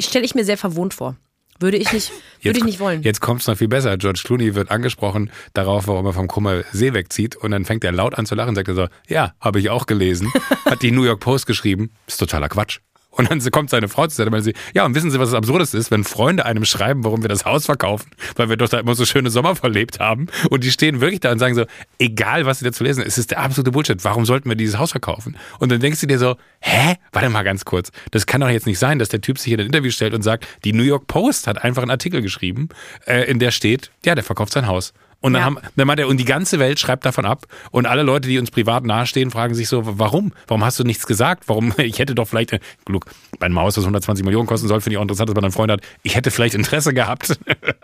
Stelle 0.00 0.24
ich 0.24 0.34
mir 0.34 0.44
sehr 0.44 0.58
verwohnt 0.58 0.94
vor. 0.94 1.16
Würde 1.60 1.76
ich 1.76 1.92
nicht, 1.92 2.12
würde 2.42 2.58
ich 2.58 2.64
nicht 2.64 2.80
wollen. 2.80 3.02
Jetzt 3.02 3.20
kommt 3.20 3.40
es 3.40 3.46
noch 3.46 3.56
viel 3.56 3.68
besser. 3.68 3.96
George 3.96 4.22
Clooney 4.24 4.54
wird 4.54 4.70
angesprochen 4.70 5.30
darauf, 5.52 5.86
warum 5.86 6.06
er 6.06 6.12
vom 6.12 6.26
Kummer 6.26 6.64
See 6.72 6.94
wegzieht. 6.94 7.36
Und 7.36 7.52
dann 7.52 7.64
fängt 7.64 7.84
er 7.84 7.92
laut 7.92 8.14
an 8.16 8.26
zu 8.26 8.34
lachen 8.34 8.50
und 8.50 8.54
sagt 8.56 8.68
er 8.68 8.74
so, 8.74 8.88
ja, 9.08 9.34
habe 9.40 9.60
ich 9.60 9.70
auch 9.70 9.86
gelesen. 9.86 10.32
Hat 10.64 10.82
die 10.82 10.90
New 10.90 11.04
York 11.04 11.20
Post 11.20 11.46
geschrieben. 11.46 11.90
Ist 12.06 12.18
totaler 12.18 12.48
Quatsch. 12.48 12.80
Und 13.16 13.30
dann 13.30 13.40
kommt 13.50 13.70
seine 13.70 13.88
Frau 13.88 14.06
zu 14.06 14.16
seiner 14.16 14.32
und 14.32 14.42
sie, 14.42 14.54
ja, 14.74 14.84
und 14.84 14.94
wissen 14.94 15.10
Sie, 15.10 15.18
was 15.18 15.30
das 15.30 15.36
Absurdes 15.36 15.74
ist, 15.74 15.90
wenn 15.90 16.04
Freunde 16.04 16.44
einem 16.44 16.64
schreiben, 16.64 17.04
warum 17.04 17.22
wir 17.22 17.28
das 17.28 17.44
Haus 17.44 17.66
verkaufen, 17.66 18.10
weil 18.36 18.48
wir 18.48 18.56
doch 18.56 18.68
da 18.68 18.80
immer 18.80 18.94
so 18.94 19.04
schöne 19.04 19.30
Sommer 19.30 19.54
verlebt 19.54 20.00
haben. 20.00 20.26
Und 20.50 20.64
die 20.64 20.70
stehen 20.70 21.00
wirklich 21.00 21.20
da 21.20 21.30
und 21.30 21.38
sagen 21.38 21.54
so, 21.54 21.64
egal 21.98 22.46
was 22.46 22.58
sie 22.58 22.64
dazu 22.64 22.82
lesen, 22.84 23.04
es 23.06 23.18
ist 23.18 23.30
der 23.30 23.40
absolute 23.40 23.70
Bullshit. 23.70 24.02
Warum 24.04 24.26
sollten 24.26 24.48
wir 24.48 24.56
dieses 24.56 24.78
Haus 24.78 24.90
verkaufen? 24.90 25.36
Und 25.58 25.70
dann 25.70 25.80
denkst 25.80 26.00
du 26.00 26.06
dir 26.06 26.18
so, 26.18 26.36
hä? 26.60 26.96
Warte 27.12 27.30
mal 27.30 27.42
ganz 27.42 27.64
kurz. 27.64 27.92
Das 28.10 28.26
kann 28.26 28.40
doch 28.40 28.48
jetzt 28.48 28.66
nicht 28.66 28.78
sein, 28.78 28.98
dass 28.98 29.08
der 29.08 29.20
Typ 29.20 29.38
sich 29.38 29.52
in 29.52 29.60
ein 29.60 29.66
Interview 29.66 29.90
stellt 29.90 30.14
und 30.14 30.22
sagt, 30.22 30.46
die 30.64 30.72
New 30.72 30.82
York 30.82 31.06
Post 31.06 31.46
hat 31.46 31.62
einfach 31.62 31.82
einen 31.82 31.90
Artikel 31.90 32.22
geschrieben, 32.22 32.68
äh, 33.06 33.30
in 33.30 33.38
der 33.38 33.50
steht, 33.50 33.90
ja, 34.04 34.14
der 34.14 34.24
verkauft 34.24 34.52
sein 34.52 34.66
Haus. 34.66 34.92
Und 35.24 35.32
dann, 35.32 35.40
Ja. 35.40 35.46
haben, 35.46 35.58
dann 35.74 35.86
meint 35.86 35.98
er, 36.00 36.06
und 36.08 36.18
die 36.18 36.26
ganze 36.26 36.58
Welt 36.58 36.78
schreibt 36.78 37.06
davon 37.06 37.24
ab. 37.24 37.46
Und 37.70 37.86
alle 37.86 38.02
Leute, 38.02 38.28
die 38.28 38.38
uns 38.38 38.50
privat 38.50 38.84
nahestehen, 38.84 39.30
fragen 39.30 39.54
sich 39.54 39.68
so, 39.68 39.80
warum? 39.98 40.32
Warum 40.46 40.62
hast 40.64 40.78
du 40.78 40.84
nichts 40.84 41.06
gesagt? 41.06 41.44
Warum? 41.46 41.72
Ich 41.78 41.98
hätte 41.98 42.14
doch 42.14 42.28
vielleicht, 42.28 42.50
Glück, 42.84 43.06
bei 43.38 43.46
einem 43.46 43.58
Haus, 43.58 43.74
das 43.74 43.84
120 43.84 44.24
Millionen 44.24 44.46
kosten 44.46 44.68
soll, 44.68 44.80
finde 44.82 44.94
ich 44.94 44.98
auch 44.98 45.02
interessant, 45.02 45.30
dass 45.30 45.34
man 45.34 45.44
einen 45.44 45.52
Freund 45.52 45.72
hat. 45.72 45.80
Ich 46.02 46.14
hätte 46.14 46.30
vielleicht 46.30 46.54
Interesse 46.54 46.92
gehabt. 46.92 47.38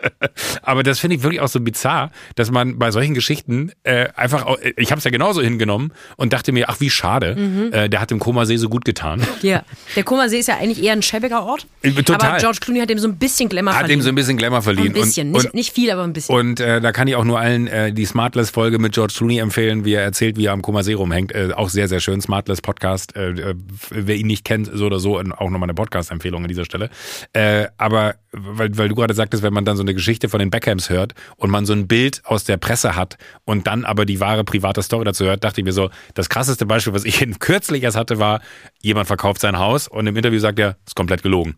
Aber 0.61 0.83
das 0.83 0.99
finde 0.99 1.15
ich 1.15 1.23
wirklich 1.23 1.41
auch 1.41 1.47
so 1.47 1.59
bizarr, 1.59 2.11
dass 2.35 2.51
man 2.51 2.77
bei 2.77 2.91
solchen 2.91 3.13
Geschichten 3.13 3.71
äh, 3.83 4.07
einfach, 4.15 4.45
auch, 4.45 4.57
ich 4.77 4.91
habe 4.91 4.99
es 4.99 5.03
ja 5.05 5.11
genauso 5.11 5.41
hingenommen 5.41 5.93
und 6.17 6.33
dachte 6.33 6.51
mir, 6.51 6.69
ach 6.69 6.79
wie 6.79 6.89
schade, 6.89 7.35
Mhm. 7.35 7.73
äh, 7.73 7.89
der 7.89 8.01
hat 8.01 8.11
dem 8.11 8.19
Komasee 8.19 8.57
so 8.57 8.69
gut 8.69 8.85
getan. 8.85 9.21
Ja. 9.41 9.63
Der 9.95 10.03
Kummersee 10.03 10.37
ist 10.39 10.47
ja 10.47 10.57
eigentlich 10.57 10.83
eher 10.83 10.93
ein 10.93 11.01
schäbiger 11.01 11.43
Ort. 11.43 11.65
Äh, 11.81 11.91
total. 12.03 12.29
Aber 12.31 12.37
George 12.37 12.59
Clooney 12.61 12.79
hat 12.79 12.91
ihm 12.91 12.99
so 12.99 13.07
ein 13.07 13.15
bisschen 13.17 13.49
Glamour 13.49 13.73
Hat 13.73 13.79
verliehen. 13.79 13.99
ihm 13.99 14.03
so 14.03 14.09
ein 14.09 14.15
bisschen 14.15 14.37
Glamour 14.37 14.61
verliehen. 14.61 14.87
ein 14.87 14.93
bisschen. 14.93 15.27
Und, 15.29 15.33
nicht, 15.33 15.45
und, 15.45 15.53
nicht 15.55 15.73
viel, 15.73 15.89
aber 15.89 16.03
ein 16.03 16.13
bisschen. 16.13 16.35
Und 16.35 16.59
äh, 16.59 16.79
da 16.79 16.91
kann 16.91 17.07
ich 17.07 17.15
auch 17.15 17.23
nur 17.23 17.30
allen 17.39 17.67
äh, 17.67 17.93
die 17.93 18.05
Smartless-Folge 18.05 18.79
mit 18.79 18.93
George 18.93 19.13
Clooney 19.17 19.39
empfehlen, 19.39 19.85
wie 19.85 19.93
er 19.93 20.03
erzählt, 20.03 20.37
wie 20.37 20.45
er 20.45 20.53
am 20.53 20.61
Koma 20.61 20.83
See 20.83 20.93
rumhängt. 20.93 21.33
Äh, 21.33 21.51
auch 21.55 21.69
sehr, 21.69 21.87
sehr 21.87 21.99
schön. 21.99 22.21
Smartless-Podcast. 22.21 23.15
Äh, 23.15 23.31
äh, 23.31 23.55
wer 23.89 24.15
ihn 24.15 24.27
nicht 24.27 24.45
kennt, 24.45 24.69
so 24.73 24.85
oder 24.85 24.99
so, 24.99 25.19
und 25.19 25.31
auch 25.31 25.49
nochmal 25.49 25.67
eine 25.67 25.73
Podcast-Empfehlung 25.73 26.43
an 26.43 26.47
dieser 26.47 26.65
Stelle. 26.65 26.89
Äh, 27.33 27.67
aber 27.77 28.15
weil, 28.31 28.77
weil 28.77 28.89
du 28.89 28.95
gerade 28.95 29.13
sagtest, 29.13 29.43
wenn 29.43 29.53
man 29.53 29.65
dann 29.65 29.77
so 29.77 29.83
eine 29.83 29.93
Geschichte 29.93 30.29
von 30.29 30.39
den 30.39 30.49
Beckhams 30.49 30.89
hört 30.89 31.13
und 31.35 31.49
man 31.49 31.65
so 31.65 31.73
ein 31.73 31.87
Bild 31.87 32.21
aus 32.25 32.43
der 32.43 32.57
Presse 32.57 32.95
hat 32.95 33.17
und 33.45 33.67
dann 33.67 33.85
aber 33.85 34.05
die 34.05 34.19
wahre 34.19 34.43
private 34.43 34.81
Story 34.81 35.05
dazu 35.05 35.25
hört, 35.25 35.43
dachte 35.43 35.61
ich 35.61 35.65
mir 35.65 35.73
so, 35.73 35.89
das 36.13 36.29
krasseste 36.29 36.65
Beispiel, 36.65 36.93
was 36.93 37.03
ich 37.03 37.25
kürzlich 37.39 37.83
erst 37.83 37.97
hatte, 37.97 38.19
war, 38.19 38.41
jemand 38.81 39.07
verkauft 39.07 39.41
sein 39.41 39.59
Haus 39.59 39.87
und 39.87 40.07
im 40.07 40.15
Interview 40.15 40.39
sagt 40.39 40.59
er, 40.59 40.77
ist 40.85 40.95
komplett 40.95 41.23
gelogen. 41.23 41.55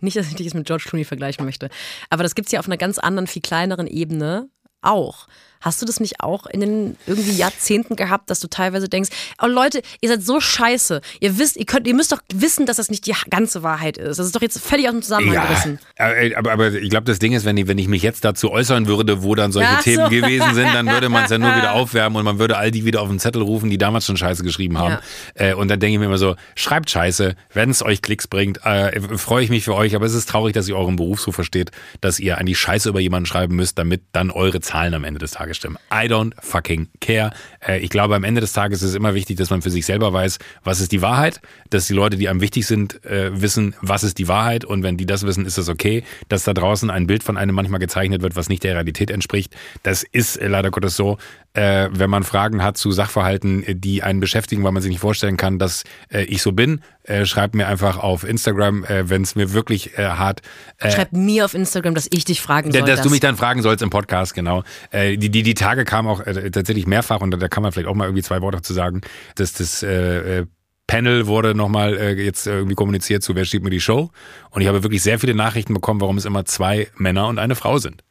Nicht, 0.00 0.16
dass 0.16 0.28
ich 0.28 0.34
dich 0.34 0.46
jetzt 0.46 0.54
mit 0.54 0.66
George 0.66 0.84
Clooney 0.88 1.04
vergleichen 1.04 1.44
möchte. 1.44 1.68
Aber 2.10 2.22
das 2.22 2.34
gibt's 2.34 2.52
ja 2.52 2.60
auf 2.60 2.66
einer 2.66 2.76
ganz 2.76 2.98
anderen, 2.98 3.26
viel 3.26 3.42
kleineren 3.42 3.86
Ebene 3.86 4.48
auch. 4.82 5.26
Hast 5.60 5.82
du 5.82 5.86
das 5.86 6.00
nicht 6.00 6.20
auch 6.20 6.46
in 6.46 6.60
den 6.60 6.96
irgendwie 7.06 7.32
Jahrzehnten 7.32 7.96
gehabt, 7.96 8.30
dass 8.30 8.40
du 8.40 8.48
teilweise 8.48 8.88
denkst, 8.88 9.10
oh 9.42 9.46
Leute, 9.46 9.82
ihr 10.00 10.08
seid 10.08 10.22
so 10.22 10.40
scheiße. 10.40 11.00
Ihr 11.20 11.38
wisst, 11.38 11.56
ihr 11.56 11.66
könnt, 11.66 11.86
ihr 11.86 11.94
müsst 11.94 12.12
doch 12.12 12.20
wissen, 12.32 12.66
dass 12.66 12.76
das 12.76 12.90
nicht 12.90 13.06
die 13.06 13.14
ganze 13.30 13.62
Wahrheit 13.62 13.98
ist. 13.98 14.18
Das 14.18 14.26
ist 14.26 14.36
doch 14.36 14.42
jetzt 14.42 14.60
völlig 14.60 14.86
aus 14.86 14.92
dem 14.92 15.02
Zusammenhang 15.02 15.46
gerissen. 15.46 15.78
äh, 15.96 16.34
aber, 16.34 16.52
aber 16.52 16.72
ich 16.72 16.90
glaube, 16.90 17.04
das 17.04 17.18
Ding 17.18 17.32
ist, 17.32 17.44
wenn 17.44 17.56
ich, 17.56 17.66
wenn 17.66 17.78
ich 17.78 17.88
mich 17.88 18.02
jetzt 18.02 18.24
dazu 18.24 18.50
äußern 18.50 18.86
würde, 18.86 19.22
wo 19.22 19.34
dann 19.34 19.52
solche 19.52 19.68
Ach 19.70 19.78
so. 19.78 19.90
Themen 19.90 20.10
gewesen 20.10 20.54
sind, 20.54 20.72
dann 20.74 20.86
würde 20.86 21.08
man 21.08 21.24
es 21.24 21.30
ja 21.30 21.38
nur 21.38 21.54
wieder 21.56 21.72
aufwärmen 21.78 22.16
und 22.16 22.24
man 22.24 22.38
würde 22.38 22.56
all 22.56 22.70
die 22.70 22.84
wieder 22.84 23.02
auf 23.02 23.08
den 23.08 23.18
Zettel 23.18 23.42
rufen, 23.42 23.70
die 23.70 23.78
damals 23.78 24.06
schon 24.06 24.16
Scheiße 24.16 24.42
geschrieben 24.42 24.78
haben. 24.78 24.98
Äh, 25.34 25.54
und 25.54 25.68
dann 25.68 25.80
denke 25.80 25.94
ich 25.94 25.98
mir 25.98 26.06
immer 26.06 26.18
so, 26.18 26.36
schreibt 26.54 26.90
Scheiße, 26.90 27.34
wenn 27.52 27.70
es 27.70 27.82
euch 27.82 28.02
Klicks 28.02 28.28
bringt, 28.28 28.64
äh, 28.64 29.00
freue 29.18 29.44
ich 29.44 29.50
mich 29.50 29.64
für 29.64 29.74
euch, 29.74 29.94
aber 29.94 30.06
es 30.06 30.14
ist 30.14 30.28
traurig, 30.28 30.54
dass 30.54 30.68
ihr 30.68 30.76
euren 30.76 30.96
Beruf 30.96 31.20
so 31.20 31.32
versteht, 31.32 31.70
dass 32.00 32.20
ihr 32.20 32.38
eigentlich 32.38 32.58
Scheiße 32.58 32.88
über 32.88 33.00
jemanden 33.00 33.26
schreiben 33.26 33.56
müsst, 33.56 33.78
damit 33.78 34.02
dann 34.12 34.30
eure 34.30 34.60
Zahlen 34.60 34.94
am 34.94 35.04
Ende 35.04 35.18
des 35.18 35.32
Tages 35.32 35.47
stimmen. 35.54 35.78
I 35.92 36.06
don't 36.06 36.32
fucking 36.40 36.88
care. 37.00 37.32
Äh, 37.66 37.78
ich 37.80 37.90
glaube, 37.90 38.14
am 38.14 38.24
Ende 38.24 38.40
des 38.40 38.52
Tages 38.52 38.82
ist 38.82 38.90
es 38.90 38.94
immer 38.94 39.14
wichtig, 39.14 39.36
dass 39.36 39.50
man 39.50 39.62
für 39.62 39.70
sich 39.70 39.86
selber 39.86 40.12
weiß, 40.12 40.38
was 40.64 40.80
ist 40.80 40.92
die 40.92 41.02
Wahrheit, 41.02 41.40
dass 41.70 41.86
die 41.86 41.94
Leute, 41.94 42.16
die 42.16 42.28
einem 42.28 42.40
wichtig 42.40 42.66
sind, 42.66 43.04
äh, 43.04 43.40
wissen, 43.40 43.74
was 43.80 44.04
ist 44.04 44.18
die 44.18 44.28
Wahrheit 44.28 44.64
und 44.64 44.82
wenn 44.82 44.96
die 44.96 45.06
das 45.06 45.24
wissen, 45.24 45.46
ist 45.46 45.58
das 45.58 45.68
okay. 45.68 46.04
Dass 46.28 46.44
da 46.44 46.54
draußen 46.54 46.90
ein 46.90 47.06
Bild 47.06 47.22
von 47.22 47.36
einem 47.36 47.54
manchmal 47.54 47.80
gezeichnet 47.80 48.22
wird, 48.22 48.36
was 48.36 48.48
nicht 48.48 48.64
der 48.64 48.74
Realität 48.74 49.10
entspricht, 49.10 49.56
das 49.82 50.02
ist 50.02 50.36
äh, 50.36 50.48
leider 50.48 50.70
Gottes 50.70 50.96
so. 50.96 51.18
Äh, 51.58 51.88
wenn 51.92 52.08
man 52.08 52.22
Fragen 52.22 52.62
hat 52.62 52.76
zu 52.76 52.92
Sachverhalten, 52.92 53.64
äh, 53.64 53.74
die 53.74 54.04
einen 54.04 54.20
beschäftigen, 54.20 54.62
weil 54.62 54.70
man 54.70 54.80
sich 54.80 54.90
nicht 54.90 55.00
vorstellen 55.00 55.36
kann, 55.36 55.58
dass 55.58 55.82
äh, 56.08 56.22
ich 56.22 56.40
so 56.40 56.52
bin, 56.52 56.82
äh, 57.02 57.26
schreibt 57.26 57.56
mir 57.56 57.66
einfach 57.66 57.98
auf 57.98 58.22
Instagram, 58.22 58.84
äh, 58.84 59.10
wenn 59.10 59.22
es 59.22 59.34
mir 59.34 59.52
wirklich 59.52 59.98
äh, 59.98 60.04
hart 60.06 60.42
äh, 60.78 60.92
Schreib 60.92 61.12
mir 61.12 61.44
auf 61.44 61.54
Instagram, 61.54 61.96
dass 61.96 62.06
ich 62.12 62.24
dich 62.24 62.40
fragen 62.40 62.70
soll. 62.70 62.82
dass 62.82 62.98
das. 62.98 63.02
du 63.02 63.10
mich 63.10 63.18
dann 63.18 63.36
fragen 63.36 63.62
sollst 63.62 63.82
im 63.82 63.90
Podcast, 63.90 64.34
genau. 64.34 64.62
Äh, 64.92 65.16
die, 65.16 65.30
die, 65.30 65.42
die 65.42 65.54
Tage 65.54 65.84
kamen 65.84 66.06
auch 66.06 66.20
äh, 66.20 66.50
tatsächlich 66.52 66.86
mehrfach 66.86 67.20
und 67.22 67.32
da, 67.32 67.38
da 67.38 67.48
kann 67.48 67.64
man 67.64 67.72
vielleicht 67.72 67.88
auch 67.88 67.94
mal 67.94 68.04
irgendwie 68.04 68.22
zwei 68.22 68.40
Worte 68.40 68.62
zu 68.62 68.72
sagen, 68.72 69.00
dass 69.34 69.52
das 69.52 69.82
äh, 69.82 70.40
äh, 70.40 70.46
Panel 70.86 71.26
wurde 71.26 71.54
nochmal 71.54 71.96
äh, 71.96 72.12
jetzt 72.14 72.46
irgendwie 72.46 72.74
kommuniziert 72.74 73.22
zu 73.22 73.34
Wer 73.34 73.44
schiebt 73.44 73.62
mir 73.62 73.70
die 73.70 73.80
Show. 73.80 74.10
Und 74.50 74.62
ich 74.62 74.68
habe 74.68 74.82
wirklich 74.82 75.02
sehr 75.02 75.18
viele 75.18 75.34
Nachrichten 75.34 75.74
bekommen, 75.74 76.00
warum 76.00 76.16
es 76.16 76.24
immer 76.24 76.44
zwei 76.44 76.88
Männer 76.96 77.28
und 77.28 77.38
eine 77.38 77.54
Frau 77.54 77.78
sind. 77.78 78.02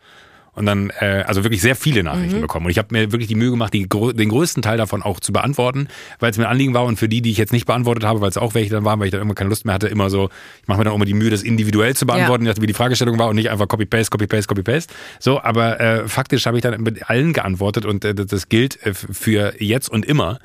Und 0.58 0.66
dann, 0.66 0.90
äh, 1.00 1.24
also 1.28 1.44
wirklich 1.44 1.62
sehr 1.62 1.76
viele 1.76 2.02
Nachrichten 2.04 2.36
bekommen. 2.42 2.66
Und 2.66 2.72
ich 2.72 2.80
habe 2.80 2.88
mir 2.92 3.12
wirklich 3.12 3.28
die 3.28 3.36
Mühe 3.36 3.52
gemacht, 3.52 3.74
die, 3.74 3.88
den 3.88 4.30
größten 4.30 4.64
Teil 4.64 4.78
davon 4.78 5.04
auch 5.04 5.20
zu 5.20 5.32
beantworten, 5.32 5.88
weil 6.20 6.32
es 6.32 6.38
mir 6.40 6.46
ein 6.46 6.52
Anliegen 6.52 6.74
war. 6.74 6.84
Und 6.86 6.98
für 6.98 7.08
die, 7.08 7.22
die 7.22 7.30
ich 7.30 7.38
jetzt 7.38 7.54
nicht 7.54 7.68
beantwortet 7.68 8.04
habe, 8.04 8.22
weil 8.22 8.30
es 8.30 8.38
auch 8.38 8.56
welche 8.56 8.72
dann 8.72 8.84
waren, 8.84 9.00
weil 9.00 9.06
ich 9.06 9.12
dann 9.12 9.22
immer 9.22 9.36
keine 9.36 9.50
Lust 9.52 9.66
mehr 9.66 9.76
hatte, 9.76 9.88
immer 9.88 10.10
so, 10.10 10.30
ich 10.64 10.68
mache 10.68 10.80
mir 10.80 10.86
dann 10.86 10.94
auch 10.94 10.98
immer 10.98 11.06
die 11.06 11.14
Mühe, 11.14 11.30
das 11.30 11.44
individuell 11.44 11.96
zu 11.96 12.08
beantworten, 12.08 12.44
je 12.44 12.50
nachdem, 12.50 12.64
wie 12.64 12.68
die 12.68 12.74
Fragestellung 12.74 13.20
war 13.20 13.30
und 13.30 13.36
nicht 13.36 13.52
einfach 13.52 13.68
Copy-Paste, 13.68 14.10
Copy-Paste, 14.10 14.48
Copy-Paste. 14.48 14.94
So, 15.20 15.40
aber 15.42 15.80
äh, 15.80 16.08
faktisch 16.08 16.46
habe 16.48 16.58
ich 16.58 16.64
dann 16.64 16.82
mit 16.82 17.08
allen 17.10 17.34
geantwortet 17.34 17.86
und 17.86 18.04
äh, 18.04 18.16
das- 18.16 18.26
das 18.26 18.50
gilt 18.50 18.84
äh, 18.86 18.94
für 18.96 19.54
jetzt 19.62 19.90
und 19.90 20.06
immer. 20.06 20.40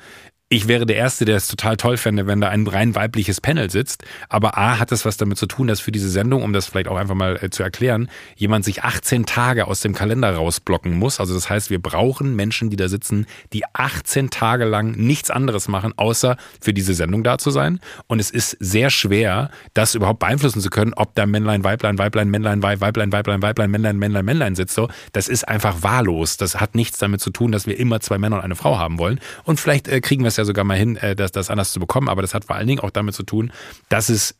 Ich 0.53 0.67
wäre 0.67 0.85
der 0.85 0.97
Erste, 0.97 1.25
der 1.25 1.37
es 1.37 1.47
total 1.47 1.77
toll 1.77 1.97
fände, 1.97 2.27
wenn 2.27 2.39
da 2.39 2.49
ein 2.49 2.67
rein 2.67 2.93
weibliches 2.93 3.41
Panel 3.41 3.71
sitzt. 3.71 4.03
Aber 4.29 4.55
A 4.55 4.77
hat 4.77 4.91
es 4.91 5.03
was 5.03 5.17
damit 5.17 5.39
zu 5.39 5.47
tun, 5.47 5.65
dass 5.65 5.79
für 5.79 5.91
diese 5.91 6.07
Sendung, 6.09 6.43
um 6.43 6.53
das 6.53 6.67
vielleicht 6.67 6.89
auch 6.89 6.95
einfach 6.95 7.15
mal 7.15 7.39
äh, 7.41 7.49
zu 7.49 7.63
erklären, 7.63 8.07
jemand 8.35 8.63
sich 8.63 8.83
18 8.83 9.25
Tage 9.25 9.65
aus 9.65 9.79
dem 9.79 9.95
Kalender 9.95 10.35
rausblocken 10.35 10.93
muss. 10.93 11.19
Also 11.19 11.33
das 11.33 11.49
heißt, 11.49 11.71
wir 11.71 11.81
brauchen 11.81 12.35
Menschen, 12.35 12.69
die 12.69 12.75
da 12.75 12.87
sitzen, 12.87 13.25
die 13.51 13.63
18 13.73 14.29
Tage 14.29 14.65
lang 14.65 14.91
nichts 14.91 15.31
anderes 15.31 15.67
machen, 15.69 15.91
außer 15.97 16.37
für 16.61 16.71
diese 16.71 16.93
Sendung 16.93 17.23
da 17.23 17.39
zu 17.39 17.49
sein. 17.49 17.79
Und 18.05 18.19
es 18.19 18.29
ist 18.29 18.55
sehr 18.59 18.91
schwer, 18.91 19.49
das 19.73 19.95
überhaupt 19.95 20.19
beeinflussen 20.19 20.61
zu 20.61 20.69
können, 20.69 20.93
ob 20.93 21.15
da 21.15 21.25
Männlein, 21.25 21.63
Weiblein, 21.63 21.97
Weiblein, 21.97 22.29
Männlein, 22.29 22.61
Weib, 22.61 22.79
Weiblein, 22.79 23.11
Weiblein, 23.11 23.41
Weiblein, 23.41 23.71
Männlein, 23.71 23.97
Männlein, 23.97 24.23
Männlein 24.23 24.53
sitzt. 24.53 24.75
So, 24.75 24.87
das 25.13 25.29
ist 25.29 25.47
einfach 25.47 25.81
wahllos. 25.81 26.37
Das 26.37 26.61
hat 26.61 26.75
nichts 26.75 26.99
damit 26.99 27.21
zu 27.21 27.31
tun, 27.31 27.51
dass 27.51 27.65
wir 27.65 27.79
immer 27.79 28.01
zwei 28.01 28.19
Männer 28.19 28.35
und 28.35 28.43
eine 28.43 28.55
Frau 28.55 28.77
haben 28.77 28.99
wollen. 28.99 29.19
Und 29.45 29.59
vielleicht 29.59 29.87
äh, 29.87 29.99
kriegen 29.99 30.21
wir 30.21 30.27
es 30.27 30.37
ja 30.37 30.42
sogar 30.45 30.65
mal 30.65 30.77
hin, 30.77 30.95
äh, 30.97 31.15
das, 31.15 31.31
das 31.31 31.49
anders 31.49 31.71
zu 31.71 31.79
bekommen. 31.79 32.09
Aber 32.09 32.21
das 32.21 32.33
hat 32.33 32.45
vor 32.45 32.55
allen 32.55 32.67
Dingen 32.67 32.79
auch 32.81 32.91
damit 32.91 33.15
zu 33.15 33.23
tun, 33.23 33.51
dass 33.89 34.09
es 34.09 34.35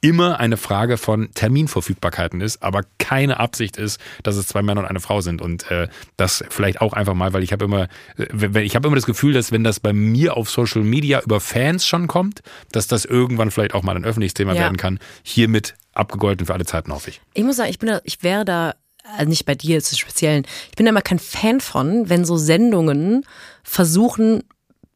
immer 0.00 0.38
eine 0.38 0.56
Frage 0.56 0.96
von 0.96 1.32
Terminverfügbarkeiten 1.34 2.40
ist, 2.40 2.62
aber 2.62 2.82
keine 2.98 3.40
Absicht 3.40 3.76
ist, 3.76 4.00
dass 4.22 4.36
es 4.36 4.46
zwei 4.46 4.62
Männer 4.62 4.82
und 4.82 4.86
eine 4.86 5.00
Frau 5.00 5.20
sind. 5.20 5.42
Und 5.42 5.68
äh, 5.72 5.88
das 6.16 6.44
vielleicht 6.50 6.80
auch 6.80 6.92
einfach 6.92 7.14
mal, 7.14 7.32
weil 7.32 7.42
ich 7.42 7.52
habe 7.52 7.64
immer, 7.64 7.88
äh, 8.16 8.62
ich 8.62 8.76
habe 8.76 8.86
immer 8.86 8.94
das 8.94 9.06
Gefühl, 9.06 9.32
dass 9.32 9.50
wenn 9.50 9.64
das 9.64 9.80
bei 9.80 9.92
mir 9.92 10.36
auf 10.36 10.50
Social 10.50 10.82
Media 10.82 11.20
über 11.20 11.40
Fans 11.40 11.84
schon 11.84 12.06
kommt, 12.06 12.42
dass 12.70 12.86
das 12.86 13.04
irgendwann 13.04 13.50
vielleicht 13.50 13.74
auch 13.74 13.82
mal 13.82 13.96
ein 13.96 14.04
öffentliches 14.04 14.34
Thema 14.34 14.52
Ja. 14.54 14.60
werden 14.60 14.76
kann. 14.76 15.00
Hiermit 15.24 15.74
abgegolten 15.94 16.46
für 16.46 16.54
alle 16.54 16.64
Zeiten, 16.64 16.92
hoffe 16.92 17.10
ich. 17.10 17.20
Ich 17.34 17.42
muss 17.42 17.56
sagen, 17.56 17.70
ich 17.70 17.80
bin 17.80 17.88
da, 17.88 18.00
ich 18.04 18.22
wäre 18.22 18.44
da, 18.44 18.74
also 19.16 19.28
nicht 19.28 19.46
bei 19.46 19.56
dir 19.56 19.78
im 19.78 19.82
Speziellen, 19.82 20.46
ich 20.70 20.76
bin 20.76 20.86
da 20.86 20.92
mal 20.92 21.00
kein 21.00 21.18
Fan 21.18 21.60
von, 21.60 22.08
wenn 22.08 22.24
so 22.24 22.36
Sendungen 22.36 23.24
versuchen, 23.64 24.44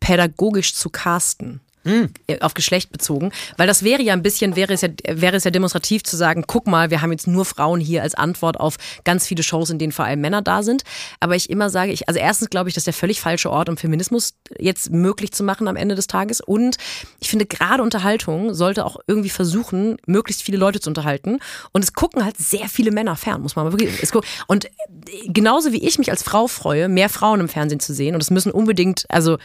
pädagogisch 0.03 0.75
zu 0.75 0.91
casten. 0.91 1.61
Äh, 1.85 2.39
Auf 2.41 2.55
Geschlecht 2.55 2.93
bezogen, 2.93 3.33
weil 3.57 3.67
das 3.67 3.83
wäre 3.83 4.03
ja 4.03 4.13
ein 4.13 4.23
bisschen, 4.23 4.55
wäre 4.55 4.73
es 4.73 4.83
ja, 4.83 4.89
wäre 5.09 5.37
es 5.37 5.43
ja 5.43 5.51
demonstrativ 5.51 6.05
zu 6.05 6.17
sagen, 6.17 6.45
guck 6.47 6.69
mal, 6.69 6.91
wir 6.91 7.03
haben 7.03 7.11
jetzt 7.11 7.27
nur 7.27 7.45
Frauen 7.45 7.81
hier 7.81 8.03
als 8.03 8.15
Antwort 8.15 8.61
auf 8.61 8.77
ganz 9.05 9.27
viele 9.27 9.43
Shows, 9.43 9.71
in 9.71 9.79
denen 9.79 9.91
vor 9.91 10.05
allem 10.05 10.21
Männer 10.21 10.43
da 10.43 10.63
sind. 10.63 10.85
Aber 11.19 11.35
ich 11.35 11.51
immer 11.51 11.71
sage, 11.71 11.91
ich, 11.91 12.09
also 12.09 12.21
erstens 12.21 12.51
glaube 12.51 12.69
ich, 12.69 12.75
das 12.75 12.83
ist 12.83 12.87
der 12.87 12.95
völlig 12.95 13.21
falsche 13.21 13.51
Ort, 13.51 13.69
um 13.69 13.77
Feminismus 13.77 14.35
jetzt 14.59 14.91
möglich 14.91 15.33
zu 15.33 15.43
machen 15.43 15.67
am 15.67 15.75
Ende 15.75 15.97
des 15.97 16.07
Tages. 16.07 16.41
Und 16.41 16.77
ich 17.19 17.29
finde, 17.29 17.47
gerade 17.47 17.83
Unterhaltung 17.83 18.55
sollte 18.55 18.87
auch 18.87 18.99
irgendwie 19.09 19.31
versuchen, 19.31 19.97
möglichst 20.07 20.43
viele 20.43 20.59
Leute 20.59 20.79
zu 20.79 20.89
unterhalten. 20.89 21.41
Und 21.73 21.83
es 21.83 21.95
gucken 21.95 22.25
halt 22.25 22.39
sehr 22.39 22.69
viele 22.69 22.93
Männer 22.93 23.17
fern, 23.17 23.43
muss 23.43 23.57
man 23.57 23.65
mal 23.65 23.73
wirklich. 23.73 24.09
Und 24.47 24.71
genauso 25.27 25.73
wie 25.73 25.83
ich 25.85 25.99
mich 25.99 26.11
als 26.11 26.23
Frau 26.23 26.47
freue, 26.47 26.89
mehr 26.89 27.09
Frauen 27.09 27.41
im 27.41 27.49
Fernsehen 27.49 27.81
zu 27.81 27.93
sehen, 27.93 28.15
und 28.15 28.23
es 28.23 28.31
müssen 28.31 28.53
unbedingt, 28.53 29.05
also 29.09 29.39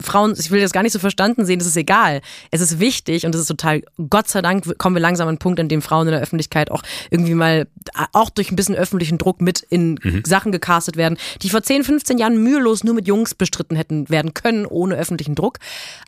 Frauen, 0.00 0.34
ich 0.38 0.50
will 0.50 0.62
das 0.62 0.72
gar 0.72 0.82
nicht 0.82 0.92
so 0.92 0.98
verstanden 0.98 1.44
sehen, 1.44 1.58
ist 1.66 1.76
egal. 1.76 2.20
Es 2.50 2.60
ist 2.60 2.80
wichtig 2.80 3.26
und 3.26 3.34
es 3.34 3.42
ist 3.42 3.48
total, 3.48 3.82
Gott 4.08 4.28
sei 4.28 4.42
Dank 4.42 4.78
kommen 4.78 4.96
wir 4.96 5.00
langsam 5.00 5.26
an 5.26 5.32
einen 5.32 5.38
Punkt, 5.38 5.60
an 5.60 5.68
dem 5.68 5.82
Frauen 5.82 6.06
in 6.06 6.12
der 6.12 6.22
Öffentlichkeit 6.22 6.70
auch 6.70 6.82
irgendwie 7.10 7.34
mal, 7.34 7.66
auch 8.12 8.30
durch 8.30 8.50
ein 8.50 8.56
bisschen 8.56 8.74
öffentlichen 8.74 9.18
Druck 9.18 9.40
mit 9.40 9.60
in 9.60 9.98
mhm. 10.02 10.22
Sachen 10.24 10.52
gecastet 10.52 10.96
werden, 10.96 11.18
die 11.42 11.50
vor 11.50 11.62
10, 11.62 11.84
15 11.84 12.18
Jahren 12.18 12.42
mühelos 12.42 12.84
nur 12.84 12.94
mit 12.94 13.06
Jungs 13.06 13.34
bestritten 13.34 13.76
hätten 13.76 14.08
werden 14.08 14.34
können, 14.34 14.66
ohne 14.66 14.96
öffentlichen 14.96 15.34
Druck. 15.34 15.58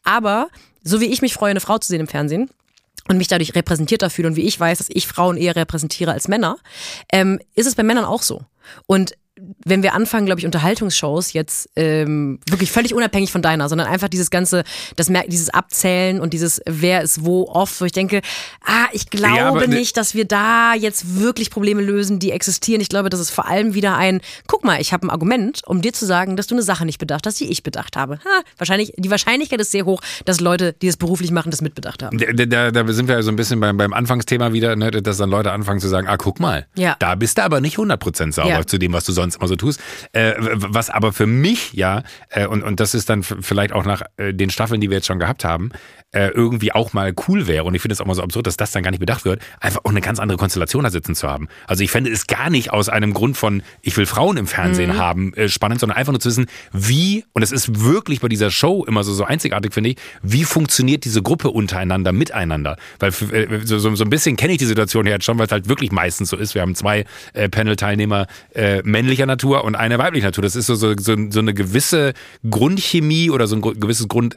Aber 0.05 0.49
so 0.83 1.01
wie 1.01 1.07
ich 1.07 1.23
mich 1.23 1.35
freue, 1.35 1.51
eine 1.51 1.61
Frau 1.61 1.79
zu 1.79 1.89
sehen 1.89 2.01
im 2.01 2.09
Fernsehen, 2.09 2.51
und 3.09 3.17
mich 3.17 3.29
dadurch 3.29 3.55
repräsentierter 3.55 4.11
fühle 4.11 4.29
und 4.29 4.37
wie 4.37 4.43
ich 4.43 4.61
weiß, 4.61 4.79
dass 4.79 4.89
ich 4.91 5.07
Frauen 5.07 5.39
eher 5.39 5.57
repräsentiere 5.57 6.13
als 6.13 6.29
Männer, 6.29 6.59
ähm, 7.11 7.41
ist 7.55 7.67
es 7.67 7.75
bei 7.75 7.83
Männern 7.83 8.05
auch 8.05 8.23
so. 8.23 8.43
Und 8.87 9.15
wenn 9.65 9.83
wir 9.83 9.95
anfangen, 9.95 10.27
glaube 10.27 10.41
ich, 10.41 10.47
Unterhaltungsshows 10.47 11.33
jetzt 11.33 11.71
ähm, 11.77 12.41
wirklich 12.49 12.71
völlig 12.71 12.95
unabhängig 12.95 13.33
von 13.33 13.43
deiner, 13.43 13.69
sondern 13.69 13.87
einfach 13.87 14.09
dieses 14.09 14.31
ganze, 14.31 14.65
das 14.97 15.11
dieses 15.29 15.51
Abzählen 15.51 16.21
und 16.21 16.33
dieses 16.33 16.61
wer 16.67 17.03
ist 17.03 17.25
wo 17.25 17.49
oft, 17.49 17.81
wo 17.81 17.85
ich 17.85 17.93
denke, 17.93 18.21
ah, 18.65 18.87
ich 18.93 19.11
glaube 19.11 19.61
ja, 19.61 19.67
ne 19.67 19.79
nicht, 19.79 19.97
dass 19.97 20.15
wir 20.15 20.25
da 20.25 20.75
jetzt 20.75 21.21
wirklich 21.21 21.51
Probleme 21.51 21.83
lösen, 21.83 22.19
die 22.19 22.33
existieren. 22.33 22.81
Ich 22.81 22.89
glaube, 22.89 23.11
das 23.11 23.21
ist 23.21 23.31
vor 23.31 23.47
allem 23.47 23.75
wieder 23.75 23.97
ein, 23.97 24.21
guck 24.47 24.65
mal, 24.65 24.81
ich 24.81 24.93
habe 24.93 25.07
ein 25.07 25.11
Argument, 25.11 25.63
um 25.67 25.81
dir 25.81 25.93
zu 25.93 26.07
sagen, 26.07 26.37
dass 26.37 26.47
du 26.47 26.55
eine 26.55 26.63
Sache 26.63 26.85
nicht 26.85 26.99
bedacht 26.99 27.27
hast, 27.27 27.41
die 27.41 27.51
ich 27.51 27.63
bedacht 27.63 27.97
habe. 27.97 28.19
Ha, 28.19 28.43
wahrscheinlich, 28.57 28.93
die 28.97 29.11
Wahrscheinlichkeit 29.11 29.61
ist 29.61 29.71
sehr 29.71 29.85
hoch, 29.85 30.01
dass 30.25 30.41
Leute, 30.41 30.75
die 30.75 30.89
es 30.89 30.97
beruflich 30.97 31.31
machen, 31.31 31.51
das 31.51 31.63
mitbedacht 31.63 32.03
haben. 32.03 32.19
Da, 32.19 32.47
da, 32.47 32.71
da 32.71 32.93
sind 32.93 33.09
wir 33.09 33.17
also 33.17 33.31
ein 33.31 33.37
bisschen 33.37 33.61
beim, 33.61 33.77
beim 33.77 33.93
Anfangsthema 33.93 34.53
wieder, 34.53 34.77
ne, 34.77 34.91
dass 34.91 35.19
dann 35.19 35.31
Leute 35.31 35.53
anfangen 35.53 35.81
zu 35.81 35.89
sagen, 35.89 36.09
ah, 36.09 36.17
guck 36.17 36.41
mal, 36.41 36.67
ja. 36.77 36.97
da 36.99 37.15
bist 37.15 37.39
du 37.39 37.43
aber 37.43 37.61
nicht 37.61 37.79
100% 37.79 38.33
sauber 38.33 38.49
ja. 38.49 38.67
zu 38.67 38.79
dem, 38.79 38.93
was 38.93 39.05
du 39.05 39.13
sonst 39.13 39.28
immer 39.37 39.49
so 39.49 39.57
tust. 39.57 39.81
Äh, 40.13 40.35
was 40.39 40.91
aber 40.91 41.13
für 41.13 41.27
mich 41.27 41.73
ja, 41.73 42.03
äh, 42.31 42.47
und, 42.47 42.63
und 42.63 42.81
das 42.81 42.95
ist 42.95 43.09
dann 43.09 43.23
vielleicht 43.23 43.73
auch 43.73 43.85
nach 43.85 44.03
äh, 44.17 44.33
den 44.33 44.51
Staffeln, 44.51 44.81
die 44.81 44.91
wir 44.91 44.97
jetzt 44.97 45.07
schon 45.07 45.19
gehabt 45.19 45.45
haben, 45.45 45.71
äh, 46.13 46.29
irgendwie 46.29 46.73
auch 46.73 46.93
mal 46.93 47.13
cool 47.29 47.47
wäre. 47.47 47.65
Und 47.65 47.75
ich 47.75 47.83
finde 47.83 47.93
es 47.93 48.01
auch 48.01 48.07
mal 48.07 48.15
so 48.15 48.23
absurd, 48.23 48.47
dass 48.47 48.57
das 48.57 48.73
dann 48.73 48.83
gar 48.83 48.91
nicht 48.91 49.01
bedacht 49.01 49.25
wird, 49.25 49.43
einfach 49.61 49.81
auch 49.85 49.91
eine 49.91 50.01
ganz 50.01 50.19
andere 50.19 50.39
Konstellation 50.39 50.85
da 50.85 50.91
sitzen 50.91 51.15
zu 51.15 51.29
haben. 51.29 51.49
Also 51.67 51.85
ich 51.85 51.91
fände 51.91 52.11
es 52.11 52.27
gar 52.27 52.49
nicht 52.51 52.73
aus 52.73 52.89
einem 52.89 53.13
Grund 53.13 53.37
von, 53.37 53.63
ich 53.83 53.97
will 53.97 54.07
Frauen 54.07 54.37
im 54.39 54.47
Fernsehen 54.47 54.93
mhm. 54.93 54.99
haben, 54.99 55.35
äh, 55.35 55.49
spannend, 55.49 55.81
sondern 55.81 55.99
einfach 55.99 56.13
nur 56.13 56.21
zu 56.21 56.31
wissen, 56.31 56.47
wie, 56.73 57.25
und 57.35 57.43
es 57.43 57.53
ist 57.53 57.83
wirklich 57.83 58.21
bei 58.21 58.29
dieser 58.29 58.51
Show 58.51 58.85
immer 58.85 59.05
so, 59.05 59.13
so 59.13 59.25
einzigartig, 59.25 59.75
finde 59.75 59.91
ich, 59.91 59.97
wie 60.23 60.45
funktioniert 60.45 61.05
diese 61.05 61.23
Gruppe 61.23 61.51
untereinander, 61.51 62.13
miteinander? 62.13 62.77
Weil 62.99 63.11
äh, 63.33 63.61
so, 63.65 63.79
so, 63.79 63.95
so 63.95 64.05
ein 64.05 64.11
bisschen 64.11 64.37
kenne 64.37 64.53
ich 64.53 64.59
die 64.59 64.67
Situation 64.67 65.05
ja 65.07 65.13
jetzt 65.13 65.25
schon, 65.25 65.39
weil 65.39 65.47
es 65.47 65.53
halt 65.53 65.69
wirklich 65.69 65.93
meistens 65.93 66.31
so 66.31 66.37
ist. 66.37 66.55
Wir 66.55 66.63
haben 66.63 66.75
zwei 66.75 67.05
Panel-Teilnehmer 67.35 68.27
äh, 68.55 68.83
männlicher 69.19 69.27
Natur 69.27 69.65
und 69.65 69.75
eine 69.75 69.99
weiblicher 69.99 70.29
Natur. 70.29 70.43
Das 70.43 70.57
ist 70.57 70.67
so, 70.67 70.75
so, 70.75 70.95
so, 70.99 71.17
so 71.31 71.41
eine 71.41 71.55
gewisse 71.55 72.15
Grundchemie 72.49 73.31
oder 73.31 73.47
so 73.47 73.57
ein 73.57 73.63
gewisses 73.63 74.09
Grund 74.09 74.37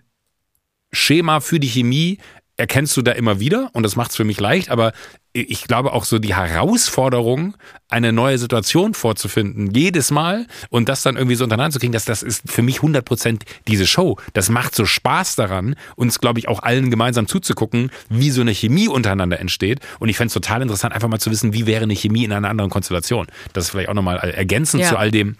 Schema 0.92 1.40
für 1.40 1.60
die 1.60 1.70
Chemie 1.70 2.18
erkennst 2.62 2.95
du 2.95 3.01
da 3.01 3.12
immer 3.12 3.39
wieder 3.39 3.70
und 3.74 3.84
das 3.84 3.95
macht 3.95 4.12
es 4.12 4.16
für 4.16 4.24
mich 4.24 4.39
leicht, 4.39 4.70
aber 4.70 4.93
ich 5.34 5.64
glaube 5.64 5.93
auch 5.93 6.03
so 6.03 6.20
die 6.20 6.36
Herausforderung, 6.36 7.55
eine 7.89 8.14
neue 8.14 8.38
Situation 8.38 8.93
vorzufinden, 8.93 9.72
jedes 9.74 10.12
Mal 10.12 10.45
und 10.70 10.89
das 10.89 11.03
dann 11.03 11.16
irgendwie 11.16 11.36
so 11.36 11.43
untereinander 11.45 11.74
zu 11.74 11.80
kriegen, 11.80 11.93
dass 11.93 12.05
das 12.05 12.22
ist 12.22 12.49
für 12.51 12.62
mich 12.62 12.80
100% 12.80 13.41
diese 13.68 13.88
Show. 13.88 14.18
Das 14.34 14.49
macht 14.49 14.76
so 14.76 14.86
Spaß 14.86 15.36
daran, 15.36 15.76
uns, 15.95 16.20
glaube 16.20 16.39
ich, 16.39 16.47
auch 16.47 16.62
allen 16.64 16.91
gemeinsam 16.91 17.28
zuzugucken, 17.28 17.91
wie 18.09 18.30
so 18.30 18.41
eine 18.41 18.51
Chemie 18.51 18.88
untereinander 18.88 19.39
entsteht. 19.39 19.80
Und 19.99 20.09
ich 20.09 20.18
fände 20.18 20.28
es 20.28 20.34
total 20.34 20.62
interessant, 20.62 20.93
einfach 20.93 21.07
mal 21.07 21.20
zu 21.20 21.32
wissen, 21.32 21.53
wie 21.53 21.66
wäre 21.66 21.84
eine 21.84 21.95
Chemie 21.95 22.26
in 22.26 22.34
einer 22.34 22.49
anderen 22.49 22.70
Konstellation. 22.70 23.28
Das 23.53 23.66
ist 23.66 23.70
vielleicht 23.72 23.89
auch 23.89 23.93
nochmal 23.93 24.18
ergänzend 24.18 24.84
ja. 24.84 24.89
zu 24.89 24.97
all 24.97 25.12
dem, 25.12 25.32
äh, 25.32 25.36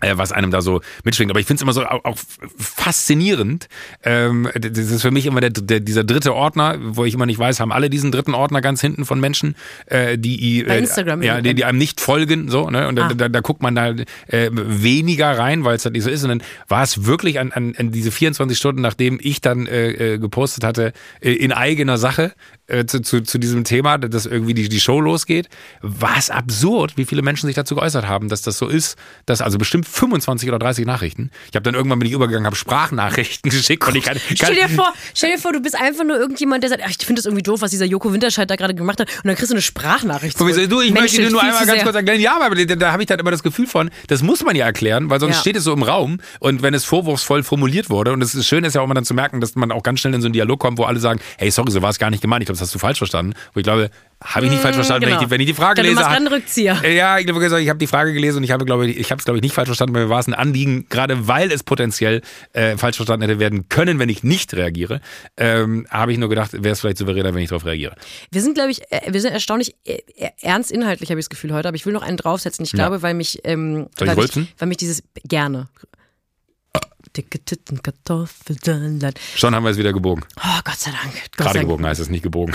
was 0.00 0.32
einem 0.32 0.50
da 0.50 0.60
so 0.60 0.80
mitschwingt. 1.04 1.30
Aber 1.30 1.40
ich 1.40 1.46
finde 1.46 1.58
es 1.58 1.62
immer 1.62 1.72
so 1.72 1.84
auch, 1.84 2.04
auch 2.04 2.18
faszinierend. 2.58 3.68
Ähm, 4.02 4.48
das 4.54 4.78
ist 4.78 5.02
für 5.02 5.10
mich 5.10 5.26
immer 5.26 5.40
der, 5.40 5.50
der, 5.50 5.80
dieser 5.80 6.04
dritte 6.04 6.34
Ordner, 6.34 6.78
wo 6.80 7.04
ich 7.04 7.14
immer 7.14 7.26
nicht 7.26 7.38
weiß, 7.38 7.60
haben 7.60 7.72
alle 7.72 7.90
diesen 7.90 8.12
dritten 8.12 8.34
Ordner 8.34 8.60
ganz 8.60 8.80
hinten 8.80 9.04
von 9.04 9.20
Menschen, 9.20 9.56
äh, 9.86 10.18
die, 10.18 10.64
äh, 10.64 10.78
Instagram 10.78 11.22
ja, 11.22 11.40
die, 11.40 11.54
die, 11.54 11.64
einem 11.64 11.78
nicht 11.78 12.00
folgen. 12.00 12.50
So, 12.50 12.70
ne? 12.70 12.88
Und 12.88 12.98
ah. 12.98 13.08
da, 13.08 13.14
da, 13.14 13.28
da, 13.28 13.40
guckt 13.40 13.62
man 13.62 13.74
da 13.74 13.94
äh, 14.26 14.50
weniger 14.52 15.38
rein, 15.38 15.64
weil 15.64 15.76
es 15.76 15.84
halt 15.84 15.94
nicht 15.94 16.04
so 16.04 16.10
ist. 16.10 16.22
Und 16.22 16.28
dann 16.30 16.42
war 16.68 16.82
es 16.82 17.06
wirklich 17.06 17.38
an, 17.38 17.52
an, 17.52 17.74
an 17.78 17.90
diese 17.90 18.10
24 18.10 18.56
Stunden, 18.58 18.82
nachdem 18.82 19.18
ich 19.22 19.40
dann 19.40 19.66
äh, 19.66 20.14
äh, 20.14 20.18
gepostet 20.18 20.64
hatte, 20.64 20.92
äh, 21.20 21.32
in 21.32 21.52
eigener 21.52 21.98
Sache, 21.98 22.32
äh, 22.66 22.86
zu, 22.86 23.02
zu, 23.02 23.22
zu 23.22 23.38
diesem 23.38 23.64
Thema, 23.64 23.98
dass 23.98 24.26
irgendwie 24.26 24.54
die, 24.54 24.68
die 24.68 24.80
Show 24.80 25.00
losgeht, 25.00 25.48
war 25.82 26.16
es 26.16 26.30
absurd, 26.30 26.96
wie 26.96 27.04
viele 27.04 27.22
Menschen 27.22 27.46
sich 27.46 27.56
dazu 27.56 27.74
geäußert 27.74 28.08
haben, 28.08 28.28
dass 28.28 28.42
das 28.42 28.58
so 28.58 28.68
ist, 28.68 28.96
dass 29.26 29.40
also 29.40 29.58
bestimmt 29.58 29.83
25 29.84 30.48
oder 30.48 30.58
30 30.58 30.86
Nachrichten. 30.86 31.30
Ich 31.50 31.56
habe 31.56 31.62
dann 31.62 31.74
irgendwann 31.74 31.98
bin 31.98 32.06
ich 32.06 32.14
übergegangen, 32.14 32.46
habe 32.46 32.56
Sprachnachrichten 32.56 33.50
geschickt 33.50 33.86
und 33.86 33.96
ich 33.96 34.04
kann, 34.04 34.14
kann 34.16 34.36
stell 34.36 34.54
dir 34.54 34.68
vor, 34.68 34.92
stell 35.14 35.32
dir 35.32 35.38
vor, 35.38 35.52
du 35.52 35.60
bist 35.60 35.76
einfach 35.76 36.04
nur 36.04 36.18
irgendjemand, 36.18 36.62
der 36.62 36.70
sagt, 36.70 36.82
ach, 36.84 36.90
ich 36.90 37.04
finde 37.04 37.20
das 37.20 37.26
irgendwie 37.26 37.42
doof, 37.42 37.60
was 37.60 37.70
dieser 37.70 37.84
Joko 37.84 38.12
Winterscheid 38.12 38.48
da 38.50 38.56
gerade 38.56 38.74
gemacht 38.74 39.00
hat 39.00 39.08
und 39.08 39.26
dann 39.26 39.36
kriegst 39.36 39.50
du 39.50 39.54
eine 39.54 39.62
Sprachnachricht. 39.62 40.38
Du, 40.40 40.48
ich 40.48 40.68
Mensch, 40.68 41.00
möchte 41.00 41.22
dir 41.22 41.30
nur 41.30 41.42
einmal 41.42 41.66
ganz 41.66 41.82
kurz 41.82 41.96
erklären, 41.96 42.20
ja, 42.20 42.38
aber 42.40 42.54
da, 42.54 42.74
da 42.74 42.92
habe 42.92 43.02
ich 43.02 43.06
dann 43.06 43.18
immer 43.18 43.30
das 43.30 43.42
Gefühl 43.42 43.66
von, 43.66 43.90
das 44.08 44.22
muss 44.22 44.42
man 44.42 44.56
ja 44.56 44.66
erklären, 44.66 45.10
weil 45.10 45.20
sonst 45.20 45.36
ja. 45.36 45.40
steht 45.40 45.56
es 45.56 45.64
so 45.64 45.72
im 45.72 45.82
Raum 45.82 46.18
und 46.40 46.62
wenn 46.62 46.74
es 46.74 46.84
vorwurfsvoll 46.84 47.42
formuliert 47.42 47.90
wurde 47.90 48.12
und 48.12 48.22
es 48.22 48.34
ist 48.34 48.46
schön 48.46 48.64
ist 48.64 48.74
ja 48.74 48.80
auch 48.80 48.84
immer 48.84 48.94
dann 48.94 49.04
zu 49.04 49.14
merken, 49.14 49.40
dass 49.40 49.54
man 49.54 49.72
auch 49.72 49.82
ganz 49.82 50.00
schnell 50.00 50.14
in 50.14 50.20
so 50.20 50.26
einen 50.26 50.32
Dialog 50.32 50.60
kommt, 50.60 50.78
wo 50.78 50.84
alle 50.84 51.00
sagen, 51.00 51.20
hey, 51.38 51.50
sorry, 51.50 51.70
so 51.70 51.82
war 51.82 51.90
es 51.90 51.98
gar 51.98 52.10
nicht 52.10 52.22
gemeint, 52.22 52.42
ich 52.42 52.46
glaube, 52.46 52.58
das 52.58 52.62
hast 52.62 52.74
du 52.74 52.78
falsch 52.78 52.98
verstanden. 52.98 53.34
Wo 53.52 53.60
ich 53.60 53.64
glaube, 53.64 53.90
habe 54.22 54.46
ich 54.46 54.52
nicht 54.52 54.62
falsch 54.62 54.76
verstanden, 54.76 55.06
genau. 55.06 55.16
wenn, 55.16 55.22
ich 55.22 55.26
die, 55.26 55.30
wenn 55.30 55.40
ich 55.40 55.46
die 55.46 55.54
Frage 55.54 55.82
lese. 55.82 56.08
Hat, 56.08 56.30
Rückzieher. 56.30 56.80
Ja, 56.88 57.18
ich, 57.18 57.26
glaube, 57.26 57.44
ich 57.44 57.68
habe 57.68 57.78
die 57.78 57.86
Frage 57.86 58.12
gelesen 58.12 58.38
und 58.38 58.44
ich 58.44 58.50
habe, 58.50 58.64
glaube 58.64 58.88
ich, 58.88 58.98
ich 58.98 59.10
habe 59.10 59.18
es, 59.18 59.24
glaube 59.24 59.38
ich, 59.38 59.42
nicht 59.42 59.54
falsch 59.54 59.68
verstanden, 59.68 59.94
weil 59.94 60.04
mir 60.04 60.10
war 60.10 60.20
es 60.20 60.26
ein 60.26 60.34
Anliegen, 60.34 60.86
gerade 60.88 61.28
weil 61.28 61.52
es 61.52 61.62
potenziell 61.62 62.22
äh, 62.52 62.76
falsch 62.76 62.96
verstanden 62.96 63.26
hätte 63.26 63.40
werden 63.40 63.68
können, 63.68 63.98
wenn 63.98 64.08
ich 64.08 64.22
nicht 64.22 64.54
reagiere, 64.54 65.00
ähm, 65.36 65.86
habe 65.90 66.12
ich 66.12 66.18
nur 66.18 66.28
gedacht, 66.28 66.52
wäre 66.52 66.72
es 66.72 66.80
vielleicht 66.80 66.98
souveräner, 66.98 67.34
wenn 67.34 67.42
ich 67.42 67.48
darauf 67.48 67.64
reagiere. 67.64 67.94
Wir 68.30 68.42
sind, 68.42 68.54
glaube 68.54 68.70
ich, 68.70 68.82
äh, 68.90 69.12
wir 69.12 69.20
sind 69.20 69.32
erstaunlich 69.32 69.74
äh, 69.84 69.98
ernst 70.40 70.70
inhaltlich, 70.70 71.10
habe 71.10 71.20
ich 71.20 71.26
das 71.26 71.30
Gefühl 71.30 71.52
heute, 71.52 71.68
aber 71.68 71.76
ich 71.76 71.86
will 71.86 71.92
noch 71.92 72.02
einen 72.02 72.16
draufsetzen. 72.16 72.64
Ich 72.64 72.72
glaube, 72.72 72.96
ja. 72.96 73.02
weil 73.02 73.14
mich, 73.14 73.40
ähm, 73.44 73.88
ich 73.94 74.06
weil, 74.06 74.16
mich, 74.16 74.54
weil 74.58 74.68
mich 74.68 74.76
dieses 74.78 75.02
gerne 75.24 75.68
dicke 77.16 77.44
Titten, 77.44 77.82
Kartoffelsalat. 77.82 79.18
Schon 79.36 79.54
haben 79.54 79.64
wir 79.64 79.70
es 79.70 79.78
wieder 79.78 79.92
gebogen. 79.92 80.24
Oh, 80.36 80.60
Gott 80.64 80.78
sei 80.78 80.90
Dank. 80.90 81.14
Gott 81.14 81.36
Gerade 81.36 81.52
sei 81.54 81.60
gebogen 81.60 81.86
heißt 81.86 82.00
es, 82.00 82.08
nicht 82.10 82.22
gebogen. 82.22 82.54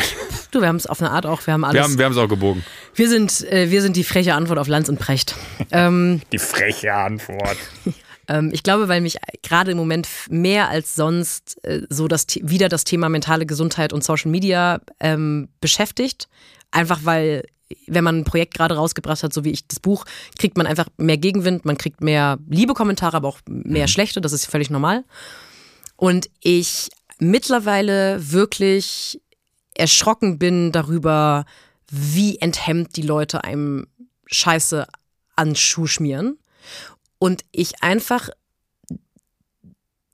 Du, 0.51 0.62
wir 0.62 0.68
haben 0.68 0.76
es 0.76 0.88
auf 0.88 1.01
eine 1.01 1.12
Art 1.12 1.26
auch, 1.26 1.45
wir 1.45 1.53
haben 1.53 1.64
alles. 1.64 1.76
Wir 1.76 1.84
haben 1.84 1.97
wir 1.97 2.10
es 2.10 2.18
auch 2.18 2.28
gebogen. 2.28 2.64
Wir 2.95 3.10
sind, 3.10 3.41
äh, 3.51 3.70
wir 3.70 3.82
sind 3.82 3.95
die 3.95 4.03
freche 4.03 4.34
Antwort 4.34 4.60
auf 4.60 4.68
Lanz 4.68 4.89
und 4.89 4.99
Precht. 4.99 5.36
ähm, 5.72 6.22
die 6.32 6.39
freche 6.39 6.93
Antwort. 6.93 7.57
ähm, 8.28 8.49
ich 8.53 8.64
glaube, 8.64 8.88
weil 8.88 9.01
mich 9.01 9.18
gerade 9.41 9.72
im 9.72 9.78
Moment 9.78 10.07
mehr 10.30 10.70
als 10.70 10.95
sonst 10.95 11.64
äh, 11.64 11.82
so 11.89 12.07
das 12.07 12.26
wieder 12.41 12.70
das 12.70 12.84
Thema 12.84 13.10
mentale 13.10 13.45
Gesundheit 13.45 13.93
und 13.93 14.03
Social 14.03 14.32
Media 14.32 14.82
ähm, 14.99 15.49
beschäftigt. 15.62 16.28
Einfach 16.72 16.99
weil 17.03 17.45
wenn 17.88 18.03
man 18.03 18.20
ein 18.20 18.24
Projekt 18.24 18.55
gerade 18.55 18.76
rausgebracht 18.76 19.24
hat, 19.24 19.34
so 19.34 19.43
wie 19.43 19.51
ich 19.51 19.67
das 19.67 19.80
Buch, 19.80 20.05
kriegt 20.38 20.57
man 20.57 20.65
einfach 20.65 20.88
mehr 20.97 21.17
Gegenwind, 21.17 21.65
man 21.65 21.78
kriegt 21.78 22.01
mehr 22.01 22.38
Liebe-Kommentare, 22.47 23.17
aber 23.17 23.28
auch 23.28 23.39
mehr 23.47 23.88
mhm. 23.88 23.91
schlechte, 23.91 24.22
das 24.22 24.34
ist 24.34 24.45
völlig 24.45 24.70
normal. 24.70 25.03
Und 25.95 26.30
ich 26.41 26.89
mittlerweile 27.20 28.32
wirklich 28.32 29.22
erschrocken 29.76 30.39
bin 30.39 30.72
darüber, 30.72 31.45
wie 31.91 32.38
enthemmt 32.38 32.95
die 32.95 33.01
Leute 33.01 33.43
einem 33.43 33.88
Scheiße 34.28 34.88
an 35.36 35.55
Schuh 35.55 35.88
schmieren. 35.88 36.38
Und 37.17 37.43
ich 37.51 37.84
einfach 37.84 38.30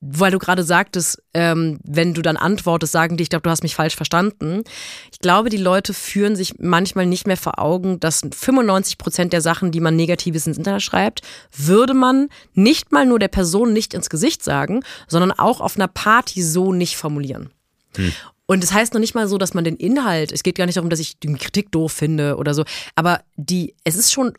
weil 0.08 0.32
du 0.32 0.38
gerade 0.38 0.64
sagtest, 0.64 1.22
ähm, 1.34 1.80
wenn 1.84 2.14
du 2.14 2.22
dann 2.22 2.38
antwortest, 2.38 2.91
sagen 2.91 3.18
die, 3.18 3.24
ich 3.24 3.30
glaube, 3.30 3.41
du 3.41 3.49
hast 3.49 3.64
mich 3.64 3.76
falsch 3.76 3.95
verstanden. 3.95 4.64
Ich 5.12 5.20
glaube, 5.20 5.49
die 5.49 5.58
Leute 5.58 5.93
führen 5.93 6.36
sich 6.36 6.60
manchmal 6.60 7.08
nicht 7.08 7.26
mehr 7.26 7.38
vor 7.38 7.58
Augen, 7.58 7.99
dass 7.99 8.22
95 8.22 8.99
Prozent 8.99 9.34
der 9.34 9.41
Sachen, 9.41 9.72
die 9.72 9.80
man 9.80 9.95
Negatives 9.95 10.45
ins 10.45 10.58
Internet 10.58 10.84
schreibt, 10.84 11.22
würde 11.56 11.95
man 11.95 12.30
nicht 12.53 12.91
mal 12.91 13.06
nur 13.06 13.18
der 13.18 13.30
Person 13.30 13.74
nicht 13.74 13.95
ins 13.95 14.10
Gesicht 14.10 14.43
sagen, 14.43 14.84
sondern 15.08 15.32
auch 15.32 15.60
auf 15.60 15.76
einer 15.76 15.88
Party 15.88 16.43
so 16.43 16.72
nicht 16.72 16.97
formulieren. 16.97 17.49
Hm. 17.95 18.14
Und 18.45 18.64
es 18.64 18.70
das 18.70 18.78
heißt 18.78 18.93
noch 18.93 19.01
nicht 19.01 19.16
mal 19.16 19.28
so, 19.28 19.39
dass 19.39 19.56
man 19.56 19.64
den 19.64 19.76
Inhalt, 19.76 20.32
es 20.32 20.43
geht 20.43 20.56
gar 20.56 20.68
nicht 20.68 20.78
darum, 20.78 20.91
dass 20.91 20.99
ich 20.99 21.20
die 21.20 21.34
Kritik 21.34 21.72
doof 21.72 21.91
finde 21.91 22.38
oder 22.38 22.53
so, 22.53 22.64
aber 22.93 23.22
die, 23.38 23.74
es 23.84 23.95
ist 23.95 24.12
schon 24.12 24.34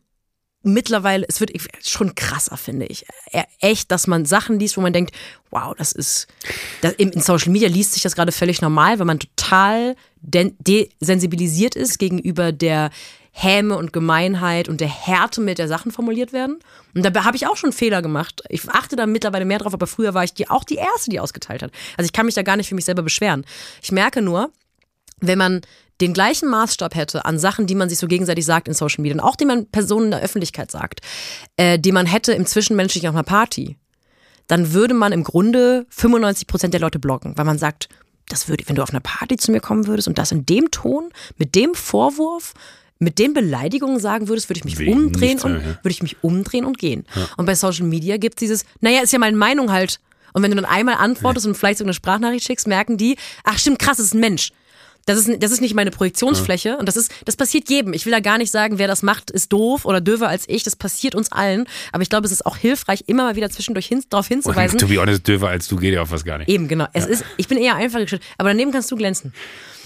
mittlerweile, 0.66 1.24
es 1.28 1.40
wird 1.40 1.52
schon 1.82 2.14
krasser, 2.14 2.56
finde 2.56 2.86
ich. 2.86 3.06
Echt, 3.60 3.90
dass 3.90 4.06
man 4.06 4.26
Sachen 4.26 4.58
liest, 4.58 4.76
wo 4.76 4.80
man 4.80 4.92
denkt, 4.92 5.14
wow, 5.50 5.74
das 5.76 5.92
ist, 5.92 6.26
das, 6.82 6.92
in 6.94 7.20
Social 7.20 7.52
Media 7.52 7.68
liest 7.68 7.94
sich 7.94 8.02
das 8.02 8.14
gerade 8.16 8.32
völlig 8.32 8.60
normal, 8.60 8.98
weil 8.98 9.06
man 9.06 9.20
total 9.20 9.96
desensibilisiert 10.22 11.76
ist 11.76 11.98
gegenüber 11.98 12.52
der 12.52 12.90
Häme 13.30 13.76
und 13.76 13.92
Gemeinheit 13.92 14.68
und 14.68 14.80
der 14.80 14.88
Härte, 14.88 15.42
mit 15.42 15.58
der 15.58 15.68
Sachen 15.68 15.92
formuliert 15.92 16.32
werden. 16.32 16.58
Und 16.94 17.04
dabei 17.04 17.20
habe 17.20 17.36
ich 17.36 17.46
auch 17.46 17.56
schon 17.56 17.72
Fehler 17.72 18.00
gemacht. 18.00 18.42
Ich 18.48 18.66
achte 18.70 18.96
da 18.96 19.06
mittlerweile 19.06 19.44
mehr 19.44 19.58
drauf, 19.58 19.74
aber 19.74 19.86
früher 19.86 20.14
war 20.14 20.24
ich 20.24 20.32
die, 20.32 20.48
auch 20.48 20.64
die 20.64 20.76
Erste, 20.76 21.10
die 21.10 21.20
ausgeteilt 21.20 21.62
hat. 21.62 21.70
Also 21.98 22.06
ich 22.06 22.14
kann 22.14 22.24
mich 22.26 22.34
da 22.34 22.42
gar 22.42 22.56
nicht 22.56 22.68
für 22.68 22.74
mich 22.74 22.86
selber 22.86 23.02
beschweren. 23.02 23.44
Ich 23.82 23.92
merke 23.92 24.22
nur, 24.22 24.50
wenn 25.20 25.38
man 25.38 25.60
den 26.00 26.12
gleichen 26.12 26.48
Maßstab 26.48 26.94
hätte 26.94 27.24
an 27.24 27.38
Sachen, 27.38 27.66
die 27.66 27.74
man 27.74 27.88
sich 27.88 27.98
so 27.98 28.06
gegenseitig 28.06 28.44
sagt 28.44 28.68
in 28.68 28.74
Social 28.74 29.02
Media 29.02 29.14
und 29.14 29.20
auch 29.20 29.36
die 29.36 29.46
man 29.46 29.66
Personen 29.66 30.06
in 30.06 30.10
der 30.12 30.20
Öffentlichkeit 30.20 30.70
sagt, 30.70 31.00
äh, 31.56 31.78
die 31.78 31.92
man 31.92 32.06
hätte 32.06 32.32
im 32.32 32.46
Zwischenmenschlichen 32.46 33.08
auf 33.08 33.14
einer 33.14 33.24
Party, 33.24 33.76
dann 34.46 34.72
würde 34.72 34.94
man 34.94 35.12
im 35.12 35.24
Grunde 35.24 35.86
95 35.88 36.46
Prozent 36.46 36.74
der 36.74 36.80
Leute 36.80 36.98
blocken, 36.98 37.36
weil 37.36 37.44
man 37.44 37.58
sagt, 37.58 37.88
das 38.28 38.48
würde, 38.48 38.64
wenn 38.66 38.76
du 38.76 38.82
auf 38.82 38.90
einer 38.90 39.00
Party 39.00 39.36
zu 39.36 39.52
mir 39.52 39.60
kommen 39.60 39.86
würdest 39.86 40.08
und 40.08 40.18
das 40.18 40.32
in 40.32 40.46
dem 40.46 40.70
Ton, 40.70 41.10
mit 41.36 41.54
dem 41.54 41.74
Vorwurf, 41.74 42.54
mit 42.98 43.18
den 43.18 43.34
Beleidigungen 43.34 44.00
sagen 44.00 44.28
würdest, 44.28 44.48
würde 44.48 44.58
ich 44.58 44.64
mich 44.64 44.78
Wegen 44.78 44.92
umdrehen 44.92 45.28
nichts, 45.30 45.44
und 45.44 45.54
ja, 45.54 45.58
ja. 45.58 45.64
würde 45.64 45.90
ich 45.90 46.02
mich 46.02 46.22
umdrehen 46.22 46.64
und 46.64 46.78
gehen. 46.78 47.06
Und 47.36 47.46
bei 47.46 47.54
Social 47.54 47.86
Media 47.86 48.16
gibt 48.16 48.36
es 48.36 48.40
dieses, 48.40 48.64
naja, 48.80 49.02
ist 49.02 49.12
ja 49.12 49.18
meine 49.18 49.36
Meinung 49.36 49.70
halt. 49.70 50.00
Und 50.32 50.42
wenn 50.42 50.50
du 50.50 50.56
dann 50.56 50.64
einmal 50.64 50.96
antwortest 50.96 51.46
und 51.46 51.54
vielleicht 51.54 51.78
so 51.78 51.84
eine 51.84 51.94
Sprachnachricht 51.94 52.46
schickst, 52.46 52.66
merken 52.66 52.96
die, 52.96 53.16
ach 53.44 53.58
stimmt, 53.58 53.78
krass, 53.78 53.98
das 53.98 54.06
ist 54.06 54.14
ein 54.14 54.20
Mensch. 54.20 54.52
Das 55.06 55.18
ist, 55.18 55.40
das 55.40 55.52
ist 55.52 55.60
nicht 55.60 55.74
meine 55.74 55.92
Projektionsfläche 55.92 56.76
und 56.78 56.86
das 56.86 56.96
ist, 56.96 57.12
das 57.24 57.36
passiert 57.36 57.70
jedem. 57.70 57.92
Ich 57.92 58.06
will 58.06 58.12
da 58.12 58.18
gar 58.18 58.38
nicht 58.38 58.50
sagen, 58.50 58.78
wer 58.78 58.88
das 58.88 59.02
macht, 59.02 59.30
ist 59.30 59.52
doof 59.52 59.84
oder 59.84 60.00
döver 60.00 60.28
als 60.28 60.48
ich. 60.48 60.64
Das 60.64 60.74
passiert 60.74 61.14
uns 61.14 61.30
allen. 61.30 61.68
Aber 61.92 62.02
ich 62.02 62.10
glaube, 62.10 62.26
es 62.26 62.32
ist 62.32 62.44
auch 62.44 62.56
hilfreich, 62.56 63.04
immer 63.06 63.22
mal 63.22 63.36
wieder 63.36 63.48
zwischendurch 63.48 63.86
hin, 63.86 64.02
darauf 64.10 64.26
hinzuweisen. 64.26 64.74
Und 64.74 64.80
to 64.80 64.88
be 64.88 65.00
honest, 65.00 65.26
döver 65.28 65.48
als 65.48 65.68
du 65.68 65.76
geht 65.76 65.94
ja 65.94 66.02
auf 66.02 66.10
was 66.10 66.24
gar 66.24 66.38
nicht. 66.38 66.48
Eben, 66.48 66.66
genau. 66.66 66.86
Es 66.92 67.06
ist, 67.06 67.24
ich 67.36 67.46
bin 67.46 67.56
eher 67.56 67.76
einfach 67.76 68.00
gestellt. 68.00 68.22
Aber 68.36 68.48
daneben 68.48 68.72
kannst 68.72 68.90
du 68.90 68.96
glänzen. 68.96 69.32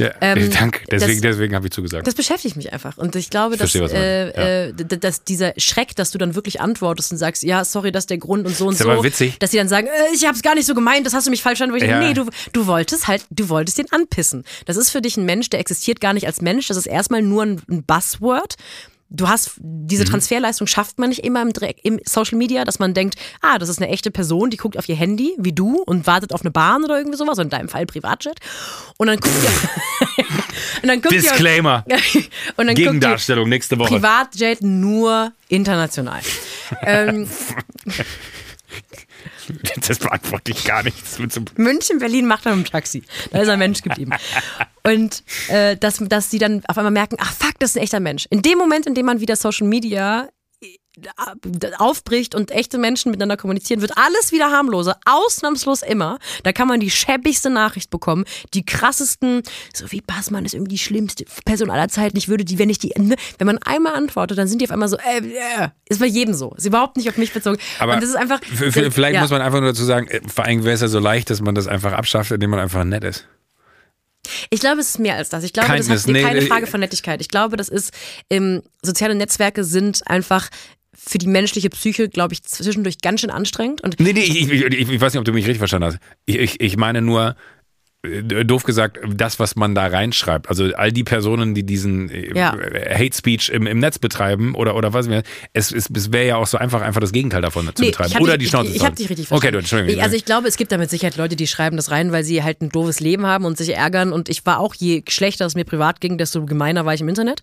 Ja, 0.01 0.11
Ähm, 0.21 0.51
danke. 0.51 0.81
Deswegen, 0.91 1.21
das- 1.21 1.33
deswegen 1.33 1.55
habe 1.55 1.67
ich 1.67 1.73
zugesagt. 1.73 2.07
Das 2.07 2.15
beschäftigt 2.15 2.57
mich 2.57 2.73
einfach. 2.73 2.99
Und 2.99 3.15
ich 3.17 3.31
glaube, 3.31 3.57
dass, 3.57 3.71
verstehe, 3.71 3.83
du 3.83 3.95
meinst. 3.95 4.37
äh, 4.39 4.69
äh, 4.69 4.73
d- 4.73 4.97
dass 4.97 5.25
dieser 5.25 5.53
Schreck, 5.59 5.95
dass 5.97 6.11
du 6.11 6.19
dann 6.19 6.35
wirklich 6.35 6.61
antwortest 6.61 7.13
und 7.13 7.19
sagst, 7.19 7.43
ja, 7.43 7.65
sorry, 7.65 7.93
das 7.93 8.03
ist 8.05 8.11
der 8.11 8.19
Grund 8.19 8.47
und 8.47 8.57
so 8.57 8.67
und 8.67 8.73
Ist 8.73 8.83
so. 8.83 8.91
aber 8.91 9.03
witzig. 9.05 9.39
Dass 9.39 9.51
sie 9.51 9.59
dann 9.59 9.69
sagen, 9.69 9.87
äh, 9.87 10.15
ich 10.15 10.25
habe 10.25 10.35
es 10.35 10.43
gar 10.43 10.55
nicht 10.55 10.67
so 10.67 10.75
gemeint, 10.75 11.07
das 11.07 11.15
hast 11.15 11.27
du 11.27 11.31
mich 11.31 11.43
falsch 11.43 11.59
verstanden. 11.59 11.77
Ich 11.85 11.89
Ja. 11.91 11.99
nee, 12.01 12.15
du, 12.15 12.27
du 12.53 12.67
wolltest 12.67 13.07
halt, 13.09 13.25
du 13.31 13.49
wolltest 13.49 13.79
den 13.79 13.93
anpissen. 13.93 14.45
Das 14.67 14.77
ist 14.77 14.91
für 14.91 15.03
dich 15.03 15.17
ein 15.17 15.25
Mensch, 15.27 15.51
der 15.51 15.61
existiert 15.61 16.01
gar 16.01 16.15
nicht 16.15 16.27
als 16.27 16.41
Mensch. 16.41 16.69
Das 16.69 16.77
ist 16.77 16.87
erstmal 16.87 17.23
nur 17.23 17.43
ein, 17.45 17.61
ein 17.71 17.83
Buzzword. 17.83 18.55
Du 19.13 19.29
hast, 19.29 19.53
diese 19.59 20.05
Mhm. 20.05 20.09
Transferleistung 20.09 20.69
schafft 20.69 21.01
man 21.01 21.09
nicht 21.09 21.25
immer 21.25 21.43
im, 21.43 21.49
Dreck- 21.53 21.79
im 21.83 21.99
Social 22.07 22.39
Media, 22.39 22.65
dass 22.65 22.79
man 22.79 22.95
denkt, 22.95 23.17
ah, 23.43 23.59
das 23.59 23.69
ist 23.69 23.83
eine 23.83 23.91
echte 23.91 24.13
Person, 24.13 24.51
die 24.51 24.57
guckt 24.57 24.79
auf 24.79 24.89
ihr 24.89 24.95
Handy, 24.95 25.35
wie 25.37 25.53
du, 25.53 25.83
und 25.83 26.07
wartet 26.07 26.33
auf 26.33 26.43
eine 26.43 26.53
Bahn 26.53 26.85
oder 26.85 26.97
irgendwie 26.97 27.19
sowas, 27.19 27.37
in 27.39 27.51
deinem 27.51 27.69
Fall 27.69 27.87
Privatjet. 27.87 28.39
Und 28.99 29.09
dann 29.09 29.19
guckt 29.19 29.35
ihr, 29.43 30.25
und 30.83 30.89
dann 30.89 31.03
guckt 31.03 31.13
ihr, 31.15 31.23
Disclaimer. 31.23 31.85
und 31.89 31.97
dann 31.97 32.67
guckt 32.69 32.69
ihr, 32.69 32.75
Gegendarstellung 32.75 33.49
nächste 33.49 33.77
Woche. 33.79 33.95
Privatjet 33.95 34.63
nur 34.63 35.33
international. 35.49 36.21
ähm, 36.83 37.29
Das 39.89 39.99
beantworte 39.99 40.53
ich 40.53 40.65
gar 40.65 40.83
nicht. 40.83 41.03
Das 41.03 41.19
wird 41.19 41.33
so 41.33 41.43
München, 41.57 41.99
Berlin 41.99 42.27
macht 42.27 42.47
er 42.47 42.55
mit 42.55 42.67
dem 42.67 42.71
Taxi. 42.71 43.03
Da 43.31 43.41
ist 43.41 43.49
er 43.49 43.57
Mensch 43.57 43.83
geblieben. 43.83 44.13
Und 44.83 45.23
äh, 45.49 45.77
dass, 45.77 45.99
dass 45.99 46.31
sie 46.31 46.39
dann 46.39 46.63
auf 46.67 46.79
einmal 46.79 46.93
merken, 46.93 47.17
ach 47.19 47.33
fuck, 47.33 47.59
das 47.59 47.71
ist 47.71 47.77
ein 47.77 47.83
echter 47.83 48.01
Mensch. 48.01 48.27
In 48.31 48.43
dem 48.43 48.59
Moment, 48.59 48.87
in 48.87 48.95
dem 48.95 49.07
man 49.07 49.21
wieder 49.21 49.37
Social 49.37 49.67
Media 49.67 50.29
aufbricht 51.79 52.35
und 52.35 52.51
echte 52.51 52.79
Menschen 52.79 53.11
miteinander 53.11 53.37
kommunizieren, 53.37 53.81
wird 53.81 53.97
alles 53.97 54.33
wieder 54.33 54.51
harmloser. 54.51 54.99
Ausnahmslos 55.05 55.83
immer. 55.83 56.19
Da 56.43 56.53
kann 56.53 56.69
man 56.69 56.81
die 56.81 56.91
schäbigste 56.91 57.49
Nachricht 57.49 57.91
bekommen, 57.91 58.25
die 58.55 58.65
krassesten, 58.65 59.43
so 59.73 59.91
wie 59.93 60.01
Bassmann 60.01 60.45
ist 60.45 60.55
irgendwie 60.55 60.73
die 60.73 60.79
schlimmste 60.79 61.25
Person 61.45 61.71
aller 61.71 61.89
Zeiten. 61.89 62.17
Ich 62.17 62.29
würde 62.29 62.45
die, 62.45 62.59
wenn 62.59 62.71
ich 62.71 62.79
die, 62.79 62.93
ne, 62.99 63.17
wenn 63.39 63.47
man 63.47 63.59
einmal 63.59 63.95
antwortet, 63.95 64.39
dann 64.39 64.49
sind 64.49 64.61
die 64.61 64.67
auf 64.67 64.73
einmal 64.73 64.89
so, 64.89 64.97
äh, 64.97 65.19
äh, 65.19 65.69
ist 65.89 66.01
bei 66.01 66.07
jedem 66.07 66.35
so. 66.35 66.53
Ist 66.57 66.67
überhaupt 66.67 66.97
nicht 66.97 67.09
auf 67.09 67.17
mich 67.17 67.33
bezogen. 67.33 67.59
Aber 67.79 67.95
und 67.95 68.03
das 68.03 68.11
ist 68.11 68.17
einfach. 68.17 68.41
vielleicht 68.43 69.15
ja. 69.15 69.21
muss 69.21 69.31
man 69.31 69.43
einfach 69.43 69.61
nur 69.61 69.71
dazu 69.71 69.85
sagen, 69.85 70.09
äh, 70.09 70.21
vor 70.27 70.45
allem 70.45 70.65
wäre 70.65 70.75
es 70.75 70.81
ja 70.81 70.89
so 70.89 70.99
leicht, 70.99 71.31
dass 71.31 71.41
man 71.41 71.55
das 71.55 71.67
einfach 71.67 71.93
abschafft, 71.93 72.33
indem 72.33 72.51
man 72.51 72.59
einfach 72.61 72.85
nett 72.85 73.05
ist. 73.05 73.27
Ich 74.51 74.61
glaube, 74.61 74.81
es 74.81 74.91
ist 74.91 74.99
mehr 74.99 75.17
als 75.17 75.31
das. 75.31 75.45
Ich 75.45 75.53
glaube, 75.53 75.69
das 75.69 75.79
Kindness, 75.79 76.01
ist 76.01 76.09
nee, 76.09 76.23
keine 76.23 76.41
nee. 76.41 76.47
Frage 76.47 76.67
von 76.67 76.81
Nettigkeit. 76.81 77.21
Ich 77.21 77.29
glaube, 77.29 77.57
das 77.57 77.69
ist, 77.69 77.93
ähm, 78.29 78.63
soziale 78.83 79.15
Netzwerke 79.15 79.65
sind 79.65 80.07
einfach 80.07 80.51
für 81.03 81.19
die 81.19 81.27
menschliche 81.27 81.71
Psyche, 81.71 82.09
glaube 82.09 82.35
ich, 82.35 82.43
zwischendurch 82.43 82.99
ganz 83.01 83.23
schön 83.23 83.31
anstrengend. 83.31 83.81
Und 83.81 83.99
Nee, 83.99 84.13
nee, 84.13 84.21
ich, 84.21 84.51
ich, 84.51 84.51
ich, 84.51 84.89
ich 84.91 85.01
weiß 85.01 85.15
nicht, 85.15 85.19
ob 85.19 85.25
du 85.25 85.33
mich 85.33 85.47
richtig 85.47 85.59
verstanden 85.59 85.87
hast. 85.87 85.99
Ich, 86.27 86.39
ich, 86.39 86.61
ich 86.61 86.77
meine 86.77 87.01
nur, 87.01 87.37
doof 88.03 88.63
gesagt, 88.63 88.99
das, 89.15 89.39
was 89.39 89.57
man 89.57 89.75
da 89.75 89.87
reinschreibt. 89.87 90.49
Also 90.49 90.65
all 90.75 90.91
die 90.91 91.05
Personen, 91.05 91.55
die 91.55 91.65
diesen 91.65 92.09
äh, 92.09 92.35
Ja. 92.35 92.53
Hate 92.53 93.15
Speech 93.15 93.51
im, 93.51 93.67
im 93.67 93.79
Netz 93.79 93.99
betreiben 93.99 94.55
oder, 94.55 94.75
oder 94.75 94.95
was 94.95 95.07
mehr, 95.07 95.23
es, 95.53 95.71
es, 95.71 95.91
es 95.95 96.11
wäre 96.11 96.27
ja 96.27 96.37
auch 96.37 96.47
so 96.47 96.57
einfach, 96.57 96.81
einfach 96.81 97.03
das 97.03 97.13
Gegenteil 97.13 97.43
davon 97.43 97.67
zu 97.75 97.83
Nee, 97.83 97.91
betreiben. 97.91 98.09
ich 98.09 98.15
hab 98.15 98.23
Oder 98.23 98.39
dich, 98.39 98.47
die 98.47 98.51
Schnauze 98.51 98.67
Ich, 98.69 98.73
zu 98.73 98.77
ich 98.79 98.85
habe 98.87 98.97
dich 98.97 99.11
richtig 99.11 99.27
Okay, 99.27 99.31
verstanden. 99.33 99.53
du, 99.53 99.59
Entschuldigung. 99.59 99.95
Ich, 99.99 100.03
also 100.03 100.17
ich 100.17 100.25
glaube, 100.25 100.49
es 100.49 100.57
gibt 100.57 100.73
damit 100.73 100.89
Sicherheit 100.89 101.17
Leute, 101.19 101.37
die 101.37 101.47
schreiben 101.47 101.77
das 101.77 101.91
rein, 101.91 102.11
weil 102.11 102.25
sie 102.25 102.43
halt 102.43 102.63
ein 102.63 102.71
doofes 102.71 103.01
Leben 103.01 103.27
haben 103.27 103.45
und 103.45 103.59
sich 103.59 103.75
ärgern. 103.77 104.13
Und 104.13 104.31
ich 104.31 104.47
war 104.47 104.61
auch, 104.61 104.75
je 104.75 105.03
schlechter 105.07 105.45
es 105.45 105.55
mir 105.55 105.65
privat 105.65 106.01
ging, 106.01 106.17
desto 106.17 106.47
gemeiner 106.47 106.87
war 106.87 106.95
ich 106.95 107.03
im 107.03 107.09
Internet. 107.09 107.41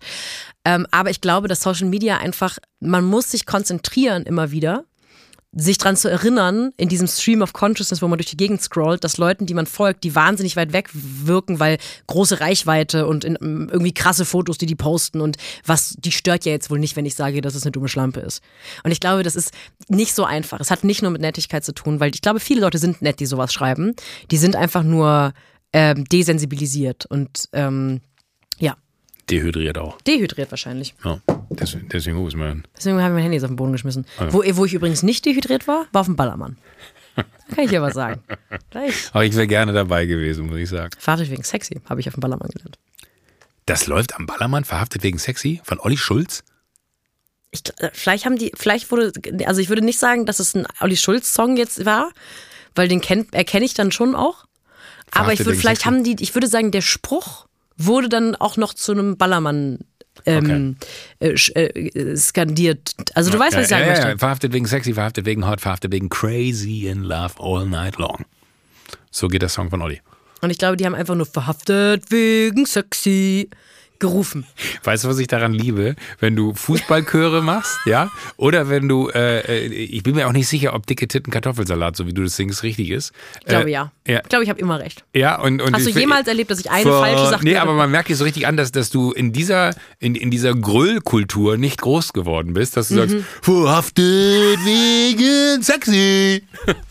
Ähm, 0.64 0.88
aber 0.90 1.10
ich 1.10 1.20
glaube, 1.20 1.46
dass 1.46 1.60
Social 1.62 1.86
Media 1.86 2.18
einfach, 2.18 2.58
man 2.80 3.04
muss 3.04 3.30
sich 3.30 3.46
konzentrieren 3.46 4.24
immer 4.24 4.50
wieder 4.50 4.84
sich 5.52 5.78
dran 5.78 5.96
zu 5.96 6.10
erinnern, 6.10 6.72
in 6.76 6.88
diesem 6.88 7.06
Stream 7.06 7.40
of 7.40 7.52
Consciousness, 7.54 8.02
wo 8.02 8.08
man 8.08 8.18
durch 8.18 8.28
die 8.28 8.36
Gegend 8.36 8.60
scrollt, 8.60 9.02
dass 9.02 9.16
Leuten, 9.16 9.46
die 9.46 9.54
man 9.54 9.66
folgt, 9.66 10.04
die 10.04 10.14
wahnsinnig 10.14 10.56
weit 10.56 10.72
weg 10.72 10.90
wirken, 10.92 11.58
weil 11.58 11.78
große 12.06 12.40
Reichweite 12.40 13.06
und 13.06 13.24
in, 13.24 13.36
irgendwie 13.40 13.94
krasse 13.94 14.26
Fotos, 14.26 14.58
die 14.58 14.66
die 14.66 14.74
posten 14.74 15.20
und 15.20 15.38
was, 15.64 15.94
die 15.98 16.12
stört 16.12 16.44
ja 16.44 16.52
jetzt 16.52 16.70
wohl 16.70 16.78
nicht, 16.78 16.96
wenn 16.96 17.06
ich 17.06 17.14
sage, 17.14 17.40
dass 17.40 17.54
es 17.54 17.62
eine 17.62 17.72
dumme 17.72 17.88
Schlampe 17.88 18.20
ist. 18.20 18.42
Und 18.84 18.90
ich 18.90 19.00
glaube, 19.00 19.22
das 19.22 19.36
ist 19.36 19.52
nicht 19.88 20.14
so 20.14 20.24
einfach. 20.24 20.60
Es 20.60 20.70
hat 20.70 20.84
nicht 20.84 21.00
nur 21.00 21.10
mit 21.10 21.22
Nettigkeit 21.22 21.64
zu 21.64 21.72
tun, 21.72 21.98
weil 21.98 22.14
ich 22.14 22.20
glaube, 22.20 22.40
viele 22.40 22.60
Leute 22.60 22.78
sind 22.78 23.00
nett, 23.00 23.18
die 23.18 23.26
sowas 23.26 23.52
schreiben. 23.52 23.94
Die 24.30 24.36
sind 24.36 24.54
einfach 24.54 24.82
nur 24.82 25.32
ähm, 25.72 26.04
desensibilisiert 26.04 27.06
und 27.06 27.48
ähm, 27.52 28.00
ja, 28.58 28.76
Dehydriert 29.30 29.78
auch. 29.78 30.00
dehydriert 30.02 30.50
wahrscheinlich. 30.50 30.94
Ja. 31.04 31.20
Deswegen, 31.50 31.88
deswegen 31.88 32.16
muss 32.16 32.34
man. 32.34 32.64
Deswegen 32.76 32.96
habe 33.00 33.08
ich 33.08 33.14
mein 33.14 33.22
Handy 33.22 33.36
jetzt 33.36 33.44
auf 33.44 33.50
den 33.50 33.56
Boden 33.56 33.72
geschmissen. 33.72 34.06
Wo, 34.30 34.42
wo 34.44 34.64
ich 34.64 34.74
übrigens 34.74 35.02
nicht 35.02 35.24
dehydriert 35.24 35.66
war, 35.66 35.86
war 35.92 36.00
auf 36.00 36.06
dem 36.06 36.16
Ballermann. 36.16 36.58
Da 37.16 37.24
kann 37.54 37.64
ich 37.64 37.70
ja 37.70 37.82
was 37.82 37.94
sagen. 37.94 38.22
Da 38.70 38.84
ich 38.84 38.94
Aber 39.12 39.24
ich 39.24 39.34
wäre 39.34 39.46
gerne 39.46 39.72
dabei 39.72 40.06
gewesen, 40.06 40.46
muss 40.46 40.58
ich 40.58 40.68
sagen. 40.68 40.90
Verhaftet 40.98 41.30
wegen 41.30 41.42
sexy, 41.42 41.80
habe 41.88 42.00
ich 42.00 42.08
auf 42.08 42.14
dem 42.14 42.20
Ballermann 42.20 42.48
gelernt. 42.48 42.78
Das 43.66 43.86
läuft 43.86 44.14
am 44.16 44.26
Ballermann, 44.26 44.64
verhaftet 44.64 45.02
wegen 45.02 45.18
sexy, 45.18 45.60
von 45.64 45.78
Olli 45.80 45.96
Schulz. 45.96 46.44
Ich, 47.50 47.62
vielleicht 47.92 48.24
haben 48.24 48.36
die, 48.36 48.52
vielleicht 48.54 48.90
wurde, 48.90 49.12
also 49.46 49.60
ich 49.60 49.68
würde 49.68 49.84
nicht 49.84 49.98
sagen, 49.98 50.26
dass 50.26 50.38
es 50.38 50.54
ein 50.54 50.66
Olli 50.80 50.96
Schulz-Song 50.96 51.56
jetzt 51.56 51.84
war, 51.84 52.12
weil 52.74 52.88
den 52.88 53.00
kennt, 53.00 53.34
erkenne 53.34 53.64
ich 53.64 53.74
dann 53.74 53.90
schon 53.90 54.14
auch. 54.14 54.44
Aber 55.10 55.32
ich 55.32 55.38
Verhaftet 55.38 55.46
würde, 55.46 55.58
vielleicht 55.58 55.82
sexy. 55.82 55.94
haben 55.94 56.04
die, 56.04 56.16
ich 56.22 56.34
würde 56.34 56.46
sagen, 56.46 56.70
der 56.70 56.82
Spruch 56.82 57.46
wurde 57.76 58.08
dann 58.08 58.36
auch 58.36 58.56
noch 58.56 58.74
zu 58.74 58.92
einem 58.92 59.16
Ballermann 59.16 59.80
ähm, 60.26 60.76
äh, 61.20 61.30
sch- 61.30 61.54
äh, 61.54 62.16
skandiert. 62.16 62.94
Also 63.14 63.30
du 63.30 63.38
weißt, 63.38 63.56
was 63.56 63.64
ich 63.64 63.68
sagen 63.68 63.84
ja, 63.84 63.90
möchte. 63.90 64.08
Ja. 64.08 64.18
Verhaftet 64.18 64.52
wegen 64.52 64.66
sexy, 64.66 64.94
verhaftet 64.94 65.24
wegen 65.26 65.46
hot, 65.46 65.60
verhaftet 65.60 65.92
wegen 65.92 66.08
crazy 66.08 66.86
in 66.86 67.02
love 67.02 67.34
all 67.38 67.66
night 67.66 67.96
long. 67.98 68.24
So 69.10 69.28
geht 69.28 69.42
der 69.42 69.48
Song 69.48 69.70
von 69.70 69.82
Olli. 69.82 70.00
Und 70.40 70.50
ich 70.50 70.58
glaube, 70.58 70.76
die 70.76 70.86
haben 70.86 70.94
einfach 70.94 71.14
nur 71.14 71.26
verhaftet 71.26 72.10
wegen 72.10 72.66
sexy 72.66 73.50
gerufen. 74.00 74.46
Weißt 74.84 75.04
du, 75.04 75.08
was 75.08 75.18
ich 75.18 75.26
daran 75.26 75.52
liebe? 75.52 75.96
Wenn 76.20 76.36
du 76.36 76.54
Fußballchöre 76.54 77.42
machst, 77.42 77.76
ja? 77.86 78.10
Oder 78.36 78.68
wenn 78.68 78.88
du, 78.88 79.08
äh, 79.08 79.40
äh, 79.40 79.66
ich 79.66 80.02
bin 80.02 80.14
mir 80.14 80.26
auch 80.28 80.32
nicht 80.32 80.48
sicher, 80.48 80.74
ob 80.74 80.86
dicke 80.86 81.08
Titten 81.08 81.32
Kartoffelsalat, 81.32 81.96
so 81.96 82.06
wie 82.06 82.12
du 82.12 82.22
das 82.22 82.36
singst, 82.36 82.62
richtig 82.62 82.90
ist. 82.90 83.12
Ich 83.40 83.46
glaube 83.46 83.68
äh, 83.68 83.72
ja. 83.72 83.92
Ja, 84.06 84.20
Ich 84.22 84.28
glaube, 84.28 84.44
ich 84.44 84.50
habe 84.50 84.60
immer 84.60 84.78
recht. 84.80 85.04
ja 85.14 85.38
und, 85.40 85.60
und 85.60 85.74
Hast 85.74 85.86
du 85.86 85.90
jemals 85.90 86.26
erlebt, 86.28 86.50
dass 86.50 86.60
ich 86.60 86.70
eine 86.70 86.82
Ver- 86.84 87.00
falsche 87.00 87.26
Sache 87.28 87.44
Nee, 87.44 87.56
aber 87.56 87.74
man 87.74 87.90
merkt 87.90 88.08
dir 88.08 88.16
so 88.16 88.24
richtig 88.24 88.46
an, 88.46 88.56
dass, 88.56 88.72
dass 88.72 88.88
du 88.90 89.12
in 89.12 89.32
dieser, 89.32 89.74
in, 89.98 90.14
in 90.14 90.30
dieser 90.30 90.54
Gröllkultur 90.54 91.56
nicht 91.58 91.80
groß 91.80 92.12
geworden 92.12 92.54
bist, 92.54 92.76
dass 92.76 92.88
du 92.88 92.94
Mhm. 92.94 92.98
sagst, 92.98 93.16
verhaftet 93.42 94.58
wegen 94.64 95.62
sexy. 95.62 96.42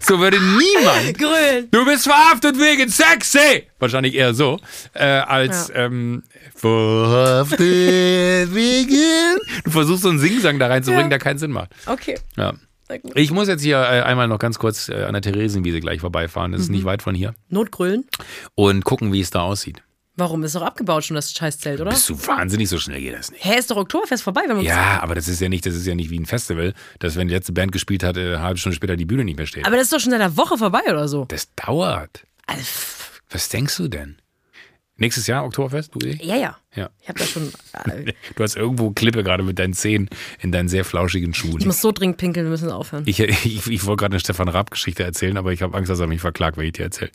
so 0.00 0.18
würde 0.18 0.38
niemand. 0.40 1.18
Grün. 1.18 1.68
Du 1.70 1.84
bist 1.84 2.04
verhaftet 2.04 2.58
wegen 2.58 2.88
sexy. 2.88 3.66
Wahrscheinlich 3.78 4.14
eher 4.14 4.34
so, 4.34 4.58
äh, 4.94 5.04
als 5.04 5.70
ähm, 5.74 6.22
verhaftet 6.54 7.60
wegen. 8.54 9.38
Du 9.64 9.70
versuchst 9.70 10.02
so 10.02 10.08
einen 10.10 10.18
Singsang 10.18 10.58
da 10.58 10.66
reinzubringen, 10.68 11.06
Ja. 11.06 11.10
der 11.10 11.18
keinen 11.18 11.38
Sinn 11.38 11.50
macht. 11.52 11.70
Okay. 11.86 12.18
Ja. 12.36 12.54
Ich 13.14 13.30
muss 13.30 13.46
jetzt 13.46 13.62
hier 13.62 13.76
äh, 13.78 14.02
einmal 14.02 14.26
noch 14.26 14.40
ganz 14.40 14.58
kurz 14.58 14.88
äh, 14.88 15.04
an 15.04 15.12
der 15.12 15.22
Theresienwiese 15.22 15.78
gleich 15.80 16.00
vorbeifahren. 16.00 16.50
Das 16.52 16.62
ist 16.62 16.68
Mhm. 16.70 16.74
nicht 16.74 16.84
weit 16.84 17.02
von 17.02 17.14
hier. 17.14 17.34
Notgrüllen? 17.48 18.04
Und 18.56 18.84
gucken, 18.84 19.12
wie 19.12 19.20
es 19.20 19.30
da 19.30 19.42
aussieht. 19.42 19.82
Warum? 20.20 20.44
Ist 20.44 20.54
doch 20.54 20.62
abgebaut 20.62 21.04
schon 21.04 21.16
das 21.16 21.32
Scheißzelt, 21.32 21.80
oder? 21.80 21.90
Bist 21.90 22.08
du 22.08 22.26
wahnsinnig, 22.26 22.68
so 22.68 22.78
schnell 22.78 23.00
geht 23.00 23.14
das 23.14 23.30
nicht. 23.32 23.44
Hä, 23.44 23.58
ist 23.58 23.70
doch 23.70 23.76
Oktoberfest 23.76 24.22
vorbei, 24.22 24.42
wenn 24.46 24.56
man 24.56 24.64
Ja, 24.64 25.00
aber 25.02 25.14
das 25.14 25.26
ist 25.26 25.40
ja 25.40 25.48
nicht, 25.48 25.66
das 25.66 25.74
ist 25.74 25.86
ja 25.86 25.94
nicht 25.94 26.10
wie 26.10 26.20
ein 26.20 26.26
Festival, 26.26 26.74
dass 26.98 27.16
wenn 27.16 27.26
die 27.28 27.34
letzte 27.34 27.52
Band 27.52 27.72
gespielt 27.72 28.02
hat, 28.04 28.16
äh, 28.16 28.20
eine 28.20 28.42
halbe 28.42 28.58
Stunde 28.58 28.76
später 28.76 28.96
die 28.96 29.06
Bühne 29.06 29.24
nicht 29.24 29.36
mehr 29.38 29.46
steht. 29.46 29.66
Aber 29.66 29.76
das 29.76 29.84
ist 29.86 29.92
doch 29.92 29.98
schon 30.00 30.12
seit 30.12 30.20
einer 30.20 30.36
Woche 30.36 30.56
vorbei 30.58 30.82
oder 30.88 31.08
so. 31.08 31.24
das 31.24 31.48
dauert. 31.54 32.24
Also, 32.46 32.62
Was 33.30 33.48
denkst 33.48 33.76
du 33.78 33.88
denn? 33.88 34.16
Nächstes 34.96 35.26
Jahr 35.26 35.46
Oktoberfest, 35.46 35.94
du? 35.94 36.06
ja, 36.06 36.36
ja. 36.36 36.56
Ja. 36.76 36.90
Ich 37.00 37.08
habe 37.08 37.18
da 37.18 37.24
schon. 37.24 37.50
Äh, 37.90 38.12
Du 38.36 38.42
hast 38.42 38.56
irgendwo 38.56 38.90
Klippe 38.90 39.24
gerade 39.24 39.42
mit 39.42 39.58
deinen 39.58 39.72
Zehen 39.72 40.10
in 40.40 40.52
deinen 40.52 40.68
sehr 40.68 40.84
flauschigen 40.84 41.32
Schuhen. 41.32 41.56
ich 41.58 41.64
muss 41.64 41.80
so 41.80 41.90
dringend 41.90 42.18
pinkeln, 42.18 42.44
wir 42.44 42.50
müssen 42.50 42.70
aufhören. 42.70 43.04
Ich, 43.06 43.18
ich, 43.20 43.66
ich 43.66 43.86
wollte 43.86 44.00
gerade 44.02 44.12
eine 44.12 44.20
Stefan 44.20 44.48
Raab-Geschichte 44.48 45.02
erzählen, 45.02 45.38
aber 45.38 45.52
ich 45.54 45.62
habe 45.62 45.74
Angst, 45.76 45.88
dass 45.90 46.00
er 46.00 46.06
mich 46.06 46.20
verklagt, 46.20 46.58
wenn 46.58 46.66
ich 46.66 46.72
dir 46.72 46.82
erzähle. 46.82 47.10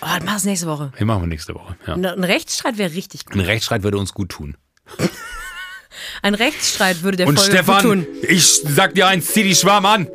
Oh, 0.00 0.06
dann 0.06 0.24
mach 0.24 0.36
es 0.36 0.44
nächste 0.44 0.66
Woche. 0.66 0.92
Wir 0.96 1.06
machen 1.06 1.22
wir 1.22 1.26
nächste 1.26 1.54
Woche. 1.54 1.76
Ja. 1.86 1.94
Ein 1.94 2.24
Rechtsstreit 2.24 2.78
wäre 2.78 2.92
richtig 2.94 3.24
gut. 3.26 3.34
Ein 3.34 3.40
Rechtsstreit 3.40 3.82
würde 3.82 3.98
uns 3.98 4.14
gut 4.14 4.28
tun. 4.30 4.56
Ein 6.22 6.34
Rechtsstreit 6.34 7.02
würde 7.02 7.16
der 7.18 7.26
Und 7.28 7.38
Folge 7.38 7.52
Stefan, 7.52 7.82
gut 7.82 7.92
tun. 7.92 8.06
ich 8.22 8.44
sag 8.46 8.94
dir 8.94 9.06
eins, 9.06 9.26
zieh 9.32 9.42
die 9.42 9.54
Schwarm 9.54 9.86
an. 9.86 10.08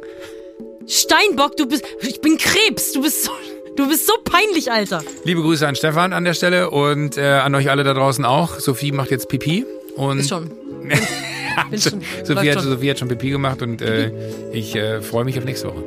Steinbock, 0.87 1.57
du 1.57 1.65
bist. 1.67 1.83
Ich 2.01 2.21
bin 2.21 2.37
Krebs. 2.37 2.93
Du 2.93 3.01
bist 3.01 3.25
so. 3.25 3.31
Du 3.75 3.87
bist 3.89 4.05
so 4.05 4.13
peinlich, 4.23 4.71
Alter. 4.71 5.03
Liebe 5.23 5.41
Grüße 5.41 5.67
an 5.67 5.75
Stefan 5.75 6.13
an 6.13 6.25
der 6.25 6.35
Stelle 6.35 6.69
und 6.69 7.17
äh, 7.17 7.23
an 7.23 7.55
euch 7.55 7.71
alle 7.71 7.83
da 7.83 7.93
draußen 7.93 8.23
auch. 8.23 8.59
Sophie 8.59 8.91
macht 8.91 9.09
jetzt 9.09 9.29
Pipi. 9.29 9.65
Und 9.95 10.19
Ist 10.19 10.29
schon. 10.29 10.49
Bin 11.69 11.81
schon. 11.81 12.01
Sophie, 12.23 12.51
hat, 12.51 12.61
schon. 12.61 12.69
Sophie 12.69 12.89
hat 12.91 12.99
schon 12.99 13.07
Pipi 13.07 13.31
gemacht 13.31 13.61
und 13.61 13.81
äh, 13.81 14.11
ich 14.51 14.75
äh, 14.75 15.01
freue 15.01 15.25
mich 15.25 15.37
auf 15.39 15.45
nächste 15.45 15.69
Woche. 15.69 15.83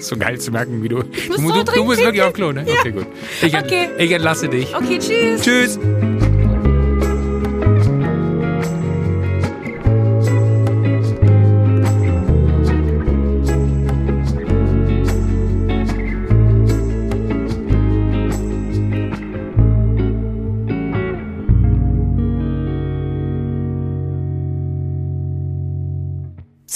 So 0.00 0.16
geil 0.16 0.38
zu 0.38 0.50
merken, 0.50 0.82
wie 0.82 0.88
du. 0.88 1.02
Du, 1.02 1.36
so 1.36 1.52
du, 1.52 1.64
du 1.64 1.86
bist 1.88 2.00
wirklich 2.02 2.22
auf 2.22 2.32
Klo, 2.32 2.52
ne? 2.52 2.64
Okay, 2.80 2.92
gut. 2.92 3.06
Ich, 3.42 3.54
Okay. 3.56 3.88
ich 3.98 4.10
entlasse 4.12 4.48
dich. 4.48 4.74
Okay, 4.74 4.98
tschüss. 4.98 5.42
Tschüss. 5.42 5.78